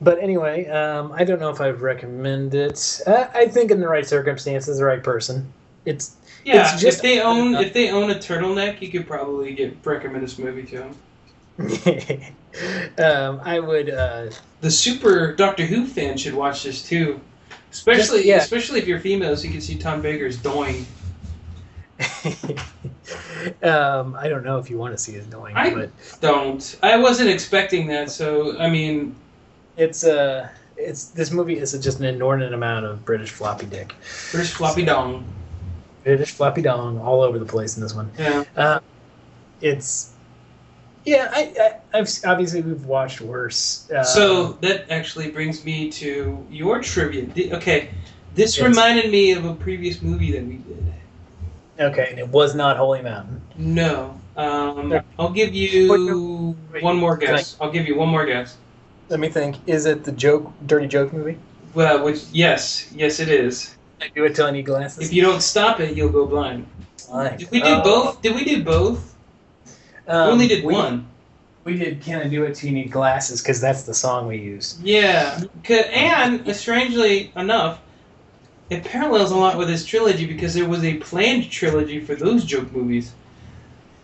but 0.00 0.18
anyway, 0.18 0.66
um, 0.66 1.12
I 1.12 1.24
don't 1.24 1.40
know 1.40 1.48
if 1.48 1.62
I'd 1.62 1.80
recommend 1.80 2.54
it. 2.54 3.00
Uh, 3.06 3.28
I 3.32 3.46
think 3.46 3.70
in 3.70 3.80
the 3.80 3.88
right 3.88 4.06
circumstances, 4.06 4.78
the 4.78 4.84
right 4.84 5.02
person. 5.02 5.50
It's 5.86 6.16
yeah, 6.44 6.72
it's 6.72 6.80
just- 6.82 6.98
if 6.98 7.02
they 7.02 7.20
own 7.20 7.54
if 7.54 7.72
they 7.72 7.90
own 7.90 8.10
a 8.10 8.14
turtleneck, 8.14 8.80
you 8.82 8.88
could 8.90 9.06
probably 9.06 9.54
get 9.54 9.76
recommend 9.84 10.22
this 10.22 10.38
movie 10.38 10.62
to 10.64 10.78
them. 10.78 10.94
um, 12.98 13.40
I 13.44 13.60
would. 13.60 13.90
Uh, 13.90 14.30
The 14.60 14.70
super 14.70 15.34
Doctor 15.34 15.64
Who 15.64 15.86
fan 15.86 16.16
should 16.16 16.34
watch 16.34 16.64
this 16.64 16.82
too. 16.86 17.20
Especially, 17.70 18.18
Just- 18.18 18.24
yeah. 18.24 18.36
especially 18.38 18.80
if 18.80 18.86
you're 18.88 19.00
female, 19.00 19.36
so 19.36 19.44
you 19.44 19.50
can 19.52 19.60
see 19.60 19.76
Tom 19.76 20.00
Baker's 20.02 20.36
doing. 20.36 20.86
um, 23.62 24.16
I 24.16 24.28
don't 24.28 24.44
know 24.44 24.58
if 24.58 24.68
you 24.70 24.78
want 24.78 24.94
to 24.94 24.98
see 24.98 25.14
it 25.14 25.28
going, 25.30 25.56
I- 25.56 25.72
but 25.72 25.90
Don't. 26.20 26.76
I 26.82 26.96
wasn't 26.98 27.30
expecting 27.30 27.86
that, 27.88 28.10
so 28.10 28.58
I 28.58 28.68
mean, 28.68 29.14
it's 29.76 30.04
uh, 30.04 30.48
it's 30.76 31.06
this 31.06 31.30
movie 31.30 31.58
is 31.58 31.72
just 31.78 31.98
an 32.00 32.06
inordinate 32.06 32.52
amount 32.52 32.86
of 32.86 33.04
British 33.04 33.30
floppy 33.30 33.66
dick, 33.66 33.94
British 34.32 34.52
floppy 34.52 34.84
dong. 34.84 35.24
British 36.04 36.32
floppy 36.32 36.62
dong 36.62 37.00
all 37.00 37.22
over 37.22 37.38
the 37.38 37.44
place 37.44 37.76
in 37.76 37.82
this 37.82 37.94
one. 37.94 38.10
Yeah. 38.18 38.44
Uh, 38.56 38.80
it's 39.60 40.12
yeah, 41.04 41.30
I, 41.32 41.52
I 41.92 41.98
I've 41.98 42.08
obviously 42.26 42.60
we've 42.62 42.84
watched 42.84 43.20
worse. 43.20 43.90
Uh, 43.90 44.02
So 44.04 44.52
that 44.60 44.90
actually 44.90 45.30
brings 45.30 45.64
me 45.64 45.90
to 45.92 46.46
your 46.50 46.80
trivia. 46.82 47.22
Di- 47.26 47.52
Okay, 47.54 47.90
this 48.34 48.60
reminded 48.60 49.10
me 49.10 49.32
of 49.32 49.44
a 49.44 49.54
previous 49.54 50.02
movie 50.02 50.32
that 50.32 50.44
we 50.44 50.56
did. 50.58 50.92
okay, 51.80 52.08
and 52.10 52.18
it 52.18 52.28
was 52.28 52.54
not 52.54 52.76
Holy 52.76 53.02
Mountain. 53.02 53.40
No. 53.56 54.18
Um, 54.36 54.88
No. 54.88 55.00
I'll 55.18 55.30
give 55.30 55.54
you 55.54 56.56
Wait, 56.72 56.82
one 56.82 56.96
more 56.96 57.16
can 57.16 57.28
I- 57.28 57.36
guess. 57.36 57.56
I'll 57.60 57.70
give 57.70 57.86
you 57.86 57.96
one 57.96 58.08
more 58.08 58.26
guess. 58.26 58.56
Let 59.08 59.20
me 59.20 59.28
think. 59.28 59.56
Is 59.66 59.84
it 59.86 60.04
the 60.04 60.12
joke, 60.12 60.50
dirty 60.66 60.86
joke 60.86 61.12
movie? 61.12 61.36
Well, 61.74 62.02
which 62.04 62.22
yes, 62.32 62.90
yes, 62.94 63.20
it 63.20 63.28
is. 63.28 63.74
I 64.00 64.08
do 64.14 64.24
it 64.24 64.34
till 64.34 64.46
I 64.46 64.50
need 64.50 64.66
glasses. 64.66 65.04
If 65.08 65.12
you 65.12 65.22
don't 65.22 65.40
stop 65.42 65.80
it, 65.80 65.96
you'll 65.96 66.10
go 66.10 66.26
blind. 66.26 66.66
Fine. 66.98 67.38
Did 67.38 67.50
we 67.50 67.60
do 67.60 67.66
Uh, 67.66 67.82
both? 67.84 68.22
Did 68.22 68.34
we 68.34 68.44
do 68.44 68.62
both? 68.62 69.14
um, 70.08 70.26
we 70.26 70.32
only 70.32 70.48
did 70.48 70.64
we- 70.64 70.72
one. 70.74 71.06
We 71.64 71.78
did 71.78 72.02
"Can 72.02 72.20
I 72.20 72.28
Do 72.28 72.44
It 72.44 72.54
Till 72.56 72.68
You 72.68 72.74
Need 72.74 72.90
Glasses" 72.90 73.40
because 73.40 73.58
that's 73.58 73.84
the 73.84 73.94
song 73.94 74.26
we 74.26 74.36
used. 74.36 74.82
Yeah, 74.84 75.40
and 75.70 76.46
uh, 76.46 76.52
strangely 76.52 77.32
enough, 77.36 77.78
it 78.68 78.84
parallels 78.84 79.30
a 79.30 79.36
lot 79.36 79.56
with 79.56 79.68
this 79.68 79.86
trilogy 79.86 80.26
because 80.26 80.52
there 80.52 80.68
was 80.68 80.84
a 80.84 80.94
planned 80.96 81.50
trilogy 81.50 82.00
for 82.00 82.14
those 82.16 82.44
joke 82.44 82.70
movies, 82.72 83.12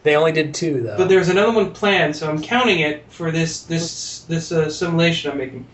They 0.04 0.16
only 0.16 0.32
did 0.32 0.54
two 0.54 0.80
though. 0.80 0.96
but 0.96 1.10
there's 1.10 1.28
another 1.28 1.52
one 1.52 1.72
planned, 1.72 2.16
so 2.16 2.30
I'm 2.30 2.40
counting 2.40 2.80
it 2.80 3.04
for 3.10 3.30
this 3.30 3.60
this 3.64 4.20
this 4.20 4.52
uh, 4.52 4.70
simulation 4.70 5.30
I'm 5.30 5.36
making. 5.36 5.66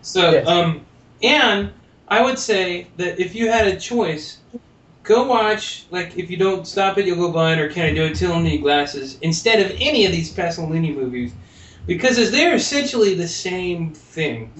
So, 0.00 0.30
Yes. 0.30 0.48
um, 0.48 0.80
and 1.22 1.70
I 2.08 2.22
would 2.22 2.38
say 2.38 2.88
that 2.96 3.18
if 3.18 3.34
you 3.34 3.50
had 3.50 3.66
a 3.66 3.78
choice, 3.78 4.38
go 5.02 5.24
watch 5.24 5.86
like 5.90 6.16
if 6.18 6.30
you 6.30 6.36
don't 6.36 6.66
stop 6.66 6.98
it, 6.98 7.06
you'll 7.06 7.16
go 7.16 7.32
blind, 7.32 7.60
or 7.60 7.68
can 7.68 7.86
I 7.86 7.94
do 7.94 8.04
it 8.04 8.16
till 8.16 8.32
I 8.32 8.42
need 8.42 8.62
glasses 8.62 9.18
instead 9.20 9.60
of 9.60 9.76
any 9.80 10.06
of 10.06 10.12
these 10.12 10.32
Pasolini 10.32 10.94
movies, 10.94 11.32
because 11.86 12.18
as 12.18 12.30
they're 12.30 12.54
essentially 12.54 13.14
the 13.14 13.28
same 13.28 13.92
thing. 13.92 14.52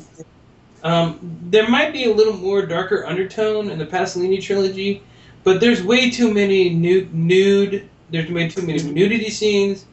Um, 0.82 1.18
there 1.44 1.66
might 1.66 1.94
be 1.94 2.04
a 2.04 2.12
little 2.12 2.36
more 2.36 2.66
darker 2.66 3.06
undertone 3.06 3.70
in 3.70 3.78
the 3.78 3.86
Pasolini 3.86 4.38
trilogy, 4.42 5.02
but 5.42 5.58
there's 5.58 5.82
way 5.82 6.10
too 6.10 6.32
many 6.32 6.68
nude, 6.68 7.14
nude. 7.14 7.88
There's 8.10 8.30
way 8.30 8.48
too 8.48 8.60
many 8.60 8.82
nudity 8.82 9.30
scenes. 9.30 9.86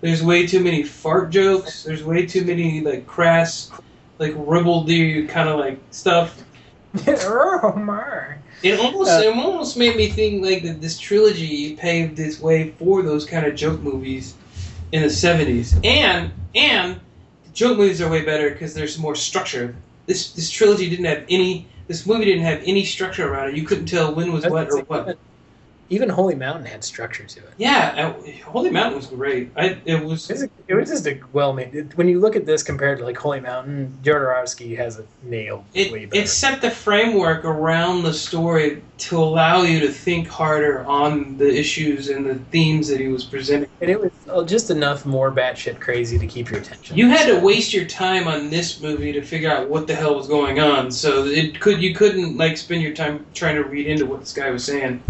There's 0.00 0.22
way 0.22 0.46
too 0.46 0.60
many 0.62 0.84
fart 0.84 1.30
jokes. 1.30 1.82
There's 1.82 2.04
way 2.04 2.26
too 2.26 2.44
many 2.44 2.80
like 2.80 3.08
crass, 3.08 3.72
like 4.20 4.34
ribbledy 4.34 5.28
kind 5.28 5.48
of 5.48 5.58
like 5.58 5.80
stuff. 5.90 6.44
oh 7.08 7.74
my! 7.76 8.36
It 8.62 8.80
almost 8.80 9.10
Uh, 9.10 9.22
it 9.24 9.36
almost 9.36 9.76
made 9.76 9.96
me 9.96 10.08
think 10.08 10.44
like 10.44 10.62
that 10.62 10.80
this 10.80 10.98
trilogy 10.98 11.76
paved 11.76 12.18
its 12.18 12.40
way 12.40 12.70
for 12.78 13.02
those 13.02 13.24
kind 13.26 13.46
of 13.46 13.54
joke 13.54 13.80
movies 13.80 14.34
in 14.92 15.02
the 15.02 15.08
'70s, 15.08 15.84
and 15.84 16.32
and 16.54 17.00
joke 17.52 17.78
movies 17.78 18.00
are 18.00 18.08
way 18.10 18.24
better 18.24 18.50
because 18.50 18.74
there's 18.74 18.98
more 18.98 19.14
structure. 19.14 19.74
This 20.06 20.32
this 20.32 20.50
trilogy 20.50 20.88
didn't 20.88 21.06
have 21.06 21.24
any. 21.28 21.66
This 21.88 22.06
movie 22.06 22.24
didn't 22.24 22.44
have 22.44 22.62
any 22.64 22.84
structure 22.84 23.30
around 23.32 23.50
it. 23.50 23.56
You 23.56 23.64
couldn't 23.64 23.86
tell 23.86 24.14
when 24.14 24.32
was 24.32 24.46
what 24.46 24.70
or 24.70 24.80
what. 24.80 25.18
Even 25.88 26.08
Holy 26.08 26.34
Mountain 26.34 26.66
had 26.66 26.82
structure 26.82 27.24
to 27.24 27.40
it. 27.40 27.52
Yeah, 27.58 28.14
uh, 28.16 28.50
Holy 28.50 28.70
Mountain 28.70 28.96
was 28.96 29.06
great. 29.06 29.52
I 29.56 29.78
it 29.84 30.04
was 30.04 30.28
It 30.30 30.74
was, 30.74 30.88
just 30.88 31.06
a 31.06 31.20
well 31.32 31.52
made. 31.52 31.94
When 31.94 32.08
you 32.08 32.20
look 32.20 32.34
at 32.34 32.44
this 32.44 32.62
compared 32.62 32.98
to 32.98 33.04
like 33.04 33.16
Holy 33.16 33.40
Mountain, 33.40 33.98
Jodorowsky 34.02 34.76
has 34.76 34.98
it 34.98 35.06
nailed 35.22 35.64
it, 35.74 36.12
it 36.12 36.28
set 36.28 36.60
the 36.60 36.70
framework 36.70 37.44
around 37.44 38.02
the 38.02 38.12
story 38.12 38.82
to 38.98 39.18
allow 39.18 39.62
you 39.62 39.80
to 39.80 39.88
think 39.88 40.26
harder 40.26 40.84
on 40.86 41.36
the 41.36 41.48
issues 41.48 42.08
and 42.08 42.26
the 42.26 42.36
themes 42.50 42.88
that 42.88 42.98
he 42.98 43.08
was 43.08 43.24
presenting. 43.24 43.68
and 43.80 43.90
it 43.90 44.00
was 44.00 44.10
uh, 44.28 44.42
just 44.44 44.70
enough 44.70 45.04
more 45.04 45.30
batshit 45.30 45.80
crazy 45.80 46.18
to 46.18 46.26
keep 46.26 46.50
your 46.50 46.60
attention. 46.60 46.96
You 46.96 47.08
had 47.08 47.26
to 47.26 47.40
waste 47.40 47.72
your 47.72 47.84
time 47.84 48.26
on 48.26 48.50
this 48.50 48.80
movie 48.80 49.12
to 49.12 49.22
figure 49.22 49.50
out 49.50 49.68
what 49.68 49.86
the 49.86 49.94
hell 49.94 50.14
was 50.14 50.26
going 50.26 50.58
on. 50.58 50.90
So 50.90 51.26
it 51.26 51.60
could 51.60 51.82
you 51.82 51.94
couldn't 51.94 52.36
like 52.36 52.56
spend 52.56 52.82
your 52.82 52.94
time 52.94 53.26
trying 53.34 53.56
to 53.56 53.64
read 53.64 53.86
into 53.86 54.06
what 54.06 54.20
this 54.20 54.32
guy 54.32 54.50
was 54.50 54.64
saying. 54.64 55.02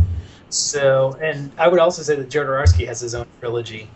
So, 0.48 1.18
and 1.22 1.50
I 1.58 1.68
would 1.68 1.80
also 1.80 2.02
say 2.02 2.16
that 2.16 2.28
Jodorowsky 2.28 2.86
has 2.86 3.00
his 3.00 3.14
own 3.14 3.26
trilogy. 3.40 3.88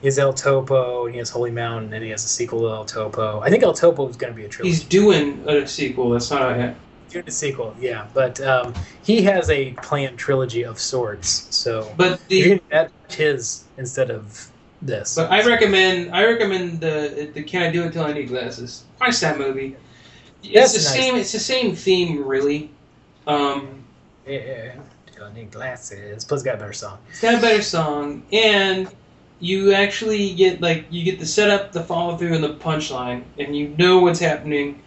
He 0.00 0.06
has 0.06 0.18
El 0.18 0.32
Topo, 0.32 1.06
he 1.06 1.18
has 1.18 1.30
Holy 1.30 1.50
Mountain, 1.50 1.92
and 1.92 2.04
he 2.04 2.10
has 2.10 2.24
a 2.24 2.28
sequel 2.28 2.60
to 2.60 2.68
El 2.68 2.84
Topo. 2.84 3.40
I 3.40 3.50
think 3.50 3.62
El 3.62 3.74
Topo 3.74 4.08
is 4.08 4.16
going 4.16 4.32
to 4.32 4.36
be 4.36 4.44
a 4.44 4.48
trilogy. 4.48 4.70
He's 4.70 4.84
doing 4.84 5.46
a 5.48 5.66
sequel. 5.66 6.10
That's 6.10 6.30
not 6.30 6.42
a 6.52 6.74
doing 7.10 7.24
a 7.26 7.30
sequel, 7.30 7.74
yeah. 7.80 8.06
But 8.14 8.40
um, 8.40 8.74
he 9.02 9.22
has 9.22 9.50
a 9.50 9.72
planned 9.72 10.18
trilogy 10.18 10.64
of 10.64 10.78
sorts. 10.78 11.48
So, 11.54 11.92
but 11.96 12.20
you're 12.28 12.48
going 12.48 12.60
to 12.70 12.74
add 12.74 12.90
his 13.10 13.64
instead 13.76 14.10
of 14.10 14.50
this. 14.82 15.16
but 15.16 15.30
I 15.30 15.44
recommend 15.44 16.14
I 16.14 16.24
recommend 16.24 16.80
the 16.80 17.30
the 17.34 17.42
Can 17.42 17.62
I 17.62 17.70
Do 17.70 17.84
It 17.84 17.92
Till 17.92 18.04
I 18.04 18.12
Need 18.12 18.28
Glasses. 18.28 18.84
Watch 19.00 19.20
that 19.20 19.38
movie. 19.38 19.76
It's 20.42 20.54
That's 20.54 20.72
the 20.72 20.90
nice. 20.90 21.04
same. 21.06 21.16
It's 21.16 21.32
the 21.32 21.40
same 21.40 21.74
theme, 21.74 22.24
really. 22.24 22.70
Um, 23.26 23.84
Yeah, 24.26 24.74
don't 25.18 25.34
need 25.34 25.50
glasses. 25.50 26.24
Plus, 26.24 26.42
got 26.42 26.54
a 26.54 26.58
better 26.58 26.72
song. 26.72 26.98
It's 27.10 27.20
got 27.20 27.34
a 27.34 27.40
better 27.40 27.62
song, 27.62 28.22
and 28.32 28.88
you 29.40 29.72
actually 29.72 30.34
get 30.34 30.60
like 30.60 30.86
you 30.90 31.04
get 31.04 31.18
the 31.18 31.26
setup, 31.26 31.72
the 31.72 31.82
follow 31.82 32.16
through, 32.16 32.34
and 32.34 32.44
the 32.44 32.54
punchline, 32.54 33.22
and 33.38 33.56
you 33.56 33.68
know 33.78 34.00
what's 34.00 34.18
happening, 34.20 34.82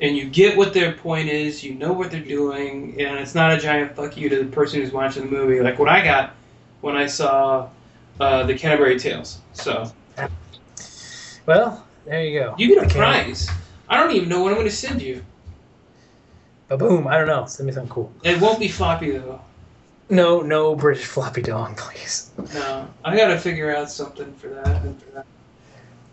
and 0.00 0.16
you 0.16 0.26
get 0.28 0.56
what 0.56 0.72
their 0.74 0.92
point 0.92 1.28
is. 1.28 1.62
You 1.64 1.74
know 1.74 1.92
what 1.92 2.10
they're 2.10 2.20
doing, 2.20 3.00
and 3.00 3.18
it's 3.18 3.34
not 3.34 3.52
a 3.52 3.58
giant 3.58 3.94
fuck 3.96 4.16
you 4.16 4.28
to 4.28 4.36
the 4.44 4.50
person 4.50 4.80
who's 4.80 4.92
watching 4.92 5.24
the 5.24 5.30
movie, 5.30 5.60
like 5.60 5.78
what 5.78 5.88
I 5.88 6.02
got 6.04 6.34
when 6.80 6.96
I 6.96 7.06
saw 7.06 7.68
uh, 8.20 8.44
the 8.44 8.54
Canterbury 8.54 8.98
Tales. 8.98 9.38
So 9.52 9.90
Well, 11.46 11.86
there 12.06 12.24
you 12.24 12.38
go. 12.38 12.54
you 12.58 12.68
get 12.68 12.78
a 12.78 12.86
Okay. 12.86 12.98
prize. 12.98 13.48
I 13.88 13.98
don't 13.98 14.12
even 14.14 14.28
know 14.28 14.40
what 14.42 14.50
I'm 14.52 14.56
going 14.56 14.68
to 14.68 14.74
send 14.74 15.02
you. 15.02 15.22
Ba 16.68 16.76
boom. 16.76 17.06
I 17.08 17.18
don't 17.18 17.26
know. 17.26 17.44
Send 17.46 17.66
me 17.66 17.72
something 17.72 17.90
cool. 17.92 18.12
It 18.22 18.40
won't 18.40 18.60
be 18.60 18.68
floppy 18.68 19.10
though. 19.10 19.40
No, 20.10 20.40
no 20.40 20.74
British 20.74 21.04
floppy 21.04 21.40
dong, 21.40 21.76
please. 21.76 22.30
No, 22.52 22.88
I 23.04 23.16
gotta 23.16 23.38
figure 23.38 23.74
out 23.74 23.90
something 23.90 24.34
for 24.34 24.48
that. 24.48 24.82
For 24.82 25.10
that. 25.14 25.26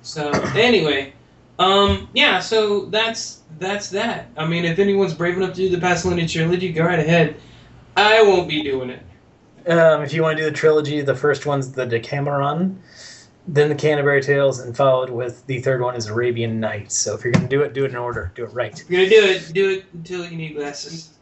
So 0.04 0.30
anyway, 0.56 1.14
um, 1.58 2.08
yeah. 2.14 2.40
So 2.40 2.86
that's 2.86 3.42
that's 3.58 3.90
that. 3.90 4.28
I 4.38 4.46
mean, 4.46 4.66
if 4.66 4.78
anyone's 4.78 5.16
brave 5.16 5.36
enough 5.36 5.56
to 5.56 5.68
do 5.68 5.70
the 5.70 5.86
Pasolini 5.86 6.32
trilogy, 6.32 6.72
go 6.72 6.86
right 6.86 7.00
ahead. 7.00 7.38
I 7.96 8.22
won't 8.22 8.48
be 8.48 8.62
doing 8.62 8.92
it. 8.92 9.02
Um, 9.68 10.04
if 10.04 10.14
you 10.14 10.22
want 10.22 10.38
to 10.38 10.44
do 10.44 10.50
the 10.50 10.56
trilogy, 10.56 11.02
the 11.02 11.16
first 11.16 11.48
one's 11.48 11.72
the 11.72 11.86
Decameron, 11.86 12.80
then 13.48 13.68
the 13.68 13.76
Canterbury 13.76 14.22
Tales, 14.22 14.60
and 14.60 14.78
followed 14.78 15.10
with 15.10 15.46
the 15.48 15.60
third 15.60 15.82
one 15.82 15.96
is 15.96 16.06
Arabian 16.06 16.60
Nights. 16.60 16.96
So 16.96 17.16
if 17.16 17.24
you're 17.24 17.34
to 17.34 17.40
do 17.48 17.64
it, 17.64 17.74
do 17.74 17.84
it 17.84 17.92
in 17.92 17.98
order. 17.98 18.32
Do 18.36 18.44
it 18.46 18.54
right. 18.54 18.80
If 18.80 18.90
you're 18.90 19.02
gonna 19.02 19.10
do 19.10 19.26
it, 19.26 19.54
do 19.54 19.70
it 19.72 19.86
until 19.94 20.24
you 20.26 20.38
need 20.38 20.56
glasses. 20.56 21.17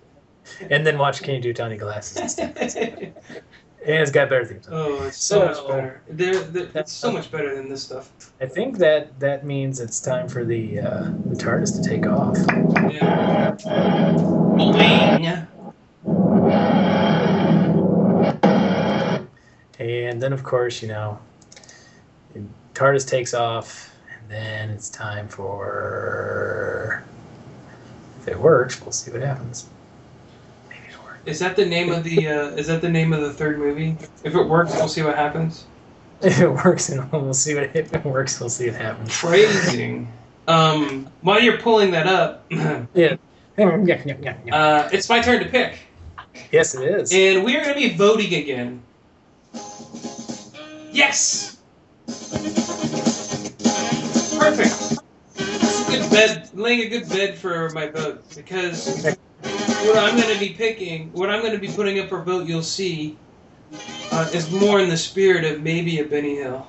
And 0.70 0.86
then 0.86 0.98
watch 0.98 1.22
Can 1.24 1.36
You 1.36 1.42
Do 1.42 1.54
Tiny 1.54 1.78
Glasses 1.78 2.18
instead. 2.18 3.14
And 3.88 3.94
it's 4.02 4.10
got 4.10 4.30
better 4.30 4.46
themes. 4.46 4.68
oh, 4.72 5.04
it's 5.04 5.18
so, 5.18 5.54
So- 5.54 5.62
much 5.64 5.68
better. 5.76 6.02
They're, 6.10 6.40
they're, 6.44 6.70
it's 6.74 6.92
so 6.92 7.12
much 7.12 7.30
better 7.32 7.54
than 7.56 7.70
this 7.70 7.84
stuff. 7.84 8.10
I 8.42 8.48
think 8.48 8.78
that 8.80 9.20
that 9.20 9.46
means 9.46 9.80
it's 9.80 10.00
time 10.00 10.28
for 10.28 10.44
the 10.44 10.80
uh, 10.80 11.04
the 11.26 11.36
TARDIS 11.36 11.76
to 11.82 11.88
take 11.88 12.08
off. 12.08 12.36
Yeah. 12.92 13.56
Boing. 14.46 15.48
And 19.80 20.22
then, 20.22 20.34
of 20.34 20.44
course, 20.44 20.82
you 20.82 20.88
know, 20.88 21.20
TARDIS 22.74 23.08
takes 23.08 23.34
off, 23.34 23.94
and 24.10 24.30
then 24.32 24.70
it's 24.70 24.90
time 24.90 25.28
for. 25.28 27.04
If 28.22 28.28
it 28.30 28.40
works, 28.40 28.82
we'll 28.82 28.92
see 28.92 29.12
what 29.12 29.22
happens. 29.22 29.68
Maybe 31.26 31.34
it'll 31.34 31.34
work. 31.34 31.34
Is 31.34 31.40
that 31.40 31.56
the 31.56 31.66
name 31.66 31.92
of 31.92 32.04
the? 32.04 32.28
Uh, 32.28 32.48
is 32.56 32.68
that 32.68 32.82
the 32.82 32.90
name 32.90 33.14
of 33.14 33.22
the 33.22 33.34
third 33.34 33.60
movie? 33.60 33.98
If 34.24 34.36
it 34.36 34.44
works, 34.44 34.74
we'll 34.74 34.88
see 34.88 35.04
what 35.04 35.16
happens. 35.16 35.66
If 36.22 36.40
it 36.40 36.50
works, 36.50 36.90
and 36.90 37.12
we'll 37.12 37.34
see 37.34 37.56
what 37.56 37.76
if 37.76 37.94
it 37.94 38.06
works, 38.06 38.40
we'll 38.40 38.50
see 38.50 38.70
what 38.70 38.80
happens. 38.80 39.14
Phrasing. 39.14 40.08
Um, 40.48 41.10
while 41.22 41.42
you're 41.42 41.58
pulling 41.58 41.92
that 41.92 42.08
up, 42.08 42.46
uh, 42.52 42.84
Yeah. 42.94 43.18
Yeah, 43.58 43.78
yeah, 43.86 44.02
yeah, 44.06 44.38
yeah. 44.46 44.90
it's 44.94 45.10
my 45.10 45.22
turn 45.22 45.44
to 45.44 45.50
pick, 45.50 45.78
yes, 46.52 46.74
it 46.76 46.84
is. 46.84 47.12
and 47.14 47.44
we 47.44 47.56
are 47.58 47.64
going 47.64 47.74
to 47.76 47.80
be 47.90 47.96
voting 47.96 48.34
again. 48.34 48.82
Yes. 50.92 51.58
Perfect. 54.38 55.00
A 55.40 55.86
good 55.90 56.10
bed, 56.12 56.50
laying 56.54 56.82
a 56.82 56.90
good 56.90 57.10
bed 57.10 57.38
for 57.38 57.70
my 57.72 57.88
vote 57.88 58.24
because 58.36 59.06
what 59.46 59.98
I'm 59.98 60.16
going 60.20 60.34
to 60.34 60.40
be 60.40 60.50
picking, 60.54 61.12
what 61.12 61.30
I'm 61.30 61.42
going 61.42 61.54
to 61.54 61.60
be 61.60 61.68
putting 61.68 62.00
up 62.00 62.10
for 62.10 62.22
vote, 62.24 62.48
you'll 62.48 62.64
see, 62.64 63.18
uh, 64.12 64.30
is 64.34 64.52
more 64.52 64.80
in 64.80 64.90
the 64.90 64.98
spirit 64.98 65.46
of 65.46 65.62
maybe 65.62 66.00
a 66.00 66.06
Benny 66.06 66.36
Hill. 66.36 66.66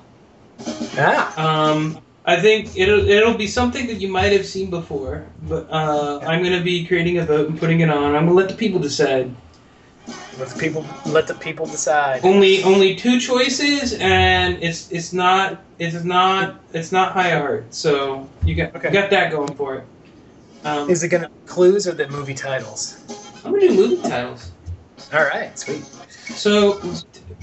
Ah, 0.97 1.33
Um, 1.37 1.99
I 2.25 2.39
think 2.39 2.71
it'll 2.75 3.07
it'll 3.07 3.35
be 3.37 3.47
something 3.47 3.87
that 3.87 3.95
you 3.95 4.09
might 4.09 4.33
have 4.33 4.45
seen 4.45 4.69
before, 4.69 5.25
but 5.43 5.67
uh, 5.71 6.19
I'm 6.23 6.43
going 6.43 6.57
to 6.57 6.63
be 6.63 6.85
creating 6.85 7.19
a 7.19 7.25
vote 7.25 7.49
and 7.49 7.59
putting 7.59 7.79
it 7.81 7.89
on. 7.89 8.15
I'm 8.15 8.25
going 8.25 8.27
to 8.27 8.33
let 8.33 8.49
the 8.49 8.55
people 8.55 8.79
decide. 8.79 9.31
let 10.39 10.49
the 10.49 10.59
people 10.59 10.85
let 11.05 11.27
the 11.27 11.33
people 11.35 11.65
decide. 11.65 12.23
Only 12.25 12.63
only 12.63 12.95
two 12.95 13.19
choices, 13.19 13.93
and 13.93 14.61
it's 14.61 14.91
it's 14.91 15.13
not 15.13 15.61
it's 15.79 16.03
not 16.03 16.59
it's 16.73 16.91
not 16.91 17.13
high 17.13 17.33
art. 17.33 17.73
So 17.73 18.29
you 18.43 18.55
got 18.55 18.75
Okay. 18.75 18.89
you 18.89 18.93
got 18.93 19.09
that 19.11 19.31
going 19.31 19.55
for 19.55 19.75
it. 19.75 19.85
Um, 20.63 20.89
Is 20.89 21.03
it 21.03 21.09
gonna 21.09 21.29
be 21.29 21.35
clues 21.47 21.87
or 21.87 21.93
the 21.93 22.07
movie 22.09 22.33
titles? 22.33 22.97
I'm 23.45 23.51
gonna 23.53 23.67
do 23.69 23.73
movie 23.75 24.01
titles. 24.01 24.51
All 25.13 25.23
right, 25.23 25.57
sweet. 25.57 25.83
So 26.35 26.81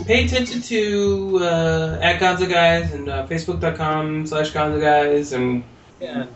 pay 0.04 0.24
attention 0.26 0.60
to 0.62 1.38
uh, 1.40 1.98
at 2.02 2.20
Gonzo 2.20 2.48
Guys 2.48 2.92
and 2.92 3.08
uh, 3.08 3.26
Facebook.com 3.26 4.26
slash 4.26 4.52
Gonzo 4.52 4.80
Guys 4.80 5.32
and 5.32 5.64
Yeah. 6.00 6.26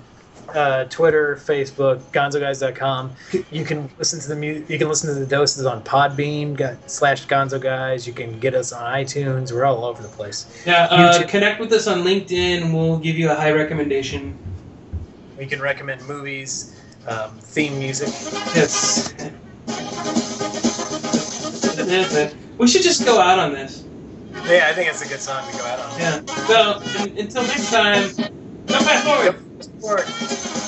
Uh, 0.55 0.85
Twitter, 0.85 1.37
Facebook, 1.45 2.01
GonzoGuys.com. 2.15 3.13
You 3.51 3.67
can 3.67 3.91
listen 3.99 4.19
to 4.21 4.29
the 4.29 4.35
mu- 4.37 4.65
You 4.67 4.79
can 4.79 4.89
listen 4.89 5.13
to 5.13 5.21
the 5.21 5.27
doses 5.27 5.67
on 5.67 5.83
Podbean 5.85 6.57
go- 6.57 6.75
slash 6.87 7.27
Gonzo 7.27 7.61
Guys. 7.61 8.07
You 8.07 8.15
can 8.15 8.41
get 8.41 8.55
us 8.55 8.73
on 8.73 8.83
iTunes. 8.91 9.53
We're 9.53 9.67
all 9.67 9.85
over 9.85 10.01
the 10.01 10.09
place. 10.09 10.47
yeah, 10.65 10.85
uh, 10.91 11.27
connect 11.27 11.61
with 11.61 11.71
us 11.75 11.87
on 11.87 11.99
LinkedIn. 12.03 12.73
We'll 12.73 12.97
give 12.99 13.19
you 13.19 13.31
a 13.31 13.35
high 13.35 13.53
recommendation. 13.53 14.39
We 15.39 15.47
can 15.47 15.61
recommend 15.63 16.07
movies, 16.09 16.75
um, 17.07 17.39
theme 17.39 17.79
music. 17.79 18.09
Yes. 18.57 19.15
we 22.59 22.67
should 22.67 22.83
just 22.83 23.05
go 23.05 23.21
out 23.21 23.39
on 23.39 23.53
this. 23.53 23.85
Yeah, 24.47 24.67
I 24.69 24.73
think 24.75 24.91
it's 24.91 25.03
a 25.03 25.09
good 25.09 25.21
song 25.21 25.49
to 25.51 25.57
go 25.57 25.65
out 25.65 25.79
on. 25.79 25.99
Yeah. 25.99 26.21
So, 26.47 27.01
un- 27.03 27.17
until 27.19 27.43
next 27.45 27.71
time, 27.71 28.11
come 28.67 28.85
back 28.85 29.05
forward. 29.05 29.37
Forward. 29.81 30.68